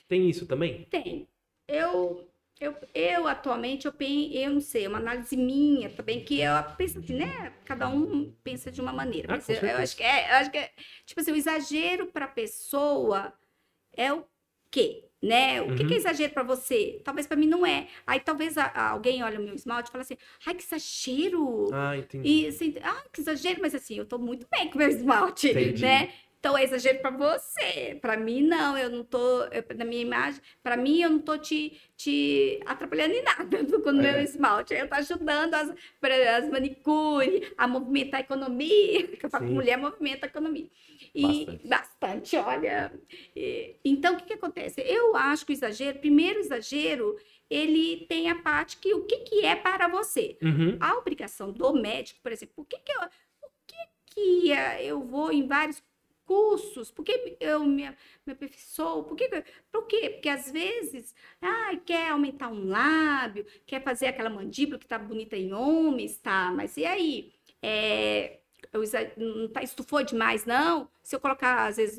Tem 0.09 0.29
isso 0.29 0.47
também? 0.47 0.87
Tem. 0.91 1.29
Eu, 1.69 2.28
eu, 2.61 2.75
eu 2.95 3.27
atualmente, 3.29 3.87
eu, 3.87 3.93
pen, 3.93 4.33
eu 4.35 4.51
não 4.51 4.61
sei, 4.61 4.85
é 4.85 4.89
uma 4.89 4.99
análise 4.99 5.37
minha 5.37 5.91
também, 5.91 6.25
que 6.25 6.41
eu 6.41 6.53
penso 6.77 6.99
assim, 6.99 7.15
né? 7.15 7.53
Cada 7.65 7.89
um 7.89 8.33
pensa 8.43 8.71
de 8.71 8.81
uma 8.81 8.93
maneira. 8.93 9.29
Ah, 9.29 9.37
Mas 9.37 9.49
eu, 9.49 9.57
eu 9.57 9.77
acho 9.79 9.97
que 9.97 10.03
é, 10.03 10.31
eu 10.33 10.35
acho 10.37 10.51
que 10.51 10.59
é, 10.59 10.71
tipo 11.07 11.21
assim, 11.21 11.33
o 11.33 11.37
exagero 11.37 12.07
para 12.09 12.25
a 12.25 12.29
pessoa 12.29 13.33
é 13.97 14.13
o 14.13 14.25
quê? 14.71 15.05
Né? 15.23 15.61
O 15.63 15.67
que, 15.75 15.83
Uhum. 15.83 15.89
que 15.89 15.95
é 15.95 15.97
exagero 15.97 16.33
para 16.33 16.43
você? 16.45 17.01
Talvez 17.05 17.27
para 17.27 17.37
mim 17.37 17.47
não 17.49 17.67
é. 17.67 17.89
Aí 18.07 18.21
talvez 18.21 18.57
a- 18.57 18.67
a- 18.67 18.91
alguém 18.91 19.23
olha 19.23 19.41
o 19.41 19.43
meu 19.43 19.55
esmalte 19.55 19.89
e 19.89 19.93
fala 19.93 20.03
assim: 20.03 20.17
ai, 20.47 20.55
que 20.55 20.63
exagero! 20.63 21.69
Ah, 21.73 21.97
entendi. 21.97 22.29
E 22.29 22.47
assim, 22.49 22.75
ah, 22.83 23.05
que 23.13 23.21
exagero, 23.21 23.61
mas 23.61 23.75
assim, 23.75 23.97
eu 23.99 24.07
tô 24.07 24.19
muito 24.19 24.47
bem 24.51 24.69
com 24.69 24.77
o 24.77 24.79
meu 24.79 24.89
esmalte, 24.89 25.49
Entendi. 25.51 25.81
né? 25.83 26.13
Então 26.39 26.57
é 26.57 26.63
exagero 26.63 27.01
para 27.01 27.11
você. 27.11 27.99
Para 28.01 28.17
mim, 28.17 28.43
não, 28.43 28.79
eu 28.79 28.89
não 28.91 29.03
tô. 29.05 29.43
eu- 29.47 29.65
na 29.77 29.85
minha 29.85 30.03
imagem, 30.03 30.41
para 30.63 30.77
mim, 30.77 31.03
eu 31.03 31.11
não 31.11 31.19
tô 31.19 31.37
te, 31.37 31.81
te 31.97 32.61
atrapalhando 32.65 33.15
em 33.15 33.23
nada 33.23 33.59
com 33.83 33.91
o 33.91 33.93
meu 33.93 34.05
É. 34.15 34.23
esmalte. 34.23 34.73
Eu 34.73 34.89
tô 34.89 34.95
ajudando 34.95 35.55
as, 35.55 35.69
as 36.37 36.49
manicure 36.49 37.53
a 37.59 37.67
movimentar 37.67 38.21
a 38.21 38.23
economia. 38.23 39.09
Que 39.19 39.27
eu 39.27 39.31
falo 39.31 39.47
mulher 39.47 39.77
movimenta 39.77 40.27
a 40.27 40.29
economia. 40.29 40.69
E 41.15 41.23
Bastante. 41.45 41.69
bastante, 41.69 42.37
olha. 42.37 42.93
E- 43.35 43.77
então, 43.85 44.15
o 44.15 44.17
que, 44.17 44.27
que 44.27 44.33
acontece? 44.35 44.81
Eu 44.83 45.17
acho 45.17 45.45
que 45.45 45.53
o 45.53 45.55
exagero, 45.55 45.99
primeiro 45.99 46.39
exagero, 46.39 47.17
ele 47.51 48.07
tem 48.09 48.31
a 48.31 48.37
parte 48.41 48.77
que 48.77 48.95
o 48.95 49.05
que, 49.07 49.17
que 49.19 49.45
é 49.45 49.57
para 49.57 49.89
você 49.89 50.37
Uhum. 50.41 50.77
a 50.79 50.95
obrigação 50.99 51.51
do 51.51 51.73
médico, 51.73 52.21
por 52.23 52.31
exemplo, 52.31 52.55
por 52.55 52.67
que, 52.67 52.79
que 52.79 52.93
eu, 52.93 53.01
que, 53.67 53.77
que 54.15 54.51
eu 54.87 55.01
vou 55.03 55.33
em 55.33 55.47
vários 55.47 55.81
cursos? 56.29 56.91
Por 56.91 57.05
que 57.05 57.37
eu 57.41 57.65
me, 57.65 57.89
me 58.27 58.33
aperfeiçoo? 58.33 59.05
Por, 59.05 59.17
por 59.73 59.87
quê? 59.87 60.11
Porque 60.11 60.29
às 60.29 60.51
vezes 60.51 61.15
ah, 61.41 61.73
quer 61.85 62.11
aumentar 62.11 62.49
um 62.49 62.67
lábio, 62.69 63.47
quer 63.67 63.83
fazer 63.83 64.07
aquela 64.09 64.31
mandíbula 64.31 64.79
que 64.79 64.87
tá 64.87 64.99
bonita 64.99 65.37
em 65.37 65.53
homens, 65.53 66.19
tá? 66.19 66.53
Mas 66.55 66.77
e 66.77 66.85
aí? 66.85 67.33
É, 67.63 68.39
eu 68.73 68.83
não 69.17 69.49
tá, 69.49 69.63
estufou 69.63 70.03
demais, 70.05 70.45
não? 70.45 70.89
Se 71.03 71.17
eu 71.17 71.21
colocar, 71.21 71.67
às 71.67 71.77
vezes, 71.77 71.99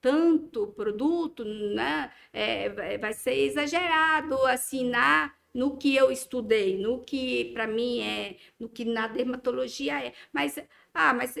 tanto 0.00 0.68
produto, 0.68 1.44
né? 1.44 2.10
é, 2.32 2.68
vai- 2.68 2.98
ser 3.14 3.34
exagerado, 3.34 4.36
na, 4.84 5.32
no 5.54 5.76
que 5.76 5.94
eu 5.96 6.10
estudei, 6.10 6.76
no 6.78 7.02
que 7.04 7.46
para 7.54 7.66
mim 7.66 8.00
é, 8.00 8.36
no 8.58 8.68
que 8.68 8.84
na 8.84 9.08
dermatologia 9.08 10.04
é. 10.04 10.12
Mas, 10.32 10.58
ah, 10.94 11.12
mas, 11.14 11.36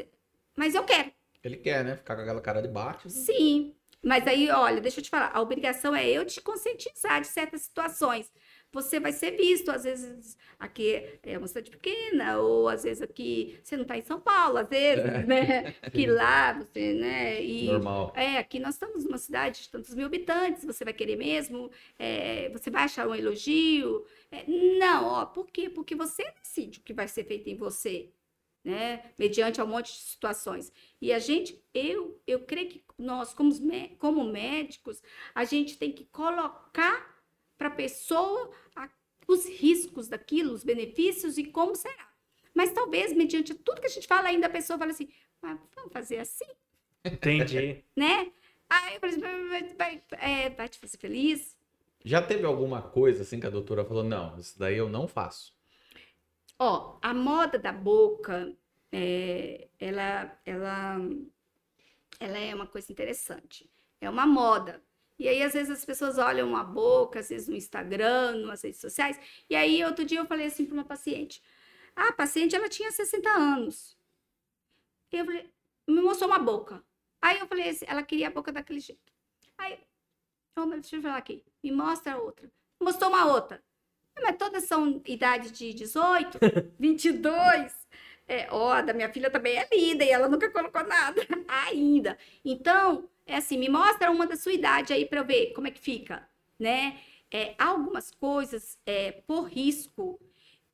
mas 0.56 0.74
eu 0.74 0.84
quero, 0.84 1.12
Ele 1.46 1.56
quer, 1.56 1.84
né? 1.84 1.96
Ficar 1.96 2.16
com 2.16 2.22
aquela 2.22 2.40
cara 2.40 2.60
de 2.62 2.68
bate. 2.68 3.10
sim. 3.10 3.72
Mas 4.02 4.24
aí, 4.28 4.48
olha, 4.50 4.80
deixa 4.80 5.00
eu 5.00 5.04
te 5.04 5.10
falar, 5.10 5.32
a 5.34 5.40
obrigação 5.40 5.92
é 5.94 6.08
eu 6.08 6.24
te 6.24 6.40
conscientizar 6.40 7.20
de 7.20 7.26
certas 7.26 7.62
situações. 7.62 8.30
Você 8.70 9.00
vai 9.00 9.10
ser 9.12 9.32
visto, 9.32 9.68
às 9.70 9.82
vezes 9.82 10.36
aqui 10.60 11.18
é 11.24 11.36
uma 11.36 11.48
cidade 11.48 11.70
pequena, 11.72 12.38
ou 12.38 12.68
às 12.68 12.84
vezes 12.84 13.02
aqui 13.02 13.58
você 13.64 13.74
não 13.74 13.82
está 13.82 13.96
em 13.98 14.02
São 14.02 14.20
Paulo, 14.20 14.58
às 14.58 14.68
vezes, 14.68 15.04
É. 15.04 15.24
né? 15.26 15.74
Que 15.90 16.06
lá 16.06 16.52
você, 16.52 16.92
né? 16.92 17.42
E, 17.42 17.66
Normal. 17.66 18.12
é, 18.14 18.36
aqui 18.38 18.60
nós 18.60 18.74
estamos 18.74 19.02
numa 19.04 19.18
cidade 19.18 19.62
de 19.62 19.70
tantos 19.70 19.92
mil 19.94 20.06
habitantes, 20.06 20.64
você 20.64 20.84
vai 20.84 20.92
querer 20.94 21.16
mesmo? 21.16 21.68
É, 21.98 22.48
você 22.50 22.70
vai 22.70 22.84
achar 22.84 23.08
um 23.08 23.14
elogio? 23.14 24.04
É, 24.30 24.44
não, 24.78 25.06
ó, 25.06 25.26
por 25.26 25.46
quê? 25.50 25.68
Porque 25.68 25.96
você 25.96 26.22
decide 26.42 26.78
o 26.78 26.82
que 26.82 26.92
vai 26.92 27.08
ser 27.08 27.24
feito 27.24 27.48
em 27.48 27.56
você, 27.56 28.10
né? 28.66 29.12
Mediante 29.16 29.62
um 29.62 29.66
monte 29.66 29.92
de 29.92 29.98
situações. 29.98 30.72
E 31.00 31.12
a 31.12 31.20
gente, 31.20 31.64
eu, 31.72 32.20
eu 32.26 32.40
creio 32.40 32.68
que 32.68 32.84
nós, 32.98 33.32
como, 33.32 33.52
como 33.96 34.24
médicos, 34.24 35.00
a 35.32 35.44
gente 35.44 35.78
tem 35.78 35.92
que 35.92 36.04
colocar 36.06 37.16
para 37.56 37.68
a 37.68 37.70
pessoa 37.70 38.50
os 39.28 39.46
riscos 39.46 40.08
daquilo, 40.08 40.52
os 40.52 40.64
benefícios 40.64 41.38
e 41.38 41.44
como 41.44 41.76
será. 41.76 42.10
Mas 42.52 42.72
talvez, 42.72 43.12
mediante 43.12 43.54
tudo 43.54 43.80
que 43.80 43.86
a 43.86 43.90
gente 43.90 44.06
fala, 44.06 44.28
ainda 44.28 44.48
a 44.48 44.50
pessoa 44.50 44.78
fala 44.78 44.90
assim, 44.90 45.08
mas 45.40 45.58
vamos 45.74 45.92
fazer 45.92 46.18
assim? 46.18 46.46
Entendi. 47.04 47.84
né? 47.94 48.32
Aí 48.68 48.94
eu 48.94 49.48
vai, 49.48 49.74
vai, 49.74 50.02
é, 50.12 50.50
vai 50.50 50.68
te 50.68 50.78
fazer 50.78 50.98
feliz. 50.98 51.56
Já 52.04 52.20
teve 52.20 52.44
alguma 52.44 52.82
coisa 52.82 53.22
assim 53.22 53.38
que 53.38 53.46
a 53.46 53.50
doutora 53.50 53.84
falou, 53.84 54.02
não, 54.02 54.38
isso 54.40 54.58
daí 54.58 54.76
eu 54.76 54.88
não 54.88 55.06
faço. 55.06 55.55
Ó, 56.58 56.98
a 57.02 57.12
moda 57.12 57.58
da 57.58 57.72
boca, 57.72 58.54
é, 58.90 59.68
ela, 59.78 60.38
ela, 60.44 60.98
ela 62.18 62.38
é 62.38 62.54
uma 62.54 62.66
coisa 62.66 62.90
interessante. 62.90 63.70
É 64.00 64.08
uma 64.08 64.26
moda. 64.26 64.82
E 65.18 65.28
aí, 65.28 65.42
às 65.42 65.54
vezes, 65.54 65.70
as 65.70 65.84
pessoas 65.84 66.18
olham 66.18 66.54
a 66.56 66.62
boca, 66.62 67.20
às 67.20 67.28
vezes 67.28 67.48
no 67.48 67.56
Instagram, 67.56 68.46
nas 68.46 68.62
redes 68.62 68.80
sociais. 68.80 69.18
E 69.48 69.56
aí, 69.56 69.82
outro 69.84 70.04
dia, 70.04 70.18
eu 70.18 70.26
falei 70.26 70.46
assim 70.46 70.64
para 70.66 70.74
uma 70.74 70.84
paciente. 70.84 71.42
Ah, 71.94 72.08
a 72.08 72.12
paciente, 72.12 72.54
ela 72.54 72.68
tinha 72.68 72.90
60 72.90 73.28
anos. 73.30 73.96
E 75.12 75.16
eu 75.16 75.24
falei, 75.24 75.50
me 75.88 76.02
mostrou 76.02 76.28
uma 76.30 76.38
boca. 76.38 76.84
Aí 77.20 77.38
eu 77.38 77.46
falei 77.46 77.70
assim, 77.70 77.86
ela 77.88 78.02
queria 78.02 78.28
a 78.28 78.30
boca 78.30 78.52
daquele 78.52 78.80
jeito. 78.80 79.12
Aí, 79.56 79.78
deixa 80.80 80.96
eu 80.96 81.02
falar 81.02 81.16
aqui, 81.16 81.44
me 81.62 81.72
mostra 81.72 82.18
outra. 82.18 82.50
Mostrou 82.80 83.10
uma 83.10 83.26
outra. 83.32 83.64
Ah, 84.16 84.20
Mas 84.22 84.36
todas 84.36 84.64
são 84.64 85.00
idade 85.06 85.50
de 85.50 85.72
18, 85.74 86.38
22. 86.78 87.72
É, 88.28 88.48
ó, 88.50 88.72
a 88.72 88.82
da 88.82 88.92
minha 88.92 89.08
filha 89.12 89.30
também 89.30 89.56
é 89.56 89.68
linda 89.72 90.02
e 90.04 90.10
ela 90.10 90.28
nunca 90.28 90.50
colocou 90.50 90.82
nada 90.84 91.22
ainda. 91.46 92.18
Então, 92.44 93.08
é 93.24 93.36
assim, 93.36 93.56
me 93.56 93.68
mostra 93.68 94.10
uma 94.10 94.26
da 94.26 94.34
sua 94.34 94.52
idade 94.52 94.92
aí 94.92 95.06
para 95.06 95.20
eu 95.20 95.24
ver 95.24 95.52
como 95.52 95.68
é 95.68 95.70
que 95.70 95.78
fica, 95.78 96.28
né? 96.58 96.98
É, 97.30 97.54
algumas 97.56 98.10
coisas, 98.10 98.76
é, 98.84 99.12
por 99.28 99.44
risco, 99.44 100.18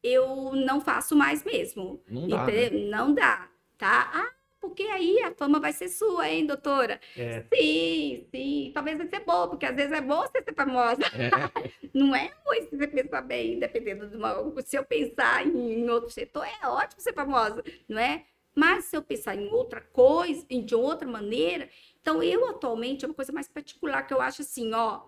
eu 0.03 0.55
não 0.57 0.81
faço 0.81 1.15
mais 1.15 1.45
mesmo. 1.45 2.03
Não 2.09 2.27
dá, 2.27 2.47
né? 2.47 2.71
Não 2.71 3.15
dá, 3.15 3.51
tá? 3.77 4.11
Ah, 4.15 4.33
porque 4.63 4.85
aí 4.85 5.19
a 5.25 5.35
fama 5.35 5.59
vai 5.59 5.73
ser 5.73 5.89
sua, 5.89 6.31
hein, 6.31 6.47
doutora? 6.47 7.01
É. 7.17 7.45
Sim, 7.53 8.29
sim. 8.31 8.71
Talvez 8.73 8.97
vai 8.97 9.09
ser 9.09 9.21
boa, 9.21 9.49
porque 9.49 9.67
às 9.67 9.75
vezes 9.75 9.91
é 9.91 10.01
bom 10.01 10.21
você 10.21 10.41
ser 10.41 10.55
famosa. 10.55 11.03
É. 11.03 11.31
Não 11.93 12.15
é 12.15 12.33
ruim 12.47 12.69
se 12.69 12.77
você 12.77 12.87
pensar 12.87 13.23
bem, 13.23 13.59
dependendo 13.59 14.09
de 14.09 14.17
uma. 14.17 14.33
Se 14.63 14.77
eu 14.77 14.85
pensar 14.85 15.45
em, 15.45 15.91
outro 15.91 16.11
setor, 16.11 16.47
é 16.47 16.69
ótimo 16.69 17.01
ser 17.01 17.13
famosa, 17.13 17.63
não 17.89 17.99
é? 17.99 18.25
Mas 18.55 18.85
se 18.85 18.97
eu 18.97 19.03
pensar 19.03 19.35
em 19.35 19.49
outra 19.49 19.81
coisa, 19.81 20.47
de 20.47 20.75
outra 20.75 21.07
maneira, 21.07 21.69
então 22.01 22.23
eu 22.23 22.49
atualmente 22.49 23.05
é 23.05 23.09
uma 23.09 23.15
coisa 23.15 23.33
mais 23.33 23.49
particular 23.49 24.07
que 24.07 24.15
eu 24.15 24.21
acho 24.21 24.43
assim, 24.43 24.73
ó, 24.73 25.03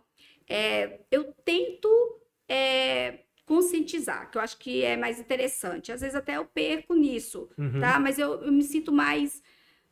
é, 0.48 1.00
eu 1.10 1.32
tento 1.44 1.88
é, 2.48 3.20
conscientizar, 3.46 4.30
que 4.30 4.38
eu 4.38 4.42
acho 4.42 4.58
que 4.58 4.82
é 4.82 4.96
mais 4.96 5.18
interessante. 5.20 5.92
Às 5.92 6.00
vezes 6.00 6.14
até 6.16 6.36
eu 6.36 6.44
perco 6.46 6.94
nisso, 6.94 7.48
Uhum. 7.58 7.80
tá? 7.80 7.98
Mas 8.00 8.18
eu, 8.18 8.42
eu 8.42 8.52
me 8.52 8.62
sinto 8.62 8.92
mais, 8.92 9.42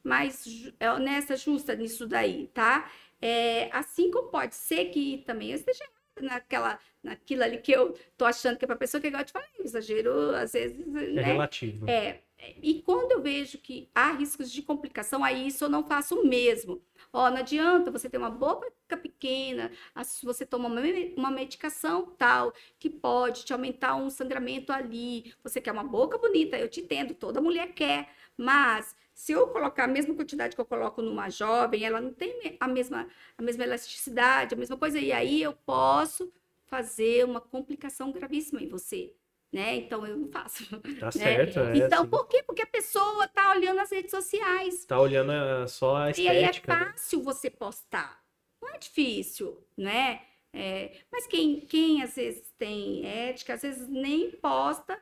mais 0.05 0.45
é, 0.81 0.91
honesta, 0.91 1.37
justa 1.37 1.75
nisso 1.75 2.07
daí, 2.07 2.49
tá? 2.49 2.91
É, 3.21 3.69
assim 3.73 4.11
como 4.11 4.31
pode 4.31 4.55
ser 4.55 4.87
que 4.87 5.23
também 5.27 5.51
eu 5.51 5.57
esteja 5.57 5.85
naquela, 6.21 6.79
naquilo 7.03 7.43
ali 7.45 7.59
que 7.59 7.73
eu 7.73 7.95
tô 8.17 8.25
achando 8.25 8.59
que 8.59 8.65
é 8.65 8.67
pra 8.67 8.77
pessoa 8.77 9.01
que 9.01 9.07
igual 9.07 9.23
eu 9.23 9.27
te 9.27 9.33
falei, 9.33 9.49
exagero, 9.61 10.35
às 10.35 10.53
vezes, 10.53 10.87
É 10.87 11.13
né? 11.15 11.23
relativo. 11.23 11.87
É, 11.89 12.21
e 12.63 12.83
quando 12.83 13.13
eu 13.13 13.23
vejo 13.23 13.59
que 13.59 13.91
há 13.95 14.13
riscos 14.13 14.51
de 14.51 14.63
complicação, 14.63 15.23
aí 15.25 15.47
isso 15.49 15.65
eu 15.65 15.69
não 15.69 15.85
faço 15.87 16.25
mesmo. 16.25 16.83
Ó, 17.13 17.31
não 17.31 17.39
adianta 17.39 17.91
você 17.91 18.09
ter 18.09 18.19
uma 18.19 18.31
boca 18.31 18.73
pequena, 18.97 19.71
a- 19.95 20.05
se 20.05 20.25
você 20.25 20.45
toma 20.47 20.69
uma, 20.69 20.81
me- 20.81 21.15
uma 21.17 21.31
medicação 21.31 22.07
tal, 22.19 22.53
que 22.79 22.89
pode 22.91 23.45
te 23.45 23.53
aumentar 23.53 23.95
um 23.97 24.11
sangramento 24.11 24.73
ali. 24.73 25.33
Você 25.43 25.61
quer 25.61 25.73
uma 25.73 25.85
boca 25.85 26.19
bonita, 26.19 26.57
eu 26.59 26.69
te 26.69 26.81
entendo, 26.81 27.15
toda 27.15 27.41
mulher 27.41 27.73
quer. 27.75 28.11
Mas 28.37 28.95
se 29.15 29.33
eu 29.33 29.49
colocar 29.49 29.85
a 29.85 29.89
mesma 29.89 30.15
quantidade 30.15 30.55
que 30.55 30.61
eu 30.61 30.65
coloco 30.67 31.03
numa 31.03 31.29
jovem, 31.31 31.85
ela 31.85 32.01
não 32.01 32.13
tem 32.13 32.57
a 32.61 32.69
mesma, 32.69 33.09
a 33.37 33.43
mesma 33.43 33.65
elasticidade, 33.65 34.55
a 34.55 34.59
mesma 34.59 34.77
coisa, 34.77 34.99
e 34.99 35.13
aí 35.13 35.43
eu 35.43 35.53
posso 35.53 36.33
fazer 36.67 37.25
uma 37.25 37.41
complicação 37.41 38.11
gravíssima 38.13 38.61
em 38.63 38.69
você. 38.69 39.15
Né? 39.53 39.77
Então 39.77 40.07
eu 40.07 40.17
não 40.17 40.29
faço. 40.29 40.65
Tá 40.99 41.11
certo. 41.11 41.61
é 41.61 41.77
Então, 41.77 42.01
assim. 42.03 42.11
por 42.11 42.27
quê? 42.27 42.43
Porque 42.43 42.63
a 42.63 42.67
pessoa 42.67 43.29
tá 43.29 43.51
olhando 43.53 43.81
as 43.81 43.91
redes 43.93 44.11
sociais. 44.11 44.85
Tá 44.87 44.99
olhando 44.99 45.31
é, 45.31 45.67
só 45.67 45.97
a 45.97 46.11
E 46.11 46.27
aí 46.27 46.39
é 46.39 46.41
estética. 46.45 46.75
né? 46.75 46.85
fácil 46.87 47.23
você 47.23 47.51
postar. 47.51 48.23
Não 48.63 48.71
é 48.71 48.79
difícil, 48.79 49.63
né? 49.77 50.23
É, 50.55 50.93
mas 51.11 51.27
quem, 51.27 51.61
quem 51.61 52.03
às 52.03 52.15
vezes 52.15 52.51
tem 52.59 53.05
ética, 53.07 53.55
às 53.55 53.63
vezes 53.63 53.89
nem 53.89 54.31
posta, 54.31 54.99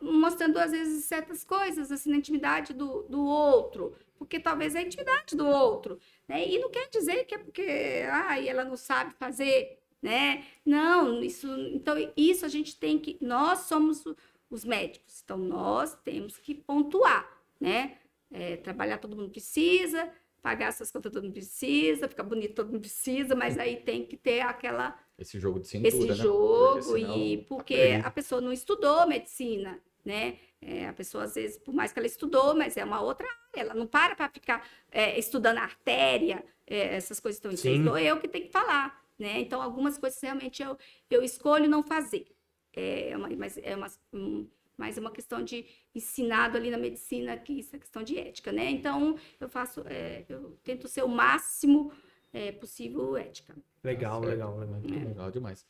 mostrando 0.00 0.58
às 0.58 0.70
vezes 0.70 1.04
certas 1.04 1.42
coisas, 1.44 1.90
assim, 1.90 2.10
na 2.10 2.16
intimidade 2.16 2.72
do, 2.74 3.02
do 3.04 3.24
outro. 3.24 3.96
Porque 4.16 4.38
talvez 4.40 4.74
é 4.74 4.80
a 4.80 4.82
intimidade 4.82 5.36
do 5.36 5.46
outro, 5.46 5.98
né? 6.26 6.46
E 6.48 6.58
não 6.58 6.70
quer 6.70 6.88
dizer 6.88 7.24
que 7.24 7.34
é 7.34 7.38
porque, 7.38 8.04
ai, 8.10 8.48
ela 8.48 8.64
não 8.64 8.76
sabe 8.76 9.14
fazer, 9.14 9.78
né? 10.02 10.44
Não, 10.64 11.22
isso, 11.22 11.48
então 11.72 11.94
isso 12.16 12.44
a 12.44 12.48
gente 12.48 12.76
tem 12.76 12.98
que, 12.98 13.18
nós 13.20 13.60
somos 13.60 14.04
os 14.50 14.64
médicos, 14.64 15.22
então 15.22 15.36
nós 15.36 15.94
temos 16.02 16.38
que 16.38 16.54
pontuar, 16.54 17.28
né? 17.60 17.98
É, 18.30 18.56
trabalhar 18.56 18.98
todo 18.98 19.16
mundo 19.16 19.30
precisa, 19.30 20.10
pagar 20.42 20.72
suas 20.72 20.90
contas 20.90 21.12
todo 21.12 21.24
mundo 21.24 21.32
precisa, 21.32 22.08
ficar 22.08 22.22
bonito 22.22 22.54
todo 22.54 22.66
mundo 22.70 22.80
precisa, 22.80 23.34
mas 23.34 23.58
aí 23.58 23.76
tem 23.76 24.04
que 24.04 24.16
ter 24.16 24.40
aquela 24.40 24.98
Esse 25.18 25.38
jogo 25.38 25.60
de 25.60 25.68
cintura, 25.68 25.88
esse 25.88 26.06
né? 26.06 26.14
jogo 26.14 26.82
Porque 26.84 26.98
e 26.98 27.38
porque 27.38 27.74
perdido. 27.76 28.06
a 28.06 28.10
pessoa 28.10 28.40
não 28.40 28.52
estudou 28.52 29.06
medicina, 29.06 29.80
né? 30.04 30.38
É, 30.60 30.88
a 30.88 30.92
pessoa 30.92 31.24
às 31.24 31.34
vezes, 31.34 31.56
por 31.58 31.72
mais 31.74 31.92
que 31.92 31.98
ela 31.98 32.06
estudou, 32.06 32.54
mas 32.54 32.76
é 32.76 32.84
uma 32.84 33.00
outra 33.00 33.26
área, 33.26 33.62
ela 33.62 33.74
não 33.74 33.86
para 33.86 34.16
para 34.16 34.28
ficar 34.28 34.66
é, 34.90 35.18
estudando 35.18 35.58
artéria, 35.58 36.44
é, 36.66 36.96
essas 36.96 37.20
coisas 37.20 37.36
estão 37.38 37.56
Sim. 37.56 37.84
sou 37.84 37.98
eu 37.98 38.18
que 38.18 38.28
tenho 38.28 38.46
que 38.46 38.52
falar, 38.52 39.02
né? 39.18 39.40
Então 39.40 39.60
algumas 39.60 39.98
coisas 39.98 40.20
realmente 40.20 40.62
eu, 40.62 40.76
eu 41.10 41.22
escolho 41.22 41.68
não 41.68 41.82
fazer, 41.82 42.26
é 42.72 43.16
uma, 43.16 43.28
mas 43.30 43.58
é 43.58 43.74
uma 43.76 43.86
um, 44.12 44.48
mas 44.76 44.96
é 44.96 45.00
uma 45.00 45.10
questão 45.10 45.42
de 45.42 45.66
ensinado 45.94 46.56
ali 46.56 46.70
na 46.70 46.78
medicina 46.78 47.36
que 47.36 47.52
isso 47.54 47.74
é 47.74 47.78
questão 47.78 48.02
de 48.02 48.16
ética, 48.18 48.52
né? 48.52 48.70
Então 48.70 49.18
eu 49.40 49.48
faço, 49.48 49.82
é, 49.86 50.24
eu 50.28 50.56
tento 50.62 50.86
ser 50.86 51.02
o 51.02 51.08
máximo 51.08 51.92
é, 52.32 52.52
possível 52.52 53.16
ética. 53.16 53.56
Legal, 53.82 54.20
Tá 54.20 54.28
legal, 54.28 54.56
legal. 54.58 54.80
É. 54.84 55.04
Legal 55.08 55.30
demais. 55.32 55.66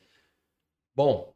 Bom, 0.95 1.35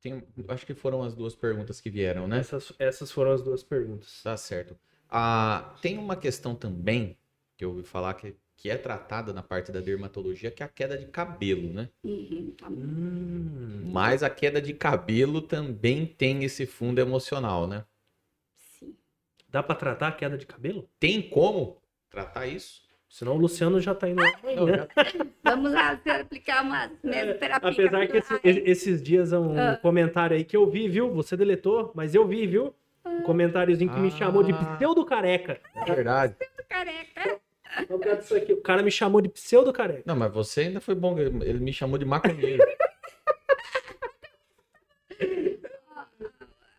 tem- 0.00 0.22
acho 0.48 0.66
que 0.66 0.74
foram 0.74 1.02
as 1.02 1.14
duas 1.14 1.34
perguntas 1.36 1.80
que 1.80 1.90
vieram, 1.90 2.26
né? 2.26 2.38
Essas, 2.38 2.72
essas 2.78 3.12
foram 3.12 3.32
as 3.32 3.42
duas 3.42 3.62
perguntas. 3.62 4.22
Tá 4.22 4.36
certo. 4.36 4.76
Ah, 5.08 5.76
tem 5.80 5.98
uma 5.98 6.16
questão 6.16 6.54
também 6.54 7.16
que 7.56 7.64
eu 7.64 7.70
ouvi 7.70 7.84
falar 7.84 8.14
que, 8.14 8.34
que 8.56 8.70
é 8.70 8.76
tratada 8.76 9.32
na 9.32 9.42
parte 9.42 9.70
da 9.72 9.80
dermatologia, 9.80 10.50
que 10.50 10.62
é 10.62 10.66
a 10.66 10.68
queda 10.68 10.96
de 10.96 11.06
cabelo, 11.06 11.72
né? 11.72 11.88
Uhum, 12.02 12.52
tá. 12.56 12.68
Hum, 12.68 13.90
Mas 13.92 14.22
a 14.22 14.30
queda 14.30 14.60
de 14.60 14.72
cabelo 14.72 15.40
também 15.42 16.06
tem 16.06 16.44
esse 16.44 16.64
fundo 16.66 16.98
emocional, 17.00 17.66
né? 17.66 17.84
Sim. 18.78 18.94
dá 19.48 19.62
pra 19.62 19.74
tratar 19.74 20.08
a 20.08 20.12
queda 20.12 20.36
de 20.38 20.46
cabelo? 20.46 20.88
Tem 20.98 21.20
como 21.22 21.80
tratar 22.10 22.46
isso? 22.46 22.82
Senão 23.08 23.34
o 23.36 23.38
Luciano 23.38 23.80
já 23.80 23.94
tá 23.94 24.08
indo 24.08 24.20
lá 24.20 24.32
Não, 24.56 24.66
já- 24.68 24.88
Vamos 25.44 25.72
lá 25.72 25.94
você 25.94 26.10
aplicar 26.10 26.62
uma 26.64 26.90
mesoterapia. 27.02 27.84
É, 27.84 27.86
Apesar 27.86 28.06
que 28.08 28.16
esse- 28.16 28.40
esses 28.70 29.02
dias 29.02 29.32
é 29.32 29.38
um 29.38 29.56
Ah. 29.56 29.76
comentário 29.76 30.36
aí 30.36 30.42
que 30.44 30.56
eu 30.56 30.68
vi, 30.68 30.88
viu? 30.88 31.12
Você 31.12 31.36
deletou, 31.36 31.92
mas 31.94 32.14
eu 32.14 32.26
vi, 32.26 32.46
viu? 32.46 32.74
Um 33.04 33.22
comentáriozinho 33.22 33.92
que 33.92 34.00
me 34.00 34.10
chamou 34.10 34.42
de 34.42 34.50
Ah. 34.52 34.74
pseudo 34.76 35.04
careca. 35.04 35.60
É 35.76 35.84
verdade. 35.84 36.34
Careca. 36.68 37.40
Isso 38.20 38.34
aqui. 38.36 38.52
O 38.52 38.60
cara 38.60 38.82
me 38.82 38.90
chamou 38.90 39.20
de 39.20 39.28
pseudo 39.28 39.72
careca. 39.72 40.02
Não, 40.06 40.14
mas 40.16 40.32
você 40.32 40.62
ainda 40.62 40.80
foi 40.80 40.94
bom. 40.94 41.18
Ele 41.18 41.58
me 41.60 41.72
chamou 41.72 41.98
de 41.98 42.04
maconheiro. 42.04 42.62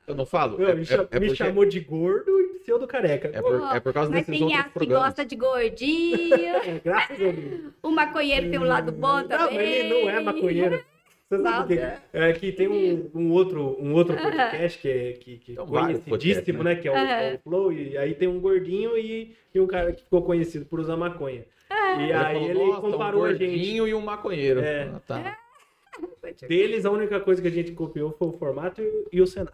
Eu 0.08 0.14
não 0.14 0.26
falo? 0.26 0.58
Meu, 0.58 0.70
É, 0.70 0.76
me, 0.76 0.82
é- 0.82 0.86
cha- 0.86 1.08
é 1.10 1.20
me 1.20 1.28
porque- 1.28 1.36
chamou 1.36 1.66
de 1.66 1.80
gordo 1.80 2.30
e 2.40 2.60
pseudo 2.60 2.86
careca. 2.88 3.28
é 3.34 3.42
por, 3.42 3.76
é 3.76 3.80
por 3.80 3.92
causa 3.94 4.12
Mas 4.12 4.20
desses 4.26 4.34
tem 4.40 4.44
outros 4.44 4.60
as 4.60 4.68
que 4.68 4.74
programas. 4.80 5.04
gosta 5.08 5.26
de 5.26 5.36
gordinho. 5.36 6.34
É, 6.36 6.80
graças 6.84 7.12
a 7.22 7.32
Deus. 7.32 7.74
o 7.82 7.90
maconheiro 7.92 8.50
tem 8.52 8.60
um 8.60 8.64
lado 8.66 8.92
bom 8.92 9.08
Não, 9.22 9.28
também. 9.28 9.56
mas 9.58 9.68
ele 9.68 9.90
não 9.90 10.10
é 10.10 10.20
maconheiro. 10.20 10.86
Você 11.28 11.42
sabe 11.42 11.76
que, 11.76 11.84
é, 12.14 12.34
que 12.34 12.52
tem 12.52 12.68
um, 12.68 13.10
um 13.16 13.32
outro, 13.32 13.76
um 13.80 13.94
outro 13.94 14.16
podcast 14.16 14.80
que 14.80 14.88
é 14.88 15.14
que, 15.14 15.38
que 15.40 15.54
vários 15.56 16.02
conhecidíssimo, 16.04 16.10
podcasts, 16.10 16.64
né? 16.64 16.76
Que 16.76 16.88
é 16.88 16.92
o, 16.92 16.96
Aham. 16.96 17.04
é 17.04 17.34
o 17.34 17.40
Flow, 17.40 17.74
e 17.74 17.98
aí 17.98 18.14
tem 18.14 18.28
um 18.28 18.40
gordinho 18.40 18.96
e, 18.96 19.36
e 19.54 19.60
um 19.60 19.66
cara 19.66 19.92
que 19.92 20.04
ficou 20.04 20.22
conhecido 20.22 20.66
por 20.66 20.80
usar 20.80 20.96
maconha. 20.96 21.44
E 21.72 22.14
aí 22.14 22.34
falou, 22.36 22.50
ele 22.50 22.54
"Nossa, 22.66 22.82
comparou 22.82 23.22
um 23.22 23.26
a 23.26 23.34
gente. 23.34 23.48
gordinho 23.48 23.88
e 23.88 23.94
um 23.96 24.02
maconheiro. 24.02 24.60
É. 24.60 24.84
Ah, 24.84 25.00
tá. 25.08 25.38
Deles, 26.48 26.86
a 26.86 26.92
única 26.92 27.20
coisa 27.20 27.42
que 27.42 27.48
a 27.48 27.52
gente 27.52 27.72
copiou 27.72 28.12
foi 28.12 28.28
o 28.28 28.34
formato 28.34 28.82
e- 29.12 29.22
o 29.22 29.28
cenário. 29.28 29.54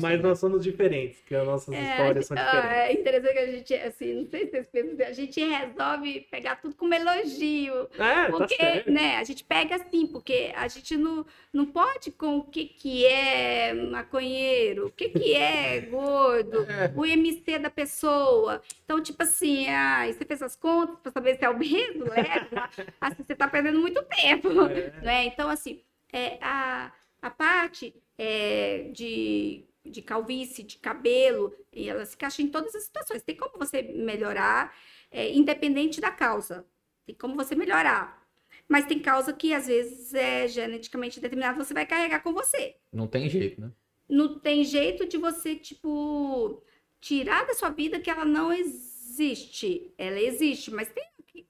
Mas 0.00 0.20
nós 0.22 0.38
somos 0.38 0.62
diferentes, 0.62 1.18
porque 1.20 1.34
as 1.34 1.46
nossas 1.46 1.74
É, 1.74 1.90
histórias 1.90 2.26
são 2.26 2.36
ah, 2.38 2.44
diferentes. 2.44 2.76
é 2.76 2.92
interessante 2.92 3.32
que 3.32 3.38
a 3.38 3.46
gente, 3.46 3.74
assim, 3.74 4.14
não 4.14 4.26
sei 4.26 4.40
se 4.44 4.50
vocês 4.50 4.66
pensam, 4.68 5.06
a 5.06 5.12
gente 5.12 5.40
resolve 5.44 6.20
pegar 6.30 6.56
tudo 6.56 6.74
como 6.76 6.94
elogio. 6.94 7.74
É, 7.94 7.98
tá 7.98 8.30
Porque, 8.30 8.56
certo. 8.56 8.90
né, 8.90 9.16
a 9.16 9.24
gente 9.24 9.42
pega 9.44 9.76
assim, 9.76 10.06
porque 10.06 10.52
a 10.54 10.68
gente 10.68 10.96
não, 10.96 11.24
não 11.52 11.66
pode 11.66 12.10
com 12.12 12.38
o 12.38 12.44
que, 12.44 12.66
que 12.66 13.06
é 13.06 13.72
maconheiro, 13.74 14.86
o 14.86 14.92
que, 14.92 15.08
que 15.08 15.34
é 15.34 15.80
gordo, 15.80 16.66
o 16.96 17.06
MC 17.06 17.58
da 17.58 17.70
pessoa. 17.70 18.60
Então, 18.84 19.02
tipo 19.02 19.22
assim, 19.22 19.66
ah, 19.68 20.06
você 20.06 20.24
fez 20.24 20.42
as 20.42 20.54
contas 20.56 20.98
para 21.02 21.12
saber 21.12 21.36
se 21.36 21.44
é 21.44 21.50
o 21.50 21.58
mesmo, 21.58 22.04
leve, 22.04 22.48
assim, 23.00 23.22
você 23.26 23.34
tá 23.34 23.48
perdendo 23.48 23.80
muito 23.80 24.02
tempo. 24.04 24.48
É. 24.66 24.90
né? 25.02 25.24
Então, 25.26 25.39
assim, 25.48 25.82
é, 26.12 26.38
a, 26.40 26.92
a 27.22 27.30
parte 27.30 27.94
é, 28.18 28.90
de, 28.92 29.64
de 29.84 30.02
calvície, 30.02 30.62
de 30.62 30.78
cabelo, 30.78 31.54
e 31.72 31.88
ela 31.88 32.04
se 32.04 32.14
encaixa 32.14 32.42
em 32.42 32.48
todas 32.48 32.74
as 32.74 32.84
situações. 32.84 33.22
Tem 33.22 33.36
como 33.36 33.58
você 33.58 33.82
melhorar, 33.82 34.74
é, 35.10 35.32
independente 35.32 36.00
da 36.00 36.10
causa. 36.10 36.66
Tem 37.06 37.14
como 37.14 37.34
você 37.34 37.54
melhorar. 37.54 38.20
Mas 38.68 38.86
tem 38.86 39.00
causa 39.00 39.32
que, 39.32 39.52
às 39.52 39.66
vezes, 39.66 40.14
é 40.14 40.46
geneticamente 40.46 41.20
determinada, 41.20 41.62
você 41.62 41.74
vai 41.74 41.86
carregar 41.86 42.22
com 42.22 42.32
você. 42.32 42.76
Não 42.92 43.06
tem 43.06 43.28
jeito, 43.28 43.60
né? 43.60 43.72
Não 44.08 44.38
tem 44.38 44.64
jeito 44.64 45.06
de 45.06 45.18
você, 45.18 45.56
tipo, 45.56 46.62
tirar 47.00 47.46
da 47.46 47.54
sua 47.54 47.70
vida 47.70 48.00
que 48.00 48.10
ela 48.10 48.24
não 48.24 48.52
existe. 48.52 49.92
Ela 49.96 50.20
existe, 50.20 50.70
mas 50.70 50.88
tem 50.90 51.04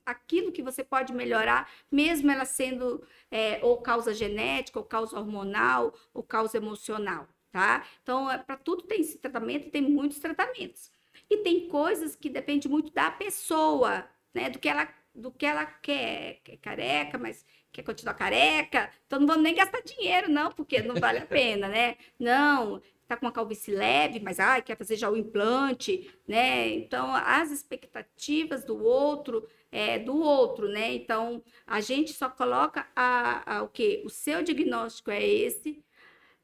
aquilo 0.05 0.53
que 0.53 0.63
você 0.63 0.83
pode 0.85 1.13
melhorar, 1.13 1.71
mesmo 1.91 2.31
ela 2.31 2.45
sendo 2.45 3.03
é, 3.31 3.61
ou 3.63 3.81
causa 3.81 4.13
genética, 4.15 4.79
ou 4.79 4.85
causa 4.85 5.19
hormonal, 5.19 5.95
ou 6.13 6.23
causa 6.23 6.57
emocional, 6.57 7.29
tá? 7.51 7.85
Então, 8.03 8.27
para 8.47 8.57
tudo 8.57 8.83
tem 8.83 9.01
esse 9.01 9.19
tratamento 9.19 9.71
tem 9.71 9.83
muitos 9.83 10.19
tratamentos. 10.19 10.93
E 11.29 11.39
tem 11.39 11.69
coisas 11.69 12.17
que 12.17 12.29
depende 12.29 12.69
muito 12.69 12.93
da 12.93 13.11
pessoa, 13.11 14.09
né? 14.35 14.51
Do 14.51 14.59
que 14.59 14.69
ela, 14.69 14.89
do 15.15 15.31
que 15.31 15.47
ela 15.47 15.65
quer, 15.67 16.41
quer 16.43 16.57
careca, 16.57 17.19
mas 17.19 17.45
quer 17.73 17.83
continuar 17.83 18.15
careca. 18.15 18.91
Então, 19.07 19.21
não 19.21 19.27
vamos 19.27 19.43
nem 19.43 19.55
gastar 19.55 19.81
dinheiro, 19.83 20.29
não, 20.29 20.51
porque 20.53 20.83
não 20.83 20.97
vale 20.97 21.19
a 21.19 21.27
pena, 21.27 21.69
né? 21.69 21.97
Não, 22.19 22.83
tá 23.11 23.17
com 23.17 23.27
uma 23.27 23.33
calvície 23.33 23.75
leve, 23.75 24.21
mas 24.21 24.39
ai, 24.39 24.63
quer 24.63 24.77
fazer 24.77 24.95
já 24.95 25.11
o 25.11 25.17
implante, 25.17 26.09
né? 26.29 26.69
Então, 26.69 27.13
as 27.13 27.51
expectativas 27.51 28.65
do 28.65 28.81
outro 28.81 29.49
é 29.73 29.99
do 29.99 30.17
outro, 30.17 30.69
né? 30.69 30.95
Então, 30.95 31.43
a 31.67 31.81
gente 31.81 32.13
só 32.13 32.29
coloca 32.29 32.87
a, 32.95 33.57
a, 33.57 33.63
o 33.65 33.69
quê? 33.69 34.01
O 34.05 34.09
seu 34.09 34.45
diagnóstico 34.45 35.11
é 35.11 35.25
esse, 35.27 35.85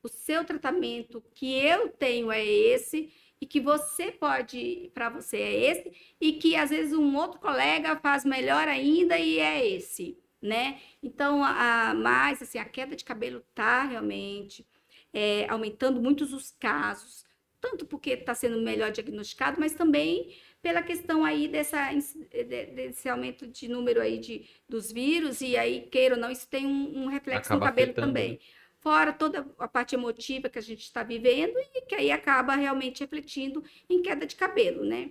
o 0.03 0.09
seu 0.09 0.45
tratamento 0.45 1.23
que 1.35 1.55
eu 1.57 1.89
tenho 1.89 2.33
é 2.33 2.45
esse, 2.45 3.13
e 3.41 3.47
que 3.47 3.61
você 3.61 4.11
pode, 4.11 4.91
para 4.93 5.09
você 5.09 5.37
é 5.37 5.71
esse, 5.71 5.93
e 6.21 6.33
que 6.33 6.57
às 6.57 6.71
vezes 6.71 6.93
um 6.93 7.15
outro 7.17 7.39
colega 7.39 7.97
faz 7.97 8.25
melhor 8.25 8.67
ainda 8.67 9.17
e 9.19 9.39
é 9.39 9.65
esse, 9.69 10.19
né? 10.43 10.81
Então, 11.01 11.45
a, 11.45 11.95
mais 11.95 12.43
assim, 12.43 12.59
a 12.59 12.65
queda 12.65 12.97
de 12.97 13.05
cabelo 13.05 13.41
tá 13.55 13.85
realmente 13.85 14.67
é, 15.17 15.47
aumentando 15.49 16.01
muitos 16.03 16.33
os 16.33 16.51
casos, 16.51 17.25
tanto 17.61 17.87
porque 17.87 18.11
está 18.11 18.35
sendo 18.35 18.61
melhor 18.61 18.91
diagnosticado, 18.93 19.59
mas 19.59 19.73
também 19.75 20.37
pela 20.63 20.83
questão 20.83 21.25
aí 21.25 21.49
dessa, 21.49 21.79
desse 22.75 23.09
aumento 23.09 23.47
de 23.47 23.67
número 23.69 24.01
aí 24.01 24.19
de, 24.19 24.47
dos 24.69 24.93
vírus, 24.93 25.41
e 25.41 25.57
aí, 25.57 25.83
queira 25.89 26.17
ou 26.17 26.21
não, 26.21 26.31
isso 26.31 26.49
tem 26.49 26.67
um, 26.67 27.05
um 27.05 27.07
reflexo 27.07 27.47
Acaba 27.53 27.67
no 27.67 27.71
cabelo 27.71 27.91
afetando, 27.93 28.09
também. 28.09 28.33
né? 28.33 28.39
Fora 28.81 29.13
toda 29.13 29.47
a 29.59 29.67
parte 29.69 29.95
emotiva 29.95 30.49
que 30.49 30.59
a 30.59 30.63
gente 30.63 30.83
está 30.83 31.03
vivendo 31.03 31.57
e 31.75 31.83
que 31.89 31.95
aí 31.95 32.11
acaba 32.11 32.55
realmente 32.55 33.01
refletindo 33.01 33.65
em 33.89 34.03
queda 34.03 34.27
de 34.27 34.37
cabelo, 34.37 34.85
né? 34.85 35.11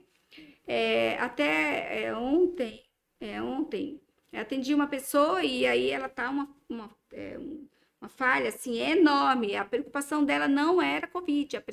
É, 0.68 1.18
até 1.20 2.04
é, 2.06 2.16
ontem, 2.16 2.84
é, 3.20 3.42
ontem, 3.42 4.02
atendi 4.34 4.74
uma 4.74 4.88
pessoa 4.88 5.44
e 5.44 5.66
aí 5.66 5.90
ela 5.90 6.10
tá 6.10 6.30
uma, 6.30 6.56
uma, 6.70 6.90
é, 7.14 7.38
um- 7.40 7.68
uma 8.06 8.08
falha 8.08 8.50
assim 8.50 8.78
enorme. 8.80 9.56
A 9.56 9.66
preocupação 9.66 10.24
dela 10.24 10.48
não 10.48 10.82
era 10.82 11.08
Covid. 11.08 11.58
a 11.58 11.64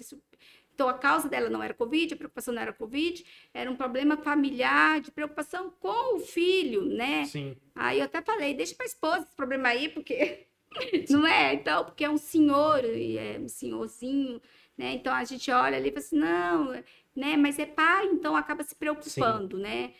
então, 0.75 0.89
a 0.89 0.95
causa 0.95 1.29
dela 1.29 1.51
não 1.51 1.63
era 1.63 1.75
Covid, 1.75 2.15
a 2.15 2.17
preocupação 2.17 2.55
não 2.55 2.63
era 2.63 2.73
Covid, 2.73 3.25
era 3.53 3.71
um 3.71 3.77
problema 3.77 4.17
familiar, 4.17 5.03
de 5.03 5.11
preocupação 5.11 5.71
com 5.79 6.17
o 6.17 6.21
filho, 6.21 6.87
né? 6.87 7.27
Sim. 7.27 7.55
Aí 7.75 7.99
eu 7.99 8.07
até 8.07 8.23
falei, 8.23 8.55
deixa 8.55 8.75
pra 8.75 8.87
esposa 8.87 9.19
esse 9.19 9.37
problema 9.37 9.69
aí, 9.69 9.91
porque 9.91 10.47
não 11.11 11.27
é, 11.27 11.53
então, 11.55 11.85
porque 11.85 12.05
é 12.05 12.11
um 12.11 12.17
senhor, 12.17 12.85
e 12.85 13.19
é 13.19 13.39
um 13.39 13.49
senhorzinho, 13.49 14.41
né? 14.77 14.95
Então 14.95 15.13
a 15.13 15.25
gente 15.25 15.51
olha 15.51 15.77
ali 15.77 15.91
e 15.91 15.93
fala 15.93 16.05
assim, 16.05 16.17
não, 16.17 16.73
né? 17.15 17.37
Mas 17.37 17.59
é 17.59 17.67
pai, 17.67 18.07
então 18.07 18.35
acaba 18.35 18.63
se 18.63 18.75
preocupando, 18.75 19.59
né? 19.59 19.93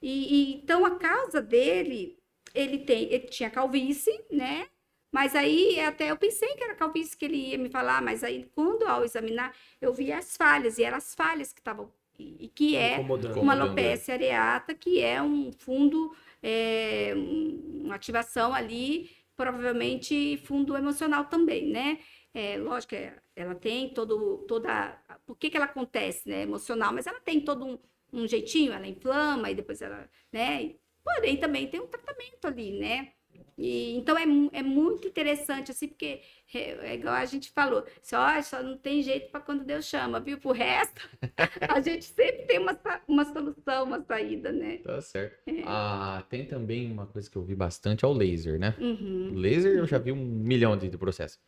E, 0.00 0.34
e, 0.34 0.54
então 0.54 0.86
a 0.86 0.96
causa 0.96 1.42
dele, 1.42 2.18
ele 2.54 2.78
tem, 2.78 3.12
ele 3.12 3.26
tinha 3.26 3.50
calvície, 3.50 4.18
né? 4.32 4.68
Mas 5.14 5.34
aí 5.36 5.80
até 5.80 6.10
eu 6.10 6.16
pensei 6.16 6.48
que 6.56 6.64
era 6.64 6.74
calvície 6.74 7.16
que 7.16 7.24
ele 7.24 7.36
ia 7.50 7.58
me 7.58 7.68
falar, 7.70 8.02
mas 8.02 8.24
aí 8.24 8.50
quando 8.54 8.84
ao 8.84 9.04
examinar 9.04 9.54
eu 9.80 9.94
vi 9.94 10.12
as 10.12 10.36
falhas 10.36 10.78
e 10.78 10.84
eram 10.84 10.96
as 10.98 11.14
falhas 11.14 11.52
que 11.52 11.60
estavam 11.60 11.92
e, 12.18 12.44
e 12.46 12.48
que 12.48 12.76
é 12.76 12.98
uma 12.98 13.54
Incomodando 13.54 13.62
alopecia 13.62 14.14
areata, 14.14 14.74
que 14.74 15.00
é 15.00 15.20
um 15.22 15.52
fundo, 15.52 16.14
é, 16.42 17.12
um- 17.16 17.82
uma 17.86 17.94
ativação 17.96 18.54
ali, 18.54 19.10
provavelmente 19.36 20.36
fundo 20.38 20.76
emocional 20.76 21.24
também, 21.26 21.68
né? 21.70 21.98
É, 22.32 22.56
lógico, 22.56 22.90
que 22.96 23.12
ela 23.36 23.54
tem 23.54 23.92
todo, 23.94 24.38
toda... 24.48 24.98
Por 25.26 25.36
que 25.36 25.50
que 25.50 25.56
ela 25.56 25.66
acontece, 25.66 26.28
né? 26.28 26.42
Emocional, 26.42 26.92
mas 26.92 27.06
ela 27.06 27.20
tem 27.20 27.40
todo 27.40 27.64
um, 27.66 27.78
um 28.12 28.26
jeitinho, 28.26 28.72
ela 28.72 28.86
inflama 28.86 29.50
e 29.50 29.54
depois 29.54 29.80
ela, 29.82 30.08
né? 30.32 30.74
Porém, 31.02 31.36
também 31.36 31.66
tem 31.68 31.80
um 31.80 31.86
tratamento 31.86 32.46
ali, 32.46 32.78
né? 32.78 33.12
E, 33.56 33.96
então 33.96 34.16
é, 34.18 34.24
é 34.58 34.62
muito 34.62 35.06
interessante, 35.06 35.70
assim, 35.70 35.88
porque 35.88 36.20
é, 36.52 36.90
é 36.90 36.94
igual 36.94 37.14
a 37.14 37.24
gente 37.24 37.50
falou, 37.50 37.84
só, 38.02 38.40
só 38.42 38.62
não 38.62 38.76
tem 38.76 39.02
jeito 39.02 39.30
para 39.30 39.40
quando 39.40 39.64
Deus 39.64 39.84
chama, 39.84 40.20
viu? 40.20 40.38
Pro 40.38 40.52
resto, 40.52 41.08
a 41.68 41.80
gente 41.80 42.04
sempre 42.04 42.42
tem 42.46 42.58
uma, 42.58 42.78
uma 43.06 43.24
solução, 43.24 43.84
uma 43.84 44.02
saída, 44.02 44.50
né? 44.50 44.78
Tá 44.78 45.00
certo. 45.00 45.38
É. 45.46 45.62
Ah, 45.64 46.24
tem 46.28 46.44
também 46.44 46.90
uma 46.90 47.06
coisa 47.06 47.30
que 47.30 47.36
eu 47.36 47.42
vi 47.44 47.54
bastante, 47.54 48.04
é 48.04 48.08
o 48.08 48.12
laser, 48.12 48.58
né? 48.58 48.74
Uhum. 48.78 49.32
O 49.32 49.38
laser 49.38 49.76
eu 49.78 49.86
já 49.86 49.98
vi 49.98 50.10
um 50.12 50.16
milhão 50.16 50.76
de, 50.76 50.88
de 50.88 50.98
processos. 50.98 51.38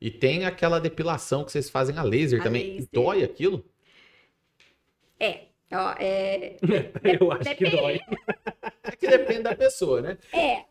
E 0.00 0.10
tem 0.10 0.44
aquela 0.44 0.78
depilação 0.78 1.44
que 1.44 1.52
vocês 1.52 1.70
fazem 1.70 1.96
a 1.96 2.02
laser 2.02 2.40
A 2.40 2.44
também. 2.44 2.74
laser. 2.74 2.88
Dói 2.92 3.24
aquilo? 3.24 3.64
Ó, 5.74 5.94
é, 5.98 6.56
Eu 7.20 7.32
acho 7.32 7.56
que 7.56 7.70
dói. 7.70 8.00
É 8.86 8.94
que 8.96 9.08
depende 9.08 9.44
da 9.44 9.56
pessoa, 9.56 10.02
né? 10.02 10.18
é, 10.30 10.62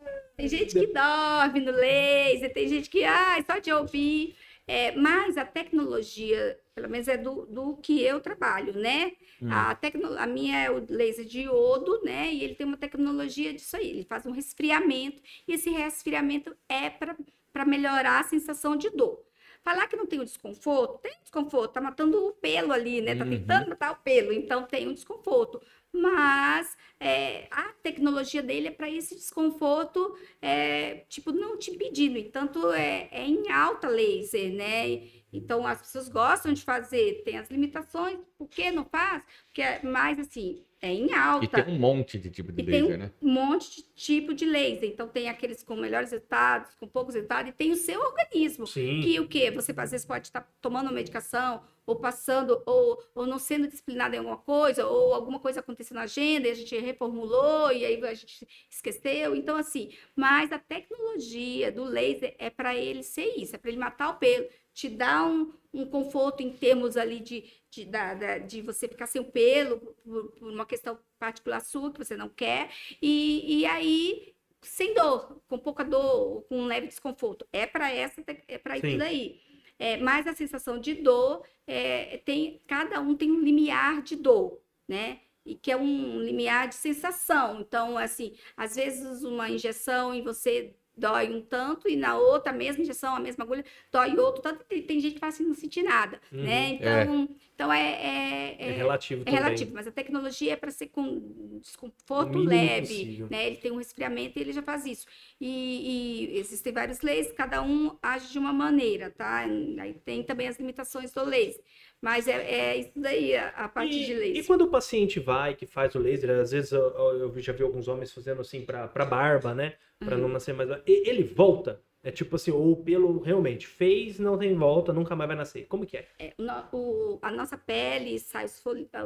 tem 0.43 0.59
gente 0.59 0.73
que 0.73 0.87
dorme 0.87 1.59
no 1.61 1.71
laser, 1.71 2.53
tem 2.53 2.67
gente 2.67 2.89
que, 2.89 3.03
ai, 3.03 3.43
só 3.43 3.59
de 3.59 3.71
ouvir. 3.71 4.35
É, 4.65 4.95
mas 4.95 5.37
a 5.37 5.45
tecnologia, 5.45 6.57
pelo 6.73 6.89
menos 6.89 7.07
é 7.07 7.17
do, 7.17 7.45
do 7.45 7.77
que 7.77 8.01
eu 8.01 8.19
trabalho, 8.21 8.73
né? 8.73 9.11
Hum. 9.41 9.51
A, 9.51 9.75
tecno, 9.75 10.17
a 10.17 10.25
minha 10.25 10.57
é 10.57 10.71
o 10.71 10.85
laser 10.89 11.25
de 11.25 11.41
iodo, 11.41 12.01
né? 12.03 12.33
E 12.33 12.43
ele 12.43 12.55
tem 12.55 12.65
uma 12.65 12.77
tecnologia 12.77 13.53
disso 13.53 13.75
aí. 13.75 13.89
Ele 13.89 14.03
faz 14.03 14.25
um 14.25 14.31
resfriamento, 14.31 15.21
e 15.47 15.53
esse 15.53 15.69
resfriamento 15.69 16.55
é 16.69 16.89
para 16.89 17.65
melhorar 17.65 18.21
a 18.21 18.23
sensação 18.23 18.75
de 18.77 18.89
dor. 18.89 19.21
Falar 19.63 19.87
que 19.87 19.95
não 19.95 20.05
tem 20.05 20.19
o 20.19 20.25
desconforto, 20.25 20.99
tem 20.99 21.13
desconforto, 21.21 21.71
tá 21.73 21.79
matando 21.81 22.17
o 22.27 22.33
pelo 22.33 22.73
ali, 22.73 22.99
né? 23.01 23.15
Tá 23.15 23.23
Uhum. 23.23 23.29
tentando 23.29 23.69
matar 23.69 23.91
o 23.93 23.95
pelo, 24.03 24.33
então 24.33 24.63
tem 24.65 24.87
um 24.89 24.93
desconforto. 24.93 25.61
Mas 25.91 26.75
é, 26.99 27.47
a 27.51 27.71
tecnologia 27.81 28.41
dele 28.43 28.67
é 28.67 28.71
para 28.71 28.89
esse 28.89 29.15
desconforto, 29.15 30.17
é, 30.41 31.05
tipo, 31.07 31.31
não 31.31 31.57
te 31.57 31.71
impedindo. 31.71 32.17
E 32.17 32.29
tanto 32.29 32.71
é, 32.73 33.07
é 33.11 33.25
em 33.25 33.49
alta 33.51 33.87
laser, 33.87 34.51
né? 34.53 35.01
Então 35.33 35.65
as 35.65 35.79
pessoas 35.81 36.07
gostam 36.07 36.53
de 36.53 36.61
fazer, 36.61 37.23
tem 37.25 37.37
as 37.37 37.49
limitações, 37.49 38.19
por 38.37 38.47
que 38.47 38.71
não 38.71 38.85
faz? 38.85 39.23
Porque 39.47 39.61
é 39.61 39.81
mais 39.83 40.19
assim, 40.19 40.63
é 40.81 40.91
em 40.93 41.07
E 41.07 41.13
alta. 41.13 41.63
tem 41.63 41.73
um 41.73 41.79
monte 41.79 42.19
de 42.19 42.29
tipo 42.29 42.51
de 42.51 42.61
E 42.61 42.65
tem 42.65 42.81
laser, 42.81 42.95
um 42.95 42.99
né? 42.99 43.11
monte 43.21 43.77
de 43.77 43.83
tipo 43.95 44.33
de 44.33 44.45
laser. 44.45 44.89
Então, 44.89 45.07
tem 45.07 45.29
aqueles 45.29 45.63
com 45.63 45.75
melhores 45.77 46.11
resultados, 46.11 46.75
com 46.75 46.85
poucos 46.87 47.15
resultados, 47.15 47.49
e 47.49 47.53
tem 47.53 47.71
o 47.71 47.75
seu 47.77 48.01
organismo. 48.01 48.67
Sim. 48.67 48.99
Que 49.01 49.17
o 49.19 49.27
quê? 49.27 49.49
Você 49.49 49.73
às 49.77 49.91
vezes 49.91 50.05
pode 50.05 50.27
estar 50.27 50.41
tomando 50.61 50.87
uma 50.87 50.91
medicação, 50.93 51.63
ou 51.85 51.95
passando, 51.95 52.61
ou, 52.65 53.01
ou 53.15 53.25
não 53.25 53.39
sendo 53.39 53.67
disciplinado 53.67 54.13
em 54.15 54.17
alguma 54.17 54.37
coisa, 54.37 54.85
ou 54.85 55.13
alguma 55.13 55.39
coisa 55.39 55.61
aconteceu 55.61 55.95
na 55.95 56.03
agenda 56.03 56.47
e 56.47 56.51
a 56.51 56.55
gente 56.55 56.77
reformulou, 56.77 57.71
e 57.71 57.85
aí 57.85 58.03
a 58.03 58.13
gente 58.13 58.45
esqueceu. 58.69 59.35
Então, 59.35 59.55
assim, 59.55 59.89
mas 60.15 60.51
a 60.51 60.59
tecnologia 60.59 61.71
do 61.71 61.83
laser 61.85 62.35
é 62.37 62.49
para 62.49 62.75
ele 62.75 63.03
ser 63.03 63.33
isso, 63.37 63.55
é 63.55 63.57
para 63.57 63.69
ele 63.69 63.79
matar 63.79 64.09
o 64.09 64.15
pelo, 64.15 64.45
te 64.73 64.89
dar 64.89 65.25
um, 65.25 65.53
um 65.73 65.85
conforto 65.85 66.41
em 66.41 66.51
termos 66.51 66.97
ali 66.97 67.19
de, 67.19 67.43
de, 67.69 67.85
da- 67.85 68.13
da- 68.13 68.37
de 68.39 68.61
você 68.61 68.87
ficar 68.87 69.07
sem 69.07 69.21
o 69.21 69.31
pelo, 69.31 69.79
por, 69.79 70.31
por 70.33 70.51
uma 70.51 70.65
questão 70.65 70.97
particular 71.19 71.59
sua 71.61 71.91
que 71.91 72.03
você 72.03 72.15
não 72.15 72.29
quer, 72.29 72.69
e, 73.01 73.59
e 73.61 73.65
aí 73.65 74.33
sem 74.61 74.93
dor, 74.93 75.41
com 75.47 75.57
pouca 75.59 75.83
dor, 75.83 76.43
com 76.43 76.57
um 76.57 76.65
leve 76.65 76.87
desconforto. 76.87 77.45
É 77.51 77.65
para 77.67 77.91
essa, 77.91 78.23
é 78.47 78.57
para 78.57 78.77
isso 78.77 78.97
daí. 78.97 79.41
É, 79.77 79.97
mas 79.97 80.25
a 80.27 80.33
sensação 80.33 80.79
de 80.79 80.93
dor 80.93 81.43
é, 81.67 82.17
tem 82.19 82.61
cada 82.67 83.01
um 83.01 83.15
tem 83.15 83.31
um 83.31 83.41
limiar 83.41 84.01
de 84.01 84.15
dor, 84.15 84.61
né? 84.87 85.19
E 85.45 85.55
que 85.55 85.71
é 85.71 85.75
um 85.75 86.19
limiar 86.21 86.69
de 86.69 86.75
sensação. 86.75 87.59
Então, 87.59 87.97
assim, 87.97 88.37
às 88.55 88.75
vezes 88.75 89.23
uma 89.23 89.49
injeção 89.49 90.13
e 90.15 90.21
você 90.21 90.75
dói 90.95 91.31
um 91.33 91.41
tanto 91.41 91.89
e 91.89 91.95
na 91.95 92.17
outra, 92.17 92.51
a 92.51 92.55
mesma 92.55 92.83
injeção, 92.83 93.15
a 93.15 93.19
mesma 93.19 93.43
agulha, 93.43 93.65
dói 93.91 94.15
outro 94.17 94.41
tanto. 94.41 94.63
E 94.69 94.81
tem 94.81 94.99
gente 94.99 95.13
que 95.13 95.19
fala 95.19 95.31
assim, 95.31 95.45
não 95.45 95.53
sentir 95.53 95.83
nada, 95.83 96.19
uhum, 96.31 96.43
né? 96.43 96.69
Então, 96.69 96.91
é, 96.91 97.27
então 97.55 97.73
é, 97.73 97.81
é, 97.81 98.55
é, 98.59 98.69
é 98.69 98.71
relativo 98.71 99.21
é 99.21 99.25
também. 99.25 99.41
relativo, 99.41 99.71
mas 99.73 99.87
a 99.87 99.91
tecnologia 99.91 100.53
é 100.53 100.55
para 100.55 100.71
ser 100.71 100.87
com 100.87 101.59
desconforto 101.59 102.37
leve, 102.37 102.87
possível. 102.87 103.27
né? 103.29 103.47
Ele 103.47 103.57
tem 103.57 103.71
um 103.71 103.77
resfriamento 103.77 104.37
e 104.37 104.41
ele 104.41 104.53
já 104.53 104.61
faz 104.61 104.85
isso. 104.85 105.05
E, 105.39 106.29
e, 106.31 106.39
existem 106.39 106.71
vários 106.71 107.01
lasers, 107.01 107.31
cada 107.31 107.61
um 107.61 107.97
age 108.01 108.31
de 108.31 108.39
uma 108.39 108.53
maneira, 108.53 109.09
tá? 109.09 109.45
Aí 109.79 109.93
tem 110.05 110.23
também 110.23 110.47
as 110.47 110.57
limitações 110.57 111.11
do 111.11 111.23
laser. 111.23 111.63
Mas 112.03 112.27
é, 112.27 112.33
é 112.33 112.77
isso 112.77 112.91
daí, 112.97 113.33
a, 113.33 113.47
a 113.49 113.69
parte 113.69 113.95
e, 113.95 114.05
de 114.05 114.13
laser. 114.13 114.35
E 114.35 114.43
quando 114.43 114.63
o 114.63 114.67
paciente 114.69 115.21
vai, 115.21 115.55
que 115.55 115.65
faz 115.65 115.95
o 115.95 115.99
laser, 115.99 116.31
às 116.31 116.51
vezes 116.51 116.73
eu, 116.73 116.81
eu 116.81 117.39
já 117.39 117.53
vi 117.53 117.63
alguns 117.63 117.87
homens 117.87 118.11
fazendo 118.11 118.41
assim 118.41 118.65
para 118.65 119.05
barba, 119.05 119.55
né? 119.55 119.75
para 120.03 120.15
uhum. 120.15 120.23
não 120.23 120.29
nascer 120.29 120.53
mais. 120.53 120.69
Ele 120.85 121.23
volta. 121.23 121.81
É 122.05 122.11
tipo 122.11 122.35
assim, 122.35 122.51
ou 122.51 122.73
o 122.73 122.83
pelo 122.83 123.21
realmente 123.21 123.65
fez, 123.65 124.19
não 124.19 124.37
tem 124.37 124.53
volta, 124.53 124.91
nunca 124.91 125.15
mais 125.15 125.25
vai 125.29 125.37
nascer. 125.37 125.65
Como 125.67 125.85
que 125.85 125.95
é? 125.95 126.07
é 126.19 126.33
o, 126.73 127.17
a 127.21 127.31
nossa 127.31 127.57
pele 127.57 128.19
sai 128.19 128.43
os, 128.43 128.61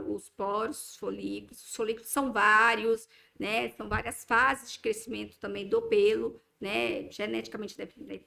os 0.08 0.30
poros, 0.30 0.90
os 0.90 0.98
folículos. 0.98 1.64
Os 1.64 1.76
folículos 1.76 2.10
são 2.10 2.34
vários, 2.34 3.08
né? 3.40 3.70
São 3.70 3.88
várias 3.88 4.26
fases 4.26 4.74
de 4.74 4.80
crescimento 4.80 5.38
também 5.40 5.70
do 5.70 5.84
pelo, 5.84 6.42
né? 6.60 7.10
Geneticamente 7.12 7.78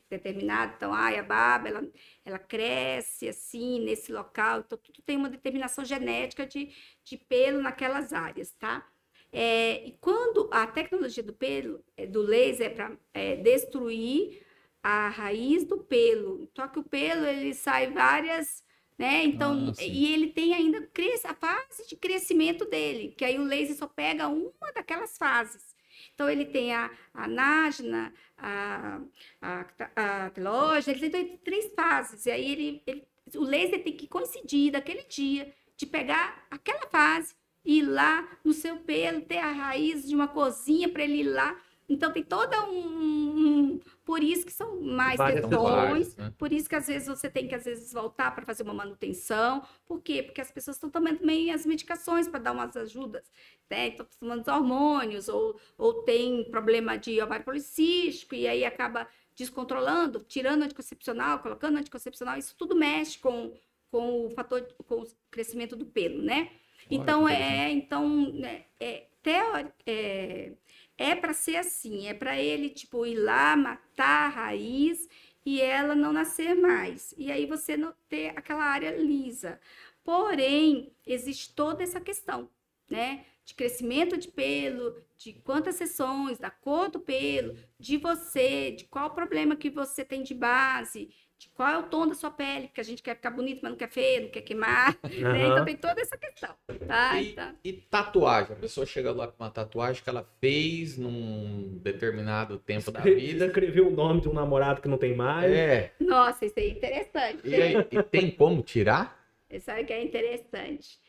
determinado. 0.08 0.74
Então, 0.76 0.94
ai, 0.94 1.18
a 1.18 1.22
barba, 1.22 1.68
ela, 1.68 1.88
ela 2.24 2.38
cresce 2.38 3.28
assim, 3.28 3.80
nesse 3.80 4.12
local. 4.12 4.60
Então, 4.60 4.78
tudo 4.78 5.02
tem 5.02 5.16
uma 5.16 5.30
determinação 5.30 5.84
genética 5.84 6.46
de, 6.46 6.72
de 7.04 7.16
pelo 7.16 7.60
naquelas 7.60 8.12
áreas, 8.12 8.52
tá? 8.52 8.86
É, 9.32 9.86
e 9.86 9.92
quando 10.00 10.48
a 10.52 10.66
tecnologia 10.66 11.22
do 11.22 11.32
pelo, 11.32 11.84
é, 11.96 12.06
do 12.06 12.20
laser, 12.20 12.66
é 12.66 12.70
para 12.70 12.96
é, 13.14 13.36
destruir 13.36 14.44
a 14.82 15.08
raiz 15.08 15.64
do 15.64 15.78
pelo. 15.78 16.48
Só 16.56 16.66
que 16.66 16.78
o 16.78 16.84
pelo 16.84 17.26
ele 17.26 17.54
sai 17.54 17.90
várias, 17.90 18.64
né? 18.98 19.24
Então, 19.24 19.72
ah, 19.78 19.82
e 19.82 20.12
ele 20.12 20.28
tem 20.28 20.54
ainda 20.54 20.88
a 21.24 21.34
fase 21.34 21.88
de 21.88 21.96
crescimento 21.96 22.64
dele, 22.64 23.14
que 23.16 23.24
aí 23.24 23.38
o 23.38 23.44
laser 23.44 23.76
só 23.76 23.86
pega 23.86 24.28
uma 24.28 24.72
daquelas 24.74 25.16
fases. 25.16 25.74
Então, 26.20 26.28
ele 26.28 26.44
tem 26.44 26.74
a, 26.74 26.90
a 27.14 27.26
nágina, 27.26 28.12
a, 28.36 29.00
a, 29.40 29.64
a 29.96 30.28
telógena, 30.28 30.94
ele 30.98 31.08
tem 31.08 31.38
três 31.38 31.72
fases. 31.74 32.26
E 32.26 32.30
aí, 32.30 32.52
ele, 32.52 32.82
ele, 32.86 33.08
o 33.36 33.42
laser 33.42 33.82
tem 33.82 33.96
que 33.96 34.06
coincidir 34.06 34.70
daquele 34.70 35.02
dia 35.04 35.50
de 35.78 35.86
pegar 35.86 36.46
aquela 36.50 36.86
fase 36.88 37.34
ir 37.64 37.84
lá 37.84 38.28
no 38.44 38.52
seu 38.52 38.76
pelo, 38.80 39.22
ter 39.22 39.38
a 39.38 39.50
raiz 39.50 40.06
de 40.06 40.14
uma 40.14 40.28
cozinha 40.28 40.90
para 40.90 41.04
ele 41.04 41.20
ir 41.20 41.30
lá. 41.30 41.58
Então 41.90 42.12
tem 42.12 42.22
toda 42.22 42.62
um, 42.66 42.78
um, 42.78 43.80
por 44.04 44.22
isso 44.22 44.46
que 44.46 44.52
são 44.52 44.80
mais 44.80 45.20
questões, 45.20 46.14
né? 46.14 46.32
por 46.38 46.52
isso 46.52 46.68
que 46.68 46.76
às 46.76 46.86
vezes 46.86 47.08
você 47.08 47.28
tem 47.28 47.48
que 47.48 47.54
às 47.54 47.64
vezes 47.64 47.92
voltar 47.92 48.32
para 48.32 48.46
fazer 48.46 48.62
uma 48.62 48.72
manutenção. 48.72 49.60
Por 49.84 50.00
quê? 50.00 50.22
Porque 50.22 50.40
as 50.40 50.52
pessoas 50.52 50.76
estão 50.76 50.88
tomando 50.88 51.18
também 51.18 51.52
as 51.52 51.66
medicações 51.66 52.28
para 52.28 52.38
dar 52.38 52.52
umas 52.52 52.76
ajudas, 52.76 53.28
né? 53.68 53.88
Estão 53.88 54.06
tomando 54.20 54.48
hormônios 54.48 55.28
ou, 55.28 55.58
ou 55.76 56.04
tem 56.04 56.48
problema 56.48 56.96
de 56.96 57.20
ovário 57.20 57.44
policístico 57.44 58.36
e 58.36 58.46
aí 58.46 58.64
acaba 58.64 59.08
descontrolando, 59.34 60.20
tirando 60.20 60.62
anticoncepcional, 60.62 61.40
colocando 61.40 61.78
anticoncepcional, 61.78 62.38
isso 62.38 62.54
tudo 62.56 62.76
mexe 62.76 63.18
com, 63.18 63.52
com 63.90 64.26
o 64.26 64.30
fator 64.30 64.62
com 64.86 65.02
o 65.02 65.06
crescimento 65.28 65.74
do 65.74 65.86
pelo, 65.86 66.22
né? 66.22 66.52
Então, 66.88 67.28
é, 67.28 67.70
então 67.70 68.32
né, 68.32 68.64
é, 68.78 69.06
teori, 69.22 69.68
é, 69.86 70.52
é 71.00 71.14
para 71.14 71.32
ser 71.32 71.56
assim, 71.56 72.08
é 72.08 72.12
para 72.12 72.38
ele, 72.38 72.68
tipo, 72.68 73.06
ir 73.06 73.16
lá, 73.16 73.56
matar 73.56 74.26
a 74.26 74.28
raiz 74.28 75.08
e 75.46 75.58
ela 75.58 75.94
não 75.94 76.12
nascer 76.12 76.54
mais. 76.54 77.14
E 77.16 77.32
aí 77.32 77.46
você 77.46 77.74
não 77.74 77.94
ter 78.06 78.36
aquela 78.36 78.62
área 78.62 78.90
lisa. 78.90 79.58
Porém, 80.04 80.92
existe 81.06 81.54
toda 81.54 81.82
essa 81.82 82.02
questão, 82.02 82.50
né? 82.90 83.24
De 83.46 83.54
crescimento 83.54 84.18
de 84.18 84.28
pelo, 84.28 84.94
de 85.16 85.32
quantas 85.32 85.76
sessões, 85.76 86.36
da 86.36 86.50
cor 86.50 86.90
do 86.90 87.00
pelo, 87.00 87.56
de 87.78 87.96
você, 87.96 88.70
de 88.70 88.84
qual 88.84 89.14
problema 89.14 89.56
que 89.56 89.70
você 89.70 90.04
tem 90.04 90.22
de 90.22 90.34
base, 90.34 91.08
de 91.40 91.48
qual 91.48 91.70
é 91.70 91.78
o 91.78 91.84
tom 91.84 92.06
da 92.06 92.14
sua 92.14 92.30
pele, 92.30 92.66
porque 92.66 92.82
a 92.82 92.84
gente 92.84 93.02
quer 93.02 93.16
ficar 93.16 93.30
bonito, 93.30 93.60
mas 93.62 93.70
não 93.70 93.78
quer 93.78 93.88
feio, 93.88 94.24
não 94.24 94.28
quer 94.28 94.42
queimar, 94.42 94.94
uhum. 95.02 95.22
né? 95.32 95.46
Então 95.46 95.64
tem 95.64 95.74
toda 95.74 95.98
essa 95.98 96.14
questão, 96.18 96.54
tá? 96.86 97.18
E, 97.18 97.30
então... 97.30 97.54
e, 97.64 97.72
tatuagem? 97.72 98.52
A 98.52 98.58
pessoa 98.58 98.84
chega 98.84 99.10
lá 99.10 99.26
com 99.26 99.42
uma 99.42 99.50
tatuagem 99.50 100.02
que 100.02 100.10
ela 100.10 100.28
fez 100.38 100.98
num 100.98 101.78
determinado 101.82 102.58
tempo 102.58 102.90
da 102.90 103.00
vida. 103.00 103.46
Escreveu 103.46 103.88
o 103.88 103.90
nome 103.90 104.20
de 104.20 104.28
um 104.28 104.34
namorado 104.34 104.82
que 104.82 104.88
não 104.88 104.98
tem 104.98 105.16
mais. 105.16 105.50
É. 105.50 105.94
Nossa, 105.98 106.44
isso 106.44 106.58
é 106.58 106.68
interessante. 106.68 107.40
E, 107.42 107.54
aí, 107.54 107.74
e 107.90 108.02
tem 108.02 108.30
como 108.30 108.62
tirar? 108.62 109.18
Isso 109.50 109.68
aí 109.68 109.84
que 109.84 109.92
é 109.92 110.04
interessante. 110.04 111.00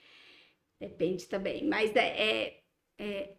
Depende 0.79 1.27
também, 1.27 1.67
mas 1.67 1.95
é, 1.95 2.07
é, 2.07 2.59
é 2.97 3.29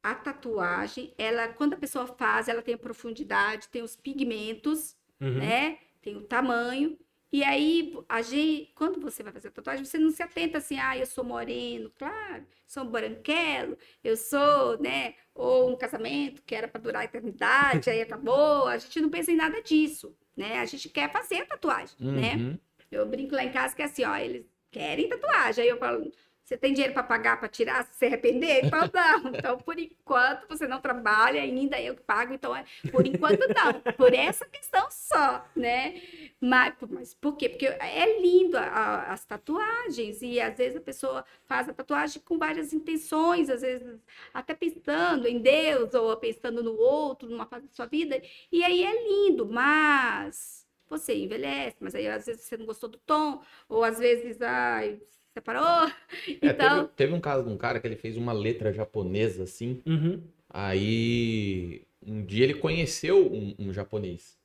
a 0.00 0.14
tatuagem, 0.14 1.12
ela 1.18 1.48
quando 1.48 1.72
a 1.72 1.76
pessoa 1.76 2.06
faz, 2.06 2.46
ela 2.46 2.62
tem 2.62 2.74
a 2.74 2.78
profundidade, 2.78 3.66
tem 3.66 3.82
os 3.82 3.96
pigmentos, 3.96 4.94
uhum. 5.20 5.38
né? 5.38 5.78
Tem 6.06 6.16
o 6.16 6.22
tamanho. 6.22 6.96
E 7.32 7.42
aí, 7.42 7.92
a 8.08 8.22
gente, 8.22 8.72
quando 8.76 9.00
você 9.00 9.24
vai 9.24 9.32
fazer 9.32 9.48
a 9.48 9.50
tatuagem, 9.50 9.84
você 9.84 9.98
não 9.98 10.10
se 10.10 10.22
atenta 10.22 10.58
assim, 10.58 10.78
ah, 10.78 10.96
eu 10.96 11.04
sou 11.04 11.24
moreno, 11.24 11.90
claro, 11.98 12.46
sou 12.64 12.84
um 12.84 12.86
branquelo, 12.86 13.76
eu 14.04 14.16
sou, 14.16 14.80
né, 14.80 15.14
ou 15.34 15.72
um 15.72 15.76
casamento 15.76 16.40
que 16.46 16.54
era 16.54 16.68
para 16.68 16.80
durar 16.80 17.02
a 17.02 17.04
eternidade, 17.04 17.90
aí 17.90 18.00
acabou. 18.00 18.68
A 18.68 18.78
gente 18.78 19.00
não 19.00 19.10
pensa 19.10 19.32
em 19.32 19.36
nada 19.36 19.60
disso, 19.60 20.16
né? 20.36 20.60
A 20.60 20.64
gente 20.64 20.88
quer 20.88 21.10
fazer 21.10 21.40
a 21.42 21.46
tatuagem, 21.46 21.96
né? 21.98 22.34
uhum. 22.36 22.50
né? 22.52 22.58
Eu 22.90 23.04
brinco 23.06 23.34
lá 23.34 23.44
em 23.44 23.50
casa 23.50 23.74
que 23.74 23.82
é 23.82 23.86
assim, 23.86 24.04
ó, 24.04 24.16
eles 24.16 24.46
querem 24.70 25.08
tatuagem. 25.08 25.64
Aí 25.64 25.68
eu 25.68 25.78
falo, 25.78 26.10
você 26.46 26.56
tem 26.56 26.72
dinheiro 26.72 26.94
para 26.94 27.02
pagar 27.02 27.40
para 27.40 27.48
tirar 27.48 27.84
se 27.86 27.96
se 27.98 28.06
arrepender? 28.06 28.70
Fala, 28.70 28.88
não. 28.94 29.30
Então, 29.30 29.58
por 29.58 29.76
enquanto, 29.78 30.46
você 30.48 30.68
não 30.68 30.80
trabalha 30.80 31.42
ainda, 31.42 31.80
eu 31.80 31.96
que 31.96 32.02
pago. 32.02 32.32
Então, 32.32 32.54
é, 32.54 32.64
por 32.92 33.04
enquanto, 33.04 33.40
não. 33.48 33.92
Por 33.94 34.14
essa 34.14 34.46
questão 34.46 34.86
só, 34.88 35.44
né? 35.56 36.00
Mas, 36.40 36.74
mas 36.88 37.14
por 37.14 37.36
quê? 37.36 37.48
Porque 37.48 37.66
é 37.66 38.20
lindo 38.20 38.56
a, 38.56 38.62
a, 38.62 39.12
as 39.12 39.24
tatuagens 39.24 40.22
e, 40.22 40.40
às 40.40 40.56
vezes, 40.56 40.76
a 40.76 40.80
pessoa 40.80 41.24
faz 41.46 41.68
a 41.68 41.74
tatuagem 41.74 42.22
com 42.22 42.38
várias 42.38 42.72
intenções, 42.72 43.50
às 43.50 43.62
vezes 43.62 43.98
até 44.32 44.54
pensando 44.54 45.26
em 45.26 45.40
Deus 45.40 45.94
ou 45.94 46.16
pensando 46.16 46.62
no 46.62 46.76
outro, 46.76 47.28
numa 47.28 47.46
fase 47.46 47.66
da 47.66 47.74
sua 47.74 47.86
vida. 47.86 48.22
E 48.52 48.62
aí 48.62 48.84
é 48.84 49.08
lindo, 49.08 49.46
mas 49.46 50.64
você 50.88 51.16
envelhece, 51.16 51.76
mas 51.80 51.94
aí 51.96 52.06
às 52.06 52.26
vezes 52.26 52.42
você 52.42 52.56
não 52.56 52.66
gostou 52.66 52.88
do 52.88 52.98
tom, 52.98 53.42
ou 53.68 53.82
às 53.82 53.98
vezes, 53.98 54.40
ai, 54.40 55.00
separou. 55.36 55.62
É, 56.42 56.48
então... 56.48 56.86
Teve, 56.86 56.96
teve, 56.96 57.12
um 57.14 57.20
caso 57.20 57.44
de 57.44 57.50
um 57.50 57.56
cara 57.56 57.78
que 57.78 57.86
ele 57.86 57.96
fez 57.96 58.16
uma 58.16 58.32
letra 58.32 58.72
japonesa 58.72 59.44
assim. 59.44 59.80
Uhum. 59.86 60.22
Aí 60.48 61.82
um 62.04 62.24
dia 62.24 62.44
ele 62.44 62.54
conheceu 62.54 63.32
um, 63.32 63.54
um, 63.58 63.72
japonês. 63.72 64.38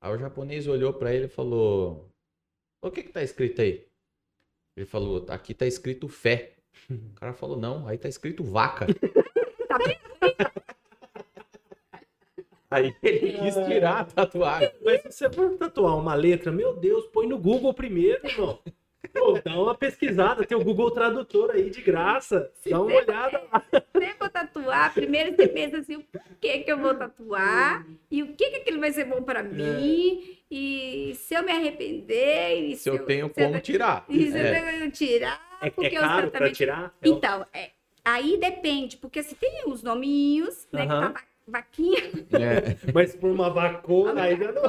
Aí 0.00 0.14
o 0.14 0.18
japonês 0.18 0.66
olhou 0.66 0.94
para 0.94 1.14
ele 1.14 1.26
e 1.26 1.28
falou: 1.28 2.08
O 2.82 2.90
que 2.90 3.02
que 3.02 3.12
tá 3.12 3.22
escrito 3.22 3.60
aí? 3.60 3.86
Ele 4.76 4.86
falou: 4.86 5.26
Aqui 5.28 5.52
tá 5.52 5.66
escrito 5.66 6.08
fé. 6.08 6.54
O 6.88 7.14
cara 7.14 7.34
falou: 7.34 7.58
Não, 7.58 7.86
aí 7.86 7.98
tá 7.98 8.08
escrito 8.08 8.42
vaca. 8.42 8.86
tá 9.68 9.78
Aí 12.70 12.94
ele 13.02 13.32
quis 13.32 13.54
tirar 13.66 14.00
a 14.00 14.04
tatuagem. 14.04 14.72
Mas 14.82 15.02
se 15.02 15.12
você 15.12 15.30
for 15.30 15.58
tatuar 15.58 15.98
uma 15.98 16.14
letra, 16.14 16.52
meu 16.52 16.76
Deus, 16.76 17.06
põe 17.08 17.26
no 17.26 17.36
Google 17.36 17.74
primeiro, 17.74 18.24
irmão. 18.26 18.58
Pô, 19.12 19.40
dá 19.44 19.58
uma 19.58 19.74
pesquisada, 19.74 20.44
tem 20.44 20.56
o 20.56 20.64
Google 20.64 20.90
Tradutor 20.90 21.50
aí 21.50 21.70
de 21.70 21.80
graça. 21.80 22.50
Se 22.54 22.70
dá 22.70 22.80
uma 22.80 22.94
olhada 22.94 23.42
lá. 23.52 23.64
Se 23.72 24.14
for 24.14 24.30
tatuar, 24.30 24.94
primeiro 24.94 25.34
você 25.34 25.48
pensa 25.48 25.78
assim, 25.78 25.96
o 25.96 26.04
que 26.40 26.58
que 26.58 26.70
eu 26.70 26.78
vou 26.78 26.94
tatuar 26.94 27.86
e 28.10 28.22
o 28.22 28.34
que 28.34 28.50
que 28.50 28.56
aquilo 28.56 28.80
vai 28.80 28.92
ser 28.92 29.04
bom 29.04 29.22
para 29.22 29.42
mim 29.42 30.22
é. 30.24 30.54
e 30.54 31.14
se 31.14 31.34
eu 31.34 31.42
me 31.42 31.52
arrepender... 31.52 32.70
se, 32.70 32.84
se, 32.84 32.88
eu 32.88 33.04
tenho 33.04 33.28
como 33.30 33.56
eu, 33.56 33.60
tirar. 33.60 34.04
E 34.08 34.30
se 34.30 34.38
é. 34.38 34.58
eu 34.58 34.64
tenho 34.64 34.90
tirar... 34.90 35.50
É, 35.62 35.70
porque 35.70 35.96
é 35.96 36.00
caro 36.00 36.30
para 36.30 36.50
tirar? 36.50 36.94
Então, 37.02 37.46
é, 37.52 37.70
aí 38.04 38.38
depende, 38.38 38.96
porque 38.96 39.22
se 39.22 39.34
tem 39.34 39.64
os 39.66 39.82
nominhos, 39.82 40.66
né, 40.72 40.82
que 40.82 40.88
tá 40.88 41.12
vaquinha. 41.46 42.00
É. 42.32 42.92
Mas 42.92 43.14
por 43.14 43.30
uma 43.30 43.50
vacona 43.50 44.22
ainda 44.22 44.52
não. 44.52 44.62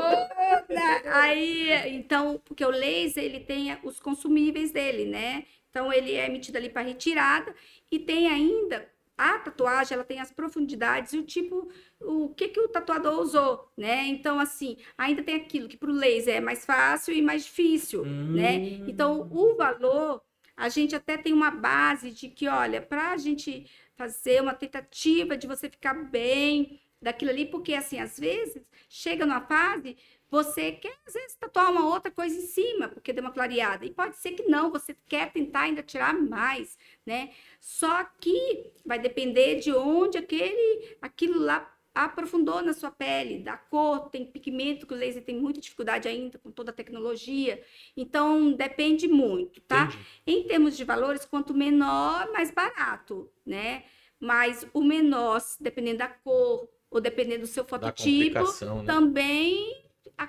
Aí, 1.13 1.69
então, 1.95 2.41
porque 2.43 2.65
o 2.65 2.69
laser 2.69 3.23
ele 3.23 3.39
tem 3.39 3.77
os 3.83 3.99
consumíveis 3.99 4.71
dele, 4.71 5.05
né? 5.05 5.45
Então 5.69 5.91
ele 5.91 6.13
é 6.13 6.25
emitido 6.25 6.57
ali 6.57 6.69
para 6.69 6.81
retirada 6.81 7.53
e 7.89 7.99
tem 7.99 8.27
ainda 8.27 8.89
a 9.21 9.37
tatuagem 9.37 9.93
ela 9.93 10.03
tem 10.03 10.19
as 10.19 10.31
profundidades 10.31 11.13
e 11.13 11.19
o 11.19 11.23
tipo, 11.23 11.69
o 11.99 12.29
que 12.29 12.47
que 12.47 12.59
o 12.59 12.67
tatuador 12.67 13.19
usou, 13.19 13.71
né? 13.77 14.07
Então, 14.07 14.39
assim, 14.39 14.77
ainda 14.97 15.21
tem 15.21 15.35
aquilo 15.35 15.69
que 15.69 15.77
para 15.77 15.91
o 15.91 15.93
laser 15.93 16.37
é 16.37 16.41
mais 16.41 16.65
fácil 16.65 17.13
e 17.13 17.21
mais 17.21 17.43
difícil, 17.45 18.03
né? 18.03 18.57
Hum. 18.57 18.85
Então, 18.87 19.29
o 19.31 19.55
valor, 19.55 20.23
a 20.57 20.69
gente 20.69 20.95
até 20.95 21.17
tem 21.17 21.33
uma 21.33 21.51
base 21.51 22.09
de 22.09 22.29
que, 22.29 22.47
olha, 22.47 22.81
para 22.81 23.11
a 23.11 23.17
gente 23.17 23.69
fazer 23.95 24.41
uma 24.41 24.53
tentativa 24.53 25.37
de 25.37 25.47
você 25.47 25.69
ficar 25.69 25.93
bem 25.93 26.79
daquilo 27.01 27.31
ali, 27.31 27.45
porque, 27.45 27.73
assim, 27.73 27.99
às 27.99 28.19
vezes, 28.19 28.63
chega 28.87 29.25
numa 29.25 29.41
fase, 29.41 29.97
você 30.29 30.71
quer, 30.71 30.95
às 31.05 31.13
vezes, 31.13 31.35
tatuar 31.35 31.71
uma 31.71 31.87
outra 31.89 32.11
coisa 32.11 32.35
em 32.37 32.45
cima, 32.45 32.87
porque 32.87 33.11
deu 33.11 33.23
uma 33.23 33.33
clareada. 33.33 33.85
E 33.85 33.91
pode 33.91 34.17
ser 34.17 34.31
que 34.31 34.43
não, 34.43 34.71
você 34.71 34.95
quer 35.07 35.31
tentar 35.31 35.61
ainda 35.61 35.83
tirar 35.83 36.13
mais, 36.13 36.77
né? 37.05 37.31
Só 37.59 38.03
que 38.19 38.71
vai 38.85 38.99
depender 38.99 39.55
de 39.59 39.73
onde 39.73 40.17
aquele, 40.17 40.97
aquilo 41.01 41.39
lá 41.39 41.69
aprofundou 41.93 42.61
na 42.61 42.73
sua 42.73 42.89
pele, 42.89 43.39
da 43.39 43.57
cor, 43.57 44.09
tem 44.09 44.25
pigmento 44.25 44.87
que 44.87 44.93
o 44.93 44.97
laser 44.97 45.23
tem 45.23 45.37
muita 45.37 45.59
dificuldade 45.59 46.07
ainda 46.07 46.37
com 46.39 46.51
toda 46.51 46.71
a 46.71 46.73
tecnologia. 46.73 47.61
Então, 47.95 48.53
depende 48.53 49.07
muito, 49.07 49.59
tá? 49.61 49.85
Entendi. 49.85 50.05
Em 50.25 50.47
termos 50.47 50.77
de 50.77 50.83
valores, 50.83 51.25
quanto 51.25 51.53
menor, 51.53 52.31
mais 52.31 52.49
barato, 52.51 53.29
né? 53.45 53.83
Mas 54.19 54.65
o 54.73 54.83
menor, 54.83 55.41
dependendo 55.59 55.97
da 55.97 56.07
cor 56.07 56.69
ou 56.89 57.01
dependendo 57.01 57.41
do 57.41 57.47
seu 57.47 57.65
fototipo, 57.65 58.39
né? 58.39 58.83
também 58.85 59.81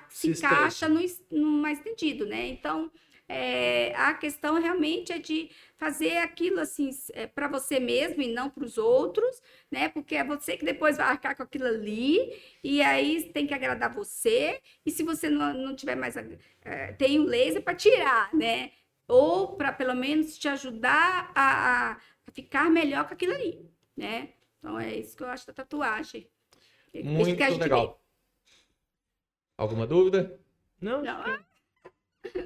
se, 0.09 0.35
Se 0.35 0.47
encaixa 0.47 0.89
no, 0.89 1.01
no 1.31 1.51
mais 1.51 1.79
entendido, 1.81 2.27
né? 2.27 2.49
Então, 2.49 2.91
é, 3.33 3.95
a 3.97 4.15
questão 4.15 4.61
realmente 4.61 5.13
é 5.13 5.19
de 5.19 5.51
fazer 5.77 6.19
aquilo 6.19 6.61
assim 6.61 6.91
para 7.35 7.49
você 7.49 7.81
mesmo 7.81 8.23
e 8.23 8.33
não 8.33 8.51
para 8.51 8.65
os 8.65 8.79
outros, 8.79 9.43
né? 9.71 9.89
Porque 9.89 10.15
é 10.17 10.25
você 10.25 10.57
que 10.57 10.65
depois 10.65 10.97
vai 10.97 11.07
arcar 11.07 11.37
com 11.37 11.43
aquilo 11.43 11.67
ali 11.67 12.41
e 12.63 12.83
aí 12.83 13.25
tem 13.33 13.47
que 13.47 13.55
agradar 13.55 13.93
você. 13.95 14.61
E 14.85 14.91
se 14.91 15.03
você 15.03 15.29
não, 15.29 15.53
não 15.55 15.75
tiver 15.77 15.97
mais, 15.97 16.17
eh, 16.17 16.93
tem 16.99 17.19
o 17.21 17.25
laser 17.25 17.63
para 17.63 17.75
tirar, 17.75 18.35
né? 18.35 18.73
Ou 19.09 19.57
para 19.57 19.73
pelo 19.73 19.95
menos 19.95 20.39
te 20.39 20.49
ajudar 20.49 21.31
a, 21.35 21.93
a- 21.93 22.01
ficar 22.33 22.71
melhor 22.71 23.07
com 23.07 23.15
aquilo 23.15 23.35
ali, 23.35 23.69
né? 23.97 24.31
Então 24.59 24.79
é 24.79 24.95
isso 24.97 25.17
que 25.17 25.23
eu 25.23 25.29
acho 25.29 25.47
da 25.47 25.53
tatuagem. 25.53 26.29
É 26.95 27.01
isso 27.01 27.11
Muito 27.11 27.37
que 27.37 27.43
a 27.43 27.51
gente 27.51 27.61
legal. 27.61 28.01
Alguma 29.57 29.87
dúvida? 29.87 30.39
Não, 30.81 31.03
vê. 31.03 31.09
Não, 31.09 31.45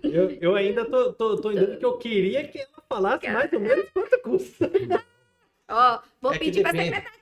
eu, 0.02 0.30
eu 0.40 0.54
ainda 0.54 0.84
tô, 0.84 1.12
tô, 1.12 1.36
tô 1.40 1.50
dúvida 1.52 1.76
que 1.76 1.84
eu 1.84 1.98
queria 1.98 2.46
que 2.48 2.58
ela 2.58 2.82
falasse 2.88 3.28
mais 3.28 3.52
ou 3.52 3.60
menos 3.60 3.88
quanto 3.90 4.20
custa. 4.22 4.70
ó, 5.68 6.00
vou 6.20 6.32
É 6.32 6.38
pedir 6.38 6.62
para 6.62 6.72
depende. 6.72 6.96
secretária. 6.96 7.16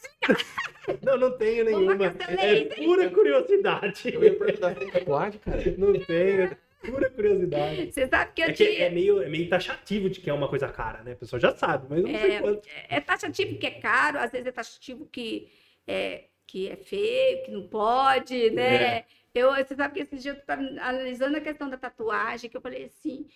Não, 1.03 1.17
não 1.17 1.37
tenho 1.39 1.65
nenhuma. 1.65 2.07
É 2.29 2.65
pura 2.77 3.11
curiosidade. 3.11 4.13
Eu 4.15 4.23
ia 4.23 4.37
perguntar 4.39 4.75
tatuagem, 4.75 5.41
cara. 5.41 5.63
Não 5.79 5.99
tenho, 5.99 6.43
é 6.43 6.59
pura 6.85 7.11
curiosidade. 7.11 7.93
Você 7.93 8.07
sabe 8.09 8.33
que 8.35 8.43
eu 8.43 8.47
É, 8.47 8.53
que 8.53 8.55
tinha. 8.55 8.87
é, 8.87 8.91
meio, 8.91 9.23
é 9.23 9.29
meio 9.29 9.49
taxativo 9.49 10.11
de 10.11 10.21
que 10.21 10.29
é 10.31 10.33
uma 10.33 10.49
coisa 10.49 10.69
cara, 10.69 11.03
né? 11.03 11.13
A 11.13 11.17
pessoa 11.17 11.41
já 11.41 11.55
sabe, 11.57 11.87
mas 11.89 11.99
eu 12.01 12.09
não 12.09 12.19
sei 12.19 12.33
quanto. 12.33 12.69
É 12.89 13.01
taxativo 13.01 13.59
que 13.59 13.67
é 13.67 13.71
caro, 13.73 14.19
às 14.19 14.31
vezes 14.33 14.47
é 14.47 14.53
taxativo 14.53 15.07
que 15.07 15.49
é, 15.87 16.25
que 16.47 16.69
é 16.69 16.77
feio, 16.77 17.45
que 17.45 17.51
não 17.51 17.67
pode, 17.69 18.51
né? 18.51 18.99
É. 18.99 19.05
Eu, 19.35 19.53
você 19.55 19.75
sabe 19.75 19.95
que 19.95 20.01
esse 20.01 20.17
dia 20.23 20.33
eu 20.33 20.37
estava 20.39 20.63
analisando 20.63 21.37
a 21.37 21.41
questão 21.41 21.69
da 21.69 21.77
tatuagem, 21.77 22.49
que 22.49 22.57
eu 22.57 22.61
falei 22.61 22.85
assim, 22.85 23.27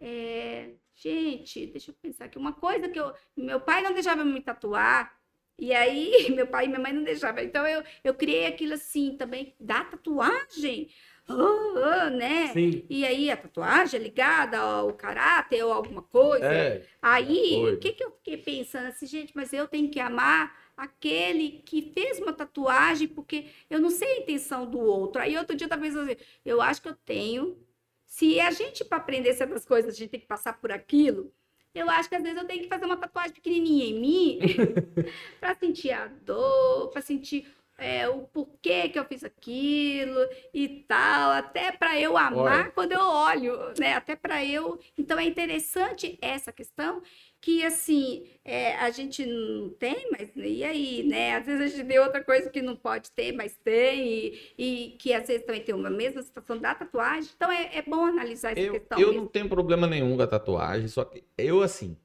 é, 0.00 0.70
gente, 0.94 1.66
deixa 1.66 1.90
eu 1.90 1.94
pensar 2.00 2.26
aqui, 2.26 2.38
uma 2.38 2.52
coisa 2.52 2.88
que 2.88 2.98
eu, 2.98 3.12
meu 3.36 3.60
pai 3.60 3.82
não 3.82 3.92
deixava 3.92 4.24
me 4.24 4.40
tatuar, 4.40 5.18
e 5.58 5.74
aí 5.74 6.30
meu 6.34 6.46
pai 6.46 6.66
e 6.66 6.68
minha 6.68 6.80
mãe 6.80 6.92
não 6.92 7.02
deixavam, 7.02 7.42
então 7.42 7.66
eu, 7.66 7.82
eu 8.04 8.14
criei 8.14 8.46
aquilo 8.46 8.74
assim 8.74 9.16
também, 9.16 9.54
da 9.58 9.84
tatuagem, 9.84 10.88
Ah, 11.28 12.04
ah, 12.06 12.10
né? 12.10 12.46
Sim. 12.48 12.86
E 12.88 13.04
aí 13.04 13.30
a 13.30 13.36
tatuagem 13.36 14.00
é 14.00 14.02
ligada 14.02 14.58
ao 14.58 14.92
caráter 14.94 15.62
ou 15.64 15.72
alguma 15.72 16.02
coisa, 16.02 16.44
É, 16.46 16.86
Aí, 17.02 17.74
o 17.74 17.78
que, 17.78 17.92
que 17.92 18.02
eu 18.04 18.12
fiquei 18.12 18.36
pensando 18.38 18.86
assim, 18.88 19.06
gente, 19.06 19.32
mas 19.36 19.52
eu 19.52 19.68
tenho 19.68 19.90
que 19.90 20.00
amar 20.00 20.56
aquele 20.78 21.60
que 21.66 21.90
fez 21.92 22.20
uma 22.20 22.32
tatuagem, 22.32 23.08
porque 23.08 23.46
eu 23.68 23.80
não 23.80 23.90
sei 23.90 24.08
a 24.08 24.20
intenção 24.20 24.64
do 24.64 24.78
outro. 24.78 25.20
Aí 25.20 25.36
outro 25.36 25.56
dia 25.56 25.64
eu 25.64 25.68
tava 25.68 25.82
pensando 25.82 26.04
assim, 26.04 26.20
eu 26.44 26.62
acho 26.62 26.80
que 26.80 26.88
eu 26.88 26.94
tenho. 26.94 27.58
Se 28.06 28.40
a 28.40 28.52
gente, 28.52 28.84
para 28.84 28.98
aprender 28.98 29.34
certas 29.34 29.66
coisas, 29.66 29.92
a 29.92 29.96
gente 29.98 30.10
tem 30.10 30.20
que 30.20 30.26
passar 30.26 30.58
por 30.60 30.70
aquilo, 30.70 31.32
eu 31.74 31.90
acho 31.90 32.08
que 32.08 32.14
às 32.14 32.22
vezes 32.22 32.38
eu 32.38 32.46
tenho 32.46 32.62
que 32.62 32.68
fazer 32.68 32.86
uma 32.86 32.96
tatuagem 32.96 33.32
pequenininha 33.32 33.86
em 33.86 34.00
mim 34.00 34.38
para 35.38 35.54
sentir 35.54 35.90
a 35.90 36.06
dor, 36.06 36.88
para 36.90 37.02
sentir 37.02 37.46
é, 37.78 38.08
o 38.08 38.22
porquê 38.22 38.88
que 38.88 38.98
eu 38.98 39.04
fiz 39.04 39.22
aquilo 39.22 40.18
e 40.52 40.84
tal, 40.88 41.30
até 41.30 41.70
para 41.70 41.98
eu 41.98 42.16
amar 42.16 42.62
Olha. 42.62 42.70
quando 42.72 42.92
eu 42.92 43.00
olho, 43.00 43.56
né? 43.78 43.94
Até 43.94 44.16
para 44.16 44.44
eu. 44.44 44.80
Então 44.96 45.18
é 45.18 45.24
interessante 45.24 46.18
essa 46.20 46.52
questão 46.52 47.00
que 47.40 47.64
assim 47.64 48.26
é, 48.44 48.74
a 48.76 48.90
gente 48.90 49.24
não 49.26 49.70
tem, 49.70 50.10
mas 50.10 50.30
e 50.36 50.64
aí, 50.64 51.02
né? 51.04 51.36
Às 51.36 51.46
vezes 51.46 51.62
a 51.74 51.76
gente 51.76 51.86
vê 51.86 51.98
outra 51.98 52.22
coisa 52.24 52.50
que 52.50 52.60
não 52.62 52.76
pode 52.76 53.10
ter, 53.12 53.32
mas 53.32 53.56
tem 53.56 54.34
e, 54.58 54.92
e 54.92 54.96
que 54.98 55.12
às 55.12 55.26
vezes 55.28 55.46
também 55.46 55.62
tem 55.64 55.74
uma 55.74 55.90
mesma 55.90 56.22
situação 56.22 56.58
da 56.58 56.74
tatuagem. 56.74 57.30
Então 57.36 57.50
é, 57.52 57.76
é 57.78 57.82
bom 57.82 58.04
analisar 58.04 58.52
essa 58.52 58.60
eu, 58.60 58.72
questão. 58.72 58.98
eu 58.98 59.08
mesmo. 59.08 59.22
não 59.22 59.26
tenho 59.26 59.48
problema 59.48 59.86
nenhum 59.86 60.16
com 60.16 60.22
a 60.22 60.26
tatuagem, 60.26 60.88
só 60.88 61.04
que 61.04 61.24
eu, 61.36 61.62
assim, 61.62 61.96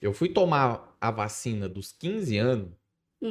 eu 0.00 0.12
fui 0.14 0.28
tomar 0.30 0.96
a 1.00 1.10
vacina 1.10 1.68
dos 1.68 1.92
15 1.92 2.36
anos, 2.38 2.70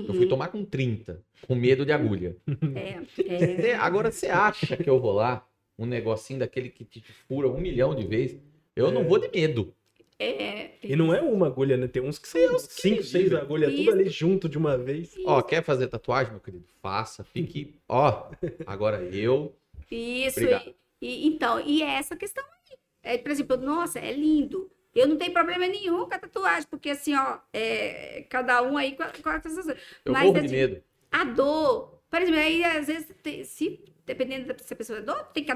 eu 0.06 0.14
fui 0.16 0.26
Uhum. 0.26 0.30
tomar 0.30 0.50
com 0.50 0.66
30, 0.66 1.24
com 1.42 1.56
medo 1.56 1.86
de 1.86 1.92
agulha. 1.94 2.38
É, 2.74 3.02
é. 3.72 3.76
agora, 3.76 4.12
você 4.12 4.28
acha 4.30 4.78
que 4.78 4.90
eu 4.90 5.00
vou 5.00 5.14
lá, 5.14 5.48
um 5.78 5.86
negocinho 5.86 6.40
daquele 6.40 6.70
que 6.70 6.86
te 6.86 7.02
fura 7.02 7.50
um 7.50 7.60
milhão 7.60 7.96
de 7.96 8.06
vezes? 8.08 8.42
Eu 8.76 8.92
não 8.92 9.02
É. 9.02 9.06
vou 9.06 9.20
de 9.20 9.30
medo. 9.30 9.76
É, 10.18 10.72
E 10.82 10.96
não 10.96 11.14
é 11.14 11.22
uma 11.22 11.48
agulha, 11.48 11.76
né? 11.76 11.88
Tem 11.88 12.02
uns 12.02 12.18
que 12.18 12.28
são 12.28 12.58
cinco, 12.60 12.98
me 12.98 13.04
seis 13.04 13.34
agulhas, 13.34 13.72
tudo 13.72 13.82
Isso. 13.82 13.92
ali 13.92 14.10
junto 14.10 14.48
de 14.48 14.58
uma 14.58 14.78
vez. 14.78 15.14
Ó, 15.26 15.42
quer 15.42 15.62
fazer 15.64 15.88
tatuagem, 15.88 16.32
meu 16.32 16.40
querido? 16.42 16.66
Faça, 16.82 17.24
fique. 17.24 17.80
Ó, 17.90 18.32
agora 18.66 19.04
eu. 19.04 19.56
Isso, 19.92 20.40
e, 20.42 20.76
e- 21.02 21.28
então, 21.28 21.60
e 21.60 21.84
é 21.84 21.96
essa 21.96 22.16
questão 22.16 22.44
aí. 22.44 22.78
É, 23.04 23.18
por 23.18 23.30
exemplo, 23.32 23.58
nossa, 23.58 24.00
é 24.00 24.12
lindo. 24.14 24.72
Eu 24.94 25.08
não 25.08 25.18
tenho 25.18 25.34
problema 25.34 25.68
nenhum 25.68 26.08
com 26.08 26.14
a 26.16 26.20
tatuagem, 26.20 26.68
porque 26.70 26.92
assim, 26.92 27.14
ó, 27.14 27.40
é, 27.52 28.26
cada 28.30 28.62
um 28.64 28.78
aí 28.78 28.96
com, 28.96 29.04
a- 29.04 29.12
com 29.22 29.30
as 29.30 29.44
suas. 29.44 29.68
Eu 30.06 30.14
Mas, 30.14 30.24
morro 30.28 30.40
de 30.40 30.46
assim, 30.46 30.56
medo. 30.56 30.84
A 31.12 31.24
dor, 31.26 32.00
por 32.10 32.22
exemplo, 32.22 32.40
aí 32.40 32.64
às 32.64 32.88
vezes, 32.88 33.08
se, 33.50 33.84
dependendo 34.06 34.48
da 34.48 34.58
se 34.58 34.74
a 34.74 34.78
pessoa 34.78 35.00
é 35.00 35.02
dor, 35.02 35.22
tem 35.34 35.44
que, 35.44 35.52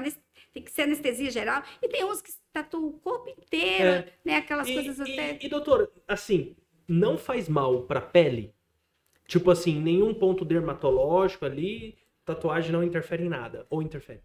tem 0.52 0.62
que 0.62 0.70
ser 0.70 0.82
anestesia 0.82 1.30
geral, 1.30 1.62
e 1.82 1.88
tem 1.88 2.04
uns 2.04 2.20
que 2.20 2.32
tatuam 2.52 2.86
o 2.88 2.92
corpo 3.00 3.28
inteiro, 3.28 4.08
É. 4.08 4.12
né? 4.24 4.36
Aquelas 4.36 4.68
E, 4.68 4.74
coisas 4.74 4.98
e- 4.98 5.12
até. 5.12 5.38
e, 5.44 5.48
doutor, 5.48 5.90
assim, 6.08 6.56
não 6.88 7.16
faz 7.16 7.48
mal 7.48 7.82
pra 7.84 8.00
pele? 8.00 8.52
Tipo 9.26 9.50
assim, 9.50 9.80
nenhum 9.80 10.12
ponto 10.12 10.44
dermatológico 10.44 11.44
ali, 11.44 11.96
tatuagem 12.24 12.72
não 12.72 12.82
interfere 12.82 13.24
em 13.24 13.28
nada. 13.28 13.66
Ou 13.70 13.80
interfere? 13.80 14.22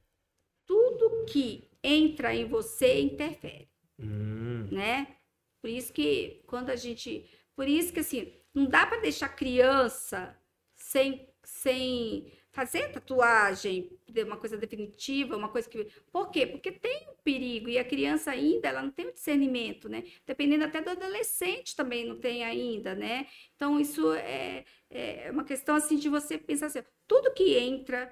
Tudo 0.65 1.25
que 1.25 1.69
entra 1.83 2.33
em 2.33 2.45
você 2.45 2.99
interfere. 3.01 3.69
Hum, 3.99 4.67
né? 4.71 5.15
Por 5.61 5.69
isso 5.69 5.93
que 5.93 6.41
quando 6.47 6.69
a 6.71 6.75
gente, 6.75 7.29
por 7.55 7.67
isso 7.67 7.93
que 7.93 7.99
assim, 7.99 8.33
não 8.53 8.65
dá 8.65 8.85
para 8.85 8.99
deixar 9.01 9.29
criança 9.29 10.35
sem 10.75 11.27
sem 11.43 12.31
fazer 12.55 12.89
tatuagem, 12.89 13.91
de 14.07 14.23
uma 14.23 14.37
coisa 14.37 14.55
definitiva, 14.55 15.35
uma 15.35 15.49
coisa 15.49 15.69
que, 15.69 15.91
por 16.09 16.31
quê? 16.31 16.47
Porque 16.47 16.71
tem 16.71 17.05
um 17.09 17.15
perigo 17.21 17.67
e 17.67 17.77
a 17.77 17.83
criança 17.83 18.31
ainda, 18.31 18.69
ela 18.69 18.81
não 18.81 18.91
tem 18.91 19.07
o 19.07 19.13
discernimento, 19.13 19.89
né? 19.89 20.05
Dependendo 20.25 20.63
até 20.63 20.81
do 20.81 20.89
adolescente 20.89 21.75
também 21.75 22.07
não 22.07 22.15
tem 22.17 22.45
ainda, 22.45 22.95
né? 22.95 23.27
Então 23.57 23.77
isso 23.77 24.13
é, 24.13 24.63
é 24.89 25.29
uma 25.31 25.43
questão 25.43 25.75
assim 25.75 25.97
de 25.97 26.07
você 26.07 26.37
pensar 26.37 26.67
assim, 26.67 26.81
tudo 27.05 27.33
que 27.33 27.57
entra 27.57 28.09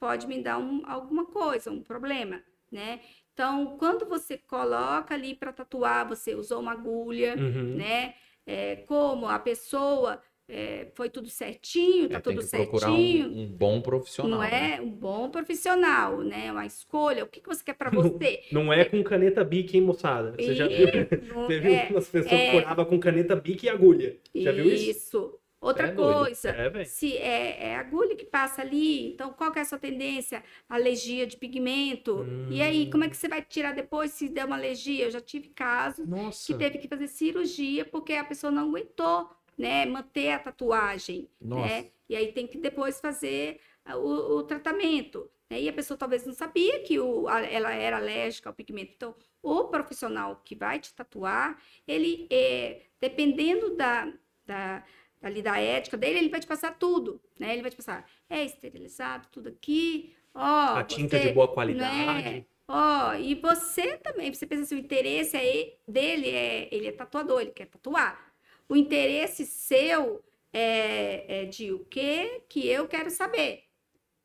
pode 0.00 0.26
me 0.26 0.42
dar 0.42 0.58
um, 0.58 0.82
alguma 0.84 1.26
coisa, 1.26 1.70
um 1.70 1.80
problema, 1.80 2.42
né? 2.72 3.00
Então, 3.32 3.76
quando 3.78 4.04
você 4.04 4.36
coloca 4.36 5.14
ali 5.14 5.32
para 5.32 5.52
tatuar, 5.52 6.08
você 6.08 6.34
usou 6.34 6.58
uma 6.58 6.72
agulha, 6.72 7.36
uhum. 7.36 7.76
né? 7.76 8.14
É, 8.44 8.76
como 8.88 9.28
a 9.28 9.38
pessoa 9.38 10.20
é, 10.48 10.88
foi 10.94 11.10
tudo 11.10 11.28
certinho, 11.28 12.08
tá 12.08 12.18
É, 12.18 12.20
tem 12.20 12.34
tudo 12.34 12.42
certinho. 12.42 13.28
um, 13.28 13.42
um 13.42 13.46
bom 13.46 13.80
profissional. 13.80 14.30
Não 14.30 14.46
né? 14.48 14.76
é 14.76 14.80
um 14.80 14.90
bom 14.90 15.30
profissional, 15.30 16.18
né? 16.22 16.52
Uma 16.52 16.66
escolha. 16.66 17.24
O 17.24 17.28
que, 17.28 17.40
que 17.40 17.48
você 17.48 17.64
quer 17.64 17.74
para 17.74 17.90
você? 17.90 18.42
Não 18.52 18.72
é 18.72 18.84
com 18.84 19.02
caneta 19.02 19.42
Bic, 19.44 19.76
hein, 19.76 19.82
moçada? 19.82 20.32
Você 20.38 20.54
já 20.54 20.68
viu? 20.68 20.86
Não- 21.34 21.46
Você 21.46 21.60
viu 21.60 21.74
é, 21.74 21.88
umas 21.90 22.08
pessoas 22.08 22.40
é. 22.40 22.50
furavam 22.52 22.84
com 22.84 22.98
caneta 22.98 23.34
Bic 23.36 23.64
e 23.64 23.68
agulha. 23.68 24.16
Já 24.34 24.52
viu 24.52 24.66
isso? 24.66 24.90
Isso. 24.90 25.38
Outra 25.58 25.88
É 25.88 25.92
coisa, 25.92 26.50
É, 26.50 26.84
se 26.84 27.16
é, 27.16 27.68
é 27.70 27.76
agulha 27.76 28.14
que 28.14 28.26
passa 28.26 28.60
ali, 28.62 29.08
então 29.14 29.32
qual 29.32 29.50
que 29.50 29.58
é 29.58 29.62
a 29.62 29.64
sua 29.64 29.78
tendência? 29.78 30.44
Alergia 30.68 31.26
de 31.26 31.36
pigmento. 31.36 32.24
E 32.50 32.62
aí, 32.62 32.86
Hum. 32.86 32.90
como 32.90 33.04
é 33.04 33.08
que 33.08 33.16
você 33.16 33.26
vai 33.26 33.42
tirar 33.42 33.72
depois 33.72 34.12
se 34.12 34.28
der 34.28 34.44
uma 34.44 34.54
alergia? 34.56 35.06
Eu 35.06 35.10
já 35.10 35.20
tive 35.20 35.48
casos 35.48 36.06
Nossa. 36.06 36.46
que 36.52 36.58
teve 36.58 36.78
que 36.78 36.86
fazer 36.86 37.08
cirurgia 37.08 37.84
porque 37.84 38.12
a 38.12 38.22
pessoa 38.24 38.50
não 38.52 38.68
aguentou 38.68 39.28
né, 39.56 39.86
manter 39.86 40.30
a 40.32 40.38
tatuagem, 40.38 41.28
Nossa. 41.40 41.66
né? 41.66 41.90
E 42.08 42.14
aí 42.16 42.32
tem 42.32 42.46
que 42.46 42.58
depois 42.58 43.00
fazer 43.00 43.60
o, 43.94 44.36
o 44.38 44.42
tratamento. 44.42 45.30
Né? 45.50 45.62
E 45.62 45.68
a 45.68 45.72
pessoa 45.72 45.96
talvez 45.96 46.24
não 46.26 46.32
sabia 46.34 46.80
que 46.82 46.98
o, 46.98 47.28
a- 47.28 47.40
ela 47.42 47.72
era 47.72 47.96
alérgica 47.96 48.48
ao 48.48 48.54
pigmento. 48.54 48.92
Então, 48.94 49.14
o 49.42 49.64
profissional 49.64 50.40
que 50.44 50.54
vai 50.54 50.78
te 50.78 50.92
tatuar, 50.94 51.60
ele, 51.86 52.26
é, 52.30 52.82
dependendo 53.00 53.74
da, 53.76 54.12
da, 54.44 54.84
ali 55.22 55.42
da 55.42 55.58
ética 55.58 55.96
dele, 55.96 56.18
ele 56.18 56.28
vai 56.28 56.40
te 56.40 56.46
passar 56.46 56.76
tudo, 56.78 57.20
né? 57.38 57.52
Ele 57.52 57.62
vai 57.62 57.70
te 57.70 57.76
passar, 57.76 58.08
é 58.28 58.44
esterilizado, 58.44 59.28
tudo 59.30 59.48
aqui, 59.48 60.14
ó. 60.34 60.76
A 60.76 60.84
tinta 60.84 61.16
você- 61.18 61.28
de 61.28 61.32
boa 61.34 61.46
né? 61.46 61.52
qualidade. 61.54 62.46
Ó, 62.68 63.14
e 63.14 63.36
você 63.36 63.96
também, 63.98 64.32
você 64.34 64.44
pensa 64.44 64.62
assim, 64.64 64.74
o 64.74 64.78
interesse 64.78 65.36
é, 65.36 65.76
dele 65.86 66.28
é, 66.28 66.68
ele 66.74 66.88
é 66.88 66.92
tatuador, 66.92 67.40
ele 67.40 67.52
quer 67.52 67.66
tatuar. 67.66 68.34
O 68.68 68.76
interesse 68.76 69.44
seu 69.46 70.22
é, 70.52 71.42
é 71.42 71.44
de 71.44 71.72
o 71.72 71.80
que 71.84 72.42
que 72.48 72.66
eu 72.68 72.86
quero 72.88 73.10
saber, 73.10 73.64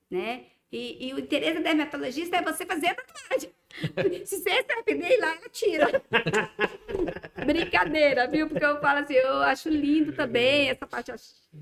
né? 0.10 0.46
E, 0.72 1.10
e 1.10 1.14
o 1.14 1.20
interesse 1.20 1.56
da 1.56 1.60
dermatologista 1.64 2.38
é 2.38 2.42
você 2.42 2.66
fazer 2.66 2.88
a 2.88 2.96
tatuagem. 2.96 3.50
Se 4.26 4.38
você 4.38 4.50
se 4.52 4.94
ir 4.94 5.20
lá, 5.20 5.36
ela 5.36 5.50
tira. 5.50 6.02
Brincadeira, 7.46 8.28
viu? 8.28 8.48
Porque 8.48 8.64
eu 8.64 8.80
falo 8.80 9.00
assim, 9.00 9.14
eu 9.16 9.36
acho 9.42 9.70
lindo 9.70 10.14
também 10.14 10.70
essa 10.70 10.86
parte 10.88 11.12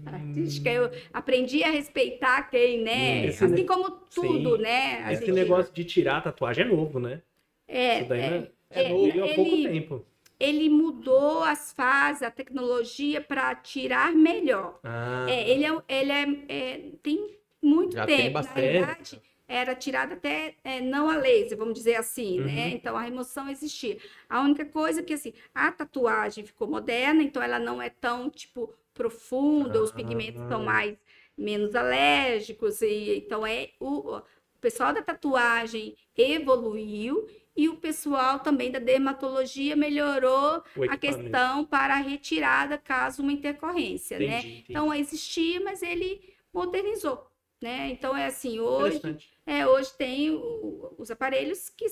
artística. 0.05 0.69
Eu 0.69 0.91
aprendi 1.13 1.63
a 1.63 1.69
respeitar 1.71 2.43
quem, 2.49 2.81
né? 2.83 3.25
Esse 3.25 3.43
assim 3.45 3.53
ne- 3.55 3.63
como 3.63 3.89
tudo, 3.91 4.55
Sim. 4.57 4.61
né? 4.61 5.01
A 5.03 5.13
Esse 5.13 5.25
gente- 5.25 5.35
negócio 5.35 5.73
de 5.73 5.83
tirar 5.85 6.17
a 6.17 6.21
tatuagem 6.21 6.65
é 6.65 6.67
novo, 6.67 6.99
né? 6.99 7.21
é, 7.67 7.99
Isso 7.99 8.09
daí 8.09 8.21
é, 8.21 8.51
é, 8.71 8.83
é 8.83 8.89
novo 8.89 9.23
há 9.23 9.33
pouco 9.35 9.55
ele- 9.55 9.69
tempo. 9.69 10.05
Ele 10.39 10.69
mudou 10.69 11.43
as 11.43 11.71
fases, 11.73 12.23
a 12.23 12.31
tecnologia 12.31 13.21
para 13.21 13.53
tirar 13.55 14.13
melhor. 14.13 14.79
Ah, 14.83 15.25
É, 15.29 15.49
ele 15.49 15.65
é, 15.65 15.83
ele 15.89 16.11
é, 16.11 16.45
é- 16.47 16.91
tem 17.03 17.37
muito 17.61 17.93
Já 17.95 18.05
tem 18.05 18.17
tempo. 18.17 18.33
bastante. 18.33 18.55
Na 18.55 18.61
verdade, 18.71 19.21
era 19.47 19.75
tirada 19.75 20.13
até 20.13 20.55
é, 20.63 20.79
não 20.79 21.09
a 21.09 21.17
laser, 21.17 21.57
vamos 21.57 21.73
dizer 21.73 21.95
assim, 21.95 22.39
né? 22.39 22.67
Uhum. 22.67 22.71
Então 22.75 22.95
a 22.97 23.01
remoção 23.01 23.49
existia. 23.49 23.97
A 24.29 24.41
única 24.41 24.65
coisa 24.65 25.03
que 25.03 25.13
assim, 25.13 25.33
a 25.53 25.71
tatuagem 25.71 26.45
ficou 26.45 26.67
moderna, 26.67 27.21
então 27.23 27.41
ela 27.41 27.59
não 27.59 27.81
é 27.81 27.89
tão 27.89 28.29
tipo 28.29 28.73
profunda, 28.93 29.81
os 29.81 29.91
pigmentos 29.91 30.41
são 30.47 30.61
Ah. 30.61 30.65
mais 30.65 30.97
menos 31.37 31.73
alérgicos 31.75 32.81
e 32.81 33.15
então 33.17 33.45
é 33.47 33.69
o, 33.79 34.17
o 34.17 34.21
pessoal 34.59 34.93
da 34.93 35.01
tatuagem 35.01 35.95
evoluiu 36.17 37.27
e 37.63 37.67
o 37.69 37.75
pessoal 37.77 38.39
também 38.39 38.71
da 38.71 38.79
dermatologia 38.79 39.75
melhorou 39.75 40.63
a 40.89 40.97
questão 40.97 41.65
para 41.65 41.95
a 41.95 41.97
retirada 41.97 42.77
caso 42.77 43.21
uma 43.21 43.31
intercorrência, 43.33 44.17
né? 44.17 44.25
Entendi, 44.39 44.47
entendi. 44.47 44.65
Então 44.69 44.93
existia, 44.93 45.59
mas 45.61 45.81
ele 45.83 46.33
modernizou, 46.53 47.29
né? 47.61 47.89
Então 47.89 48.15
é 48.15 48.25
assim, 48.27 48.59
hoje, 48.59 49.01
é, 49.45 49.67
hoje 49.67 49.91
tem 49.97 50.31
o- 50.31 50.95
os 50.97 51.11
aparelhos 51.11 51.69
que, 51.69 51.85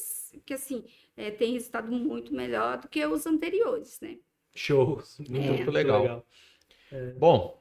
que 0.46 0.54
assim, 0.54 0.84
é, 1.16 1.32
tem 1.32 1.54
resultado 1.54 1.92
muito 1.92 2.34
melhor 2.34 2.78
do 2.78 2.88
que 2.88 3.06
os 3.06 3.26
anteriores, 3.26 4.00
né? 4.00 4.18
Shows. 4.56 5.20
Muito, 5.20 5.36
É. 5.38 5.50
muito 5.52 5.72
legal. 5.72 6.02
legal. 6.02 6.26
Bom, 7.18 7.58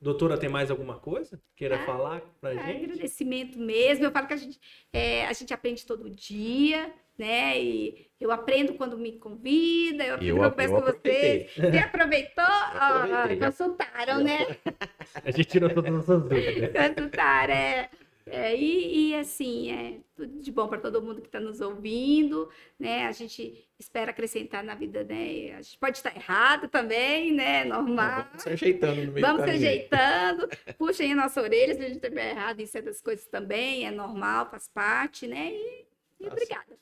Doutora, 0.00 0.38
tem 0.38 0.48
mais 0.48 0.70
alguma 0.70 0.96
coisa? 1.00 1.42
Queira 1.56 1.74
Ah, 1.74 1.84
falar 1.84 2.20
pra 2.40 2.54
É 2.54 2.54
gente? 2.54 2.84
agradecimento 2.84 3.58
mesmo. 3.58 4.04
Eu 4.04 4.12
falo 4.12 4.28
que 4.28 4.34
a 4.34 4.36
gente, 4.36 4.60
é, 4.92 5.26
a 5.26 5.32
gente 5.32 5.52
aprende 5.52 5.84
todo 5.84 6.08
dia, 6.08 6.94
né? 7.18 7.60
E 7.60 8.08
eu 8.20 8.30
aprendo 8.30 8.74
quando 8.74 8.96
me 8.96 9.12
convida, 9.12 10.04
eu 10.04 10.14
aprendo 10.14 10.44
eu, 10.44 10.52
quando 10.52 10.60
eu 10.60 10.70
com 10.70 10.80
vocês. 10.80 11.50
Você 11.54 11.78
aproveitou? 11.78 12.44
Ó, 12.74 13.06
já. 13.06 13.46
consultaram, 13.46 14.22
né? 14.22 14.56
A 15.24 15.30
gente 15.30 15.46
tirou 15.46 15.70
todas 15.70 15.94
as 15.94 16.04
suas 16.04 16.22
dúvidas. 16.22 16.72
Cantar, 16.94 17.50
é. 17.50 17.90
É, 18.30 18.54
e, 18.54 19.10
e, 19.10 19.14
assim, 19.14 19.72
é 19.72 20.00
tudo 20.14 20.38
de 20.38 20.52
bom 20.52 20.68
para 20.68 20.78
todo 20.78 21.00
mundo 21.00 21.22
que 21.22 21.28
está 21.28 21.40
nos 21.40 21.62
ouvindo, 21.62 22.48
né? 22.78 23.06
A 23.06 23.12
gente 23.12 23.66
espera 23.78 24.10
acrescentar 24.10 24.62
na 24.62 24.74
vida, 24.74 25.02
né? 25.02 25.54
A 25.56 25.62
gente 25.62 25.78
pode 25.78 25.96
estar 25.96 26.14
errado 26.14 26.68
também, 26.68 27.32
né? 27.32 27.64
Normal. 27.64 28.26
vamos 28.26 28.42
se 28.42 28.48
ajeitando 28.50 29.06
no 29.06 29.12
meio 29.12 29.26
Vamos 29.26 29.44
se 29.44 29.50
ajeitando, 29.50 30.46
puxem 30.76 31.12
a 31.12 31.16
nossa 31.16 31.40
orelha 31.40 31.74
se 31.74 31.80
a 31.80 31.84
gente 31.84 31.94
estiver 31.94 32.30
errado 32.32 32.60
em 32.60 32.66
certas 32.66 33.00
coisas 33.00 33.24
também, 33.26 33.86
é 33.86 33.90
normal, 33.90 34.50
faz 34.50 34.68
parte, 34.68 35.26
né? 35.26 35.50
E, 35.50 35.86
e 36.20 36.26
obrigada. 36.26 36.76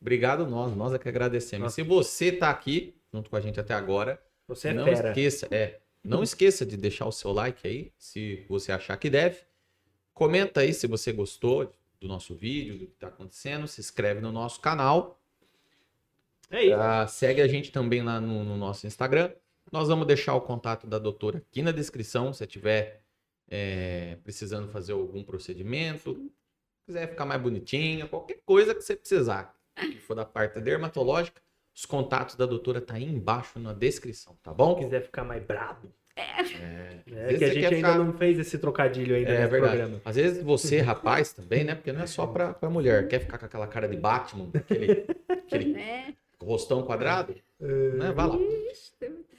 Obrigado 0.00 0.46
nós, 0.46 0.74
nós 0.76 0.92
é 0.94 0.98
que 0.98 1.08
agradecemos. 1.08 1.64
Nossa. 1.64 1.74
Se 1.76 1.82
você 1.82 2.30
tá 2.32 2.50
aqui 2.50 2.94
junto 3.12 3.28
com 3.30 3.36
a 3.36 3.40
gente 3.40 3.58
até 3.58 3.74
agora, 3.74 4.22
Você 4.46 4.68
é 4.68 4.72
não 4.72 4.84
fera. 4.84 5.08
esqueça, 5.08 5.48
é, 5.50 5.80
não 6.04 6.22
esqueça 6.22 6.64
de 6.64 6.76
deixar 6.76 7.06
o 7.06 7.12
seu 7.12 7.32
like 7.32 7.66
aí, 7.66 7.92
se 7.98 8.44
você 8.48 8.70
achar 8.72 8.96
que 8.96 9.10
deve. 9.10 9.40
Comenta 10.14 10.60
aí 10.60 10.72
se 10.74 10.86
você 10.86 11.12
gostou 11.12 11.72
do 12.00 12.06
nosso 12.06 12.34
vídeo, 12.34 12.78
do 12.78 12.86
que 12.86 12.92
está 12.94 13.08
acontecendo, 13.08 13.66
se 13.66 13.80
inscreve 13.80 14.20
no 14.20 14.30
nosso 14.30 14.60
canal, 14.60 15.20
É 16.50 16.64
isso. 16.64 16.74
Ah, 16.76 17.06
segue 17.06 17.42
a 17.42 17.48
gente 17.48 17.70
também 17.72 18.02
lá 18.02 18.20
no, 18.20 18.44
no 18.44 18.56
nosso 18.56 18.86
Instagram. 18.86 19.32
Nós 19.70 19.88
vamos 19.88 20.06
deixar 20.06 20.34
o 20.34 20.40
contato 20.40 20.86
da 20.86 20.98
doutora 20.98 21.38
aqui 21.38 21.60
na 21.60 21.72
descrição, 21.72 22.32
se 22.32 22.46
tiver 22.46 23.02
é, 23.50 24.16
precisando 24.24 24.68
fazer 24.68 24.92
algum 24.92 25.22
procedimento, 25.22 26.30
quiser 26.86 27.08
ficar 27.10 27.26
mais 27.26 27.40
bonitinha, 27.42 28.06
qualquer 28.06 28.40
coisa 28.46 28.74
que 28.74 28.80
você 28.80 28.96
precisar, 28.96 29.54
que 29.80 29.98
for 29.98 30.14
da 30.14 30.24
parte 30.24 30.60
dermatológica, 30.60 31.40
os 31.74 31.84
contatos 31.86 32.34
da 32.34 32.44
doutora 32.46 32.80
tá 32.80 32.94
aí 32.94 33.04
embaixo 33.04 33.58
na 33.58 33.72
descrição, 33.72 34.36
tá 34.42 34.50
Se 34.50 34.56
bom? 34.56 34.74
quiser 34.76 35.02
ficar 35.02 35.24
mais 35.24 35.42
brabo. 35.44 35.92
É, 36.16 36.22
É, 37.12 37.26
vezes 37.26 37.38
que 37.38 37.44
a 37.44 37.48
gente 37.54 37.64
ainda 37.66 37.76
ficar- 37.92 37.98
não 37.98 38.12
fez 38.14 38.38
esse 38.40 38.58
trocadilho 38.58 39.14
ainda 39.14 39.30
é 39.30 39.38
nesse 39.38 39.50
verdade. 39.52 39.76
programa. 39.76 40.00
Às 40.04 40.16
vezes 40.16 40.42
você, 40.42 40.80
rapaz, 40.80 41.32
também, 41.32 41.62
né? 41.62 41.76
Porque 41.76 41.92
não 41.92 42.00
é 42.02 42.06
só 42.08 42.26
pra, 42.26 42.52
pra 42.52 42.68
mulher. 42.68 43.06
Quer 43.06 43.20
ficar 43.20 43.38
com 43.38 43.44
aquela 43.46 43.68
cara 43.68 43.86
de 43.88 43.96
Batman, 43.96 44.50
aquele, 44.52 45.06
aquele 45.28 45.72
Né? 45.72 46.14
rostão 46.42 46.82
quadrado, 46.82 47.36
É. 47.60 47.64
né? 47.66 48.10
Vai 48.12 48.26
lá. 48.26 48.36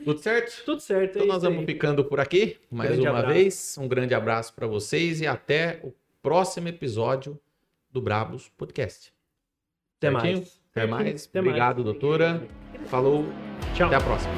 Tudo 0.06 0.20
certo? 0.20 0.64
Tudo 0.64 0.80
certo, 0.80 1.18
é 1.18 1.20
Então 1.24 1.28
nós 1.28 1.38
isso 1.40 1.48
aí. 1.48 1.54
vamos 1.54 1.66
ficando 1.66 2.06
por 2.06 2.22
aqui 2.22 2.58
mais 2.72 2.92
Grande 2.92 3.08
uma 3.10 3.20
abraço. 3.20 3.34
vez. 3.34 3.78
Um 3.78 3.88
grande 3.90 4.14
abraço 4.14 4.54
para 4.54 4.66
vocês 4.66 5.20
e 5.20 5.28
até 5.28 5.82
o 5.84 5.94
próximo 6.22 6.70
episódio 6.70 7.38
do 7.92 8.02
Brabos 8.02 8.48
Podcast. 8.58 9.12
Até 10.00 10.12
Certinho? 10.12 10.38
mais. 10.38 10.60
Até 10.72 10.88
mais. 10.88 11.26
Até 11.28 11.42
mais. 11.42 11.50
Obrigado, 11.50 11.84
doutora. 11.84 12.42
Falou. 12.86 13.26
Tchau. 13.74 13.88
Até 13.88 13.96
a 13.98 14.02
próxima. 14.02 14.34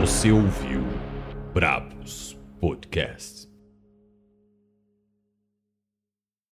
Você 0.00 0.32
ouviu 0.32 0.82
Brabos 1.52 2.38
Podcast. 2.58 3.39